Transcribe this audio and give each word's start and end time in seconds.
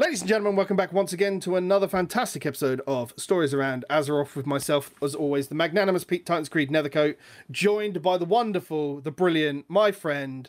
Ladies 0.00 0.22
and 0.22 0.28
gentlemen, 0.30 0.56
welcome 0.56 0.78
back 0.78 0.94
once 0.94 1.12
again 1.12 1.40
to 1.40 1.56
another 1.56 1.86
fantastic 1.86 2.46
episode 2.46 2.80
of 2.86 3.12
Stories 3.18 3.52
Around 3.52 3.84
Azeroth 3.90 4.34
with 4.34 4.46
myself, 4.46 4.94
as 5.02 5.14
always, 5.14 5.48
the 5.48 5.54
magnanimous 5.54 6.04
Pete 6.04 6.24
Titans 6.24 6.48
Creed 6.48 6.70
Nethercoat, 6.70 7.16
joined 7.50 8.00
by 8.00 8.16
the 8.16 8.24
wonderful, 8.24 9.02
the 9.02 9.10
brilliant, 9.10 9.66
my 9.68 9.92
friend, 9.92 10.48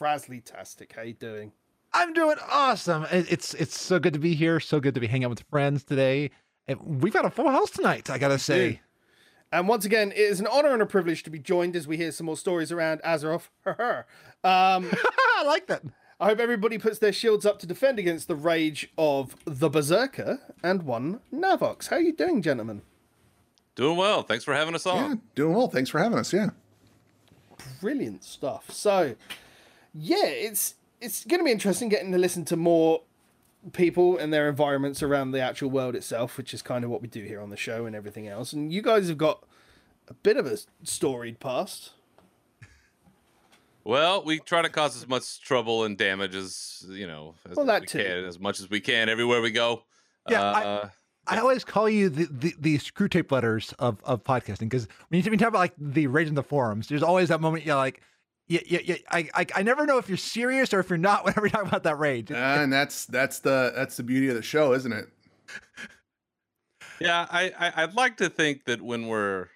Frasley 0.00 0.42
Tastic. 0.44 0.94
How 0.96 1.02
you 1.02 1.12
doing? 1.12 1.52
I'm 1.92 2.12
doing 2.12 2.38
awesome. 2.50 3.06
It's 3.12 3.54
it's 3.54 3.80
so 3.80 4.00
good 4.00 4.14
to 4.14 4.18
be 4.18 4.34
here. 4.34 4.58
So 4.58 4.80
good 4.80 4.94
to 4.94 5.00
be 5.00 5.06
hanging 5.06 5.26
out 5.26 5.30
with 5.30 5.44
friends 5.48 5.84
today. 5.84 6.32
And 6.66 7.00
we've 7.00 7.12
got 7.12 7.24
a 7.24 7.30
full 7.30 7.48
house 7.48 7.70
tonight, 7.70 8.10
I 8.10 8.18
gotta 8.18 8.36
say. 8.36 8.80
And 9.52 9.68
once 9.68 9.84
again, 9.84 10.10
it 10.10 10.18
is 10.18 10.40
an 10.40 10.48
honor 10.48 10.72
and 10.72 10.82
a 10.82 10.86
privilege 10.86 11.22
to 11.22 11.30
be 11.30 11.38
joined 11.38 11.76
as 11.76 11.86
we 11.86 11.96
hear 11.96 12.10
some 12.10 12.26
more 12.26 12.36
stories 12.36 12.72
around 12.72 13.00
Azeroth. 13.02 13.48
um, 13.68 13.76
I 15.36 15.44
like 15.46 15.68
that. 15.68 15.84
I 16.20 16.26
hope 16.26 16.40
everybody 16.40 16.78
puts 16.78 16.98
their 16.98 17.12
shields 17.12 17.46
up 17.46 17.60
to 17.60 17.66
defend 17.66 17.98
against 17.98 18.26
the 18.26 18.34
rage 18.34 18.90
of 18.98 19.36
the 19.44 19.70
Berserker 19.70 20.40
and 20.64 20.82
one 20.82 21.20
Navox. 21.32 21.88
How 21.88 21.96
are 21.96 22.00
you 22.00 22.12
doing, 22.12 22.42
gentlemen? 22.42 22.82
Doing 23.76 23.96
well. 23.96 24.22
Thanks 24.22 24.42
for 24.42 24.52
having 24.52 24.74
us 24.74 24.84
on. 24.84 24.96
Yeah, 25.10 25.16
doing 25.36 25.54
well. 25.54 25.68
Thanks 25.68 25.90
for 25.90 26.00
having 26.00 26.18
us. 26.18 26.32
Yeah. 26.32 26.50
Brilliant 27.80 28.24
stuff. 28.24 28.72
So, 28.72 29.14
yeah, 29.94 30.24
it's 30.24 30.74
it's 31.00 31.24
going 31.24 31.38
to 31.38 31.44
be 31.44 31.52
interesting 31.52 31.88
getting 31.88 32.10
to 32.10 32.18
listen 32.18 32.44
to 32.46 32.56
more 32.56 33.02
people 33.72 34.18
and 34.18 34.32
their 34.32 34.48
environments 34.48 35.04
around 35.04 35.30
the 35.30 35.40
actual 35.40 35.70
world 35.70 35.94
itself, 35.94 36.36
which 36.36 36.52
is 36.52 36.62
kind 36.62 36.82
of 36.84 36.90
what 36.90 37.00
we 37.00 37.06
do 37.06 37.22
here 37.22 37.40
on 37.40 37.50
the 37.50 37.56
show 37.56 37.86
and 37.86 37.94
everything 37.94 38.26
else. 38.26 38.52
And 38.52 38.72
you 38.72 38.82
guys 38.82 39.08
have 39.08 39.18
got 39.18 39.44
a 40.08 40.14
bit 40.14 40.36
of 40.36 40.46
a 40.46 40.58
storied 40.82 41.38
past. 41.38 41.92
Well, 43.88 44.22
we 44.22 44.38
try 44.40 44.60
to 44.60 44.68
cause 44.68 44.98
as 44.98 45.08
much 45.08 45.40
trouble 45.40 45.84
and 45.84 45.96
damage 45.96 46.34
as 46.34 46.84
you 46.90 47.06
know, 47.06 47.36
as, 47.50 47.56
Well, 47.56 47.64
that 47.64 47.80
we 47.80 47.86
too. 47.86 48.04
can, 48.04 48.24
as 48.26 48.38
much 48.38 48.60
as 48.60 48.68
we 48.68 48.80
can 48.80 49.08
everywhere 49.08 49.40
we 49.40 49.50
go. 49.50 49.84
Yeah, 50.28 50.42
Uh, 50.42 50.88
I 51.26 51.38
always 51.38 51.64
call 51.64 51.88
you 51.88 52.10
the, 52.10 52.26
the, 52.30 52.54
the 52.60 52.76
Screwtape 52.76 53.32
letters 53.32 53.72
of, 53.78 53.98
of 54.04 54.22
podcasting 54.24 54.68
because 54.68 54.88
when 55.08 55.20
you, 55.20 55.24
when 55.24 55.32
you 55.32 55.38
talk 55.38 55.48
about 55.48 55.60
like 55.60 55.72
the 55.78 56.06
rage 56.06 56.28
in 56.28 56.34
the 56.34 56.42
forums, 56.42 56.88
there's 56.88 57.02
always 57.02 57.30
that 57.30 57.40
moment 57.40 57.64
you're 57.64 57.76
like, 57.76 58.02
yeah, 58.46 58.60
yeah, 58.66 58.80
yeah. 58.84 58.96
I, 59.10 59.30
I, 59.32 59.46
I 59.56 59.62
never 59.62 59.86
know 59.86 59.96
if 59.96 60.06
you're 60.06 60.18
serious 60.18 60.74
or 60.74 60.80
if 60.80 60.90
you're 60.90 60.98
not 60.98 61.24
whenever 61.24 61.46
you 61.46 61.50
talk 61.50 61.66
about 61.66 61.84
that 61.84 61.98
rage. 61.98 62.30
and 62.30 62.70
that's 62.70 63.06
that's 63.06 63.38
the 63.38 63.72
that's 63.74 63.96
the 63.96 64.02
beauty 64.02 64.28
of 64.28 64.34
the 64.34 64.42
show, 64.42 64.74
isn't 64.74 64.92
it? 64.92 65.06
yeah, 67.00 67.26
I, 67.30 67.52
I 67.58 67.82
I'd 67.84 67.94
like 67.94 68.18
to 68.18 68.28
think 68.28 68.66
that 68.66 68.82
when 68.82 69.06
we're 69.06 69.48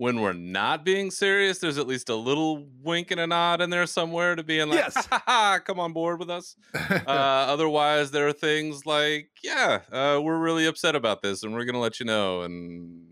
when 0.00 0.22
we're 0.22 0.32
not 0.32 0.82
being 0.82 1.10
serious, 1.10 1.58
there's 1.58 1.76
at 1.76 1.86
least 1.86 2.08
a 2.08 2.14
little 2.14 2.66
wink 2.82 3.10
and 3.10 3.20
a 3.20 3.26
nod 3.26 3.60
in 3.60 3.68
there 3.68 3.84
somewhere 3.84 4.34
to 4.34 4.42
being 4.42 4.66
like, 4.70 4.78
Yes. 4.78 4.94
ha, 5.04 5.22
ha, 5.26 5.58
come 5.62 5.78
on 5.78 5.92
board 5.92 6.18
with 6.18 6.30
us. 6.30 6.56
uh, 6.74 7.02
otherwise, 7.06 8.10
there 8.10 8.26
are 8.26 8.32
things 8.32 8.86
like, 8.86 9.28
yeah, 9.44 9.80
uh, 9.92 10.18
we're 10.22 10.38
really 10.38 10.64
upset 10.64 10.96
about 10.96 11.20
this, 11.20 11.42
and 11.42 11.52
we're 11.52 11.66
going 11.66 11.74
to 11.74 11.80
let 11.80 12.00
you 12.00 12.06
know, 12.06 12.40
and 12.40 13.04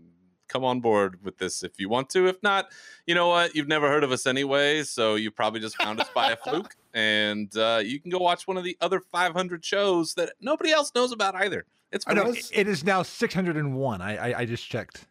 come 0.47 0.65
on 0.65 0.79
board 0.79 1.23
with 1.23 1.37
this 1.37 1.61
if 1.61 1.73
you 1.79 1.89
want 1.89 2.09
to. 2.09 2.25
If 2.25 2.41
not, 2.41 2.71
you 3.05 3.13
know 3.13 3.27
what? 3.27 3.53
You've 3.53 3.67
never 3.67 3.87
heard 3.87 4.03
of 4.03 4.11
us 4.11 4.25
anyway, 4.25 4.81
so 4.81 5.13
you 5.13 5.29
probably 5.29 5.59
just 5.59 5.79
found 5.79 6.01
us 6.01 6.09
by 6.15 6.31
a 6.31 6.35
fluke, 6.43 6.75
and 6.95 7.55
uh, 7.55 7.83
you 7.85 7.99
can 7.99 8.09
go 8.09 8.17
watch 8.17 8.47
one 8.47 8.57
of 8.57 8.63
the 8.63 8.75
other 8.81 8.99
500 8.99 9.63
shows 9.63 10.15
that 10.15 10.31
nobody 10.41 10.71
else 10.71 10.91
knows 10.95 11.11
about 11.11 11.35
either. 11.35 11.67
It's 11.91 12.07
know 12.07 12.33
it 12.51 12.67
is 12.67 12.83
now 12.83 13.03
601. 13.03 14.01
I, 14.01 14.31
I, 14.31 14.39
I 14.39 14.45
just 14.45 14.67
checked. 14.67 15.05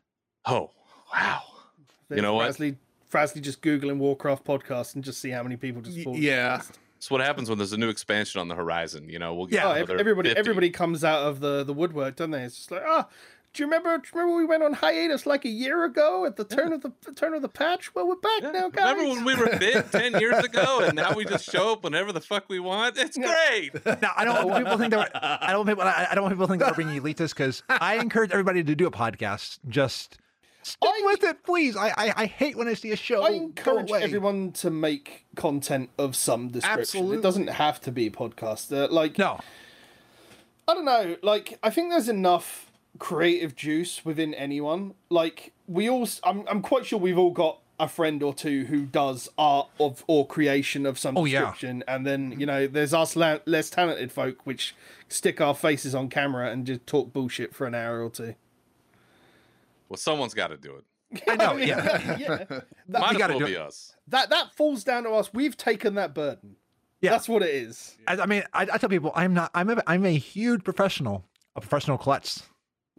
Oh, 0.45 0.73
wow. 1.15 1.43
You 2.11 2.23
know 2.23 2.35
what? 2.35 2.51
Frasley, 2.51 2.77
Frasley 3.13 3.41
just 3.43 3.63
Googling 3.63 3.99
Warcraft 3.99 4.45
podcast 4.45 4.95
and 4.95 5.05
just 5.05 5.21
see 5.21 5.31
how 5.31 5.43
many 5.43 5.57
people 5.57 5.83
just 5.83 6.07
Y- 6.07 6.15
yeah. 6.17 6.63
It's 6.97 7.11
what 7.11 7.21
happens 7.21 7.49
when 7.49 7.59
there's 7.59 7.73
a 7.73 7.79
new 7.79 7.91
expansion 7.91 8.41
on 8.41 8.49
the 8.49 8.55
horizon. 8.57 9.09
You 9.09 9.19
know, 9.21 9.33
we'll 9.35 9.47
get 9.47 9.57
Yeah, 9.57 9.69
Oh, 9.69 9.73
everybody, 9.73 10.31
50. 10.31 10.39
everybody 10.39 10.71
comes 10.71 11.05
out 11.05 11.23
of 11.23 11.39
the, 11.41 11.63
the 11.63 11.73
woodwork, 11.73 12.17
don't 12.17 12.33
they? 12.33 12.43
It's 12.43 12.57
just 12.57 12.71
like, 12.73 12.83
ah, 12.85 13.07
do 13.55 13.63
you 13.63 13.67
remember? 13.67 13.97
Do 13.99 14.05
you 14.13 14.21
remember 14.21 14.37
we 14.37 14.45
went 14.45 14.63
on 14.65 14.73
hiatus 14.75 15.25
like 15.25 15.45
a 15.45 15.49
year 15.49 15.85
ago 15.85 16.27
at 16.27 16.37
the 16.37 16.45
turn 16.45 16.73
of 16.73 16.83
the 16.83 16.93
turn 17.15 17.35
of 17.35 17.41
the 17.43 17.49
patch? 17.49 17.95
Well, 17.95 18.07
we're 18.09 18.17
back 18.17 18.43
Yeah. 18.43 18.51
now, 18.51 18.69
guys. 18.69 18.93
Remember 18.97 19.15
when 19.15 19.25
we 19.25 19.35
were 19.37 19.57
big 19.59 19.91
ten 19.93 20.19
years 20.21 20.45
ago, 20.45 20.81
and 20.81 20.95
now 20.97 21.15
we 21.15 21.25
just 21.25 21.51
show 21.51 21.73
up 21.73 21.83
whenever 21.85 22.13
the 22.13 22.21
fuck 22.21 22.45
we 22.49 22.59
want? 22.61 22.99
It's 22.99 23.17
great. 23.17 23.71
Now 24.03 24.13
I 24.17 24.25
don't 24.27 24.47
want 24.49 24.65
people 24.65 24.79
think 24.79 24.91
that 24.91 24.99
we're, 25.15 25.21
I 25.23 25.53
don't 25.53 25.67
want 25.67 25.69
people 25.71 25.85
I, 25.85 26.09
I 26.11 26.15
don't 26.15 26.25
want 26.25 26.35
people 26.35 26.47
to 26.47 26.53
think 26.53 26.63
that 26.63 26.77
we're 26.77 26.85
being 26.85 27.01
elitist 27.01 27.31
because 27.31 27.63
I 27.71 27.95
encourage 27.97 28.33
everybody 28.33 28.63
to 28.65 28.75
do 28.75 28.87
a 28.87 28.91
podcast. 28.91 29.61
Just 29.69 30.19
stick 30.69 30.89
I- 30.91 31.03
with 31.05 31.25
it, 31.25 31.43
please. 31.45 31.77
I, 31.77 31.89
I 31.89 32.13
I 32.17 32.27
hate 32.27 32.57
when 32.57 32.69
I 32.69 32.75
see 32.75 32.91
a 32.93 32.97
show. 32.97 33.23
I 33.23 33.31
encourage 33.31 33.91
everyone 33.91 34.53
to 34.53 34.71
make 34.71 35.27
content 35.37 35.91
of 35.99 36.15
some 36.17 36.49
description. 36.49 36.81
Absolutely. 36.81 37.19
It 37.19 37.23
doesn't 37.23 37.47
have 37.49 37.81
to 37.83 37.93
be 37.93 38.07
a 38.07 38.11
podcast. 38.11 38.73
Uh, 38.77 38.93
like, 38.93 39.19
No, 39.19 39.41
I 40.67 40.75
don't 40.75 40.85
know. 40.85 41.17
Like, 41.23 41.59
I 41.63 41.71
think 41.71 41.91
there's 41.91 42.09
enough 42.09 42.71
creative 42.99 43.55
juice 43.57 44.05
within 44.05 44.35
anyone. 44.35 44.95
Like, 45.09 45.53
we 45.67 45.89
all. 45.89 46.09
I'm. 46.25 46.45
I'm 46.49 46.63
quite 46.63 46.87
sure 46.87 46.99
we've 46.99 47.19
all 47.19 47.31
got 47.31 47.59
a 47.81 47.87
friend 47.89 48.25
or 48.25 48.35
two 48.35 48.65
who 48.65 48.85
does 48.85 49.29
art 49.39 49.69
of 49.79 50.03
or 50.09 50.27
creation 50.27 50.85
of 50.85 50.99
some 50.99 51.17
Oh, 51.17 51.25
yeah. 51.25 51.41
description, 51.43 51.85
and 51.87 52.05
then 52.05 52.35
you 52.39 52.45
know, 52.45 52.67
there's 52.67 52.93
us 52.93 53.15
la- 53.15 53.39
less 53.47 53.71
talented 53.71 54.11
folk 54.11 54.45
which 54.45 54.75
stick 55.09 55.41
our 55.41 55.55
faces 55.55 55.95
on 55.95 56.09
camera 56.09 56.51
and 56.51 56.67
just 56.67 56.85
talk 56.89 57.13
bullshit 57.13 57.55
for 57.55 57.67
an 57.69 57.75
hour 57.77 58.03
or 58.03 58.11
two. 58.11 58.35
Well, 59.89 59.97
someo's 59.97 60.35
got 60.35 60.49
to 60.49 60.57
do 60.57 60.77
it. 60.77 60.85
I 61.29 61.37
know. 61.37 61.55
mean, 61.55 61.69
Yeah, 61.69 62.17
yeah. 62.19 62.45
Might 62.89 63.13
as 63.13 63.17
gotta 63.19 63.33
well 63.35 63.41
do 63.41 63.47
be 63.47 63.53
it. 63.55 63.61
us. 63.61 63.95
That 64.09 64.31
that 64.31 64.55
falls 64.55 64.85
down 64.85 65.05
to 65.05 65.11
us. 65.11 65.33
We've 65.33 65.57
taken 65.57 65.95
that 65.95 66.15
burden. 66.15 66.57
Yeah. 67.01 67.11
That's 67.13 67.29
what 67.29 67.43
it 67.43 67.55
is. 67.55 67.97
I, 68.07 68.17
I 68.19 68.27
mean, 68.27 68.43
I, 68.53 68.63
I 68.73 68.79
tell 68.79 68.89
people 68.91 69.13
I'm 69.15 69.33
not. 69.33 69.51
I'm 69.55 69.71
a 69.71 69.83
I'm 69.87 70.05
a 70.05 70.17
huge 70.17 70.65
professional, 70.65 71.25
a 71.57 71.61
professional 71.61 71.97
klutz. 71.97 72.43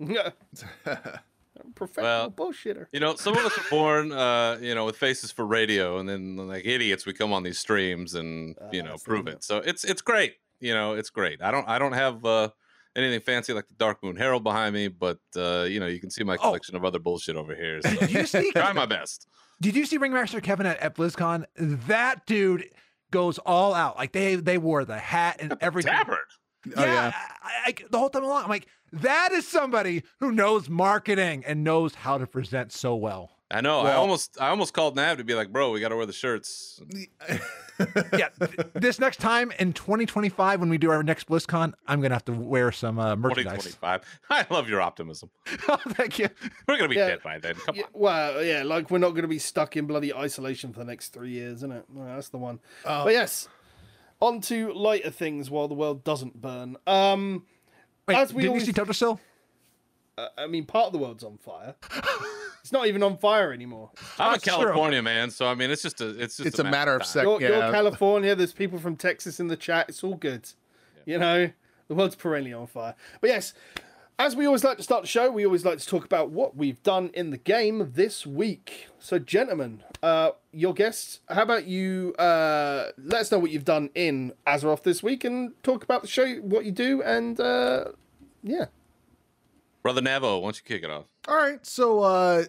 Professional 1.75 2.03
Well, 2.03 2.31
bullshitter. 2.31 2.87
You 2.93 2.99
know, 3.01 3.15
some 3.15 3.37
of 3.37 3.45
us 3.45 3.57
are 3.57 3.69
born, 3.69 4.11
uh, 4.13 4.57
you 4.61 4.73
know, 4.73 4.85
with 4.85 4.95
faces 4.95 5.31
for 5.31 5.45
radio, 5.45 5.97
and 5.99 6.07
then 6.07 6.37
like 6.47 6.65
idiots, 6.65 7.05
we 7.05 7.13
come 7.13 7.33
on 7.33 7.43
these 7.43 7.59
streams 7.59 8.15
and 8.15 8.55
you 8.71 8.81
know 8.81 8.95
prove 9.03 9.27
it. 9.27 9.43
So 9.43 9.57
it's 9.57 9.83
it's 9.83 10.01
great. 10.01 10.35
You 10.61 10.73
know, 10.73 10.93
it's 10.93 11.09
great. 11.09 11.41
I 11.41 11.51
don't 11.51 11.67
I 11.67 11.77
don't 11.77 11.93
have 11.93 12.23
uh, 12.25 12.49
anything 12.95 13.19
fancy 13.21 13.53
like 13.53 13.67
the 13.67 13.75
Dark 13.75 14.03
Moon 14.03 14.15
Herald 14.15 14.43
behind 14.43 14.73
me, 14.73 14.87
but 14.87 15.19
uh, 15.35 15.63
you 15.63 15.79
know, 15.79 15.87
you 15.87 15.99
can 15.99 16.09
see 16.09 16.23
my 16.23 16.37
collection 16.37 16.75
of 16.75 16.85
other 16.85 16.99
bullshit 16.99 17.35
over 17.35 17.55
here. 17.55 17.81
So 17.81 18.05
you 18.05 18.25
see? 18.25 18.51
try 18.55 18.73
my 18.73 18.85
best. 18.85 19.27
Did 19.61 19.75
you 19.75 19.85
see 19.85 19.97
Ringmaster 19.97 20.41
Kevin 20.41 20.65
at, 20.65 20.79
at 20.79 20.95
BlizzCon? 20.95 21.45
That 21.57 22.25
dude 22.25 22.69
goes 23.11 23.37
all 23.39 23.73
out. 23.73 23.97
Like 23.97 24.11
they 24.11 24.35
they 24.35 24.57
wore 24.57 24.85
the 24.85 24.97
hat 24.97 25.37
and 25.39 25.55
everything. 25.61 25.93
Tabard. 25.93 26.17
Oh, 26.75 26.83
yeah. 26.83 27.13
I, 27.41 27.51
I, 27.67 27.75
the 27.89 27.97
whole 27.97 28.09
time 28.09 28.23
along, 28.23 28.43
I'm 28.43 28.49
like, 28.49 28.67
that 28.91 29.31
is 29.31 29.47
somebody 29.47 30.03
who 30.19 30.31
knows 30.31 30.69
marketing 30.69 31.43
and 31.45 31.63
knows 31.63 31.95
how 31.95 32.17
to 32.17 32.27
present 32.27 32.73
so 32.73 32.95
well. 32.95 33.38
I 33.51 33.61
know. 33.61 33.79
I 33.81 33.93
almost 33.93 34.37
I 34.39 34.49
almost 34.49 34.73
called 34.73 34.95
Nav 34.95 35.17
to 35.17 35.23
be 35.23 35.33
like, 35.33 35.51
bro, 35.51 35.71
we 35.71 35.79
got 35.79 35.89
to 35.89 35.95
wear 35.95 36.05
the 36.05 36.13
shirts. 36.13 36.81
Yeah, 38.17 38.27
this 38.73 38.99
next 38.99 39.21
time 39.21 39.53
in 39.57 39.71
2025 39.71 40.59
when 40.59 40.67
we 40.69 40.77
do 40.77 40.91
our 40.91 41.01
next 41.01 41.29
BlizzCon, 41.29 41.71
I'm 41.87 42.01
gonna 42.01 42.13
have 42.15 42.25
to 42.25 42.33
wear 42.33 42.73
some 42.73 42.99
uh, 42.99 43.15
merchandise. 43.15 43.63
2025. 43.63 44.19
I 44.29 44.53
love 44.53 44.67
your 44.67 44.81
optimism. 44.81 45.29
oh, 45.69 45.77
thank 45.91 46.19
you. 46.19 46.27
We're 46.67 46.75
gonna 46.75 46.89
be 46.89 46.95
Yeah. 46.97 47.07
dead 47.07 47.23
by 47.23 47.39
then. 47.39 47.55
Come 47.55 47.75
Yeah, 47.77 47.83
on. 47.83 47.89
well, 47.93 48.43
yeah, 48.43 48.63
like 48.63 48.91
we're 48.91 48.97
not 48.97 49.11
going 49.11 49.21
to 49.21 49.29
be 49.29 49.39
stuck 49.39 49.77
in 49.77 49.85
bloody 49.87 50.13
isolation 50.13 50.73
for 50.73 50.79
the 50.79 50.85
next 50.87 51.13
three 51.13 51.29
years, 51.31 51.59
isn't 51.59 51.71
it? 51.71 51.85
Well, 51.87 52.05
that's 52.13 52.27
the 52.27 52.37
one. 52.37 52.59
Oh. 52.83 53.05
But 53.05 53.13
yes, 53.13 53.47
on 54.19 54.41
to 54.41 54.73
lighter 54.73 55.09
things 55.09 55.49
while 55.49 55.69
the 55.69 55.73
world 55.75 56.03
doesn't 56.03 56.41
burn. 56.41 56.75
Um, 56.85 57.45
Wait, 58.09 58.17
As 58.17 58.33
we 58.33 58.41
didn't 58.41 58.49
always- 58.49 58.67
you 58.67 58.73
see 58.73 58.81
Totosil? 58.81 59.13
uh, 59.13 59.17
I 60.37 60.47
mean, 60.47 60.65
part 60.65 60.87
of 60.87 60.93
the 60.93 60.99
world's 60.99 61.23
on 61.23 61.37
fire. 61.37 61.75
it's 62.61 62.71
not 62.71 62.87
even 62.87 63.03
on 63.03 63.17
fire 63.17 63.53
anymore. 63.53 63.91
I'm 64.17 64.27
in 64.27 64.31
That's 64.33 64.43
true. 64.43 64.53
California, 64.53 65.01
man. 65.01 65.31
So 65.31 65.47
I 65.47 65.55
mean, 65.55 65.71
it's 65.71 65.81
just 65.81 66.01
a 66.01 66.09
it's 66.09 66.37
just 66.37 66.47
It's 66.47 66.59
a 66.59 66.63
matter 66.63 66.93
of 66.95 67.01
time. 67.01 67.07
sec- 67.07 67.23
You're, 67.23 67.41
you're. 67.41 67.71
California. 67.71 68.35
There's 68.35 68.53
people 68.53 68.79
from 68.79 68.95
Texas 68.95 69.39
in 69.39 69.47
the 69.47 69.57
chat. 69.57 69.89
It's 69.89 70.03
all 70.03 70.15
good. 70.15 70.49
You 71.05 71.17
know, 71.17 71.49
the 71.87 71.95
world's 71.95 72.15
perennially 72.15 72.53
on 72.53 72.67
fire. 72.67 72.95
But 73.21 73.29
yes, 73.29 73.53
as 74.19 74.35
we 74.35 74.45
always 74.45 74.63
like 74.65 74.77
to 74.77 74.83
start 74.83 75.03
the 75.03 75.07
show, 75.07 75.31
we 75.31 75.45
always 75.45 75.63
like 75.63 75.79
to 75.79 75.87
talk 75.87 76.03
about 76.03 76.29
what 76.29 76.55
we've 76.55 76.83
done 76.83 77.09
in 77.13 77.29
the 77.31 77.37
game 77.37 77.91
this 77.95 78.27
week. 78.27 78.87
So, 78.99 79.17
gentlemen, 79.17 79.81
uh, 80.03 80.31
your 80.51 80.73
guests, 80.73 81.21
how 81.29 81.43
about 81.43 81.65
you 81.65 82.13
uh, 82.19 82.91
let 82.97 83.21
us 83.21 83.31
know 83.31 83.39
what 83.39 83.51
you've 83.51 83.63
done 83.65 83.89
in 83.95 84.33
Azeroth 84.45 84.83
this 84.83 85.01
week 85.01 85.23
and 85.23 85.53
talk 85.63 85.83
about 85.85 86.01
the 86.01 86.09
show, 86.09 86.35
what 86.35 86.65
you 86.65 86.71
do, 86.71 87.01
and 87.01 87.39
uh, 87.39 87.85
yeah. 88.43 88.65
Brother 89.81 90.01
Navo, 90.01 90.41
why 90.41 90.47
don't 90.47 90.57
you 90.57 90.63
kick 90.65 90.83
it 90.83 90.89
off? 90.89 91.05
All 91.27 91.35
right, 91.37 91.65
so 91.65 92.01
uh, 92.01 92.43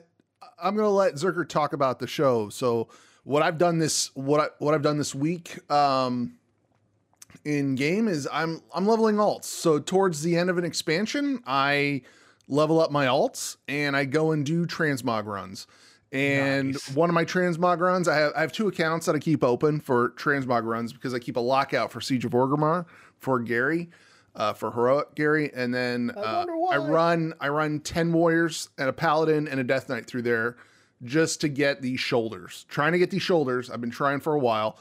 I'm 0.63 0.75
gonna 0.77 0.91
let 0.91 1.15
Zerker 1.15 1.49
talk 1.49 1.73
about 1.73 1.99
the 1.99 2.07
show. 2.07 2.49
So 2.49 2.89
what 3.25 3.43
I've 3.43 3.59
done 3.59 3.79
this 3.79 4.11
what 4.15 4.41
I 4.41 4.47
what 4.59 4.75
I've 4.75 4.83
done 4.83 4.99
this 4.99 5.15
week 5.15 5.59
um, 5.71 6.35
in 7.45 7.75
game 7.75 8.09
is 8.09 8.29
I'm 8.33 8.61
I'm 8.75 8.87
leveling 8.87 9.17
alts. 9.17 9.45
So 9.45 9.79
towards 9.79 10.23
the 10.23 10.37
end 10.37 10.51
of 10.51 10.59
an 10.59 10.65
expansion, 10.65 11.43
I 11.47 12.03
level 12.49 12.81
up 12.81 12.91
my 12.91 13.07
alts 13.07 13.57
and 13.69 13.97
I 13.97 14.05
go 14.05 14.33
and 14.33 14.45
do 14.45 14.67
transmog 14.67 15.27
runs. 15.27 15.67
And 16.13 16.73
Nice. 16.73 16.91
one 16.97 17.09
of 17.09 17.15
my 17.15 17.25
transmog 17.25 17.79
runs, 17.79 18.09
I 18.09 18.17
have 18.17 18.33
I 18.35 18.41
have 18.41 18.53
two 18.53 18.67
accounts 18.67 19.07
that 19.07 19.15
I 19.15 19.21
keep 19.21 19.45
open 19.45 19.79
for 19.81 20.11
transmog 20.11 20.65
runs 20.65 20.93
because 20.93 21.15
I 21.15 21.21
keep 21.21 21.37
a 21.37 21.41
lockout 21.41 21.93
for 21.93 22.01
Siege 22.01 22.25
of 22.25 22.33
Orgrimmar 22.33 22.87
for 23.19 23.39
Gary. 23.39 23.91
Uh, 24.35 24.53
for 24.53 24.71
heroic 24.71 25.15
Gary, 25.15 25.51
and 25.55 25.75
then 25.75 26.13
I 26.17 26.21
uh, 26.21 26.47
why. 26.47 26.75
I 26.75 26.79
run 26.79 27.35
I 27.41 27.49
run 27.49 27.81
ten 27.81 28.13
warriors 28.13 28.69
and 28.79 28.89
a 28.89 28.93
paladin 28.93 29.49
and 29.49 29.61
a 29.61 29.65
death 29.65 29.89
knight 29.89 30.07
through 30.07 30.23
there 30.23 30.57
just 31.03 31.41
to 31.41 31.49
get 31.49 31.83
these 31.83 32.01
shoulders. 32.01 32.67
Trying 32.69 32.93
to 32.93 32.99
get 32.99 33.11
these 33.11 33.23
shoulders. 33.23 33.71
I've 33.71 33.81
been 33.81 33.91
trying 33.91 34.21
for 34.21 34.35
a 34.35 34.39
while. 34.39 34.79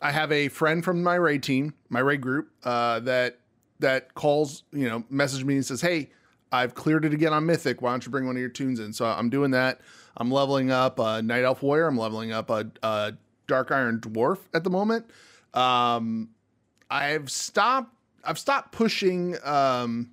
I 0.00 0.12
have 0.12 0.30
a 0.32 0.48
friend 0.48 0.84
from 0.84 1.02
my 1.02 1.14
raid 1.14 1.42
team, 1.42 1.74
my 1.88 2.00
raid 2.00 2.20
group, 2.20 2.50
uh, 2.64 3.00
that 3.00 3.38
that 3.80 4.14
calls, 4.14 4.64
you 4.72 4.88
know, 4.88 5.04
message 5.10 5.44
me 5.44 5.54
and 5.54 5.64
says, 5.64 5.80
"Hey, 5.80 6.10
I've 6.52 6.74
cleared 6.74 7.04
it 7.04 7.12
again 7.12 7.32
on 7.32 7.46
Mythic. 7.46 7.82
Why 7.82 7.90
don't 7.90 8.04
you 8.04 8.10
bring 8.10 8.26
one 8.26 8.36
of 8.36 8.40
your 8.40 8.48
tunes 8.50 8.80
in?" 8.80 8.92
So 8.92 9.06
I'm 9.06 9.30
doing 9.30 9.52
that. 9.52 9.80
I'm 10.16 10.30
leveling 10.30 10.70
up 10.70 10.98
a 10.98 11.22
Night 11.22 11.44
Elf 11.44 11.62
Warrior. 11.62 11.86
I'm 11.86 11.98
leveling 11.98 12.32
up 12.32 12.50
a, 12.50 12.70
a 12.82 13.14
Dark 13.46 13.70
Iron 13.72 14.00
Dwarf 14.00 14.38
at 14.52 14.62
the 14.64 14.70
moment. 14.70 15.10
Um, 15.52 16.30
I've 16.90 17.30
stopped. 17.30 17.93
I've 18.26 18.38
stopped 18.38 18.72
pushing 18.72 19.36
um, 19.44 20.10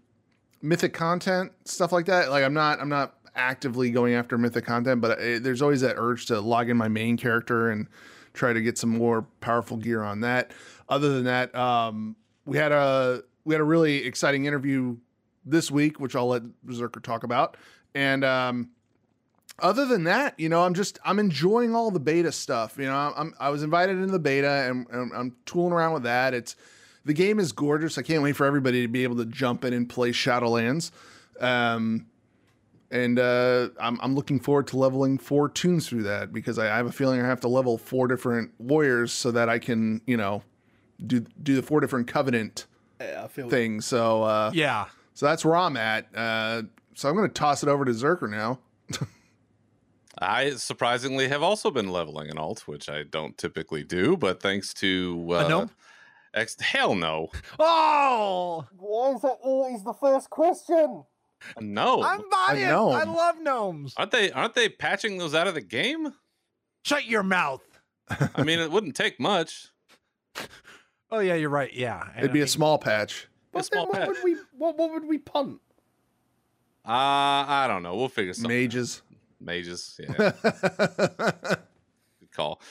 Mythic 0.62 0.94
content 0.94 1.52
stuff 1.66 1.92
like 1.92 2.06
that. 2.06 2.30
Like 2.30 2.44
I'm 2.44 2.54
not. 2.54 2.80
I'm 2.80 2.90
not 2.90 3.16
actively 3.36 3.92
going 3.92 4.14
after 4.14 4.38
Mythic 4.38 4.66
content, 4.66 5.02
but 5.02 5.20
it, 5.20 5.44
there's 5.44 5.62
always 5.62 5.82
that 5.82 5.96
urge 5.98 6.26
to 6.28 6.40
log 6.40 6.70
in 6.70 6.78
my 6.78 6.88
main 6.88 7.18
character 7.18 7.70
and 7.72 7.88
try 8.34 8.54
to 8.54 8.62
get 8.62 8.78
some 8.78 8.90
more 8.90 9.24
powerful 9.40 9.78
gear 9.78 10.04
on 10.04 10.22
that. 10.22 10.52
Other 10.90 11.14
than 11.14 11.26
that, 11.26 11.54
um, 11.56 12.16
we 12.46 12.58
had 12.58 12.72
a 12.72 13.24
we 13.46 13.54
had 13.54 13.62
a 13.62 13.66
really 13.66 14.06
exciting 14.06 14.46
interview 14.46 14.98
this 15.46 15.72
week, 15.72 16.00
which 16.00 16.16
I'll 16.16 16.28
let 16.28 16.44
Berserker 16.64 17.00
talk 17.00 17.24
about. 17.24 17.58
And 17.96 18.24
um, 18.24 18.70
other 19.60 19.86
than 19.86 20.06
that, 20.06 20.40
you 20.40 20.50
know, 20.50 20.64
I'm 20.64 20.74
just 20.74 21.00
I'm 21.04 21.20
enjoying 21.20 21.76
all 21.76 21.92
the 21.92 22.00
beta 22.00 22.32
stuff. 22.32 22.76
You 22.78 22.86
know, 22.86 23.14
I'm 23.16 23.34
I 23.40 23.50
was 23.50 23.64
invited 23.64 23.98
into 23.98 24.12
the 24.12 24.20
beta 24.20 24.68
and, 24.70 24.88
and 24.90 25.12
I'm 25.14 25.36
tooling 25.46 25.74
around 25.74 25.94
with 25.94 26.04
that. 26.04 26.34
It's 26.34 26.56
the 27.06 27.14
game 27.14 27.40
is 27.40 27.52
gorgeous. 27.52 27.98
I 27.98 28.02
can't 28.02 28.22
wait 28.24 28.36
for 28.36 28.46
everybody 28.46 28.82
to 28.82 28.88
be 28.88 29.04
able 29.04 29.18
to 29.18 29.26
jump 29.26 29.64
in 29.66 29.74
and 29.74 29.90
play 29.90 30.12
Shadowlands. 30.12 30.92
Um, 31.40 32.06
and 32.92 33.18
uh, 33.20 33.70
I'm, 33.80 34.00
I'm 34.02 34.16
looking 34.16 34.40
forward 34.40 34.68
to 34.68 34.78
leveling 34.78 35.18
four 35.18 35.48
tunes 35.50 35.88
through 35.88 36.04
that 36.04 36.34
because 36.34 36.60
I, 36.60 36.66
I 36.72 36.78
have 36.78 36.86
a 36.88 36.92
feeling 36.92 37.22
I 37.22 37.28
have 37.28 37.40
to 37.42 37.48
level 37.48 37.78
four 37.78 38.08
different 38.08 38.52
warriors 38.60 39.12
so 39.14 39.32
that 39.32 39.48
I 39.50 39.60
can, 39.60 40.02
you 40.06 40.18
know, 40.18 40.44
do 41.06 41.22
do 41.42 41.56
the 41.56 41.64
four 41.64 41.80
different 41.80 42.08
covenant 42.08 42.68
Yeah, 43.00 43.24
I 43.24 43.28
feel 43.28 43.50
things. 43.50 43.86
So 43.86 44.24
uh, 44.24 44.52
Yeah. 44.54 44.86
so 45.14 45.26
that's 45.26 45.44
where 45.46 45.56
I'm 45.56 45.78
at. 45.78 46.08
Uh, 46.16 46.64
so 46.94 47.08
I'm 47.10 47.16
going 47.16 47.30
to 47.30 47.34
toss 47.34 47.64
it 47.64 47.70
over 47.70 47.86
to 47.86 47.92
Zerker 47.92 48.30
now. 48.30 48.60
I 50.20 50.52
surprisingly 50.52 51.30
have 51.30 51.42
also 51.42 51.72
been 51.72 51.90
leveling 51.90 52.30
an 52.30 52.38
alt, 52.38 52.68
which 52.68 52.90
I 52.90 53.04
don't 53.04 53.38
typically 53.38 53.84
do, 53.84 54.18
but 54.18 54.42
thanks 54.42 54.74
to 54.76 55.28
uh, 55.32 55.46
A 55.46 55.50
gnome? 55.50 55.72
Ex- 56.34 56.60
hell 56.62 56.96
no, 56.96 57.30
Oh, 57.60 58.66
Why 58.78 59.12
is 59.12 59.22
that 59.22 59.38
always 59.44 59.84
the 59.84 59.94
first 59.94 60.30
question? 60.30 61.04
no. 61.60 62.02
I'm 62.04 62.22
biased. 62.30 62.68
gnome. 62.70 62.94
I 62.96 63.04
love 63.04 63.36
gnomes. 63.42 63.94
aren't 63.98 64.12
they? 64.12 64.32
Aren't 64.32 64.54
they 64.54 64.70
patching 64.70 65.18
those 65.18 65.34
out 65.36 65.48
of 65.48 65.56
the 65.56 65.62
game? 65.62 66.14
Shut 66.86 67.06
your 67.06 67.24
mouth. 67.24 67.64
I 68.36 68.44
mean, 68.44 68.60
it 68.60 68.72
wouldn't 68.72 68.96
take 68.96 69.20
much. 69.20 69.68
Oh 71.12 71.20
yeah, 71.20 71.36
you're 71.36 71.50
right. 71.50 71.74
Yeah, 71.74 72.08
It'd 72.18 72.32
be 72.34 72.42
a 72.42 72.48
small 72.48 72.78
patch. 72.78 73.28
But 73.52 73.66
small 73.66 73.86
then 73.86 73.90
what 73.90 74.00
patch. 74.00 74.08
would 74.08 74.24
we 74.24 74.38
what, 74.58 74.78
what 74.78 74.92
would 74.92 75.06
we 75.06 75.18
punt? 75.18 75.60
Uh, 76.86 76.92
I 76.92 77.66
don't 77.68 77.84
know. 77.84 77.96
We'll 77.96 78.08
figure 78.08 78.34
something. 78.34 78.50
Mages. 78.50 79.02
Mages, 79.40 80.00
yeah. 80.00 80.32
Good 82.20 82.32
call. 82.34 82.62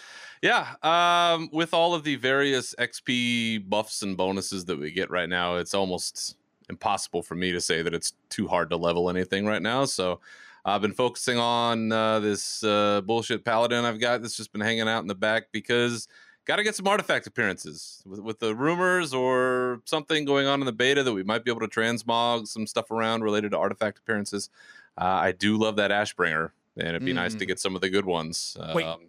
Yeah, 0.43 0.75
um, 0.83 1.51
with 1.53 1.75
all 1.75 1.95
of 1.95 2.03
the 2.03 2.17
various 2.17 2.75
XP 2.79 3.69
buffs 3.69 4.03
and 4.03 4.17
bonuses 4.17 4.65
that 4.67 4.79
we 4.79 4.91
get 4.91 5.11
right 5.11 5.29
now, 5.29 5.57
it's 5.57 5.75
almost 5.75 6.37
impossible 6.71 7.23
for 7.23 7.35
me 7.35 7.53
to 7.53 7.61
say 7.61 7.83
that 7.83 7.93
it's 7.93 8.15
too 8.31 8.49
hard 8.49 8.71
to 8.71 8.77
level 8.77 9.11
anything 9.11 9.45
right 9.45 9.61
now. 9.61 9.85
So 9.85 10.21
I've 10.65 10.81
been 10.81 10.95
focusing 10.95 11.37
on 11.37 11.93
uh, 11.93 12.21
this 12.21 12.65
uh, 12.65 13.03
bullshit 13.03 13.45
paladin 13.45 13.85
I've 13.85 14.01
got 14.01 14.23
that's 14.23 14.37
just 14.37 14.53
been 14.53 14.63
hanging 14.63 14.89
out 14.89 15.01
in 15.03 15.09
the 15.09 15.15
back 15.15 15.49
because 15.53 16.09
got 16.47 16.57
to 16.57 16.63
get 16.65 16.75
some 16.75 16.89
artifact 16.89 17.27
appearances 17.27 18.03
with, 18.07 18.21
with 18.21 18.39
the 18.39 18.55
rumors 18.55 19.13
or 19.13 19.83
something 19.85 20.25
going 20.25 20.47
on 20.47 20.61
in 20.61 20.67
the 20.67 20.73
beta 20.73 21.03
that 21.03 21.13
we 21.13 21.23
might 21.23 21.45
be 21.45 21.51
able 21.51 21.61
to 21.61 21.69
transmog 21.69 22.47
some 22.49 22.67
stuff 22.67 22.91
around 22.91 23.23
related 23.23 23.51
to 23.51 23.59
artifact 23.59 23.99
appearances. 23.99 24.49
Uh, 24.99 25.05
I 25.05 25.33
do 25.33 25.59
love 25.59 25.77
that 25.77 25.91
Ashbringer, 25.91 26.51
and 26.79 26.89
it'd 26.89 27.05
be 27.05 27.13
nice 27.13 27.35
to 27.35 27.45
Mm. 27.45 27.49
get 27.49 27.61
some 27.61 27.75
of 27.75 27.83
the 27.83 27.91
good 27.91 28.07
ones. 28.07 28.57
Wait, 28.75 28.87
Um, 28.87 29.01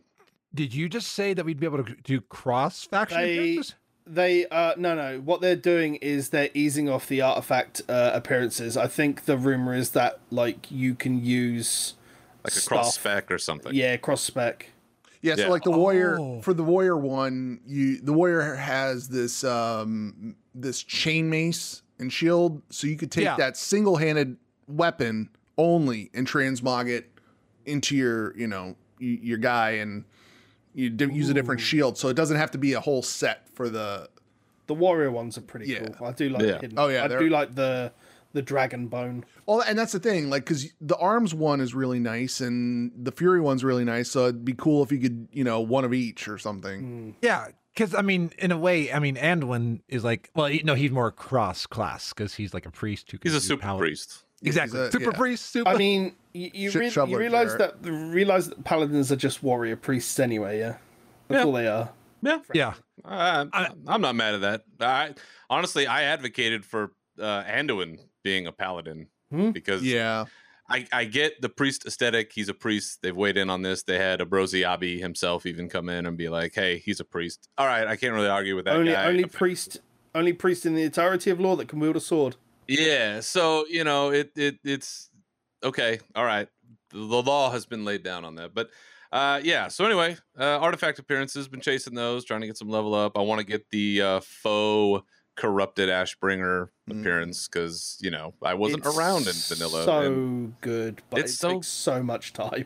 Did 0.53 0.73
you 0.73 0.89
just 0.89 1.13
say 1.13 1.33
that 1.33 1.45
we'd 1.45 1.59
be 1.59 1.65
able 1.65 1.83
to 1.83 1.95
do 2.03 2.21
cross 2.21 2.83
faction 2.83 3.19
They- 3.21 3.61
They 4.07 4.47
uh 4.47 4.73
no 4.77 4.95
no 4.95 5.19
what 5.19 5.41
they're 5.41 5.55
doing 5.55 5.95
is 5.95 6.29
they're 6.29 6.49
easing 6.55 6.89
off 6.89 7.07
the 7.07 7.21
artifact 7.21 7.81
uh, 7.87 8.11
appearances. 8.13 8.75
I 8.75 8.87
think 8.87 9.25
the 9.25 9.37
rumor 9.37 9.73
is 9.75 9.91
that 9.91 10.19
like 10.31 10.69
you 10.71 10.95
can 10.95 11.23
use 11.23 11.93
like 12.43 12.55
a 12.55 12.61
cross 12.61 12.95
spec 12.95 13.31
or 13.31 13.37
something. 13.37 13.73
Yeah, 13.75 13.95
cross 13.97 14.21
spec. 14.23 14.71
Yeah, 15.21 15.35
so 15.35 15.43
Yeah. 15.43 15.47
like 15.49 15.63
the 15.63 15.71
warrior 15.71 16.17
Oh. 16.19 16.41
for 16.41 16.53
the 16.55 16.63
warrior 16.63 16.97
one, 16.97 17.59
you 17.65 18.01
the 18.01 18.11
warrior 18.11 18.55
has 18.55 19.07
this 19.09 19.43
um 19.43 20.35
this 20.55 20.81
chain 20.83 21.29
mace 21.29 21.83
and 21.99 22.11
shield, 22.11 22.63
so 22.71 22.87
you 22.87 22.97
could 22.97 23.11
take 23.11 23.25
Yeah. 23.25 23.35
that 23.37 23.55
single 23.55 23.97
handed 23.97 24.35
weapon 24.67 25.29
only 25.59 26.09
and 26.15 26.27
transmog 26.27 26.89
it 26.89 27.07
into 27.67 27.95
your 27.95 28.35
you 28.35 28.47
know 28.47 28.75
your 28.99 29.37
guy 29.37 29.71
and 29.71 30.05
you 30.73 30.89
di- 30.89 31.13
use 31.13 31.29
a 31.29 31.33
different 31.33 31.61
shield, 31.61 31.97
so 31.97 32.07
it 32.09 32.15
doesn't 32.15 32.37
have 32.37 32.51
to 32.51 32.57
be 32.57 32.73
a 32.73 32.79
whole 32.79 33.01
set 33.01 33.47
for 33.53 33.69
the. 33.69 34.09
The 34.67 34.73
warrior 34.75 35.11
ones 35.11 35.37
are 35.37 35.41
pretty 35.41 35.65
Yeah. 35.67 35.79
cool. 35.87 36.07
I 36.07 36.11
do 36.13 36.29
like 36.29 36.41
Yeah. 36.43 36.51
the 36.53 36.59
hidden. 36.59 36.79
Oh, 36.79 36.87
yeah, 36.87 37.03
I 37.03 37.07
they're- 37.07 37.19
do 37.19 37.29
like 37.29 37.55
the 37.55 37.91
the 38.33 38.41
dragon 38.41 38.87
bone. 38.87 39.25
Well, 39.45 39.59
and 39.59 39.77
that's 39.77 39.91
the 39.91 39.99
thing, 39.99 40.29
like 40.29 40.45
because 40.45 40.71
the 40.79 40.95
arms 40.95 41.33
one 41.33 41.59
is 41.59 41.75
really 41.75 41.99
nice 41.99 42.39
and 42.39 42.93
the 42.95 43.11
fury 43.11 43.41
one's 43.41 43.61
really 43.65 43.83
nice, 43.83 44.09
so 44.09 44.27
it'd 44.27 44.45
be 44.45 44.53
cool 44.53 44.81
if 44.83 44.91
you 44.93 44.99
could 44.99 45.27
you 45.33 45.43
know 45.43 45.59
one 45.59 45.83
of 45.83 45.93
each 45.93 46.29
or 46.29 46.37
something. 46.37 46.81
Mm. 46.81 47.13
Yeah, 47.21 47.47
because 47.75 47.93
I 47.93 48.01
mean, 48.01 48.31
in 48.37 48.53
a 48.53 48.57
way, 48.57 48.89
I 48.93 48.99
mean, 48.99 49.17
Anduin 49.17 49.81
is 49.89 50.05
like, 50.05 50.29
well, 50.33 50.45
he, 50.47 50.61
no, 50.63 50.75
he's 50.75 50.91
more 50.91 51.11
cross 51.11 51.65
class 51.65 52.13
because 52.13 52.35
he's 52.35 52.53
like 52.53 52.65
a 52.65 52.71
priest 52.71 53.11
who 53.11 53.17
can 53.17 53.29
He's 53.29 53.35
a 53.37 53.41
super 53.45 53.63
paladin- 53.63 53.81
priest. 53.81 54.23
Exactly, 54.43 54.79
a- 54.79 54.91
super 54.91 55.11
yeah. 55.11 55.17
priest. 55.17 55.51
Super. 55.51 55.69
I 55.69 55.77
mean, 55.77 56.15
you 56.33 56.49
you, 56.53 56.71
Sh- 56.71 56.75
re- 56.75 56.91
you 57.07 57.17
realize 57.17 57.55
that 57.57 57.75
realize 57.83 58.49
that 58.49 58.63
paladins 58.63 59.11
are 59.11 59.15
just 59.15 59.43
warrior 59.43 59.75
priests 59.75 60.19
anyway. 60.19 60.59
Yeah, 60.59 60.77
that's 61.27 61.39
Yeah. 61.39 61.43
all 61.45 61.51
they 61.51 61.67
are. 61.67 61.89
Yeah, 62.23 62.39
yeah, 62.53 62.73
I, 63.03 63.47
I- 63.53 63.69
I'm 63.87 64.01
not 64.01 64.15
mad 64.15 64.35
at 64.35 64.41
that. 64.41 64.63
I 64.79 65.13
honestly, 65.49 65.87
I 65.87 66.03
advocated 66.03 66.63
for 66.65 66.91
uh, 67.19 67.43
Anduin 67.43 67.99
being 68.23 68.47
a 68.47 68.51
paladin 68.51 69.07
Hmm? 69.31 69.51
because 69.51 69.81
Yeah, 69.83 70.25
I, 70.69 70.85
I 70.93 71.05
get 71.05 71.41
the 71.41 71.49
priest 71.49 71.85
aesthetic. 71.85 72.31
He's 72.33 72.47
a 72.49 72.53
priest. 72.53 72.99
They've 73.01 73.15
weighed 73.15 73.37
in 73.37 73.49
on 73.49 73.61
this. 73.61 73.83
They 73.83 73.97
had 73.97 74.19
Afrasiabi 74.19 74.99
himself 74.99 75.45
even 75.45 75.67
come 75.69 75.89
in 75.89 76.05
and 76.05 76.17
be 76.17 76.29
like, 76.29 76.53
"Hey, 76.55 76.77
he's 76.79 76.99
a 76.99 77.05
priest." 77.05 77.47
All 77.57 77.65
right, 77.67 77.87
I 77.87 77.95
can't 77.95 78.13
really 78.13 78.27
argue 78.29 78.55
with 78.55 78.65
that. 78.65 78.75
only 78.75 78.91
guy. 78.93 79.05
only 79.05 79.25
priest 79.25 79.79
only 80.13 80.33
priest 80.33 80.65
in 80.65 80.75
the 80.75 80.83
entirety 80.83 81.29
of 81.31 81.39
law 81.39 81.55
that 81.55 81.67
can 81.67 81.79
wield 81.79 81.95
a 81.95 81.99
sword. 82.01 82.35
Yeah, 82.79 83.19
so 83.19 83.65
you 83.69 83.83
know, 83.83 84.11
it 84.11 84.31
it 84.37 84.59
it's 84.63 85.09
okay. 85.61 85.99
All 86.15 86.23
right, 86.23 86.47
the, 86.91 86.97
law 86.97 87.51
has 87.51 87.65
been 87.65 87.83
laid 87.83 88.01
down 88.03 88.23
on 88.23 88.35
that, 88.35 88.53
but 88.53 88.69
uh, 89.11 89.41
yeah. 89.43 89.67
So 89.67 89.85
anyway, 89.85 90.15
uh, 90.39 90.57
artifact 90.59 90.97
appearances 90.99 91.49
been 91.49 91.59
chasing 91.59 91.95
those, 91.95 92.23
trying 92.23 92.41
to 92.41 92.47
get 92.47 92.57
some 92.57 92.69
level 92.69 92.95
up. 92.95 93.17
I 93.17 93.21
want 93.21 93.39
to 93.39 93.45
get 93.45 93.69
the 93.71 94.01
uh, 94.01 94.19
faux 94.21 95.05
corrupted 95.35 95.89
Ashbringer 95.89 96.69
Mm. 96.89 96.99
appearance 97.01 97.47
because 97.47 97.97
you 97.99 98.09
know 98.09 98.33
I 98.41 98.53
wasn't 98.53 98.85
It's 98.85 98.95
around 98.97 99.27
in 99.27 99.33
vanilla. 99.33 99.83
So 99.85 100.53
good, 100.61 101.01
but 101.09 101.19
It's 101.19 101.33
it 101.33 101.37
so- 101.37 101.49
takes 101.55 101.67
so 101.67 102.01
much 102.01 102.31
time. 102.33 102.65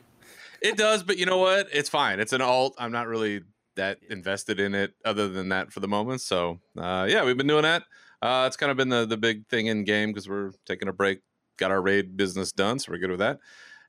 it 0.62 0.78
does, 0.78 1.02
but 1.04 1.18
you 1.18 1.26
know 1.26 1.38
what? 1.38 1.68
It's 1.74 1.90
fine. 1.90 2.20
It's 2.20 2.32
an 2.34 2.42
alt. 2.42 2.76
I'm 2.78 2.92
not 2.92 3.08
really 3.08 3.42
that 3.76 4.00
invested 4.10 4.60
in 4.60 4.74
it, 4.76 4.94
other 5.04 5.28
than 5.28 5.50
that 5.50 5.74
for 5.74 5.80
the 5.80 5.88
moment. 5.88 6.22
So 6.22 6.60
uh, 6.78 7.08
yeah, 7.10 7.26
we've 7.26 7.38
been 7.38 7.48
doing 7.48 7.64
that. 7.64 7.84
Uh, 8.26 8.46
it's 8.48 8.58
kind 8.58 8.72
of 8.72 8.78
been 8.78 8.90
the 8.90 9.06
the 9.06 9.18
big 9.18 9.48
thing 9.48 9.68
in 9.68 9.84
game 9.84 10.10
because 10.12 10.28
we're 10.28 10.52
taking 10.66 10.88
a 10.88 10.94
break, 10.94 11.20
got 11.58 11.72
our 11.72 11.82
raid 11.82 12.18
business 12.18 12.52
done, 12.52 12.80
so 12.80 12.92
we're 12.92 12.98
good 12.98 13.12
with 13.12 13.20
that. 13.20 13.40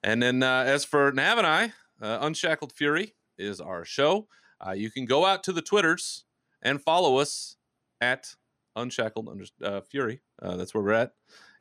And 0.03 0.23
then 0.23 0.43
uh, 0.43 0.65
as 0.67 0.85
for 0.85 1.11
Nav 1.13 1.39
and 1.39 1.47
I, 1.47 1.73
uh, 2.03 2.19
Unshackled 2.21 2.73
Fury 2.73 3.15
is 3.39 3.61
our 3.61 3.85
show. 3.85 4.29
Uh, 4.65 4.73
you 4.73 4.91
can 4.91 5.05
go 5.07 5.25
out 5.25 5.43
to 5.45 5.53
the 5.53 5.63
Twitters 5.63 6.25
and 6.63 6.83
follow 6.83 7.17
us 7.19 7.57
at 8.01 8.35
Unshackled 8.77 9.29
under, 9.29 9.45
uh, 9.65 9.81
Fury. 9.81 10.21
Uh, 10.41 10.57
that's 10.57 10.75
where 10.75 10.83
we're 10.83 10.93
at. 10.93 11.13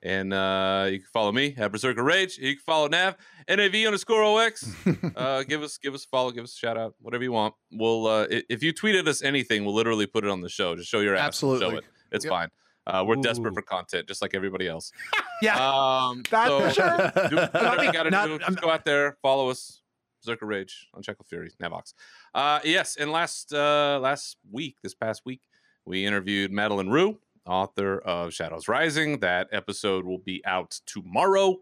And 0.03 0.33
uh, 0.33 0.87
you 0.91 0.99
can 0.99 1.07
follow 1.11 1.31
me 1.31 1.55
at 1.57 1.71
Berserker 1.71 2.03
Rage. 2.03 2.37
You 2.37 2.53
can 2.55 2.61
follow 2.63 2.87
Nav, 2.87 3.15
NAV 3.49 3.73
underscore 3.85 4.21
OX. 4.23 4.69
uh, 5.15 5.43
give 5.43 5.63
us 5.63 5.77
give 5.77 5.93
us 5.95 6.03
a 6.05 6.07
follow, 6.09 6.31
give 6.31 6.43
us 6.43 6.53
a 6.53 6.57
shout 6.57 6.77
out, 6.77 6.93
whatever 6.99 7.23
you 7.23 7.31
want. 7.31 7.55
We'll 7.71 8.05
uh, 8.05 8.27
if 8.29 8.61
you 8.61 8.71
tweet 8.73 8.95
at 8.95 9.07
us 9.07 9.23
anything, 9.23 9.65
we'll 9.65 9.73
literally 9.73 10.05
put 10.05 10.23
it 10.23 10.29
on 10.29 10.41
the 10.41 10.49
show. 10.49 10.75
Just 10.75 10.89
show 10.89 10.99
your 10.99 11.15
ass. 11.15 11.25
absolutely. 11.27 11.69
Show 11.69 11.77
it. 11.77 11.83
It's 12.11 12.25
Yep. 12.25 12.29
fine. 12.31 12.49
Uh, 12.87 13.03
we're 13.07 13.15
desperate 13.15 13.53
for 13.53 13.61
content, 13.61 14.07
just 14.07 14.21
like 14.21 14.35
everybody 14.35 14.67
else. 14.67 14.91
yeah. 15.41 15.55
Um, 15.57 16.23
That's 16.29 16.49
so 16.49 16.59
for 16.59 16.69
sure. 16.71 17.29
do 17.29 17.35
whatever 17.37 17.83
you 17.83 17.91
gotta 17.93 18.11
Not- 18.11 18.25
do. 18.27 18.31
I'm- 18.33 18.41
Just 18.53 18.61
go 18.61 18.69
out 18.69 18.85
there, 18.85 19.17
follow 19.21 19.49
us. 19.49 19.81
Berserker 20.23 20.47
Rage, 20.47 20.87
Unshackled 20.95 21.27
Fury, 21.27 21.51
Navox. 21.61 21.93
Uh, 22.33 22.59
yes, 22.63 22.95
and 22.95 23.11
last 23.11 23.53
uh, 23.53 23.99
last 24.01 24.37
week, 24.51 24.77
this 24.81 24.95
past 24.95 25.21
week, 25.23 25.41
we 25.85 26.03
interviewed 26.03 26.51
Madeleine 26.51 26.89
Roux 26.89 27.19
author 27.45 27.99
of 27.99 28.33
Shadows 28.33 28.67
Rising. 28.67 29.19
That 29.19 29.49
episode 29.51 30.03
will 30.03 30.17
be 30.17 30.43
out 30.43 30.79
tomorrow. 30.87 31.59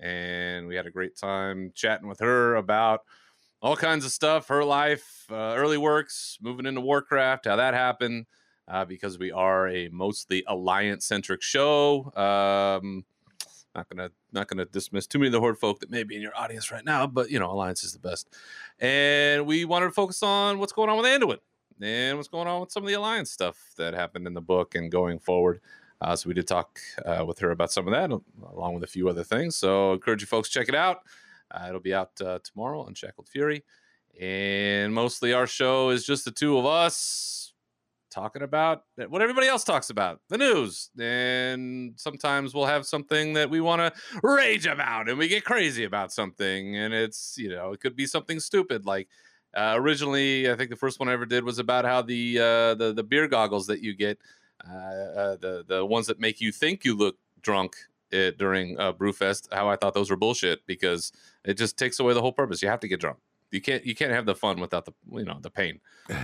And 0.00 0.66
we 0.68 0.74
had 0.74 0.86
a 0.86 0.90
great 0.90 1.16
time 1.18 1.70
chatting 1.74 2.08
with 2.08 2.20
her 2.20 2.56
about 2.56 3.00
all 3.60 3.76
kinds 3.76 4.06
of 4.06 4.10
stuff 4.10 4.48
her 4.48 4.64
life, 4.64 5.26
uh, 5.30 5.52
early 5.56 5.76
works, 5.76 6.38
moving 6.40 6.64
into 6.64 6.80
Warcraft, 6.80 7.44
how 7.46 7.56
that 7.56 7.74
happened. 7.74 8.24
Uh, 8.68 8.84
because 8.84 9.18
we 9.18 9.32
are 9.32 9.66
a 9.68 9.88
mostly 9.88 10.44
alliance 10.46 11.06
centric 11.06 11.40
show. 11.40 12.12
Um, 12.14 13.04
not 13.74 13.88
gonna 13.88 14.10
not 14.32 14.48
gonna 14.48 14.64
dismiss 14.66 15.06
too 15.06 15.18
many 15.18 15.28
of 15.28 15.32
the 15.32 15.40
horde 15.40 15.58
folk 15.58 15.80
that 15.80 15.90
may 15.90 16.02
be 16.02 16.16
in 16.16 16.22
your 16.22 16.36
audience 16.36 16.70
right 16.70 16.84
now, 16.84 17.06
but 17.06 17.30
you 17.30 17.38
know, 17.38 17.50
alliance 17.50 17.84
is 17.84 17.92
the 17.92 17.98
best. 17.98 18.34
And 18.78 19.46
we 19.46 19.64
wanted 19.64 19.86
to 19.86 19.92
focus 19.92 20.22
on 20.22 20.58
what's 20.58 20.72
going 20.72 20.90
on 20.90 20.96
with 20.96 21.06
Anduin 21.06 21.38
and 21.80 22.16
what's 22.16 22.28
going 22.28 22.48
on 22.48 22.60
with 22.60 22.72
some 22.72 22.82
of 22.82 22.88
the 22.88 22.94
alliance 22.94 23.30
stuff 23.30 23.72
that 23.76 23.94
happened 23.94 24.26
in 24.26 24.34
the 24.34 24.40
book 24.40 24.74
and 24.74 24.90
going 24.90 25.18
forward. 25.18 25.60
Uh, 26.00 26.14
so 26.14 26.28
we 26.28 26.34
did 26.34 26.46
talk 26.46 26.78
uh, 27.04 27.24
with 27.26 27.38
her 27.40 27.50
about 27.50 27.72
some 27.72 27.88
of 27.88 27.92
that, 27.92 28.10
along 28.52 28.74
with 28.74 28.84
a 28.84 28.88
few 28.88 29.08
other 29.08 29.24
things. 29.24 29.56
So 29.56 29.90
I 29.90 29.94
encourage 29.94 30.20
you 30.20 30.26
folks 30.26 30.48
check 30.48 30.68
it 30.68 30.74
out. 30.74 31.02
Uh, 31.50 31.66
it'll 31.68 31.80
be 31.80 31.94
out 31.94 32.20
uh, 32.20 32.38
tomorrow 32.44 32.82
on 32.82 32.94
Shackled 32.94 33.28
Fury, 33.28 33.64
and 34.20 34.92
mostly 34.92 35.32
our 35.32 35.46
show 35.46 35.90
is 35.90 36.04
just 36.04 36.24
the 36.24 36.30
two 36.30 36.58
of 36.58 36.66
us 36.66 37.47
talking 38.10 38.42
about 38.42 38.84
what 39.08 39.22
everybody 39.22 39.46
else 39.46 39.64
talks 39.64 39.90
about 39.90 40.20
the 40.28 40.38
news 40.38 40.90
and 40.98 41.92
sometimes 41.96 42.54
we'll 42.54 42.66
have 42.66 42.86
something 42.86 43.34
that 43.34 43.50
we 43.50 43.60
want 43.60 43.80
to 43.80 44.20
rage 44.22 44.66
about 44.66 45.08
and 45.08 45.18
we 45.18 45.28
get 45.28 45.44
crazy 45.44 45.84
about 45.84 46.12
something 46.12 46.76
and 46.76 46.94
it's 46.94 47.36
you 47.38 47.48
know 47.48 47.72
it 47.72 47.80
could 47.80 47.96
be 47.96 48.06
something 48.06 48.40
stupid 48.40 48.86
like 48.86 49.08
uh, 49.56 49.74
originally 49.76 50.50
i 50.50 50.56
think 50.56 50.70
the 50.70 50.76
first 50.76 50.98
one 50.98 51.08
i 51.08 51.12
ever 51.12 51.26
did 51.26 51.44
was 51.44 51.58
about 51.58 51.84
how 51.84 52.02
the 52.02 52.38
uh, 52.38 52.74
the, 52.74 52.92
the 52.94 53.04
beer 53.04 53.28
goggles 53.28 53.66
that 53.66 53.80
you 53.80 53.94
get 53.94 54.18
uh, 54.68 54.72
uh 54.72 55.36
the 55.36 55.64
the 55.68 55.84
ones 55.84 56.06
that 56.06 56.18
make 56.18 56.40
you 56.40 56.50
think 56.52 56.84
you 56.84 56.96
look 56.96 57.16
drunk 57.42 57.76
it, 58.10 58.34
uh, 58.34 58.36
during 58.38 58.76
brewfest 58.76 59.52
how 59.52 59.68
i 59.68 59.76
thought 59.76 59.94
those 59.94 60.10
were 60.10 60.16
bullshit 60.16 60.66
because 60.66 61.12
it 61.44 61.54
just 61.54 61.78
takes 61.78 61.98
away 61.98 62.12
the 62.12 62.20
whole 62.20 62.32
purpose. 62.32 62.62
You 62.62 62.68
have 62.68 62.80
to 62.80 62.88
get 62.88 63.00
drunk 63.00 63.18
you 63.50 63.60
can't 63.60 63.84
you 63.84 63.94
can't 63.94 64.12
have 64.12 64.26
the 64.26 64.34
fun 64.34 64.60
without 64.60 64.84
the 64.84 64.92
you 65.12 65.24
know 65.24 65.38
the 65.40 65.50
pain. 65.50 65.80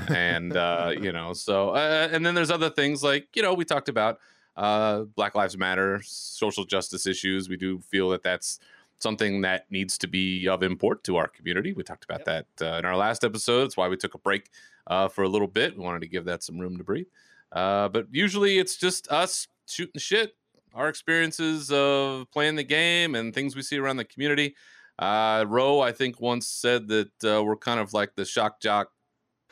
And 0.09 0.57
uh 0.57 0.93
you 0.99 1.13
know 1.13 1.33
so 1.33 1.71
uh, 1.71 2.09
and 2.13 2.25
then 2.25 2.35
there's 2.35 2.51
other 2.51 2.71
things 2.71 3.03
like 3.03 3.29
you 3.35 3.43
know 3.43 3.55
we 3.55 3.65
talked 3.65 3.89
about 3.89 4.19
uh 4.57 5.01
black 5.17 5.35
lives 5.35 5.57
matter 5.57 6.01
social 6.05 6.65
justice 6.65 7.07
issues. 7.07 7.49
We 7.49 7.57
do 7.57 7.81
feel 7.81 8.11
that 8.11 8.23
that's 8.23 8.59
something 8.99 9.43
that 9.43 9.67
needs 9.71 9.99
to 9.99 10.07
be 10.07 10.49
of 10.49 10.63
import 10.63 11.05
to 11.05 11.17
our 11.17 11.29
community. 11.29 11.73
We 11.73 11.83
talked 11.83 12.05
about 12.05 12.23
yep. 12.27 12.47
that 12.59 12.75
uh, 12.75 12.79
in 12.79 12.85
our 12.85 12.97
last 12.97 13.25
episode. 13.25 13.65
It's 13.65 13.77
why 13.77 13.89
we 13.89 13.97
took 13.97 14.15
a 14.15 14.19
break 14.19 14.51
uh, 14.87 15.09
for 15.09 15.25
a 15.25 15.29
little 15.29 15.49
bit. 15.49 15.77
We 15.77 15.83
wanted 15.83 16.01
to 16.03 16.09
give 16.09 16.25
that 16.27 16.43
some 16.43 16.59
room 16.59 16.79
to 16.79 16.85
breathe. 16.85 17.07
Uh, 17.53 17.89
but 17.89 18.07
usually 18.11 18.59
it's 18.59 18.77
just 18.77 19.11
us 19.11 19.49
shooting 19.67 19.99
shit 19.99 20.37
our 20.75 20.89
experiences 20.89 21.71
of 21.71 22.31
playing 22.31 22.57
the 22.57 22.65
game 22.65 23.15
and 23.15 23.33
things 23.33 23.55
we 23.55 23.63
see 23.63 23.79
around 23.79 23.97
the 23.97 24.05
community 24.05 24.57
uh, 24.99 25.45
Roe, 25.49 25.81
I 25.81 25.93
think, 25.93 26.21
once 26.21 26.47
said 26.47 26.89
that 26.89 27.25
uh, 27.25 27.43
we're 27.43 27.57
kind 27.57 27.81
of 27.81 27.93
like 27.93 28.15
the 28.15 28.25
shock 28.25 28.61
jock 28.61 28.91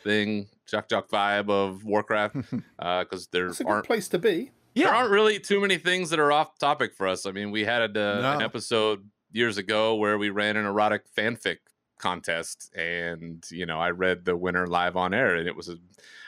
thing, 0.03 0.49
shock 0.67 0.89
jock 0.89 1.09
vibe 1.09 1.51
of 1.51 1.85
Warcraft, 1.85 2.35
because 2.35 2.63
uh, 2.79 3.29
there 3.33 3.47
That's 3.49 3.61
a 3.61 3.67
aren't 3.67 3.87
place 3.87 4.09
to 4.09 4.19
be. 4.19 4.53
Yeah. 4.75 4.87
There 4.87 4.95
aren't 4.95 5.11
really 5.11 5.39
too 5.39 5.61
many 5.61 5.79
things 5.79 6.11
that 6.11 6.19
are 6.19 6.33
off 6.33 6.59
topic 6.59 6.95
for 6.95 7.07
us. 7.07 7.27
I 7.27 7.33
mean, 7.33 7.51
we 7.51 7.65
had 7.65 7.97
a, 7.97 8.19
uh, 8.19 8.21
no. 8.21 8.33
an 8.37 8.43
episode 8.43 9.09
years 9.31 9.59
ago 9.59 9.97
where 9.97 10.17
we 10.17 10.31
ran 10.31 10.57
an 10.57 10.65
erotic 10.65 11.05
fanfic 11.15 11.59
contest, 11.99 12.73
and 12.75 13.45
you 13.51 13.67
know, 13.67 13.81
I 13.81 13.91
read 13.91 14.25
the 14.25 14.37
winner 14.37 14.67
live 14.67 14.97
on 14.97 15.13
air, 15.13 15.37
and 15.37 15.49
it 15.49 15.57
was 15.57 15.69
a, 15.69 15.77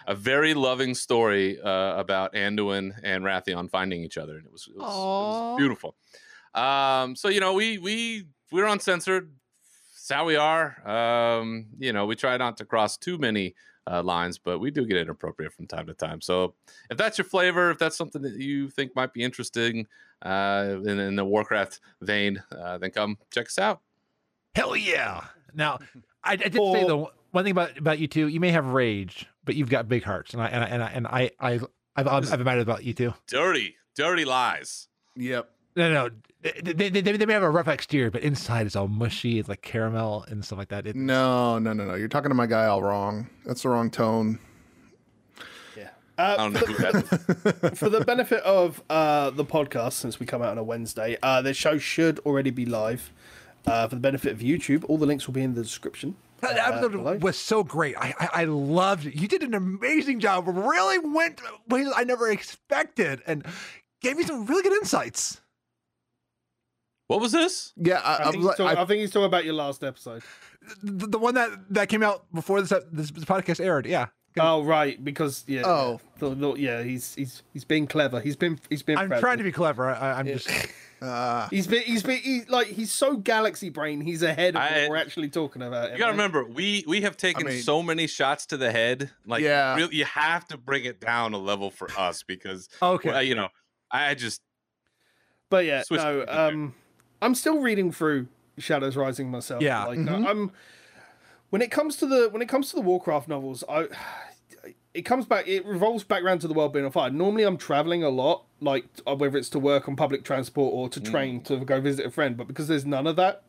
a 0.06 0.14
very 0.14 0.54
loving 0.54 0.94
story 0.94 1.60
uh, 1.60 1.96
about 1.96 2.34
Anduin 2.34 2.92
and 3.02 3.24
Wrathion 3.24 3.70
finding 3.70 4.02
each 4.02 4.18
other, 4.18 4.36
and 4.36 4.46
it 4.46 4.52
was, 4.52 4.68
it 4.68 4.76
was, 4.76 4.84
it 4.84 4.98
was 4.98 5.58
beautiful. 5.58 5.96
Um, 6.54 7.16
so 7.16 7.28
you 7.28 7.40
know, 7.40 7.54
we 7.54 7.78
we 7.78 8.26
we're 8.50 8.66
uncensored. 8.66 9.32
It's 9.94 10.10
how 10.10 10.24
we 10.24 10.36
are. 10.36 10.86
Um, 10.88 11.66
you 11.78 11.92
know, 11.92 12.06
we 12.06 12.16
try 12.16 12.36
not 12.36 12.56
to 12.58 12.64
cross 12.64 12.96
too 12.96 13.18
many 13.18 13.54
uh, 13.86 14.02
lines, 14.02 14.38
but 14.38 14.58
we 14.58 14.70
do 14.70 14.84
get 14.84 14.98
inappropriate 14.98 15.52
from 15.52 15.66
time 15.66 15.86
to 15.86 15.94
time. 15.94 16.20
So 16.20 16.54
if 16.90 16.96
that's 16.96 17.18
your 17.18 17.24
flavor, 17.24 17.70
if 17.70 17.78
that's 17.78 17.96
something 17.96 18.22
that 18.22 18.34
you 18.34 18.68
think 18.68 18.94
might 18.94 19.12
be 19.12 19.22
interesting 19.22 19.86
uh, 20.22 20.76
in, 20.84 20.98
in 20.98 21.16
the 21.16 21.24
Warcraft 21.24 21.80
vein, 22.00 22.42
uh, 22.52 22.78
then 22.78 22.90
come 22.90 23.18
check 23.30 23.46
us 23.46 23.58
out. 23.58 23.80
Hell 24.54 24.76
yeah! 24.76 25.24
Now, 25.54 25.78
I, 26.22 26.32
I 26.32 26.36
did 26.36 26.54
say 26.54 26.84
the 26.84 27.06
one 27.32 27.44
thing 27.44 27.50
about 27.50 27.76
about 27.76 27.98
you 27.98 28.06
two. 28.06 28.28
You 28.28 28.40
may 28.40 28.50
have 28.50 28.66
rage, 28.66 29.26
but 29.44 29.56
you've 29.56 29.70
got 29.70 29.88
big 29.88 30.04
hearts, 30.04 30.32
and 30.32 30.42
I 30.42 30.46
and 30.46 30.64
I 30.64 30.66
and 30.68 30.82
I, 30.82 30.88
and 30.90 31.06
I, 31.06 31.30
I 31.40 31.52
I've, 31.52 31.66
I've, 31.96 32.08
I've 32.08 32.40
admired 32.40 32.60
about 32.60 32.84
you 32.84 32.92
two. 32.92 33.14
Dirty, 33.26 33.76
dirty 33.94 34.24
lies. 34.24 34.88
Yep. 35.16 35.50
No, 35.76 35.92
no, 35.92 36.10
they, 36.44 36.72
they, 36.72 36.88
they, 36.90 37.00
they, 37.00 37.26
may 37.26 37.32
have 37.32 37.42
a 37.42 37.50
rough 37.50 37.68
exterior, 37.68 38.10
but 38.10 38.22
inside 38.22 38.66
it's 38.66 38.76
all 38.76 38.86
mushy. 38.86 39.38
It's 39.38 39.48
like 39.48 39.62
caramel 39.62 40.26
and 40.28 40.44
stuff 40.44 40.58
like 40.58 40.68
that. 40.68 40.86
It, 40.86 40.94
no, 40.94 41.58
no, 41.58 41.72
no, 41.72 41.84
no. 41.84 41.94
You're 41.94 42.08
talking 42.08 42.28
to 42.28 42.34
my 42.34 42.46
guy 42.46 42.66
all 42.66 42.82
wrong. 42.82 43.28
That's 43.46 43.62
the 43.62 43.70
wrong 43.70 43.90
tone. 43.90 44.38
Yeah. 45.76 45.88
Uh, 46.18 46.36
I 46.38 46.42
don't 46.42 46.52
know 46.52 46.60
who 46.60 46.74
that 46.74 47.76
For 47.76 47.88
the 47.88 48.04
benefit 48.04 48.42
of 48.42 48.82
uh, 48.90 49.30
the 49.30 49.44
podcast, 49.44 49.94
since 49.94 50.20
we 50.20 50.26
come 50.26 50.42
out 50.42 50.50
on 50.50 50.58
a 50.58 50.62
Wednesday, 50.62 51.16
uh, 51.22 51.40
the 51.40 51.54
show 51.54 51.78
should 51.78 52.18
already 52.20 52.50
be 52.50 52.66
live. 52.66 53.10
Uh, 53.66 53.88
for 53.88 53.94
the 53.94 54.00
benefit 54.02 54.30
of 54.30 54.40
YouTube, 54.40 54.84
all 54.88 54.98
the 54.98 55.06
links 55.06 55.26
will 55.26 55.32
be 55.32 55.40
in 55.40 55.54
the 55.54 55.62
description. 55.62 56.14
That 56.42 56.58
episode 56.58 56.94
uh, 56.94 57.18
was 57.20 57.38
so 57.38 57.64
great. 57.64 57.96
I, 57.96 58.12
I, 58.20 58.28
I 58.42 58.44
loved 58.44 59.06
it. 59.06 59.14
You 59.14 59.26
did 59.26 59.42
an 59.42 59.54
amazing 59.54 60.20
job. 60.20 60.44
Really 60.46 60.98
went 60.98 61.40
ways 61.66 61.88
I 61.96 62.04
never 62.04 62.28
expected, 62.28 63.22
and 63.26 63.46
gave 64.02 64.18
me 64.18 64.24
some 64.24 64.44
really 64.44 64.62
good 64.62 64.74
insights. 64.74 65.40
What 67.06 67.20
was 67.20 67.32
this? 67.32 67.72
Yeah, 67.76 68.00
I, 68.02 68.28
I, 68.28 68.30
think, 68.30 68.36
he's 68.36 68.46
talking, 68.56 68.66
I, 68.66 68.82
I 68.82 68.84
think 68.86 69.00
he's 69.00 69.10
talking 69.10 69.26
about 69.26 69.44
your 69.44 69.54
last 69.54 69.84
episode. 69.84 70.22
The, 70.82 71.06
the, 71.06 71.18
one 71.18 71.34
that 71.34 71.50
that 71.70 71.88
came 71.90 72.02
out 72.02 72.24
before 72.32 72.62
this 72.62 72.70
this, 72.90 73.10
this 73.10 73.24
podcast 73.24 73.62
aired. 73.62 73.86
Yeah. 73.86 74.06
Oh 74.38 74.64
right, 74.64 75.02
because 75.02 75.44
yeah. 75.46 75.62
Oh, 75.64 76.00
the, 76.18 76.30
the, 76.34 76.54
yeah. 76.54 76.82
He's 76.82 77.14
he's 77.14 77.42
he's 77.52 77.64
being 77.64 77.86
clever. 77.86 78.20
He's 78.20 78.36
been 78.36 78.58
he's 78.68 78.82
been. 78.82 78.98
I'm 78.98 79.10
trying 79.10 79.38
to 79.38 79.44
be 79.44 79.52
clever. 79.52 79.90
I, 79.90 80.20
am 80.20 80.26
yeah. 80.26 80.34
just. 80.34 80.50
Uh, 81.02 81.48
he's 81.50 81.66
been 81.66 81.82
he's 81.82 82.02
been 82.02 82.18
he's 82.18 82.48
like 82.48 82.66
he's 82.66 82.90
so 82.90 83.14
galaxy 83.16 83.68
brain. 83.68 84.00
He's 84.00 84.22
ahead 84.22 84.54
of 84.54 84.62
I, 84.62 84.82
what 84.82 84.90
we're 84.90 84.96
actually 84.96 85.28
talking 85.28 85.60
about. 85.60 85.92
You 85.92 85.98
gotta 85.98 86.12
remember, 86.12 86.46
we 86.46 86.82
we 86.86 87.02
have 87.02 87.18
taken 87.18 87.46
I 87.46 87.50
mean, 87.50 87.62
so 87.62 87.82
many 87.82 88.06
shots 88.06 88.46
to 88.46 88.56
the 88.56 88.72
head. 88.72 89.10
Like, 89.26 89.42
yeah, 89.42 89.74
really, 89.74 89.96
you 89.96 90.06
have 90.06 90.46
to 90.46 90.56
bring 90.56 90.86
it 90.86 91.00
down 91.00 91.34
a 91.34 91.38
level 91.38 91.70
for 91.70 91.90
us 91.98 92.22
because 92.22 92.70
okay, 92.80 93.10
well, 93.10 93.22
you 93.22 93.34
know, 93.34 93.48
I 93.90 94.14
just. 94.14 94.40
But 95.50 95.66
yeah, 95.66 95.82
no. 95.90 96.24
Um, 96.26 96.74
I'm 97.22 97.34
still 97.34 97.60
reading 97.60 97.92
through 97.92 98.28
Shadows 98.58 98.96
Rising 98.96 99.30
myself. 99.30 99.62
Yeah, 99.62 99.84
like 99.84 99.98
mm-hmm. 99.98 100.26
I'm. 100.26 100.52
When 101.50 101.62
it 101.62 101.70
comes 101.70 101.96
to 101.96 102.06
the 102.06 102.28
when 102.30 102.42
it 102.42 102.48
comes 102.48 102.70
to 102.70 102.76
the 102.76 102.82
Warcraft 102.82 103.28
novels, 103.28 103.62
I 103.68 103.86
it 104.92 105.02
comes 105.02 105.26
back 105.26 105.46
it 105.46 105.64
revolves 105.66 106.04
back 106.04 106.22
around 106.22 106.40
to 106.40 106.48
the 106.48 106.54
world 106.54 106.72
being 106.72 106.84
on 106.84 106.90
fire. 106.90 107.10
Normally, 107.10 107.44
I'm 107.44 107.56
traveling 107.56 108.02
a 108.02 108.08
lot, 108.08 108.44
like 108.60 108.86
uh, 109.06 109.14
whether 109.14 109.36
it's 109.36 109.48
to 109.50 109.58
work 109.58 109.88
on 109.88 109.96
public 109.96 110.24
transport 110.24 110.72
or 110.72 110.88
to 110.88 111.00
mm. 111.00 111.10
train 111.10 111.40
mm. 111.40 111.44
to 111.44 111.64
go 111.64 111.80
visit 111.80 112.06
a 112.06 112.10
friend. 112.10 112.36
But 112.36 112.46
because 112.46 112.68
there's 112.68 112.86
none 112.86 113.06
of 113.06 113.16
that 113.16 113.42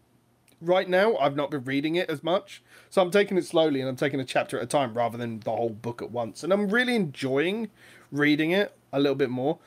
right 0.62 0.90
now, 0.90 1.16
I've 1.18 1.36
not 1.36 1.52
been 1.52 1.64
reading 1.64 1.96
it 1.96 2.10
as 2.10 2.24
much. 2.24 2.64
So 2.90 3.02
I'm 3.02 3.12
taking 3.12 3.38
it 3.38 3.46
slowly 3.46 3.80
and 3.80 3.90
I'm 3.90 3.96
taking 3.96 4.20
a 4.20 4.26
chapter 4.26 4.58
at 4.58 4.64
a 4.64 4.68
time 4.68 4.94
rather 4.94 5.18
than 5.18 5.40
the 5.42 5.52
whole 5.52 5.70
book 5.70 6.02
at 6.02 6.12
once. 6.12 6.44
And 6.44 6.52
I'm 6.52 6.70
really 6.70 6.96
enjoying 6.96 7.70
reading 8.12 8.52
it 8.52 8.76
a 8.92 9.00
little 9.00 9.16
bit 9.16 9.30
more 9.30 9.60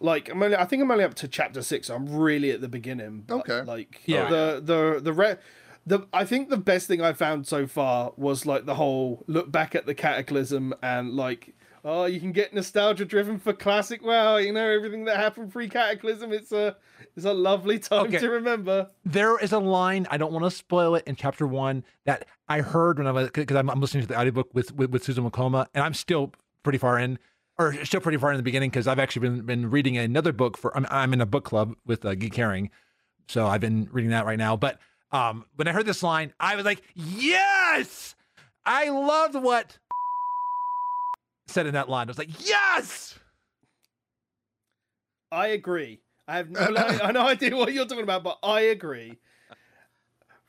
like 0.00 0.30
I'm 0.30 0.42
only, 0.42 0.56
I 0.56 0.64
think 0.64 0.82
I'm 0.82 0.90
only 0.90 1.04
up 1.04 1.14
to 1.14 1.28
chapter 1.28 1.62
six. 1.62 1.88
So 1.88 1.94
I'm 1.94 2.06
really 2.06 2.50
at 2.50 2.60
the 2.60 2.68
beginning. 2.68 3.24
But, 3.26 3.48
okay. 3.50 3.62
Like 3.62 4.02
yeah. 4.06 4.28
the 4.28 4.60
the 4.62 5.00
the 5.02 5.12
re- 5.12 5.36
the 5.86 6.06
I 6.12 6.24
think 6.24 6.50
the 6.50 6.56
best 6.56 6.86
thing 6.86 7.00
I 7.00 7.12
found 7.12 7.46
so 7.46 7.66
far 7.66 8.12
was 8.16 8.46
like 8.46 8.66
the 8.66 8.74
whole 8.74 9.24
look 9.26 9.50
back 9.50 9.74
at 9.74 9.86
the 9.86 9.94
cataclysm 9.94 10.74
and 10.82 11.14
like 11.14 11.54
oh 11.84 12.04
you 12.04 12.20
can 12.20 12.32
get 12.32 12.52
nostalgia 12.52 13.04
driven 13.04 13.38
for 13.38 13.52
classic 13.52 14.04
WoW. 14.04 14.36
You 14.36 14.52
know 14.52 14.68
everything 14.68 15.04
that 15.06 15.16
happened 15.16 15.52
pre 15.52 15.68
cataclysm. 15.68 16.32
It's 16.32 16.52
a 16.52 16.76
it's 17.16 17.24
a 17.24 17.32
lovely 17.32 17.78
time 17.78 18.06
okay. 18.06 18.18
to 18.18 18.28
remember. 18.28 18.88
There 19.04 19.38
is 19.38 19.52
a 19.52 19.58
line 19.58 20.06
I 20.10 20.18
don't 20.18 20.32
want 20.32 20.44
to 20.44 20.50
spoil 20.50 20.94
it 20.94 21.04
in 21.06 21.16
chapter 21.16 21.46
one 21.46 21.84
that 22.04 22.26
I 22.48 22.60
heard 22.60 22.98
when 22.98 23.06
I 23.06 23.12
was 23.12 23.30
because 23.30 23.56
I'm, 23.56 23.70
I'm, 23.70 23.80
listening 23.80 24.02
to 24.02 24.08
the 24.08 24.18
audiobook 24.18 24.54
with 24.54 24.74
with, 24.74 24.90
with 24.90 25.04
Susan 25.04 25.28
Wokoma 25.28 25.66
and 25.74 25.82
I'm 25.82 25.94
still 25.94 26.32
pretty 26.62 26.78
far 26.78 26.98
in 26.98 27.18
or 27.58 27.84
still 27.84 28.00
pretty 28.00 28.18
far 28.18 28.30
in 28.30 28.36
the 28.36 28.42
beginning 28.42 28.70
because 28.70 28.86
I've 28.86 28.98
actually 28.98 29.28
been 29.28 29.42
been 29.42 29.70
reading 29.70 29.98
another 29.98 30.32
book 30.32 30.56
for 30.56 30.76
I'm, 30.76 30.86
I'm 30.90 31.12
in 31.12 31.20
a 31.20 31.26
book 31.26 31.44
club 31.44 31.74
with 31.84 32.04
uh, 32.04 32.14
Geek 32.14 32.34
Herring, 32.34 32.70
so 33.28 33.46
I've 33.46 33.60
been 33.60 33.88
reading 33.90 34.10
that 34.10 34.26
right 34.26 34.38
now. 34.38 34.56
But 34.56 34.78
um, 35.10 35.44
when 35.56 35.66
I 35.68 35.72
heard 35.72 35.86
this 35.86 36.02
line, 36.02 36.32
I 36.38 36.56
was 36.56 36.64
like, 36.64 36.82
yes, 36.94 38.14
I 38.64 38.90
loved 38.90 39.34
what 39.34 39.78
said 41.46 41.66
in 41.66 41.74
that 41.74 41.88
line. 41.88 42.08
I 42.08 42.10
was 42.10 42.18
like, 42.18 42.46
yes. 42.46 43.18
I 45.30 45.48
agree. 45.48 46.00
I 46.26 46.36
have 46.36 46.50
no, 46.50 46.60
I 46.76 47.10
no 47.12 47.26
idea 47.26 47.56
what 47.56 47.72
you're 47.72 47.86
talking 47.86 48.04
about, 48.04 48.22
but 48.22 48.38
I 48.42 48.60
agree. 48.60 49.18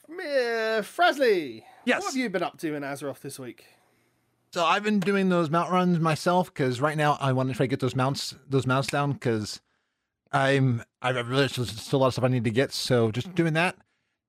Uh, 0.10 0.82
Frasley, 0.82 1.64
yes. 1.86 2.02
what 2.02 2.14
have 2.14 2.18
you 2.18 2.30
been 2.30 2.44
up 2.44 2.58
to 2.60 2.74
in 2.74 2.84
Azeroth 2.84 3.20
this 3.20 3.40
week? 3.40 3.66
So 4.54 4.66
I've 4.66 4.84
been 4.84 5.00
doing 5.00 5.30
those 5.30 5.50
mount 5.50 5.72
runs 5.72 6.00
myself 6.00 6.52
because 6.54 6.82
right 6.82 6.98
now 6.98 7.18
I 7.22 7.34
want 7.34 7.50
to 7.50 7.56
try 7.56 7.66
to 7.66 7.68
get 7.70 7.80
those 7.80 7.96
mounts 7.96 8.36
those 8.48 8.66
mounts 8.66 8.88
down 8.90 9.14
because 9.14 9.62
I'm 10.32 10.84
I've 11.02 11.28
really 11.30 11.48
still, 11.48 11.66
still 11.66 12.00
a 12.00 12.02
lot 12.02 12.08
of 12.08 12.14
stuff 12.14 12.26
I 12.26 12.30
need 12.30 12.44
to 12.46 12.52
get. 12.52 12.72
So 12.72 13.12
just 13.12 13.34
doing 13.36 13.54
that 13.54 13.76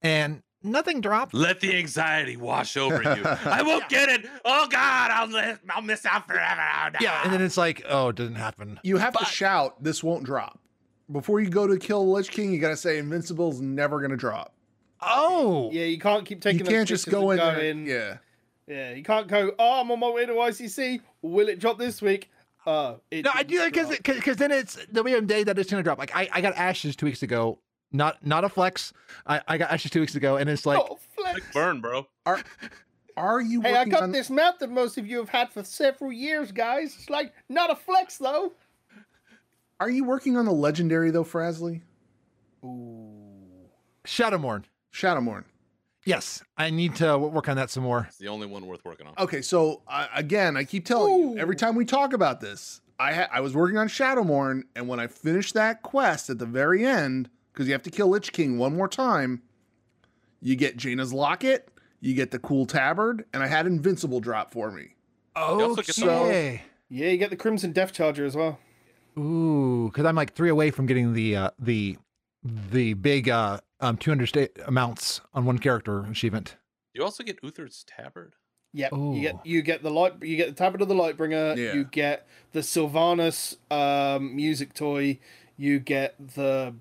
and 0.02 0.42
nothing 0.62 1.00
dropped. 1.00 1.32
Let 1.32 1.60
the 1.60 1.74
anxiety 1.76 2.36
wash 2.36 2.76
over 2.76 3.02
you. 3.02 3.22
I 3.24 3.62
won't 3.66 3.88
get 3.88 4.08
it. 4.10 4.26
Oh 4.44 4.66
God, 4.70 5.10
I'll 5.10 5.26
li- 5.28 5.56
I'll 5.70 5.82
miss 5.82 6.04
out 6.04 6.26
forever. 6.26 6.60
Oh, 6.60 6.88
no. 6.92 6.98
Yeah, 7.00 7.22
and 7.24 7.32
then 7.32 7.40
it's 7.40 7.56
like, 7.56 7.82
oh, 7.88 8.08
it 8.08 8.16
didn't 8.16 8.34
happen. 8.36 8.78
You 8.82 8.98
have 8.98 9.14
But- 9.14 9.20
to 9.20 9.24
shout, 9.26 9.82
"This 9.82 10.04
won't 10.04 10.24
drop." 10.24 10.58
Before 11.10 11.40
you 11.40 11.48
go 11.50 11.66
to 11.66 11.76
kill 11.78 12.04
the 12.04 12.10
Lich 12.12 12.30
King, 12.30 12.52
you 12.52 12.60
gotta 12.60 12.76
say, 12.76 12.98
"Invincible's 12.98 13.60
never 13.60 14.00
gonna 14.00 14.16
drop." 14.18 14.54
Oh, 15.00 15.70
Yeah, 15.72 15.84
you 15.84 15.98
can't 15.98 16.26
keep 16.26 16.42
taking. 16.42 16.60
you 16.60 16.66
can't 16.66 16.86
just 16.86 17.08
go 17.08 17.30
in 17.30 17.38
there. 17.38 17.54
going, 17.56 17.86
Yeah, 17.86 18.18
Yeah, 18.70 18.92
you 18.92 19.02
can't 19.02 19.26
go. 19.26 19.52
Oh, 19.58 19.80
I'm 19.80 19.90
on 19.90 19.98
my 19.98 20.08
way 20.10 20.26
to 20.26 20.32
ICC. 20.32 21.00
Will 21.22 21.48
it 21.48 21.58
drop 21.58 21.76
this 21.76 22.00
week? 22.00 22.30
Uh, 22.64 22.94
it 23.10 23.24
no, 23.24 23.32
I 23.34 23.42
do 23.42 23.58
that 23.58 23.72
because 23.72 23.88
because 23.98 24.36
then 24.36 24.52
it's 24.52 24.78
the 24.92 25.02
way 25.02 25.20
day 25.22 25.42
that 25.42 25.58
it's 25.58 25.68
gonna 25.68 25.82
drop. 25.82 25.98
Like 25.98 26.14
I, 26.14 26.28
I 26.30 26.40
got 26.40 26.54
ashes 26.56 26.94
two 26.94 27.06
weeks 27.06 27.24
ago. 27.24 27.58
Not 27.90 28.24
not 28.24 28.44
a 28.44 28.48
flex. 28.48 28.92
I, 29.26 29.40
I 29.48 29.58
got 29.58 29.72
ashes 29.72 29.90
two 29.90 29.98
weeks 29.98 30.14
ago, 30.14 30.36
and 30.36 30.48
it's 30.48 30.66
like 30.66 30.78
Oh, 30.78 31.00
flex. 31.16 31.40
Quick 31.40 31.52
burn, 31.52 31.80
bro. 31.80 32.06
are 32.26 32.40
are 33.16 33.40
you 33.40 33.60
Hey, 33.60 33.74
I 33.74 33.86
got 33.86 34.04
on? 34.04 34.12
this 34.12 34.30
map 34.30 34.60
that 34.60 34.70
most 34.70 34.98
of 34.98 35.06
you 35.06 35.18
have 35.18 35.28
had 35.30 35.50
for 35.50 35.64
several 35.64 36.12
years, 36.12 36.52
guys. 36.52 36.94
It's 36.96 37.10
like 37.10 37.32
not 37.48 37.70
a 37.70 37.76
flex 37.76 38.18
though. 38.18 38.52
Are 39.80 39.90
you 39.90 40.04
working 40.04 40.36
on 40.36 40.44
the 40.44 40.52
legendary 40.52 41.10
though, 41.10 41.24
Frasley? 41.24 41.80
Ooh, 42.64 43.68
Shadowmourne. 44.04 44.64
Shadowmourne. 44.92 45.44
Yes, 46.06 46.42
I 46.56 46.70
need 46.70 46.94
to 46.96 47.18
work 47.18 47.48
on 47.48 47.56
that 47.56 47.70
some 47.70 47.82
more. 47.82 48.06
It's 48.08 48.16
the 48.18 48.28
only 48.28 48.46
one 48.46 48.66
worth 48.66 48.84
working 48.84 49.06
on. 49.06 49.14
Okay, 49.18 49.42
so 49.42 49.82
uh, 49.86 50.06
again, 50.14 50.56
I 50.56 50.64
keep 50.64 50.86
telling 50.86 51.14
you 51.14 51.38
every 51.38 51.56
time 51.56 51.74
we 51.74 51.84
talk 51.84 52.12
about 52.14 52.40
this, 52.40 52.80
I 52.98 53.12
ha- 53.12 53.28
I 53.32 53.40
was 53.40 53.54
working 53.54 53.76
on 53.78 53.88
Shadowmourne, 53.88 54.62
and 54.74 54.88
when 54.88 54.98
I 54.98 55.06
finished 55.06 55.54
that 55.54 55.82
quest 55.82 56.30
at 56.30 56.38
the 56.38 56.46
very 56.46 56.86
end, 56.86 57.28
because 57.52 57.66
you 57.66 57.72
have 57.72 57.82
to 57.82 57.90
kill 57.90 58.08
Lich 58.08 58.32
King 58.32 58.56
one 58.58 58.74
more 58.76 58.88
time, 58.88 59.42
you 60.40 60.56
get 60.56 60.76
Jaina's 60.78 61.12
locket, 61.12 61.68
you 62.00 62.14
get 62.14 62.30
the 62.30 62.38
cool 62.38 62.64
tabard, 62.64 63.26
and 63.34 63.42
I 63.42 63.46
had 63.46 63.66
Invincible 63.66 64.20
drop 64.20 64.50
for 64.52 64.70
me. 64.70 64.94
also 65.36 65.82
get 65.82 65.94
the- 65.96 66.10
Okay. 66.10 66.62
Yeah, 66.88 67.08
you 67.10 67.18
get 67.18 67.30
the 67.30 67.36
Crimson 67.36 67.72
Death 67.72 67.92
Charger 67.92 68.24
as 68.24 68.34
well. 68.34 68.58
Ooh, 69.18 69.90
because 69.92 70.06
I'm 70.06 70.16
like 70.16 70.34
three 70.34 70.48
away 70.48 70.70
from 70.70 70.86
getting 70.86 71.12
the 71.12 71.36
uh, 71.36 71.50
the 71.58 71.98
the 72.44 72.94
big 72.94 73.28
uh, 73.28 73.60
um 73.80 73.96
200 73.96 74.26
sta- 74.26 74.48
amounts 74.66 75.20
on 75.34 75.44
one 75.44 75.58
character 75.58 76.04
achievement. 76.04 76.56
You 76.94 77.04
also 77.04 77.22
get 77.22 77.38
Uther's 77.42 77.84
tabard. 77.86 78.34
Yep. 78.72 78.92
You 78.92 79.20
get 79.20 79.46
you 79.46 79.62
get 79.62 79.82
the 79.82 79.90
light 79.90 80.14
you 80.22 80.36
get 80.36 80.48
the 80.48 80.54
tabard 80.54 80.80
of 80.82 80.88
the 80.88 80.94
Lightbringer, 80.94 81.56
Yeah. 81.56 81.74
you 81.74 81.84
get 81.84 82.26
the 82.52 82.60
Sylvanas 82.60 83.56
um 83.72 84.34
music 84.36 84.74
toy, 84.74 85.18
you 85.56 85.78
get 85.80 86.14
the 86.34 86.74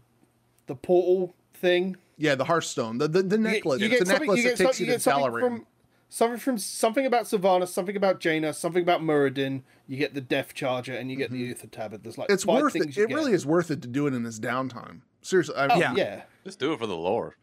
the 0.67 0.75
portal 0.75 1.35
thing. 1.53 1.95
Yeah, 2.17 2.35
the 2.35 2.45
Hearthstone, 2.45 2.97
the 2.99 3.07
the, 3.07 3.23
the 3.23 3.37
You 3.37 3.43
get- 3.43 3.51
necklace. 3.53 3.81
You 3.81 3.87
it's 3.87 3.97
get, 3.99 4.07
a 4.07 4.11
necklace 4.19 4.37
you 4.37 4.43
that 4.43 4.49
get, 4.49 4.57
some- 4.57 4.65
takes 4.67 4.79
you 4.79 4.85
you 4.87 4.93
to 4.93 4.99
something 4.99 5.31
Dalaran. 5.31 5.39
from 5.39 5.65
something 6.09 6.37
from 6.39 6.57
something 6.59 7.05
about 7.05 7.25
Sylvanas, 7.25 7.69
something 7.69 7.95
about 7.95 8.19
Jaina, 8.19 8.53
something 8.53 8.83
about 8.83 9.01
Muradin. 9.01 9.63
You 9.87 9.97
get 9.97 10.13
the 10.13 10.21
Death 10.21 10.53
Charger, 10.53 10.93
and 10.93 11.09
you 11.09 11.17
get 11.17 11.31
the 11.31 11.37
Uther 11.39 11.67
Tabard. 11.67 12.03
There's 12.03 12.17
like 12.19 12.27
Mm-hmm. 12.27 12.33
It's 12.35 12.43
five 12.43 12.61
worth 12.61 12.73
things 12.73 12.85
it. 12.87 12.97
you 12.97 13.03
It 13.05 13.07
get. 13.09 13.15
really 13.15 13.33
is 13.33 13.45
worth 13.47 13.71
it 13.71 13.81
to 13.81 13.87
do 13.87 14.05
it 14.05 14.13
in 14.13 14.21
this 14.23 14.39
downtime. 14.39 15.01
Seriously, 15.21 15.55
I 15.55 15.67
Oh, 15.67 15.77
Yeah. 15.77 15.93
yeah. 15.95 16.21
Just 16.43 16.59
do 16.59 16.73
it 16.73 16.79
for 16.79 16.87
the 16.87 16.95
lore. 16.95 17.35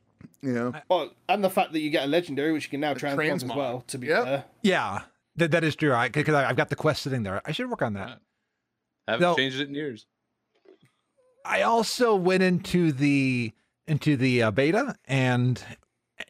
you 0.43 0.53
know, 0.53 0.73
Well, 0.89 1.11
and 1.29 1.43
the 1.43 1.51
fact 1.51 1.73
that 1.73 1.81
you 1.81 1.91
get 1.91 2.05
a 2.05 2.07
legendary, 2.07 2.53
which 2.53 2.65
you 2.65 2.71
can 2.71 2.81
now 2.81 2.95
The 2.95 3.01
transform 3.01 3.31
as 3.31 3.45
well. 3.45 3.81
To 3.89 3.99
be 3.99 4.07
Yep. 4.09 4.25
fair, 4.25 4.45
Yeah, 4.63 5.03
that 5.37 5.51
that 5.51 5.65
is 5.65 5.75
true. 5.77 5.93
I 5.95 6.09
because 6.09 6.35
I've 6.35 6.57
got 6.57 6.69
the 6.71 6.77
quest 6.77 7.03
sitting 7.03 7.23
there. 7.23 7.41
I 7.45 7.53
should 7.53 7.69
work 7.71 7.83
on 7.83 7.95
that. 7.95 8.21
I 9.09 9.13
haven't 9.13 9.23
No. 9.23 9.35
changed 9.37 9.61
it 9.61 9.69
in 9.69 9.75
years. 9.75 10.07
I 11.45 11.63
also 11.63 12.15
went 12.15 12.43
into 12.43 12.93
the 12.93 13.53
into 13.87 14.17
the 14.17 14.43
uh, 14.43 14.51
beta 14.51 14.97
and 15.07 15.63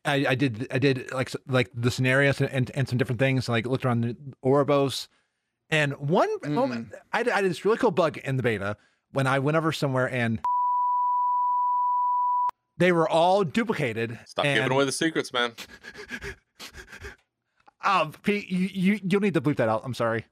I, 0.05 0.27
I 0.29 0.35
did 0.35 0.67
I 0.71 0.79
did 0.79 1.11
like 1.13 1.31
like 1.47 1.71
the 1.75 1.91
scenarios 1.91 2.41
and, 2.41 2.51
and, 2.51 2.71
and 2.75 2.89
some 2.89 2.99
different 2.99 3.19
things 3.19 3.49
like 3.49 3.67
looked 3.67 3.85
around 3.87 4.03
the 4.03 4.17
Oribos 4.45 5.09
and 5.71 5.95
one 5.97 6.29
moment 6.47 6.93
I 7.13 7.23
did, 7.23 7.33
I 7.33 7.41
did 7.41 7.51
this 7.51 7.65
really 7.65 7.79
cool 7.79 7.91
bug 7.93 8.19
in 8.19 8.37
the 8.37 8.43
beta 8.43 8.77
when 9.13 9.27
I 9.27 9.39
went 9.39 9.57
over 9.57 9.73
somewhere 9.73 10.11
and 10.11 10.41
they 12.79 12.93
were 12.93 13.09
all 13.09 13.45
duplicated. 13.45 14.19
Stop 14.27 14.45
and, 14.45 14.57
giving 14.57 14.73
away 14.73 14.85
the 14.85 14.93
secrets, 14.93 15.33
man. 15.33 15.53
Um, 17.87 18.13
Pete, 18.25 18.51
you, 18.51 18.69
you 18.73 19.01
you'll 19.09 19.21
need 19.21 19.35
to 19.35 19.41
bleep 19.41 19.59
that 19.59 19.69
out. 19.69 19.83
I'm 19.85 19.95
sorry. 19.95 20.27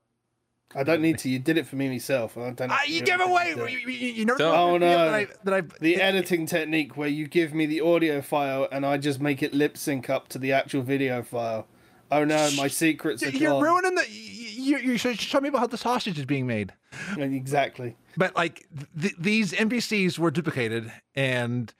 I 0.74 0.82
don't 0.82 1.00
need 1.00 1.18
to. 1.18 1.28
You 1.28 1.38
did 1.38 1.56
it 1.56 1.66
for 1.66 1.76
me 1.76 1.88
myself. 1.88 2.36
I 2.36 2.50
don't. 2.50 2.70
Ah, 2.70 2.80
you 2.84 3.00
give 3.02 3.20
away. 3.20 3.54
you. 3.56 3.66
You, 3.66 3.78
you, 3.88 4.08
you 4.08 4.24
never. 4.24 4.42
Oh, 4.42 4.76
no. 4.76 4.88
That 4.88 5.14
I, 5.14 5.26
that 5.44 5.54
I, 5.54 5.60
the 5.80 6.02
editing 6.02 6.46
technique 6.46 6.96
where 6.96 7.08
you 7.08 7.28
give 7.28 7.54
me 7.54 7.66
the 7.66 7.80
audio 7.80 8.20
file 8.20 8.66
and 8.72 8.84
I 8.84 8.96
just 8.96 9.20
make 9.20 9.40
it 9.40 9.54
lip 9.54 9.76
sync 9.78 10.10
up 10.10 10.26
to 10.30 10.38
the 10.38 10.52
actual 10.52 10.82
video 10.82 11.22
file. 11.22 11.68
Oh 12.10 12.24
no, 12.24 12.50
my 12.56 12.68
secrets 12.68 13.22
are 13.22 13.30
You're 13.30 13.52
gone. 13.52 13.62
ruining. 13.62 13.92
ruining 13.92 14.04
the. 14.04 14.10
You, 14.10 14.78
you 14.78 14.98
should 14.98 15.20
show 15.20 15.40
me 15.40 15.48
about 15.48 15.58
how 15.60 15.66
the 15.66 15.78
sausage 15.78 16.18
is 16.18 16.24
being 16.24 16.46
made. 16.46 16.72
Exactly. 17.18 17.96
But 18.16 18.34
like 18.34 18.66
th- 19.00 19.14
these 19.18 19.52
NPCs 19.52 20.18
were 20.18 20.30
duplicated, 20.30 20.92
and 21.14 21.72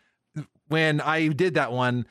when 0.69 1.01
I 1.01 1.29
did 1.29 1.55
that 1.55 1.73
one, 1.73 2.07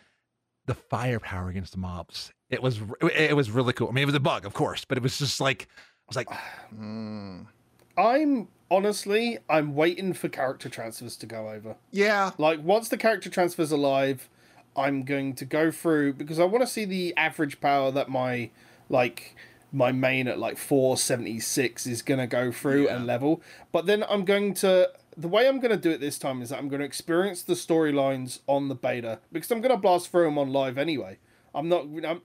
the 0.66 0.74
firepower 0.76 1.50
against 1.50 1.72
the 1.74 1.78
mobs, 1.80 2.32
it 2.50 2.62
was 2.62 2.80
it 3.02 3.36
was 3.36 3.52
really 3.52 3.74
cool. 3.74 3.90
I 3.90 3.92
mean, 3.92 4.04
it 4.04 4.08
was 4.08 4.16
a 4.16 4.20
bug, 4.20 4.46
of 4.46 4.54
course, 4.54 4.86
but 4.86 4.98
it 4.98 5.02
was 5.02 5.18
just 5.18 5.40
like 5.42 5.68
I 5.72 6.06
was 6.08 6.16
like, 6.16 6.30
Mm. 6.76 7.48
I'm 7.96 8.48
honestly, 8.72 9.38
I'm 9.50 9.76
waiting 9.76 10.14
for 10.14 10.28
character 10.30 10.68
transfers 10.68 11.16
to 11.18 11.26
go 11.28 11.50
over. 11.50 11.76
yeah, 11.92 12.32
Like 12.38 12.64
once 12.64 12.90
the 12.90 12.98
character 12.98 13.30
transfers 13.30 13.72
alive, 13.72 14.30
I'm 14.76 15.04
going 15.04 15.36
to 15.36 15.46
go 15.46 15.70
through 15.70 16.14
because 16.14 16.40
I 16.40 16.46
want 16.46 16.64
to 16.64 16.68
see 16.68 16.86
the 16.86 17.16
average 17.16 17.62
power 17.62 17.92
that 17.92 18.10
my 18.10 18.50
like 18.90 19.36
my 19.72 19.92
main 19.92 20.28
at 20.28 20.40
like 20.40 20.58
476 20.58 21.88
is 21.88 22.02
going 22.02 22.20
to 22.20 22.28
go 22.28 22.52
through 22.52 22.88
and 22.88 23.06
level. 23.08 23.42
But 23.72 23.86
then 23.86 24.04
I'm 24.08 24.26
going 24.26 24.54
to 24.56 24.90
the 25.18 25.28
way 25.28 25.48
I'm 25.48 25.60
going 25.60 25.72
to 25.72 25.78
do 25.78 25.92
it 25.92 26.00
this 26.00 26.18
time 26.20 26.42
is 26.42 26.50
that 26.50 26.60
I'm 26.60 26.68
going 26.70 26.80
to 26.80 26.86
experience 26.86 27.44
the 27.44 27.54
storylines 27.54 28.40
on 28.48 28.68
the 28.68 28.76
beta 28.76 29.20
because 29.32 29.52
I'm 29.52 29.62
going 29.62 29.72
to 29.74 29.78
blast 29.78 30.10
through 30.10 30.26
them 30.26 30.38
on 30.38 30.52
live 30.52 30.78
anyway. 30.78 31.20
I'm 31.56 31.70
not 31.70 31.86
I'm, 32.06 32.22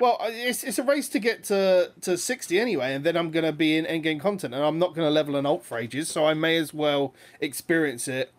well, 0.00 0.16
it's, 0.22 0.64
it's 0.64 0.78
a 0.78 0.82
race 0.82 1.08
to 1.10 1.18
get 1.18 1.44
to, 1.44 1.92
to 2.00 2.16
60 2.16 2.58
anyway, 2.58 2.94
and 2.94 3.04
then 3.04 3.16
I'm 3.18 3.30
going 3.30 3.44
to 3.44 3.52
be 3.52 3.76
in 3.76 3.84
endgame 3.84 4.18
content, 4.18 4.54
and 4.54 4.64
I'm 4.64 4.78
not 4.78 4.94
going 4.94 5.06
to 5.06 5.10
level 5.10 5.36
an 5.36 5.44
alt 5.44 5.62
for 5.62 5.76
ages, 5.76 6.08
so 6.08 6.24
I 6.24 6.32
may 6.32 6.56
as 6.56 6.72
well 6.72 7.14
experience 7.40 8.08
it 8.08 8.32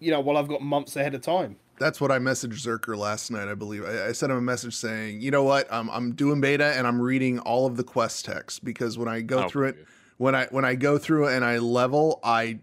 you 0.00 0.10
know, 0.10 0.20
while 0.20 0.36
I've 0.36 0.48
got 0.48 0.60
months 0.62 0.96
ahead 0.96 1.14
of 1.14 1.20
time. 1.22 1.56
that's 1.78 2.00
what 2.00 2.10
I 2.10 2.18
messaged 2.18 2.64
Zerker 2.66 2.96
last 2.96 3.30
night. 3.30 3.48
I 3.48 3.54
believe 3.54 3.84
I, 3.84 4.08
I 4.08 4.12
sent 4.12 4.32
him 4.32 4.38
a 4.38 4.42
message 4.42 4.74
saying, 4.74 5.20
"You 5.20 5.30
know 5.30 5.42
what? 5.44 5.66
I'm 5.72 5.88
I'm 5.90 6.14
doing 6.14 6.40
beta 6.40 6.64
and 6.76 6.86
I'm 6.86 7.00
reading 7.00 7.38
all 7.40 7.66
of 7.66 7.76
the 7.76 7.84
quest 7.84 8.24
text 8.24 8.64
because 8.64 8.96
when 8.98 9.08
I 9.08 9.20
go 9.22 9.44
Oh, 9.44 9.48
through 9.48 9.68
it, 9.68 9.86
when 10.18 10.34
I 10.34 10.46
when 10.46 10.64
I 10.64 10.74
go 10.74 10.98
through 10.98 11.28
it 11.28 11.36
and 11.36 11.44
I 11.44 11.58
level, 11.58 12.20
I 12.22 12.58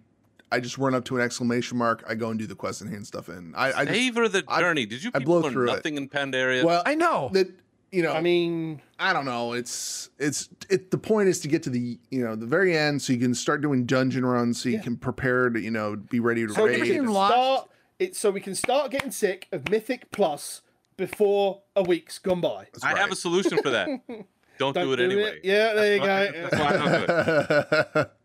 I 0.51 0.59
just 0.59 0.77
run 0.77 0.93
up 0.93 1.05
to 1.05 1.15
an 1.17 1.21
exclamation 1.23 1.77
mark. 1.77 2.03
I 2.07 2.15
go 2.15 2.29
and 2.29 2.37
do 2.39 2.45
the 2.47 2.55
quest 2.55 2.81
and 2.81 2.89
hand 2.89 3.07
stuff 3.07 3.29
in. 3.29 3.53
I, 3.55 3.67
I 3.71 3.85
just, 3.85 3.97
Savor 3.97 4.27
the 4.27 4.43
I- 4.47 4.59
journey. 4.59 4.85
Did 4.85 5.03
you 5.03 5.11
I 5.13 5.19
people 5.19 5.33
blow 5.35 5.43
learn 5.43 5.53
through 5.53 5.69
it. 5.69 5.75
nothing 5.75 5.95
in 5.97 6.09
Pandaria? 6.09 6.63
well, 6.63 6.83
I 6.85 6.95
know. 6.95 7.29
that 7.33 7.49
you 7.91 8.03
know. 8.03 8.13
I 8.13 8.21
mean, 8.21 8.81
I 8.99 9.13
don't 9.13 9.25
know. 9.25 9.53
It's 9.53 10.09
it's 10.19 10.49
it. 10.69 10.91
The 10.91 10.97
point 10.97 11.27
is 11.29 11.39
to 11.41 11.47
get 11.47 11.63
to 11.63 11.69
the 11.69 11.99
you 12.09 12.23
know 12.23 12.35
the 12.35 12.45
very 12.45 12.77
end, 12.77 13.01
so 13.01 13.13
you 13.13 13.19
can 13.19 13.33
start 13.33 13.61
doing 13.61 13.85
dungeon 13.85 14.25
runs, 14.25 14.61
so 14.61 14.69
you 14.69 14.75
Yeah. 14.75 14.81
can 14.81 14.97
prepare 14.97 15.49
to 15.49 15.59
you 15.59 15.71
know 15.71 15.95
be 15.95 16.19
ready 16.19 16.45
to 16.47 16.53
so 16.53 16.63
we 16.63 16.69
raid. 16.69 16.75
everything 16.75 17.03
can 17.05 17.13
start 17.13 17.69
it. 17.99 18.15
So 18.15 18.31
we 18.31 18.39
can 18.41 18.55
start 18.55 18.91
getting 18.91 19.11
sick 19.11 19.47
of 19.51 19.69
Mythic 19.69 20.11
Plus 20.11 20.61
before 20.97 21.61
a 21.75 21.83
week's 21.83 22.17
gone 22.19 22.41
by. 22.41 22.67
That's 22.73 22.83
I 22.83 22.97
have 22.97 23.11
a 23.11 23.15
solution 23.15 23.57
for 23.61 23.69
that. 23.71 23.87
Don't, 24.07 24.27
Don't 24.57 24.73
do 24.75 24.93
it 24.93 24.95
do 24.97 25.01
it. 25.03 25.05
anyway. 25.11 25.39
Yeah, 25.43 25.73
there 25.73 25.93
you 25.95 25.99
go. 25.99 26.05
why- 26.07 26.31
That's 26.31 26.55
why 26.55 26.67
I 26.67 26.77
don't 26.77 27.93
do 27.93 27.99
it. 27.99 28.11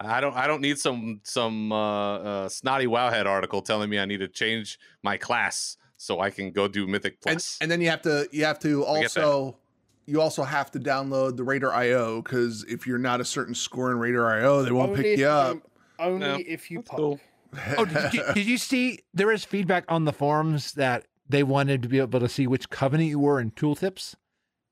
I 0.00 0.20
don't. 0.20 0.36
I 0.36 0.46
don't 0.46 0.60
need 0.60 0.78
some 0.78 1.20
some 1.24 1.72
uh, 1.72 2.18
uh, 2.18 2.48
snotty 2.48 2.86
wowhead 2.86 3.26
article 3.26 3.62
telling 3.62 3.90
me 3.90 3.98
I 3.98 4.04
need 4.04 4.18
to 4.20 4.28
change 4.28 4.78
my 5.02 5.16
class 5.16 5.76
so 5.96 6.20
I 6.20 6.30
can 6.30 6.52
go 6.52 6.68
do 6.68 6.86
Mythic 6.86 7.14
and, 7.26 7.34
Plus. 7.34 7.58
and 7.60 7.70
then 7.70 7.80
you 7.80 7.90
have 7.90 8.02
to 8.02 8.28
you 8.30 8.44
have 8.44 8.60
to 8.60 8.86
I 8.86 9.00
get 9.00 9.12
that. 9.14 9.24
also 9.24 9.58
you 10.06 10.20
also 10.20 10.42
have 10.44 10.70
to 10.70 10.78
download 10.78 11.36
the 11.36 11.44
Raider 11.44 11.72
IO 11.72 12.22
because 12.22 12.64
if 12.64 12.86
you're 12.86 12.98
not 12.98 13.20
a 13.20 13.24
certain 13.24 13.54
score 13.54 13.90
in 13.90 13.98
Raider 13.98 14.26
IO, 14.28 14.62
they 14.62 14.70
won't 14.70 14.90
Only 14.90 15.02
pick 15.02 15.18
you 15.18 15.26
up. 15.26 15.58
Only 15.98 16.20
No, 16.20 16.38
if 16.46 16.70
you 16.70 16.78
that's 16.78 16.88
puck. 16.90 16.96
cool. 16.96 17.20
oh, 17.76 17.84
did 17.84 18.14
you, 18.14 18.22
did 18.34 18.46
you 18.46 18.56
see 18.58 19.00
there 19.12 19.32
is 19.32 19.44
feedback 19.44 19.84
on 19.88 20.04
the 20.04 20.12
forums 20.12 20.72
that 20.74 21.06
they 21.28 21.42
wanted 21.42 21.82
to 21.82 21.88
be 21.88 21.98
able 21.98 22.20
to 22.20 22.28
see 22.28 22.46
which 22.46 22.70
covenant 22.70 23.08
you 23.10 23.18
were 23.18 23.40
in 23.40 23.50
tooltips? 23.50 24.14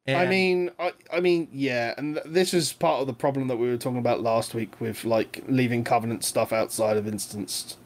I 0.09 0.27
mean, 0.27 0.71
I, 0.79 0.93
I 1.13 1.21
mean, 1.21 1.49
yeah, 1.53 1.95
and 1.99 2.15
th- 2.15 2.27
this 2.29 2.55
is 2.55 2.73
part 2.73 3.01
of 3.01 3.07
the 3.07 3.13
problem 3.13 3.49
that 3.49 3.57
we 3.57 3.69
were 3.69 3.77
talking 3.77 3.99
about 3.99 4.21
last 4.23 4.55
week 4.55 4.81
with 4.81 5.05
like 5.05 5.43
leaving 5.49 5.83
Covenant 5.83 6.23
stuff 6.23 6.53
outside 6.53 6.97
of 6.97 7.07
Instanced. 7.07 7.77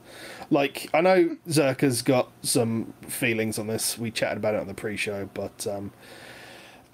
Like, 0.51 0.91
I 0.93 1.01
know 1.01 1.37
Zerker's 1.49 2.03
got 2.03 2.31
some 2.43 2.93
feelings 3.03 3.59
on 3.59 3.69
this. 3.69 3.97
We 3.97 4.11
chatted 4.11 4.39
about 4.39 4.55
it 4.55 4.61
on 4.61 4.67
the 4.67 4.75
pre-show, 4.75 5.31
but 5.33 5.67
um, 5.67 5.93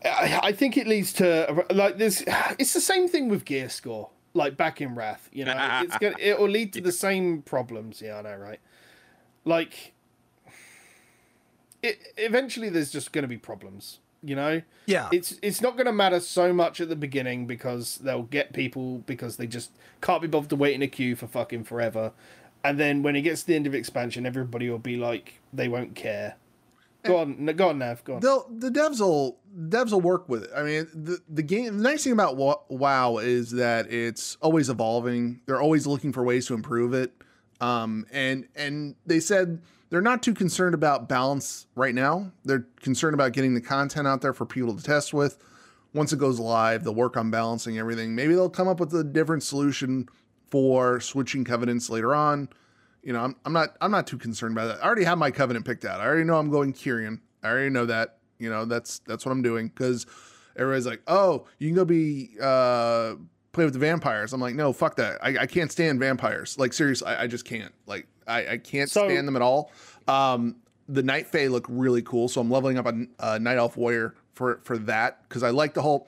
I, 0.05 0.41
I 0.45 0.53
think 0.53 0.77
it 0.77 0.87
leads 0.87 1.13
to 1.15 1.65
like 1.71 1.99
this. 1.99 2.23
It's 2.59 2.73
the 2.73 2.81
same 2.81 3.09
thing 3.09 3.29
with 3.29 3.45
gear 3.45 3.69
score, 3.69 4.11
like 4.35 4.57
back 4.57 4.81
in 4.81 4.95
Wrath. 4.95 5.29
You 5.33 5.47
know, 5.47 5.55
it's 5.83 5.99
gonna 5.99 6.17
it 6.21 6.39
will 6.39 6.49
lead 6.49 6.73
to 6.75 6.81
the 6.81 6.93
same 6.93 7.43
problems. 7.43 8.01
Yeah, 8.01 8.19
I 8.19 8.23
know, 8.23 8.37
right? 8.37 8.61
Like, 9.45 9.93
it 11.83 11.99
eventually 12.17 12.69
there's 12.69 12.91
just 12.91 13.13
going 13.13 13.23
to 13.23 13.29
be 13.29 13.39
problems. 13.39 13.99
You 14.23 14.35
know, 14.35 14.63
Yeah. 14.87 15.09
it's 15.13 15.39
it's 15.43 15.61
not 15.61 15.77
going 15.77 15.87
to 15.87 15.93
matter 15.93 16.21
so 16.21 16.53
much 16.53 16.81
at 16.81 16.89
the 16.89 16.97
beginning 16.97 17.47
because 17.47 17.99
they'll 17.99 18.23
get 18.25 18.53
people 18.53 18.99
because 19.07 19.37
they 19.37 19.47
just 19.47 19.71
can't 20.01 20.23
be 20.23 20.29
bothered 20.29 20.51
to 20.51 20.57
wait 20.57 20.75
in 20.75 20.83
a 20.83 20.89
queue 20.89 21.15
for 21.17 21.27
fucking 21.27 21.65
forever, 21.65 22.13
and 22.65 22.79
then 22.81 23.03
when 23.03 23.15
it 23.15 23.23
gets 23.23 23.43
to 23.43 23.49
the 23.49 23.55
end 23.55 23.67
of 23.67 23.75
expansion, 23.75 24.27
everybody 24.27 24.69
will 24.71 24.79
be 24.79 24.97
like 24.97 25.41
they 25.53 25.69
won't 25.69 25.95
care. 25.95 26.37
Go 27.05 27.19
on, 27.19 27.47
go 27.47 27.69
on, 27.69 27.79
Nav. 27.79 28.03
Go 28.03 28.15
on. 28.15 28.21
They'll 28.21 28.49
the 28.51 28.71
devs 28.71 28.99
will 29.01 29.39
devs 29.57 29.93
will 29.93 30.01
work 30.01 30.29
with 30.29 30.45
it. 30.45 30.51
I 30.57 30.63
mean, 30.65 30.89
the 30.93 31.21
the 31.29 31.43
game. 31.43 31.77
The 31.77 31.83
nice 31.83 32.03
thing 32.03 32.13
about 32.13 32.37
WoW 32.37 33.19
is 33.19 33.53
that 33.53 33.93
it's 33.93 34.37
always 34.41 34.69
evolving. 34.69 35.41
They're 35.47 35.61
always 35.61 35.87
looking 35.87 36.13
for 36.13 36.25
ways 36.25 36.47
to 36.47 36.55
improve 36.55 36.95
it. 36.95 37.13
Um, 37.61 38.07
and 38.11 38.49
and 38.57 38.97
they 39.07 39.21
said 39.21 39.61
they're 39.91 40.01
not 40.01 40.23
too 40.23 40.35
concerned 40.35 40.75
about 40.75 41.09
balance 41.09 41.67
right 41.75 41.95
now. 41.95 42.33
They're 42.45 42.67
concerned 42.81 43.15
about 43.15 43.33
getting 43.33 43.55
the 43.55 43.61
content 43.61 44.07
out 44.07 44.21
there 44.21 44.33
for 44.33 44.47
people 44.47 44.77
to 44.77 44.83
test 44.83 45.15
with. 45.15 45.39
Once 45.95 46.13
it 46.13 46.19
goes 46.19 46.39
live, 46.39 46.85
they'll 46.85 46.95
work 46.95 47.17
on 47.17 47.31
balancing 47.31 47.79
everything. 47.79 48.15
Maybe 48.15 48.35
they'll 48.35 48.51
come 48.51 48.69
up 48.69 48.81
with 48.81 48.93
a 48.95 49.05
different 49.05 49.43
solution 49.43 50.09
for 50.51 51.01
switching 51.01 51.45
covenants 51.45 51.89
later 51.89 52.15
on. 52.15 52.49
You 53.03 53.13
know, 53.13 53.21
I'm, 53.21 53.37
I'm 53.45 53.53
not 53.53 53.77
I'm 53.81 53.91
not 53.91 54.07
too 54.07 54.19
concerned 54.19 54.57
about 54.57 54.67
that. 54.67 54.85
I 54.85 54.87
already 54.87 55.05
have 55.05 55.19
my 55.19 55.31
covenant 55.31 55.65
picked 55.65 55.85
out. 55.85 56.01
I 56.01 56.05
already 56.05 56.25
know 56.25 56.39
I'm 56.39 56.51
going 56.51 56.73
Kyrian. 56.73 57.21
I 57.43 57.49
already 57.49 57.71
know 57.71 57.87
that. 57.87 58.19
You 58.39 58.51
know, 58.51 58.65
that's 58.65 58.99
that's 59.07 59.25
what 59.25 59.33
I'm 59.33 59.43
doing 59.43 59.69
because 59.69 60.07
everybody's 60.57 60.87
like, 60.87 61.03
oh, 61.07 61.47
you 61.59 61.69
can 61.69 61.77
go 61.77 61.85
be 61.85 62.31
uh 62.41 63.15
play 63.57 63.65
with 63.65 63.75
the 63.75 63.81
vampires. 63.81 64.33
I'm 64.33 64.41
like, 64.41 64.55
no, 64.55 64.73
fuck 64.73 64.95
that. 64.97 65.19
I, 65.23 65.39
I 65.39 65.47
can't 65.47 65.73
stand 65.73 65.99
vampires. 65.99 66.57
Like 66.59 66.73
seriously, 66.73 67.09
I, 67.09 67.25
I 67.25 67.27
just 67.27 67.45
can't. 67.45 67.73
Like 67.87 68.07
I, 68.29 68.47
I 68.53 68.59
can't 68.59 68.89
So- 68.91 69.09
stand 69.09 69.27
them 69.27 69.35
at 69.35 69.43
all. 69.43 69.73
Um, 70.07 70.57
the 70.89 71.03
Night 71.03 71.27
Fae 71.27 71.49
look 71.49 71.67
really 71.69 72.03
cool, 72.03 72.29
so 72.29 72.41
I'm 72.41 72.49
leveling 72.51 72.79
up 72.79 72.87
a, 72.87 73.07
a 73.19 73.39
Night 73.41 73.57
Elf 73.57 73.77
Warrior 73.77 74.15
for 74.35 74.61
for 74.63 74.79
that 74.79 75.29
because 75.29 75.43
I 75.43 75.51
like 75.51 75.75
the 75.75 75.83
whole. 75.83 76.07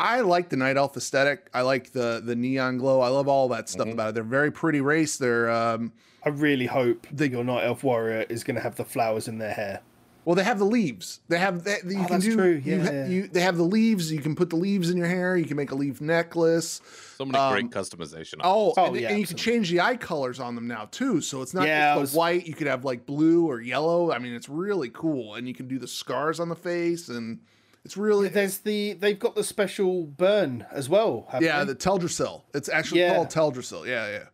I 0.00 0.20
like 0.22 0.48
the 0.48 0.56
Night 0.56 0.76
Elf 0.76 0.96
aesthetic. 0.96 1.48
I 1.54 1.60
like 1.62 1.92
the 1.92 2.20
the 2.24 2.34
neon 2.34 2.78
glow. 2.78 3.00
I 3.00 3.08
love 3.08 3.28
all 3.28 3.48
that 3.50 3.68
stuff 3.68 3.88
about 3.88 4.08
it. 4.10 4.14
They're 4.14 4.24
very 4.24 4.50
pretty 4.50 4.80
race. 4.80 5.16
They're 5.18 5.50
um, 5.50 5.92
I 6.24 6.30
really 6.30 6.66
hope 6.66 7.06
that 7.12 7.30
your 7.30 7.44
night 7.44 7.64
elf 7.64 7.84
warrior 7.84 8.26
is 8.28 8.42
going 8.42 8.56
to 8.56 8.60
have 8.60 8.74
the 8.74 8.84
flowers 8.84 9.28
in 9.28 9.38
their 9.38 9.52
hair. 9.52 9.80
Well, 10.24 10.34
they 10.34 10.44
have 10.44 10.58
the 10.58 10.66
leaves. 10.66 11.20
They 11.28 11.38
have 11.38 11.64
that. 11.64 11.84
You 11.84 12.00
Oh, 12.00 12.04
can 12.04 12.12
that's 12.12 12.24
do. 12.24 12.34
true. 12.36 12.62
Yeah, 12.62 12.78
ha- 12.84 12.90
yeah. 12.92 13.06
you 13.06 13.28
they 13.28 13.40
have 13.40 13.56
the 13.56 13.62
leaves. 13.62 14.12
You 14.12 14.20
can 14.20 14.34
put 14.34 14.50
the 14.50 14.56
leaves 14.56 14.90
in 14.90 14.96
your 14.98 15.06
hair. 15.06 15.36
You 15.38 15.46
can 15.46 15.56
make 15.56 15.70
a 15.70 15.74
leaf 15.74 16.00
necklace. 16.02 16.82
So 17.16 17.24
many 17.24 17.38
Um, 17.38 17.52
great 17.52 17.70
customization. 17.70 18.34
Oh, 18.44 18.74
Oh, 18.76 18.86
and, 18.88 18.96
yeah, 19.00 19.08
and 19.08 19.18
you 19.18 19.26
can 19.26 19.36
change 19.38 19.70
the 19.70 19.80
eye 19.80 19.96
colors 19.96 20.38
on 20.38 20.54
them 20.54 20.66
now 20.68 20.86
too. 20.90 21.22
So 21.22 21.40
it's 21.40 21.54
not 21.54 21.66
Yeah, 21.66 21.92
I 21.92 21.94
just 21.94 22.00
was- 22.00 22.12
the 22.12 22.18
white. 22.18 22.46
You 22.46 22.54
could 22.54 22.66
have 22.66 22.84
like 22.84 23.06
blue 23.06 23.46
or 23.46 23.60
yellow. 23.62 24.12
I 24.12 24.18
mean, 24.18 24.34
it's 24.34 24.48
really 24.50 24.90
cool. 24.90 25.34
And 25.34 25.48
you 25.48 25.54
can 25.54 25.66
do 25.66 25.78
the 25.78 25.88
scars 25.88 26.40
on 26.40 26.50
the 26.50 26.56
face, 26.56 27.08
and 27.08 27.38
it's 27.84 27.96
really 27.96 28.28
There's 28.28 28.58
the 28.58 28.92
they've 28.94 29.18
got 29.18 29.34
the 29.34 29.44
special 29.44 30.02
burn 30.04 30.66
as 30.70 30.90
well. 30.90 31.26
yeah 31.40 31.64
they? 31.64 31.72
the 31.72 31.78
Teldrassil. 31.78 32.42
It's 32.52 32.68
actually 32.68 33.00
Yeah. 33.00 33.14
called 33.14 33.28
Teldrassil. 33.30 33.86
Yeah, 33.86 34.08
yeah. 34.10 34.24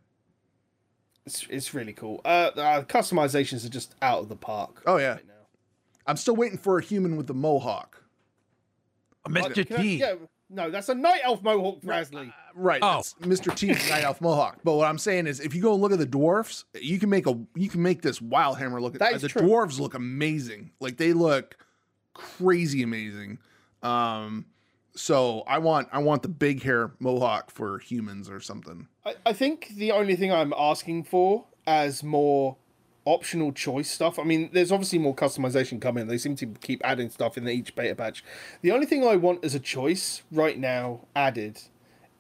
it's 1.27 1.47
it's 1.49 1.73
really 1.73 1.93
cool. 1.93 2.21
Uh, 2.25 2.51
uh, 2.57 2.83
customizations 2.83 3.65
are 3.65 3.69
just 3.71 3.95
out 4.03 4.19
of 4.21 4.29
the 4.29 4.37
park. 4.37 4.83
Oh 4.87 4.97
yeah. 4.97 5.13
right 5.13 5.27
now. 5.29 5.34
I'm 6.07 6.17
still 6.17 6.37
waiting 6.37 6.59
for 6.59 6.79
a 6.79 6.83
human 6.83 7.17
with 7.17 7.27
the 7.27 7.35
mohawk. 7.35 8.03
Mr. 9.29 9.67
Can 9.67 9.77
I- 9.77 9.81
T. 9.83 9.97
yeah, 9.97 10.15
no, 10.51 10.71
that's 10.71 10.89
a 10.89 10.95
night 10.95 11.21
elf 11.25 11.43
mohawk, 11.43 11.81
Frasley. 11.81 12.33
Right. 12.55 12.81
Oh. 12.83 12.97
that's 12.97 13.15
Mr. 13.15 13.55
T's 13.55 13.91
Night 13.91 14.05
Elf 14.05 14.21
Mohawk. 14.21 14.61
But 14.63 14.75
what 14.75 14.89
I'm 14.89 14.99
saying 14.99 15.27
is, 15.27 15.41
if 15.41 15.55
you 15.55 15.63
go 15.63 15.73
and 15.73 15.83
look 15.83 15.91
at 15.93 15.99
the 15.99 16.07
dwarfs, 16.07 16.65
you 16.75 16.99
can 17.01 17.11
make 17.11 17.27
a 17.27 17.37
you 17.57 17.69
can 17.69 17.83
make 17.83 18.03
this 18.03 18.21
Wildhammer 18.21 18.81
look. 18.81 18.99
That 18.99 19.15
is 19.15 19.23
the 19.23 19.29
true. 19.29 19.43
dwarves 19.43 19.81
look 19.81 19.95
amazing. 19.95 20.71
Like 20.81 20.97
they 20.97 21.13
look 21.13 21.57
crazy 22.15 22.83
amazing. 22.83 23.39
Um, 23.83 24.47
so 24.95 25.43
I 25.49 25.59
want 25.59 25.89
I 25.91 25.99
want 25.99 26.23
the 26.23 26.29
big 26.29 26.63
hair 26.63 26.93
Mohawk 27.01 27.51
for 27.51 27.81
humans 27.81 28.31
or 28.31 28.39
something. 28.39 28.87
I, 29.05 29.15
I 29.27 29.33
think 29.33 29.69
the 29.75 29.91
only 29.91 30.15
thing 30.15 30.33
I'm 30.33 30.55
asking 30.57 31.05
for 31.05 31.47
as 31.67 32.05
more 32.05 32.57
optional 33.07 33.53
choice 33.53 33.91
stuff. 33.91 34.19
I 34.19 34.25
mean, 34.25 34.51
there's 34.53 34.73
obviously 34.73 34.99
more 34.99 35.15
customization 35.15 35.81
coming. 35.81 36.07
They 36.07 36.19
seem 36.19 36.37
to 36.37 36.47
keep 36.47 36.81
adding 36.85 37.11
stuff 37.11 37.37
in 37.37 37.49
each 37.49 37.75
beta 37.75 37.95
patch. 37.95 38.25
The 38.63 38.73
only 38.73 38.87
thing 38.87 39.07
I 39.07 39.17
want 39.17 39.45
as 39.45 39.55
a 39.55 39.61
choice 39.61 40.23
right 40.31 40.59
now 40.59 41.07
added 41.15 41.63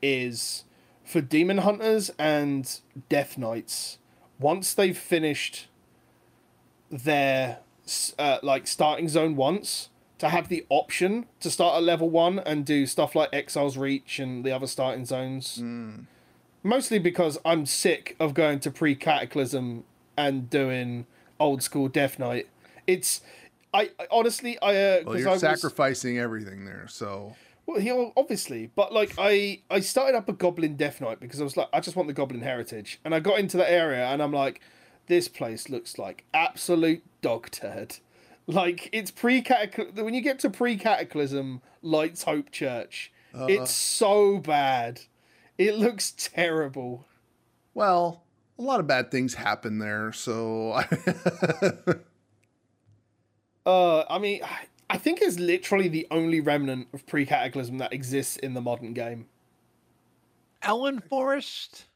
is 0.02 0.64
for 1.04 1.20
demon 1.20 1.58
hunters 1.58 2.10
and 2.18 2.80
death 3.08 3.38
knights. 3.38 3.98
Once 4.38 4.74
they've 4.74 4.96
finished 4.96 5.68
their 6.90 7.58
uh, 8.18 8.38
like 8.42 8.66
starting 8.66 9.08
zone 9.08 9.36
once 9.36 9.90
to 10.18 10.28
have 10.28 10.48
the 10.48 10.64
option 10.68 11.26
to 11.40 11.50
start 11.50 11.76
at 11.76 11.82
level 11.82 12.08
one 12.08 12.38
and 12.40 12.64
do 12.64 12.86
stuff 12.86 13.14
like 13.14 13.28
exiles 13.32 13.76
reach 13.76 14.18
and 14.18 14.44
the 14.44 14.50
other 14.52 14.66
starting 14.66 15.04
zones 15.04 15.58
mostly 16.62 16.98
because 16.98 17.38
i'm 17.44 17.66
sick 17.66 18.16
of 18.18 18.32
going 18.32 18.58
to 18.58 18.70
pre-cataclysm 18.70 19.84
and 20.16 20.50
doing 20.50 21.06
old 21.40 21.62
school 21.62 21.88
death 21.88 22.18
knight 22.18 22.48
it's 22.86 23.20
i, 23.72 23.90
I 23.98 24.06
honestly 24.10 24.58
i 24.60 24.76
uh 24.76 25.02
Well, 25.04 25.18
you're 25.18 25.28
I 25.28 25.32
was, 25.32 25.40
sacrificing 25.40 26.18
everything 26.18 26.64
there. 26.64 26.86
So 26.88 27.34
well, 27.66 27.80
he, 27.80 27.90
obviously, 28.16 28.70
but 28.74 28.92
like 28.92 29.14
I, 29.16 29.62
I 29.70 29.80
started 29.80 30.16
up 30.16 30.28
a 30.28 30.34
Goblin 30.34 30.76
Death 30.76 31.00
Knight 31.00 31.18
because 31.18 31.40
I 31.40 31.44
was 31.44 31.56
like, 31.56 31.68
I 31.72 31.80
just 31.80 31.96
want 31.96 32.08
the 32.08 32.12
Goblin 32.12 32.42
Heritage, 32.42 33.00
and 33.04 33.14
I 33.14 33.20
got 33.20 33.38
into 33.38 33.56
that 33.56 33.70
area, 33.70 34.06
and 34.06 34.22
I'm 34.22 34.32
like, 34.32 34.60
this 35.06 35.28
place 35.28 35.70
looks 35.70 35.98
like 35.98 36.24
absolute 36.34 37.02
dog 37.22 37.50
turd. 37.50 37.96
Like 38.46 38.90
it's 38.92 39.10
pre 39.10 39.40
cataclysm. 39.40 40.04
When 40.04 40.12
you 40.12 40.20
get 40.20 40.38
to 40.40 40.50
pre 40.50 40.76
cataclysm, 40.76 41.62
Lights 41.80 42.24
Hope 42.24 42.50
Church, 42.50 43.10
it's 43.32 43.70
so 43.70 44.36
bad. 44.36 45.00
It 45.56 45.76
looks 45.76 46.10
terrible. 46.10 47.06
well, 47.72 48.23
a 48.58 48.62
lot 48.62 48.80
of 48.80 48.86
bad 48.86 49.10
things 49.10 49.34
happen 49.34 49.78
there. 49.78 50.12
So 50.12 50.80
Uh, 53.66 54.04
I 54.10 54.18
mean, 54.18 54.40
I 54.90 54.98
think 54.98 55.20
it's 55.22 55.38
literally 55.38 55.88
the 55.88 56.06
only 56.10 56.40
remnant 56.40 56.88
of 56.92 57.06
pre 57.06 57.24
cataclysm 57.24 57.78
that 57.78 57.92
exists 57.92 58.36
in 58.36 58.54
the 58.54 58.60
modern 58.60 58.92
game. 58.92 59.26
Elwynn 60.62 61.02
Forest. 61.02 61.86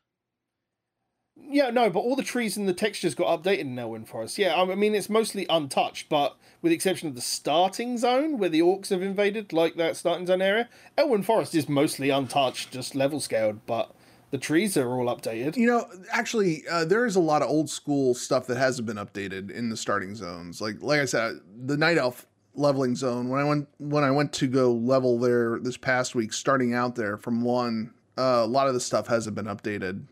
Yeah, 1.41 1.71
no, 1.71 1.89
but 1.89 2.01
all 2.01 2.17
the 2.17 2.25
trees 2.25 2.57
and 2.57 2.69
the 2.69 2.75
textures 2.75 3.15
got 3.15 3.43
updated 3.43 3.61
in 3.61 3.77
Elwynn 3.77 4.07
Forest. 4.07 4.39
Yeah, 4.39 4.61
I 4.61 4.75
mean 4.75 4.95
it's 4.95 5.09
mostly 5.09 5.47
untouched, 5.49 6.09
but 6.09 6.37
with 6.61 6.71
the 6.71 6.75
exception 6.75 7.09
of 7.09 7.15
the 7.15 7.21
starting 7.21 7.97
zone 7.97 8.39
where 8.39 8.49
the 8.49 8.61
orcs 8.61 8.89
have 8.89 9.03
invaded, 9.03 9.53
like 9.53 9.77
that 9.77 9.97
starting 9.97 10.27
zone 10.27 10.43
area, 10.43 10.69
Elwynn 10.97 11.25
Forest 11.25 11.55
is 11.55 11.69
mostly 11.69 12.11
untouched, 12.11 12.73
just 12.73 12.95
level 12.95 13.21
scaled. 13.21 13.65
But 13.67 13.95
the 14.31 14.39
trees 14.39 14.77
are 14.77 14.91
all 14.91 15.07
updated. 15.07 15.57
You 15.57 15.67
know, 15.67 15.89
actually, 16.11 16.65
uh, 16.71 16.85
there 16.85 17.07
is 17.07 17.17
a 17.17 17.21
lot 17.21 17.43
of 17.43 17.49
old 17.49 17.71
school 17.71 18.15
stuff 18.15 18.47
that 18.47 18.57
hasn't 18.57 18.87
been 18.87 18.97
updated 18.97 19.51
in 19.51 19.71
the 19.71 19.77
starting 19.77 20.15
zones. 20.15 20.61
Like, 20.61 20.83
like 20.83 21.01
I 21.01 21.05
said, 21.05 21.41
the 21.57 21.77
night 21.77 21.99
elf 21.99 22.27
leveling 22.55 22.97
zone. 22.97 23.29
When 23.29 23.41
I 23.41 23.45
went 23.45 23.69
when 23.79 24.05
I 24.05 24.11
went 24.11 24.33
to 24.35 24.47
go 24.47 24.73
level 24.73 25.19
there 25.19 25.59
this 25.59 25.77
past 25.77 26.15
week, 26.15 26.33
starting 26.33 26.75
out 26.75 26.97
there 26.97 27.17
from 27.17 27.43
one, 27.43 27.95
uh, 28.19 28.43
a 28.43 28.47
lot 28.47 28.69
of 28.69 28.75
the 28.75 28.81
stuff 28.81 29.07
hasn't 29.07 29.37
been 29.37 29.47
updated. 29.47 30.05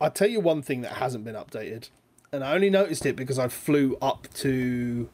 I'll 0.00 0.10
tell 0.10 0.28
you 0.28 0.40
one 0.40 0.62
thing 0.62 0.82
that 0.82 0.92
hasn't 0.92 1.24
been 1.24 1.34
updated, 1.34 1.88
and 2.30 2.44
I 2.44 2.54
only 2.54 2.70
noticed 2.70 3.04
it 3.04 3.16
because 3.16 3.38
I 3.38 3.48
flew 3.48 3.96
up 4.00 4.28
to 4.34 5.08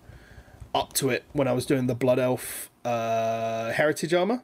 up 0.75 0.93
to 0.95 1.09
it 1.11 1.25
when 1.33 1.49
I 1.49 1.53
was 1.53 1.65
doing 1.65 1.87
the 1.87 1.95
Blood 1.95 2.19
Elf 2.19 2.71
uh, 2.85 3.71
heritage 3.73 4.13
armor 4.13 4.43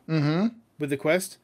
with 0.79 0.91
the 0.91 0.97
quest. 0.97 1.37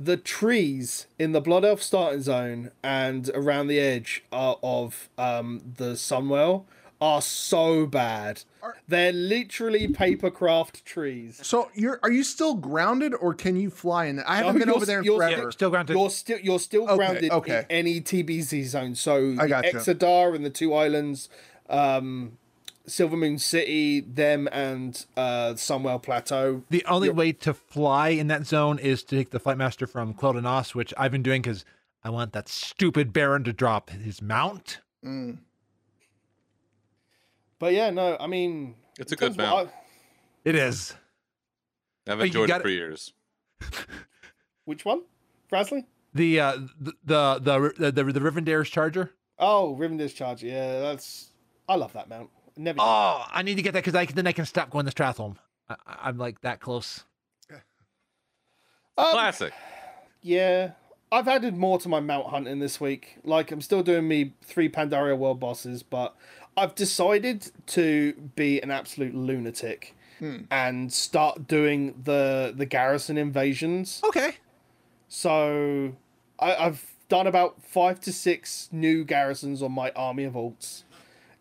The 0.00 0.16
trees 0.16 1.06
in 1.18 1.32
the 1.32 1.40
Blood 1.40 1.64
Elf 1.64 1.80
starting 1.82 2.22
zone 2.22 2.70
and 2.82 3.30
around 3.34 3.68
the 3.68 3.78
edge 3.78 4.24
are, 4.32 4.58
of 4.62 5.08
um, 5.16 5.62
the 5.76 5.92
Sunwell 5.92 6.64
are 7.00 7.22
so 7.22 7.86
bad. 7.86 8.42
They're 8.88 9.12
literally 9.12 9.88
papercraft 9.88 10.84
trees. 10.84 11.40
So 11.42 11.68
you're 11.74 11.98
are 12.02 12.10
you 12.12 12.22
still 12.22 12.54
grounded 12.54 13.12
or 13.14 13.34
can 13.34 13.56
you 13.56 13.70
fly 13.70 14.06
in? 14.06 14.16
That 14.16 14.30
I 14.30 14.36
haven't 14.36 14.54
No, 14.60 14.66
been 14.66 14.70
over 14.74 14.86
there 14.86 15.00
s- 15.00 15.04
you're- 15.04 15.18
forever. 15.18 15.50
Still 15.52 15.70
granted. 15.70 15.94
You're 15.96 16.10
still 16.10 16.38
you're 16.38 16.60
still 16.60 16.84
Okay, 16.84 16.96
grounded 16.96 17.30
okay. 17.32 17.58
in 17.60 17.64
any 17.70 18.00
TBC 18.00 18.64
zone. 18.64 18.94
So 18.94 19.16
I 19.38 19.42
the 19.42 19.48
gotcha. 19.48 19.76
Exodar 19.78 20.34
and 20.36 20.44
the 20.44 20.50
two 20.50 20.74
islands, 20.74 21.28
um, 21.68 22.38
Silvermoon 22.86 23.40
City, 23.40 24.00
them 24.00 24.48
and 24.50 25.04
uh, 25.16 25.54
Sunwell 25.54 26.02
Plateau. 26.02 26.62
The 26.70 26.84
only 26.86 27.10
way 27.10 27.32
to 27.32 27.54
fly 27.54 28.08
in 28.08 28.28
that 28.28 28.46
zone 28.46 28.78
is 28.78 29.02
to 29.04 29.16
take 29.16 29.30
the 29.30 29.38
flight 29.38 29.56
master 29.56 29.86
from 29.86 30.14
Quel'Danas, 30.14 30.74
which 30.74 30.92
I've 30.96 31.12
been 31.12 31.22
doing 31.22 31.42
because 31.42 31.64
I 32.04 32.10
want 32.10 32.32
that 32.32 32.48
stupid 32.48 33.12
Baron 33.12 33.44
to 33.44 33.52
drop 33.52 33.90
his 33.90 34.20
mount. 34.20 34.80
Mm. 35.04 35.38
But 37.58 37.74
yeah, 37.74 37.90
no, 37.90 38.16
I 38.18 38.26
mean 38.26 38.74
It's 38.98 39.12
a 39.12 39.16
good 39.16 39.36
terms 39.36 39.38
of 39.38 39.44
what 39.44 39.66
mount. 39.66 39.70
It 40.44 40.56
is. 40.56 40.94
I've 42.08 42.20
enjoyed 42.20 42.50
it 42.50 42.62
for 42.62 42.68
it. 42.68 42.72
years. 42.72 43.12
Which 44.64 44.84
one? 44.84 45.02
Frasley? 45.50 45.84
The 46.12 46.40
uh 46.40 46.56
the 46.80 46.92
the 47.04 47.38
the 47.40 47.72
the, 47.78 47.92
the, 47.92 48.12
the 48.12 48.20
Rivendare's 48.20 48.68
Charger. 48.68 49.12
Oh, 49.38 49.74
Rivendare's 49.74 50.12
Charger. 50.12 50.46
Yeah, 50.46 50.80
that's. 50.80 51.28
I 51.68 51.76
love 51.76 51.92
that 51.92 52.08
mount. 52.08 52.30
Never. 52.56 52.78
Oh, 52.80 53.24
I 53.30 53.42
need 53.42 53.54
to 53.56 53.62
get 53.62 53.72
that 53.74 53.84
because 53.84 53.94
I 53.94 54.04
then 54.06 54.26
I 54.26 54.32
can 54.32 54.44
stop 54.46 54.70
going 54.70 54.86
to 54.86 54.92
Stratholme. 54.92 55.36
I, 55.68 55.76
I- 55.86 55.98
I'm 56.08 56.18
like 56.18 56.40
that 56.42 56.60
close. 56.60 57.04
Um, 58.98 59.12
Classic. 59.12 59.52
Yeah, 60.20 60.72
I've 61.10 61.26
added 61.28 61.56
more 61.56 61.78
to 61.78 61.88
my 61.88 62.00
mount 62.00 62.26
hunting 62.28 62.58
this 62.58 62.80
week. 62.80 63.16
Like 63.24 63.50
I'm 63.50 63.60
still 63.62 63.82
doing 63.82 64.06
me 64.06 64.34
three 64.44 64.68
Pandaria 64.68 65.16
world 65.16 65.40
bosses, 65.40 65.82
but 65.82 66.14
I've 66.56 66.74
decided 66.74 67.50
to 67.68 68.12
be 68.36 68.60
an 68.62 68.70
absolute 68.70 69.14
lunatic 69.14 69.94
and 70.52 70.92
start 70.92 71.48
doing 71.48 72.00
the 72.04 72.52
the 72.56 72.64
garrison 72.66 73.18
invasions. 73.18 74.00
Okay. 74.04 74.36
So 75.08 75.94
I, 76.38 76.54
I've 76.54 76.86
done 77.08 77.26
about 77.26 77.64
five 77.64 77.98
to 78.02 78.12
six 78.12 78.68
new 78.70 79.04
garrisons 79.04 79.62
on 79.62 79.72
my 79.72 79.90
army 79.96 80.22
of 80.24 80.34
alts. 80.34 80.84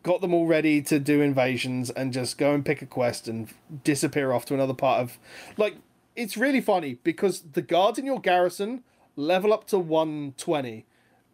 Got 0.04 0.22
them 0.22 0.34
all 0.34 0.48
ready 0.48 0.82
to 0.84 1.00
do 1.00 1.22
invasions 1.22 1.90
and 1.92 2.12
just 2.12 2.38
go 2.38 2.54
and 2.54 2.66
pick 2.66 2.82
a 2.82 2.86
quest 2.86 3.28
and 3.28 3.48
disappear 3.84 4.32
off 4.32 4.46
to 4.46 4.54
another 4.54 4.74
part 4.74 5.00
of. 5.02 5.20
Like, 5.58 5.76
it's 6.16 6.36
really 6.38 6.62
funny 6.62 6.98
because 7.04 7.42
the 7.54 7.62
guards 7.62 8.00
in 8.00 8.06
your 8.06 8.20
garrison 8.20 8.84
level 9.16 9.54
up 9.54 9.68
to 9.68 9.78
120, 9.80 10.86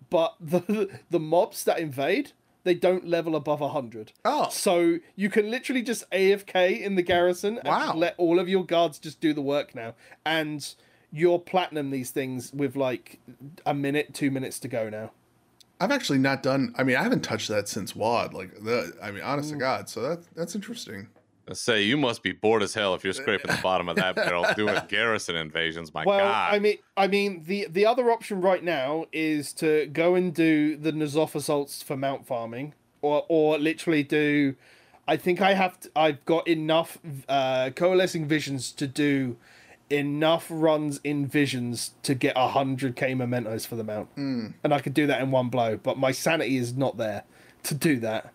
but 0.10 0.36
the 0.40 0.90
the 1.10 1.20
mobs 1.20 1.64
that 1.64 1.80
invade 1.80 2.32
they 2.64 2.74
don't 2.74 3.08
level 3.08 3.34
above 3.38 3.62
100. 3.62 4.12
Oh. 4.26 4.50
So 4.50 4.98
you 5.16 5.30
can 5.30 5.50
literally 5.50 5.82
just 5.82 6.10
AFK 6.12 6.82
in 6.82 6.96
the 6.96 7.02
garrison 7.02 7.60
and 7.60 7.68
Wow. 7.70 7.80
just 7.86 7.96
let 7.96 8.16
all 8.18 8.40
of 8.40 8.50
your 8.50 8.66
guards 8.66 9.00
just 9.00 9.22
do 9.22 9.34
the 9.34 9.42
work 9.42 9.74
now. 9.74 9.96
And 10.26 10.68
you're 11.10 11.40
platinum 11.40 11.92
these 11.92 12.10
things 12.12 12.52
with 12.52 12.76
like 12.76 13.20
a 13.66 13.74
minute, 13.74 14.14
two 14.14 14.30
minutes 14.30 14.60
to 14.60 14.68
go 14.68 14.90
now. 14.90 15.12
I've 15.80 15.92
actually 15.92 16.20
not 16.20 16.42
done. 16.42 16.74
I 16.78 16.84
mean, 16.84 16.96
I 16.96 17.04
haven't 17.04 17.24
touched 17.24 17.50
that 17.50 17.68
since 17.68 17.96
WoD. 17.96 18.34
Like, 18.34 18.64
the, 18.64 18.94
I 19.02 19.12
mean, 19.12 19.24
honest 19.24 19.52
to 19.52 19.56
God. 19.56 19.90
So 19.90 20.02
that 20.02 20.24
that's 20.36 20.56
interesting. 20.56 21.08
I 21.50 21.54
say 21.54 21.84
you 21.84 21.96
must 21.96 22.24
be 22.24 22.34
bored 22.34 22.62
as 22.62 22.74
hell 22.74 22.94
if 22.94 23.06
you're 23.06 23.14
scraping 23.14 23.50
the 23.50 23.62
bottom 23.62 23.88
of 23.88 23.96
that 23.96 24.16
barrel 24.16 24.46
doing 24.56 24.78
garrison 24.90 25.38
invasions. 25.38 25.94
My 25.94 26.04
Well, 26.04 26.20
God. 26.20 26.54
I 26.54 26.60
mean, 26.60 26.78
I 26.98 27.08
mean, 27.08 27.44
the 27.46 27.68
the 27.70 27.86
other 27.86 28.12
option 28.12 28.42
right 28.42 28.64
now 28.64 29.06
is 29.14 29.54
to 29.54 29.88
go 29.88 30.16
and 30.16 30.34
do 30.34 30.76
the 30.76 30.92
N'Zoth 30.92 31.36
assaults 31.36 31.82
for 31.82 31.96
mount 31.96 32.28
farming, 32.28 32.74
or 33.02 33.26
or 33.30 33.58
literally 33.58 34.04
do. 34.04 34.56
I 35.08 35.16
think 35.16 35.40
I 35.40 35.54
have. 35.54 35.80
To, 35.82 35.92
I've 35.96 36.26
got 36.26 36.48
enough 36.48 36.98
uh, 37.30 37.70
coalescing 37.76 38.28
visions 38.28 38.72
to 38.74 38.88
do 38.88 39.38
enough 39.90 40.48
runs 40.50 41.00
in 41.04 41.26
visions 41.26 41.92
to 42.04 42.14
get 42.14 42.34
a 42.36 42.50
hundred 42.50 42.96
k 42.96 43.14
mementos 43.14 43.66
for 43.66 43.76
the 43.76 43.84
mount, 43.84 44.16
mm. 44.16 44.54
and 44.64 44.74
I 44.74 44.80
could 44.80 44.94
do 44.94 45.08
that 45.08 45.22
in 45.22 45.32
one 45.32 45.50
blow. 45.50 45.78
But 45.78 45.98
my 45.98 46.12
sanity 46.12 46.58
is 46.58 46.76
not 46.76 46.98
there 46.98 47.24
to 47.64 47.74
do 47.74 48.00
that 48.00 48.34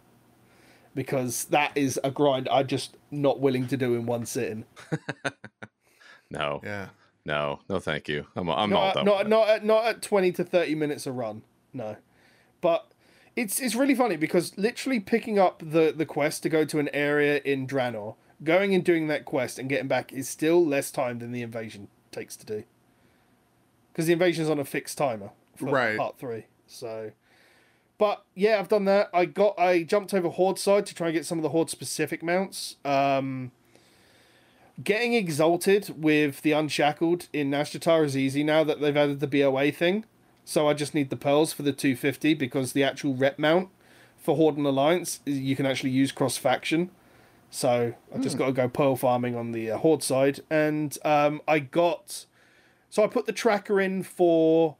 because 0.95 1.45
that 1.47 1.73
is 1.75 1.99
a 2.05 2.11
grind 2.11 2.49
I'm 2.51 2.67
just 2.67 2.97
not 3.11 3.41
willing 3.41 3.67
to 3.69 3.77
do 3.77 3.95
in 3.95 4.07
one 4.07 4.27
sitting. 4.27 4.65
no, 6.31 6.61
Yeah. 6.62 6.88
no, 7.25 7.61
no, 7.69 7.79
thank 7.79 8.09
you. 8.09 8.27
I'm, 8.37 8.51
I'm 8.51 8.73
all 8.73 8.87
not 8.87 8.95
done. 8.95 9.05
not 9.05 9.29
not 9.29 9.49
at, 9.49 9.65
not 9.65 9.85
at 9.87 10.03
20 10.03 10.33
to 10.33 10.45
30 10.45 10.75
minutes 10.75 11.07
a 11.07 11.12
run 11.12 11.43
no 11.73 11.97
but 12.61 12.93
it's 13.37 13.61
it's 13.61 13.75
really 13.75 13.95
funny 13.95 14.17
because 14.17 14.57
literally 14.59 15.01
picking 15.01 15.38
up 15.38 15.62
the 15.65 15.93
the 15.97 16.05
quest 16.07 16.43
to 16.43 16.49
go 16.49 16.65
to 16.65 16.79
an 16.79 16.88
area 16.93 17.41
in 17.45 17.67
Draenor 17.67 18.15
going 18.44 18.74
and 18.74 18.85
doing 18.85 19.07
that 19.09 19.24
quest 19.24 19.59
and 19.59 19.68
getting 19.68 19.88
back 19.88 20.12
is 20.12 20.28
still 20.28 20.64
less 20.64 20.90
time 20.90 21.18
than 21.18 21.33
the 21.33 21.42
invasion 21.42 21.88
takes 22.11 22.37
to 22.37 22.44
do 22.46 22.64
because 23.92 24.07
the 24.07 24.12
invasion's 24.12 24.50
on 24.50 24.59
a 24.59 24.64
fixed 24.64 24.98
timer 24.98 25.31
for 25.57 25.66
Right. 25.66 25.96
part 25.98 26.18
3 26.18 26.44
so 26.66 27.12
but 27.98 28.24
yeah 28.35 28.59
I've 28.59 28.68
done 28.68 28.85
that 28.87 29.11
I 29.14 29.24
got 29.26 29.59
I 29.59 29.83
jumped 29.83 30.12
over 30.14 30.28
horde 30.28 30.59
side 30.59 30.87
to 30.87 30.94
try 30.94 31.09
and 31.09 31.14
get 31.14 31.24
some 31.26 31.38
of 31.38 31.42
the 31.42 31.50
horde 31.50 31.70
specific 31.70 32.22
mounts 32.22 32.76
um 32.85 33.52
getting 34.83 35.14
exalted 35.14 35.94
with 36.02 36.42
the 36.42 36.52
unshackled 36.52 37.28
in 37.33 37.50
Nazjatar 37.50 38.05
is 38.05 38.16
easy 38.16 38.42
now 38.42 38.64
that 38.64 38.81
they've 38.81 38.96
added 38.96 39.20
the 39.20 39.26
BOA 39.26 39.70
thing. 39.70 40.05
So 40.44 40.66
I 40.66 40.72
just 40.74 40.94
need 40.94 41.11
the 41.11 41.16
pearls 41.16 41.52
for 41.52 41.62
the 41.62 41.72
250 41.72 42.35
because 42.35 42.72
the 42.72 42.83
actual 42.83 43.14
rep 43.14 43.38
mount 43.38 43.68
for 44.16 44.35
Horde 44.35 44.57
and 44.57 44.66
Alliance 44.66 45.20
you 45.26 45.55
can 45.55 45.66
actually 45.66 45.90
use 45.90 46.11
cross 46.11 46.37
faction. 46.37 46.90
So 47.55 47.93
I 48.15 48.19
just 48.19 48.38
got 48.38 48.47
to 48.47 48.53
go 48.53 48.67
pearl 48.67 48.97
farming 48.97 49.37
on 49.37 49.53
the 49.53 49.73
uh, 49.73 49.77
Horde 49.77 50.03
side, 50.03 50.41
and 50.49 50.97
um, 51.05 51.43
I 51.47 51.59
got. 51.59 52.25
So 52.88 53.05
I 53.05 53.07
put 53.07 53.27
the 53.27 53.33
tracker 53.33 53.79
in 53.79 54.03
for 54.03 54.77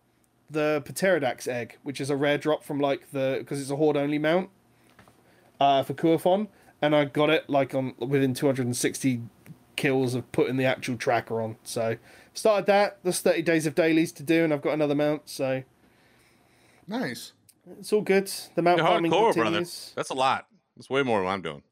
the 0.51 0.83
Pterodax 0.87 1.47
egg, 1.47 1.77
which 1.83 2.01
is 2.01 2.09
a 2.09 2.17
rare 2.17 2.39
drop 2.39 2.65
from 2.65 2.81
like 2.81 3.11
the 3.13 3.37
because 3.41 3.61
it's 3.61 3.71
a 3.71 3.77
Horde 3.77 3.99
only 3.99 4.19
mount 4.19 4.49
uh, 5.61 5.83
for 5.83 5.93
Kua'fon, 5.93 6.49
and 6.81 6.97
I 6.97 7.05
got 7.05 7.29
it 7.29 7.51
like 7.51 7.75
on 7.75 7.95
within 7.99 8.33
260 8.33 9.21
kills 9.77 10.15
of 10.15 10.33
putting 10.33 10.57
the 10.57 10.65
actual 10.65 10.97
tracker 10.97 11.43
on. 11.43 11.57
So 11.65 11.97
started 12.33 12.65
that. 12.67 13.01
There's 13.03 13.21
30 13.21 13.43
days 13.43 13.67
of 13.67 13.75
dailies 13.75 14.13
to 14.13 14.23
do, 14.23 14.45
and 14.45 14.53
I've 14.53 14.63
got 14.63 14.73
another 14.73 14.95
mount, 14.95 15.29
so 15.29 15.63
Nice. 16.87 17.33
it's 17.79 17.93
all 17.93 18.01
good. 18.01 18.33
The 18.55 18.63
mount 18.63 18.79
You're 18.79 18.87
farming 18.87 19.13
hardcore, 19.13 19.35
brother. 19.35 19.57
continues. 19.59 19.93
That's 19.95 20.11
a 20.11 20.15
lot. 20.15 20.47
That's 20.75 20.89
way 20.89 21.03
more 21.03 21.21
than 21.21 21.29
I'm 21.29 21.43
doing. 21.43 21.63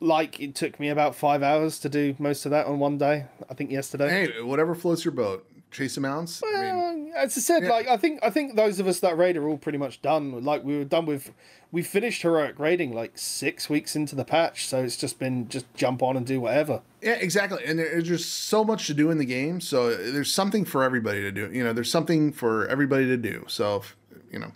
Like 0.00 0.40
it 0.40 0.54
took 0.54 0.78
me 0.78 0.88
about 0.90 1.14
five 1.14 1.42
hours 1.42 1.78
to 1.80 1.88
do 1.88 2.14
most 2.18 2.44
of 2.44 2.50
that 2.50 2.66
on 2.66 2.78
one 2.78 2.98
day. 2.98 3.26
I 3.48 3.54
think 3.54 3.70
yesterday. 3.70 4.08
Hey, 4.32 4.42
whatever 4.42 4.74
floats 4.74 5.04
your 5.04 5.12
boat. 5.12 5.46
Chase 5.70 5.96
amounts. 5.96 6.42
I 6.44 6.72
mean, 6.72 7.12
as 7.16 7.36
I 7.36 7.40
said, 7.40 7.62
Yeah. 7.64 7.70
like 7.70 7.88
I 7.88 7.96
think 7.96 8.20
I 8.22 8.30
think 8.30 8.56
those 8.56 8.78
of 8.78 8.86
us 8.86 9.00
that 9.00 9.16
raid 9.18 9.36
are 9.36 9.48
all 9.48 9.58
pretty 9.58 9.78
much 9.78 10.00
done. 10.02 10.44
Like 10.44 10.62
we 10.64 10.76
were 10.78 10.84
done 10.84 11.06
with, 11.06 11.32
we 11.72 11.82
finished 11.82 12.22
heroic 12.22 12.58
raiding 12.58 12.92
like 12.94 13.18
six 13.18 13.68
weeks 13.68 13.96
into 13.96 14.14
the 14.14 14.24
patch, 14.24 14.66
so 14.66 14.82
it's 14.84 14.96
just 14.96 15.18
been 15.18 15.48
just 15.48 15.66
jump 15.74 16.02
on 16.02 16.16
and 16.16 16.24
do 16.26 16.40
whatever. 16.40 16.82
yeah, 17.02 17.12
exactly. 17.14 17.64
And 17.66 17.78
there's 17.78 18.04
just 18.06 18.32
so 18.44 18.64
much 18.64 18.86
to 18.86 18.94
do 18.94 19.10
in 19.10 19.18
the 19.18 19.24
game. 19.24 19.60
So 19.60 19.94
there's 19.96 20.32
something 20.32 20.64
for 20.64 20.82
everybody 20.84 21.20
to 21.22 21.32
do. 21.32 21.50
You 21.52 21.64
know, 21.64 21.72
there's 21.72 21.90
something 21.90 22.32
for 22.32 22.66
everybody 22.68 23.06
to 23.06 23.16
do. 23.16 23.44
So, 23.48 23.76
if- 23.76 23.96
you 24.30 24.38
know, 24.38 24.52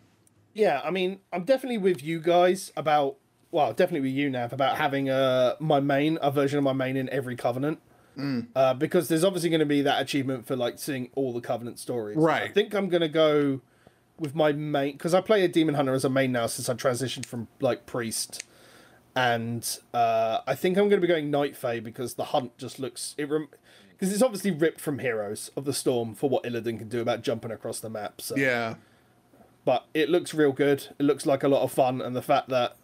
Yeah, 0.54 0.80
I 0.84 0.90
mean, 0.90 1.20
I'm 1.32 1.44
definitely 1.44 1.78
with 1.78 2.02
you 2.02 2.20
guys 2.20 2.72
about 2.76 3.16
well, 3.50 3.72
definitely 3.72 4.08
with 4.08 4.16
you 4.16 4.30
Nav 4.30 4.52
about 4.52 4.76
having 4.76 5.10
uh 5.10 5.54
my 5.58 5.80
main 5.80 6.18
a 6.22 6.30
version 6.30 6.58
of 6.58 6.64
my 6.64 6.72
main 6.72 6.96
in 6.96 7.08
every 7.10 7.36
covenant. 7.36 7.80
Uh, 8.54 8.74
because 8.74 9.08
there's 9.08 9.24
obviously 9.24 9.48
going 9.48 9.60
to 9.60 9.66
be 9.66 9.82
that 9.82 10.02
achievement 10.02 10.46
for 10.46 10.56
like 10.56 10.78
seeing 10.78 11.08
all 11.14 11.32
the 11.32 11.40
covenant 11.40 11.78
stories. 11.78 12.18
Right. 12.18 12.42
I 12.42 12.48
think 12.48 12.74
I'm 12.74 12.88
going 12.88 13.00
to 13.00 13.08
go 13.08 13.60
with 14.18 14.34
my 14.34 14.52
main 14.52 14.92
because 14.92 15.14
I 15.14 15.20
play 15.20 15.42
a 15.44 15.48
demon 15.48 15.74
hunter 15.74 15.94
as 15.94 16.04
a 16.04 16.10
main 16.10 16.32
now 16.32 16.46
since 16.46 16.68
I 16.68 16.74
transitioned 16.74 17.24
from 17.24 17.48
like 17.60 17.86
priest, 17.86 18.44
and 19.16 19.78
uh, 19.94 20.40
I 20.46 20.54
think 20.54 20.76
I'm 20.76 20.88
going 20.88 21.00
to 21.00 21.06
be 21.06 21.12
going 21.12 21.30
night 21.30 21.56
fae 21.56 21.80
because 21.80 22.14
the 22.14 22.24
hunt 22.24 22.56
just 22.58 22.78
looks 22.78 23.14
it 23.16 23.28
because 23.28 24.12
it's 24.12 24.22
obviously 24.22 24.50
ripped 24.50 24.80
from 24.80 24.98
Heroes 24.98 25.50
of 25.56 25.64
the 25.64 25.72
Storm 25.72 26.14
for 26.14 26.28
what 26.28 26.44
Illidan 26.44 26.78
can 26.78 26.88
do 26.88 27.00
about 27.00 27.22
jumping 27.22 27.50
across 27.50 27.80
the 27.80 27.90
map. 27.90 28.20
So 28.20 28.36
yeah. 28.36 28.74
but 29.64 29.86
it 29.94 30.10
looks 30.10 30.34
real 30.34 30.52
good. 30.52 30.88
It 30.98 31.04
looks 31.04 31.24
like 31.24 31.42
a 31.42 31.48
lot 31.48 31.62
of 31.62 31.72
fun, 31.72 32.02
and 32.02 32.14
the 32.14 32.22
fact 32.22 32.50
that 32.50 32.76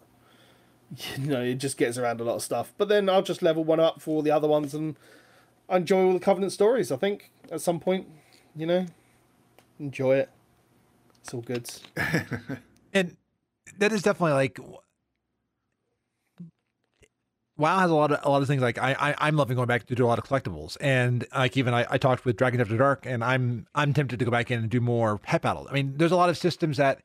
you 1.17 1.25
know 1.25 1.41
it 1.41 1.55
just 1.55 1.77
gets 1.77 1.97
around 1.97 2.21
a 2.21 2.23
lot 2.23 2.35
of 2.35 2.43
stuff. 2.43 2.73
But 2.77 2.89
then 2.89 3.09
I'll 3.09 3.21
just 3.21 3.41
level 3.41 3.63
one 3.63 3.79
up 3.79 4.01
for 4.01 4.15
all 4.15 4.21
the 4.21 4.31
other 4.31 4.47
ones 4.47 4.73
and 4.73 4.95
enjoy 5.69 6.05
all 6.05 6.13
the 6.13 6.19
Covenant 6.19 6.51
stories. 6.53 6.91
I 6.91 6.97
think 6.97 7.31
at 7.51 7.61
some 7.61 7.79
point, 7.79 8.07
you 8.55 8.65
know, 8.65 8.85
enjoy 9.79 10.17
it. 10.17 10.29
It's 11.21 11.33
all 11.33 11.41
good. 11.41 11.69
and 12.93 13.17
that 13.77 13.91
is 13.91 14.01
definitely 14.01 14.33
like 14.33 14.59
WoW 17.57 17.79
has 17.79 17.89
a 17.89 17.95
lot 17.95 18.11
of 18.11 18.19
a 18.23 18.29
lot 18.29 18.41
of 18.41 18.47
things 18.47 18.61
like 18.61 18.77
I, 18.77 18.95
I 18.99 19.15
I'm 19.27 19.35
loving 19.35 19.55
going 19.55 19.67
back 19.67 19.85
to 19.87 19.95
do 19.95 20.05
a 20.05 20.07
lot 20.07 20.19
of 20.19 20.25
collectibles 20.25 20.77
and 20.79 21.25
like 21.35 21.57
even 21.57 21.73
I, 21.73 21.85
I 21.89 21.97
talked 21.97 22.23
with 22.23 22.37
Dragon 22.37 22.61
After 22.61 22.77
Dark 22.77 23.05
and 23.05 23.23
I'm 23.23 23.67
I'm 23.73 23.93
tempted 23.93 24.19
to 24.19 24.25
go 24.25 24.31
back 24.31 24.51
in 24.51 24.59
and 24.59 24.69
do 24.69 24.79
more 24.79 25.17
pet 25.17 25.41
battles. 25.41 25.67
I 25.69 25.73
mean, 25.73 25.95
there's 25.97 26.11
a 26.11 26.15
lot 26.15 26.29
of 26.29 26.37
systems 26.37 26.77
that 26.77 27.01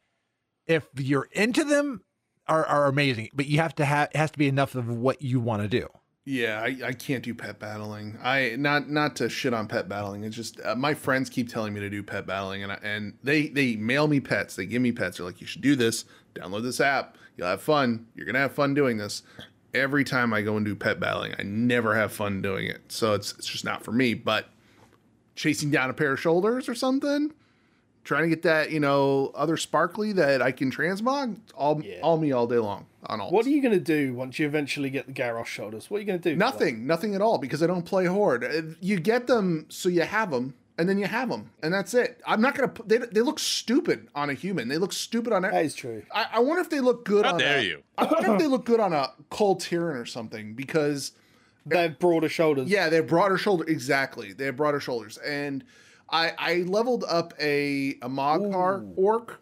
if 0.67 0.87
you're 0.97 1.29
into 1.33 1.65
them 1.65 2.03
are, 2.49 2.65
are 2.67 2.87
amazing, 2.87 3.31
but 3.35 3.47
you 3.47 3.59
have 3.59 3.75
to 3.77 3.85
have 3.85 4.11
it 4.11 4.17
has 4.17 4.31
to 4.33 4.39
be 4.39 4.49
enough 4.49 4.75
of 4.75 4.89
what 4.89 5.23
you 5.23 5.41
want 5.41 5.63
to 5.63 5.69
do. 5.69 5.89
Yeah, 6.25 6.61
I, 6.61 6.89
I 6.89 6.93
can't 6.93 7.25
do 7.25 7.35
pet 7.35 7.59
battling. 7.59 8.17
I 8.23 8.55
not 8.57 8.89
not 8.89 9.17
to 9.17 9.29
shit 9.29 9.53
on 9.53 9.67
pet 9.67 9.89
battling. 9.89 10.23
It's 10.23 10.37
just 10.37 10.61
uh, 10.65 10.77
my 10.77 10.95
friends 10.95 11.29
keep 11.29 11.49
telling 11.49 11.75
me 11.75 11.81
to 11.81 11.91
do 11.91 12.03
pet 12.03 12.27
battling, 12.27 12.63
and 12.63 12.73
I, 12.73 12.79
and 12.83 13.15
they 13.25 13.49
they 13.49 13.75
mail 13.77 14.07
me 14.07 14.21
pets. 14.21 14.55
They 14.55 14.67
give 14.67 14.83
me 14.83 14.93
pets. 14.93 15.17
They're 15.17 15.27
like, 15.27 15.41
you 15.41 15.47
should 15.47 15.63
do 15.63 15.75
this. 15.75 16.05
Download 16.35 16.63
this 16.63 16.81
app. 16.81 17.17
You'll 17.37 17.49
have 17.49 17.63
fun. 17.63 18.07
You're 18.15 18.27
gonna 18.27 18.39
have 18.39 18.55
fun 18.55 18.73
doing 18.73 18.99
this. 18.99 19.23
Every 19.75 20.05
time 20.05 20.33
I 20.33 20.43
go 20.43 20.57
and 20.57 20.65
do 20.65 20.77
pet 20.77 21.01
battling, 21.01 21.35
I 21.39 21.43
never 21.43 21.97
have 21.97 22.13
fun 22.13 22.41
doing 22.41 22.67
it. 22.67 22.93
So 22.93 23.15
it's 23.15 23.33
it's 23.33 23.49
just 23.49 23.65
not 23.65 23.83
for 23.83 23.91
me. 23.91 24.15
But 24.15 24.49
chasing 25.35 25.73
down 25.73 25.91
a 25.91 25.95
pair 25.95 26.13
of 26.13 26.21
shoulders 26.21 26.69
or 26.69 26.75
something, 26.77 27.33
trying 28.05 28.23
to 28.25 28.29
get 28.29 28.43
that 28.43 28.71
you 28.71 28.81
know 28.81 29.31
other 29.35 29.57
sparkly 29.57 30.13
that 30.13 30.43
I 30.43 30.53
can 30.53 30.71
transmog, 30.71 31.37
all 31.55 31.81
Yeah. 31.85 32.01
all 32.03 32.19
me 32.19 32.33
all 32.33 32.47
day 32.47 32.59
long. 32.59 32.87
on 33.07 33.21
alt. 33.21 33.33
What 33.33 33.45
are 33.47 33.51
you 33.51 33.61
going 33.61 33.75
to 33.75 33.81
do 33.81 34.15
once 34.15 34.39
you 34.39 34.47
eventually 34.47 34.89
get 34.89 35.07
the 35.07 35.13
Garrosh 35.13 35.47
shoulders? 35.47 35.91
What 35.91 35.97
are 35.97 36.01
you 36.01 36.07
going 36.07 36.21
to 36.21 36.31
do? 36.31 36.37
Nothing, 36.37 36.87
nothing 36.87 37.17
at 37.17 37.21
all 37.21 37.37
because 37.39 37.61
I 37.61 37.67
don't 37.67 37.83
play 37.85 38.07
horde. 38.07 38.45
Uh, 38.45 38.63
You 38.81 39.01
get 39.01 39.27
them 39.27 39.67
so 39.69 39.89
you 39.89 40.03
have 40.03 40.31
them, 40.31 40.55
and 40.79 40.89
then 40.89 40.99
you 40.99 41.07
have 41.07 41.29
them, 41.29 41.51
and 41.65 41.75
that's 41.75 41.95
it. 41.95 42.21
I'm 42.27 42.41
not 42.41 42.55
gonna. 42.55 42.69
Put, 42.69 42.89
they 42.89 42.99
they 42.99 43.21
look 43.21 43.39
stupid 43.41 44.07
on 44.15 44.31
a 44.31 44.35
human. 44.35 44.69
They 44.69 44.79
look 44.79 44.93
stupid 44.93 45.33
on. 45.33 45.43
That 45.43 45.53
every- 45.53 45.71
true. 45.71 46.03
I, 46.15 46.27
I 46.35 46.39
wonder 46.41 46.61
if 46.61 46.71
they 46.71 46.79
look 46.81 47.05
good 47.05 47.25
How 47.27 47.33
on. 47.35 47.39
dare 47.41 47.59
a, 47.59 47.63
you. 47.63 47.83
I 47.99 48.05
wonder 48.05 48.33
if 48.35 48.39
they 48.39 48.47
look 48.47 48.65
good 48.65 48.79
on 48.81 48.93
a 48.93 49.11
Kul 49.31 49.57
Tiran 49.57 50.01
or 50.01 50.07
something 50.07 50.55
because 50.55 51.13
They 51.67 51.83
have 51.83 51.99
broader 51.99 52.29
shoulders. 52.29 52.69
yeah, 52.71 52.89
they 52.89 52.97
have 52.97 53.07
broader 53.09 53.37
shoulders. 53.37 53.69
Exactly, 53.69 54.33
they 54.33 54.47
have 54.47 54.57
broader 54.57 54.81
shoulders, 54.81 55.19
and 55.19 55.63
I 56.13 56.33
I 56.39 56.55
leveled 56.67 57.05
up 57.09 57.33
a 57.41 57.91
a 58.03 58.09
Maghar 58.09 58.93
orc 58.97 59.41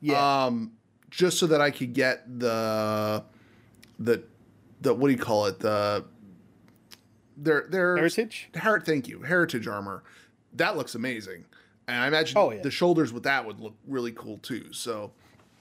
Yeah. 0.00 0.44
um, 0.46 0.72
just 1.10 1.38
so 1.38 1.46
that 1.48 1.60
I 1.60 1.70
could 1.70 1.92
get 1.92 2.24
the 2.40 3.22
the 3.98 4.22
the 4.80 4.94
what 4.94 5.08
do 5.08 5.12
you 5.12 5.18
call 5.18 5.46
it 5.46 5.58
the 5.60 6.04
their 7.36 7.66
their 7.70 7.96
Heritage? 7.96 8.48
Her- 8.54 8.80
thank 8.80 9.08
you 9.08 9.22
heritage 9.22 9.66
armor 9.68 10.02
that 10.54 10.76
looks 10.76 10.94
amazing 10.94 11.44
and 11.86 12.02
I 12.02 12.06
imagine 12.08 12.36
Oh, 12.36 12.50
yeah. 12.50 12.62
the 12.62 12.70
shoulders 12.70 13.12
with 13.12 13.22
that 13.24 13.44
would 13.46 13.60
look 13.60 13.74
really 13.86 14.12
cool 14.12 14.38
too 14.38 14.72
so 14.72 15.12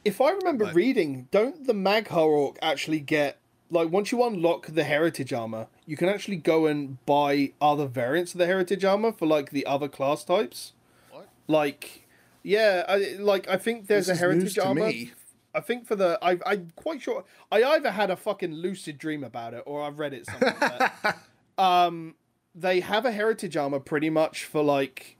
If 0.06 0.22
I 0.22 0.32
remember 0.32 0.66
But- 0.66 0.76
reading, 0.76 1.28
don't 1.32 1.68
the 1.68 1.74
Maghar 1.74 2.12
Orc 2.28 2.58
actually 2.62 3.00
get 3.02 3.40
like 3.70 3.90
once 3.90 4.12
you 4.12 4.24
unlock 4.24 4.68
the 4.68 4.84
heritage 4.84 5.34
armor, 5.34 5.68
you 5.86 5.98
can 5.98 6.08
actually 6.10 6.38
go 6.38 6.66
and 6.66 7.04
buy 7.06 7.52
other 7.62 7.86
variants 7.88 8.34
of 8.34 8.38
the 8.40 8.46
heritage 8.46 8.84
armor 8.86 9.12
for 9.12 9.26
like 9.28 9.52
the 9.52 9.66
other 9.66 9.88
class 9.88 10.24
types. 10.24 10.74
What? 11.12 11.28
Like, 11.48 12.08
yeah, 12.44 12.84
I, 12.88 13.16
like 13.20 13.48
I 13.50 13.58
think 13.58 13.88
there's 13.88 14.08
This 14.08 14.22
a 14.22 14.26
is 14.26 14.34
news 14.36 14.40
heritage 14.40 14.54
to 14.56 14.66
armor. 14.68 14.88
me. 14.88 15.12
I 15.54 15.60
think 15.60 15.88
for 15.88 15.96
the 15.96 16.20
I 16.22 16.38
I'm 16.46 16.72
quite 16.76 17.02
sure 17.02 17.24
I 17.52 17.64
either 17.64 17.92
had 17.92 18.10
a 18.12 18.16
fucking 18.16 18.54
lucid 18.54 18.98
dream 18.98 19.24
about 19.24 19.54
it 19.54 19.64
or 19.66 19.82
I've 19.82 19.98
read 20.00 20.14
it 20.14 20.26
somewhere. 20.28 20.56
but, 21.04 21.18
um, 21.64 22.16
they 22.54 22.80
have 22.80 23.06
a 23.06 23.12
heritage 23.12 23.58
armor 23.58 23.80
pretty 23.80 24.10
much 24.10 24.44
for 24.46 24.64
like 24.64 25.18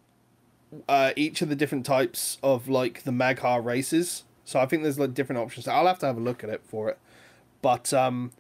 uh, 0.88 1.12
each 1.16 1.42
of 1.42 1.50
the 1.50 1.56
different 1.56 1.86
types 1.86 2.38
of 2.44 2.68
like 2.68 3.04
the 3.04 3.12
Maghar 3.12 3.64
races. 3.64 4.24
So 4.44 4.60
I 4.60 4.66
think 4.66 4.84
there's 4.84 5.00
like 5.00 5.14
different 5.14 5.42
options. 5.42 5.68
I'll 5.68 5.88
have 5.88 6.00
to 6.00 6.06
have 6.06 6.18
a 6.18 6.22
look 6.22 6.44
at 6.44 6.50
it 6.50 6.62
for 6.66 6.90
it. 6.90 6.98
But 7.62 7.94
um, 7.94 8.32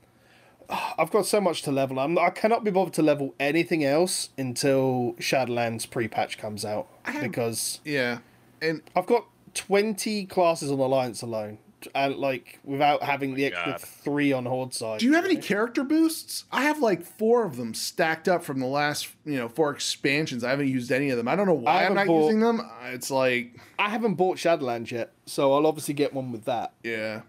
I've 0.97 1.11
got 1.11 1.25
so 1.25 1.39
much 1.39 1.61
to 1.63 1.71
level. 1.71 1.99
I'm, 1.99 2.17
I 2.17 2.29
cannot 2.29 2.63
be 2.63 2.71
bothered 2.71 2.93
to 2.95 3.01
level 3.01 3.33
anything 3.39 3.83
else 3.83 4.29
until 4.37 5.15
Shadowlands 5.19 5.89
pre-patch 5.89 6.37
comes 6.37 6.65
out 6.65 6.87
have- 7.03 7.21
because 7.23 7.79
yeah 7.85 8.19
and 8.61 8.81
I've 8.95 9.05
got 9.05 9.25
20 9.53 10.25
classes 10.25 10.71
on 10.71 10.79
Alliance 10.79 11.21
alone, 11.21 11.57
and 11.95 12.15
like 12.15 12.59
without 12.63 13.01
having 13.03 13.35
the 13.35 13.45
extra 13.45 13.73
God. 13.73 13.81
three 13.81 14.33
on 14.33 14.45
Horde 14.45 14.73
side. 14.73 14.99
do 14.99 15.05
you 15.05 15.13
have 15.13 15.25
any 15.25 15.37
character 15.37 15.83
boosts 15.83 16.43
I 16.51 16.63
have 16.63 16.79
like 16.79 17.03
four 17.03 17.45
of 17.45 17.55
them 17.55 17.73
stacked 17.73 18.27
up 18.27 18.43
from 18.43 18.59
the 18.59 18.65
last 18.65 19.07
you 19.25 19.37
know 19.37 19.47
four 19.47 19.71
expansions 19.71 20.43
I 20.43 20.49
haven't 20.49 20.67
used 20.67 20.91
any 20.91 21.09
of 21.11 21.17
them 21.17 21.27
I 21.27 21.35
don't 21.35 21.47
know 21.47 21.53
why 21.53 21.77
I'm 21.85 21.95
haven't 21.95 21.95
not 21.95 22.07
bought- 22.07 22.23
using 22.25 22.39
them 22.41 22.61
it's 22.91 23.09
like 23.11 23.57
I 23.79 23.89
haven't 23.89 24.15
bought 24.15 24.37
Shadowlands 24.37 24.91
yet, 24.91 25.13
so 25.27 25.53
I'll 25.53 25.65
obviously 25.67 25.93
get 25.93 26.13
one 26.13 26.31
with 26.31 26.45
that. 26.45 26.73
Yeah. 26.83 27.21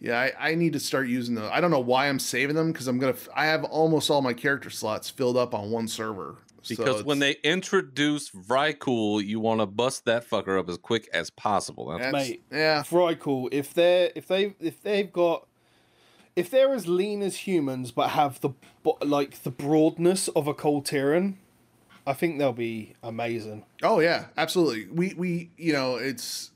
Yeah, 0.00 0.18
I, 0.18 0.50
I 0.50 0.54
need 0.54 0.74
to 0.74 0.80
start 0.80 1.08
using 1.08 1.34
those. 1.34 1.50
I 1.50 1.60
don't 1.60 1.70
know 1.70 1.80
why 1.80 2.08
I'm 2.08 2.18
saving 2.18 2.54
them 2.56 2.72
because 2.72 2.86
I'm 2.86 2.98
gonna. 2.98 3.12
f- 3.12 3.28
I 3.34 3.46
have 3.46 3.64
almost 3.64 4.10
all 4.10 4.20
my 4.22 4.34
character 4.34 4.68
slots 4.70 5.08
filled 5.08 5.36
up 5.36 5.54
on 5.54 5.70
one 5.70 5.88
server. 5.88 6.36
So 6.62 6.74
Because 6.76 7.04
when 7.04 7.20
they 7.20 7.36
introduce 7.44 8.30
Vrykul, 8.30 9.24
you 9.24 9.38
want 9.40 9.60
to 9.60 9.66
bust 9.66 10.04
that 10.06 10.28
fucker 10.28 10.58
up 10.58 10.68
as 10.68 10.76
quick 10.78 11.08
as 11.12 11.30
possible. 11.30 11.86
That's 11.88 12.02
that's- 12.02 12.28
Mate. 12.28 12.42
yeah, 12.50 12.82
Right, 12.90 13.18
cool. 13.18 13.48
If 13.52 13.72
they're 13.72 14.10
if 14.16 14.26
they 14.26 14.54
if 14.60 14.82
they've 14.82 15.10
got 15.12 15.46
if 16.34 16.50
they're 16.50 16.74
as 16.74 16.86
lean 16.86 17.22
as 17.22 17.46
humans 17.46 17.90
but 17.92 18.10
have 18.10 18.40
the 18.40 18.50
like 19.02 19.42
the 19.44 19.50
broadness 19.50 20.28
of 20.28 20.46
a 20.48 20.54
Kul 20.54 20.82
Tiran, 20.82 21.36
I 22.06 22.12
think 22.12 22.38
they'll 22.38 22.52
be 22.52 22.94
amazing. 23.02 23.64
oh 23.82 24.00
yeah, 24.00 24.26
absolutely. 24.36 24.88
We 24.92 25.14
we 25.14 25.50
you 25.56 25.72
know 25.72 25.96
it's 25.96 26.50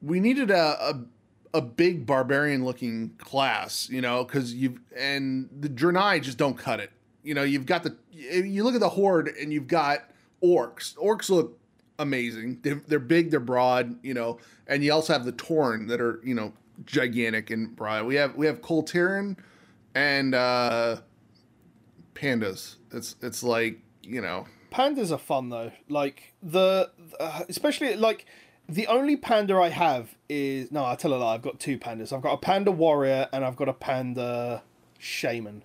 we 0.00 0.20
needed 0.20 0.50
a 0.50 0.78
a, 0.90 1.00
a 1.56 1.60
big 1.62 2.04
barbarian 2.04 2.64
looking 2.64 3.10
class, 3.18 3.88
you 3.88 4.02
know, 4.02 4.24
because 4.24 4.54
you've 4.54 4.78
and 4.94 5.48
the 5.58 5.68
Draenei 5.68 6.22
just 6.22 6.36
don't 6.36 6.56
cut 6.56 6.80
it. 6.80 6.90
You 7.22 7.34
know, 7.34 7.42
you've 7.42 7.66
got 7.66 7.82
the 7.82 7.96
you 8.10 8.62
look 8.62 8.74
at 8.74 8.80
the 8.80 8.90
horde 8.90 9.28
and 9.28 9.52
you've 9.52 9.66
got 9.66 10.10
orcs. 10.44 10.94
Orcs 10.96 11.30
look 11.30 11.58
amazing. 11.98 12.58
They're, 12.62 12.98
big, 12.98 13.30
they're 13.30 13.40
broad, 13.40 13.96
you 14.04 14.12
know, 14.12 14.38
and 14.66 14.84
you 14.84 14.92
also 14.92 15.14
have 15.14 15.24
the 15.24 15.32
Tauren 15.32 15.88
that 15.88 16.00
are 16.00 16.20
you 16.22 16.34
know 16.34 16.52
gigantic 16.84 17.50
and 17.50 17.74
broad. 17.74 18.04
We 18.04 18.16
have 18.16 18.36
we 18.36 18.46
have 18.46 18.60
Kul 18.60 18.84
Tiran 18.84 19.38
and 19.94 20.34
uh 20.34 20.96
pandas. 22.14 22.76
It's 22.92 23.16
it's 23.22 23.42
like 23.42 23.80
you 24.02 24.20
know 24.20 24.46
Pandas 24.70 25.10
are 25.10 25.18
fun 25.18 25.48
though. 25.48 25.72
Like 25.88 26.34
the 26.42 26.90
uh, 27.18 27.42
especially 27.48 27.96
like 27.96 28.26
the 28.68 28.86
only 28.86 29.16
panda 29.16 29.56
I 29.56 29.68
have 29.68 30.16
is 30.28 30.70
no. 30.72 30.84
I 30.84 30.94
tell 30.96 31.14
a 31.14 31.16
lie. 31.16 31.34
I've 31.34 31.42
got 31.42 31.60
two 31.60 31.78
pandas. 31.78 32.12
I've 32.12 32.22
got 32.22 32.32
a 32.32 32.38
panda 32.38 32.72
warrior 32.72 33.28
and 33.32 33.44
I've 33.44 33.56
got 33.56 33.68
a 33.68 33.72
panda 33.72 34.62
shaman. 34.98 35.62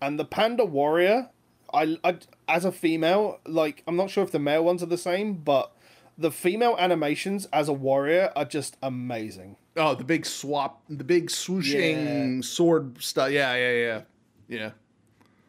And 0.00 0.18
the 0.18 0.24
panda 0.24 0.64
warrior, 0.64 1.30
I, 1.72 1.98
I 2.02 2.16
as 2.48 2.64
a 2.64 2.72
female, 2.72 3.38
like 3.46 3.82
I'm 3.86 3.96
not 3.96 4.10
sure 4.10 4.24
if 4.24 4.32
the 4.32 4.38
male 4.40 4.64
ones 4.64 4.82
are 4.82 4.86
the 4.86 4.98
same, 4.98 5.34
but 5.34 5.72
the 6.18 6.30
female 6.32 6.76
animations 6.78 7.46
as 7.52 7.68
a 7.68 7.72
warrior 7.72 8.32
are 8.34 8.44
just 8.44 8.76
amazing. 8.82 9.56
oh 9.76 9.94
the 9.94 10.04
big 10.04 10.26
swap, 10.26 10.82
the 10.88 11.04
big 11.04 11.28
swooshing 11.28 12.44
sword 12.44 13.00
stuff. 13.02 13.30
Yeah, 13.30 13.54
yeah, 13.54 13.72
yeah, 13.72 14.00
yeah, 14.48 14.70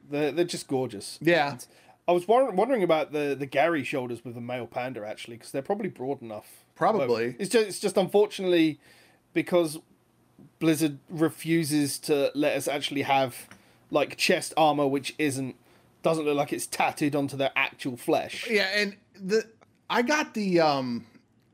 They're 0.09 0.31
they're 0.31 0.45
just 0.45 0.67
gorgeous. 0.67 1.17
yeah. 1.21 1.57
I 2.05 2.11
was 2.11 2.27
wondering 2.27 2.83
about 2.83 3.13
the 3.13 3.33
the 3.37 3.45
Gary 3.45 3.83
shoulders 3.83 4.23
with 4.25 4.35
the 4.35 4.41
male 4.41 4.67
panda 4.67 5.05
actually, 5.07 5.37
because 5.37 5.51
they're 5.51 5.61
probably 5.61 5.89
broad 5.89 6.21
enough. 6.21 6.62
Probably. 6.75 7.35
It's 7.39 7.49
just 7.49 7.67
it's 7.67 7.79
just 7.79 7.97
unfortunately 7.97 8.79
because 9.33 9.79
Blizzard 10.59 10.99
refuses 11.09 11.99
to 11.99 12.31
let 12.35 12.55
us 12.55 12.67
actually 12.67 13.03
have 13.03 13.47
like 13.91 14.17
chest 14.17 14.53
armor, 14.57 14.87
which 14.87 15.15
isn't 15.17 15.55
doesn't 16.01 16.25
look 16.25 16.35
like 16.35 16.53
it's 16.53 16.67
tattooed 16.67 17.15
onto 17.15 17.37
their 17.37 17.51
actual 17.55 17.97
flesh. 17.97 18.47
Yeah, 18.49 18.69
and 18.75 18.95
the 19.15 19.43
I 19.89 20.01
got 20.01 20.33
the 20.33 20.59
um 20.59 21.05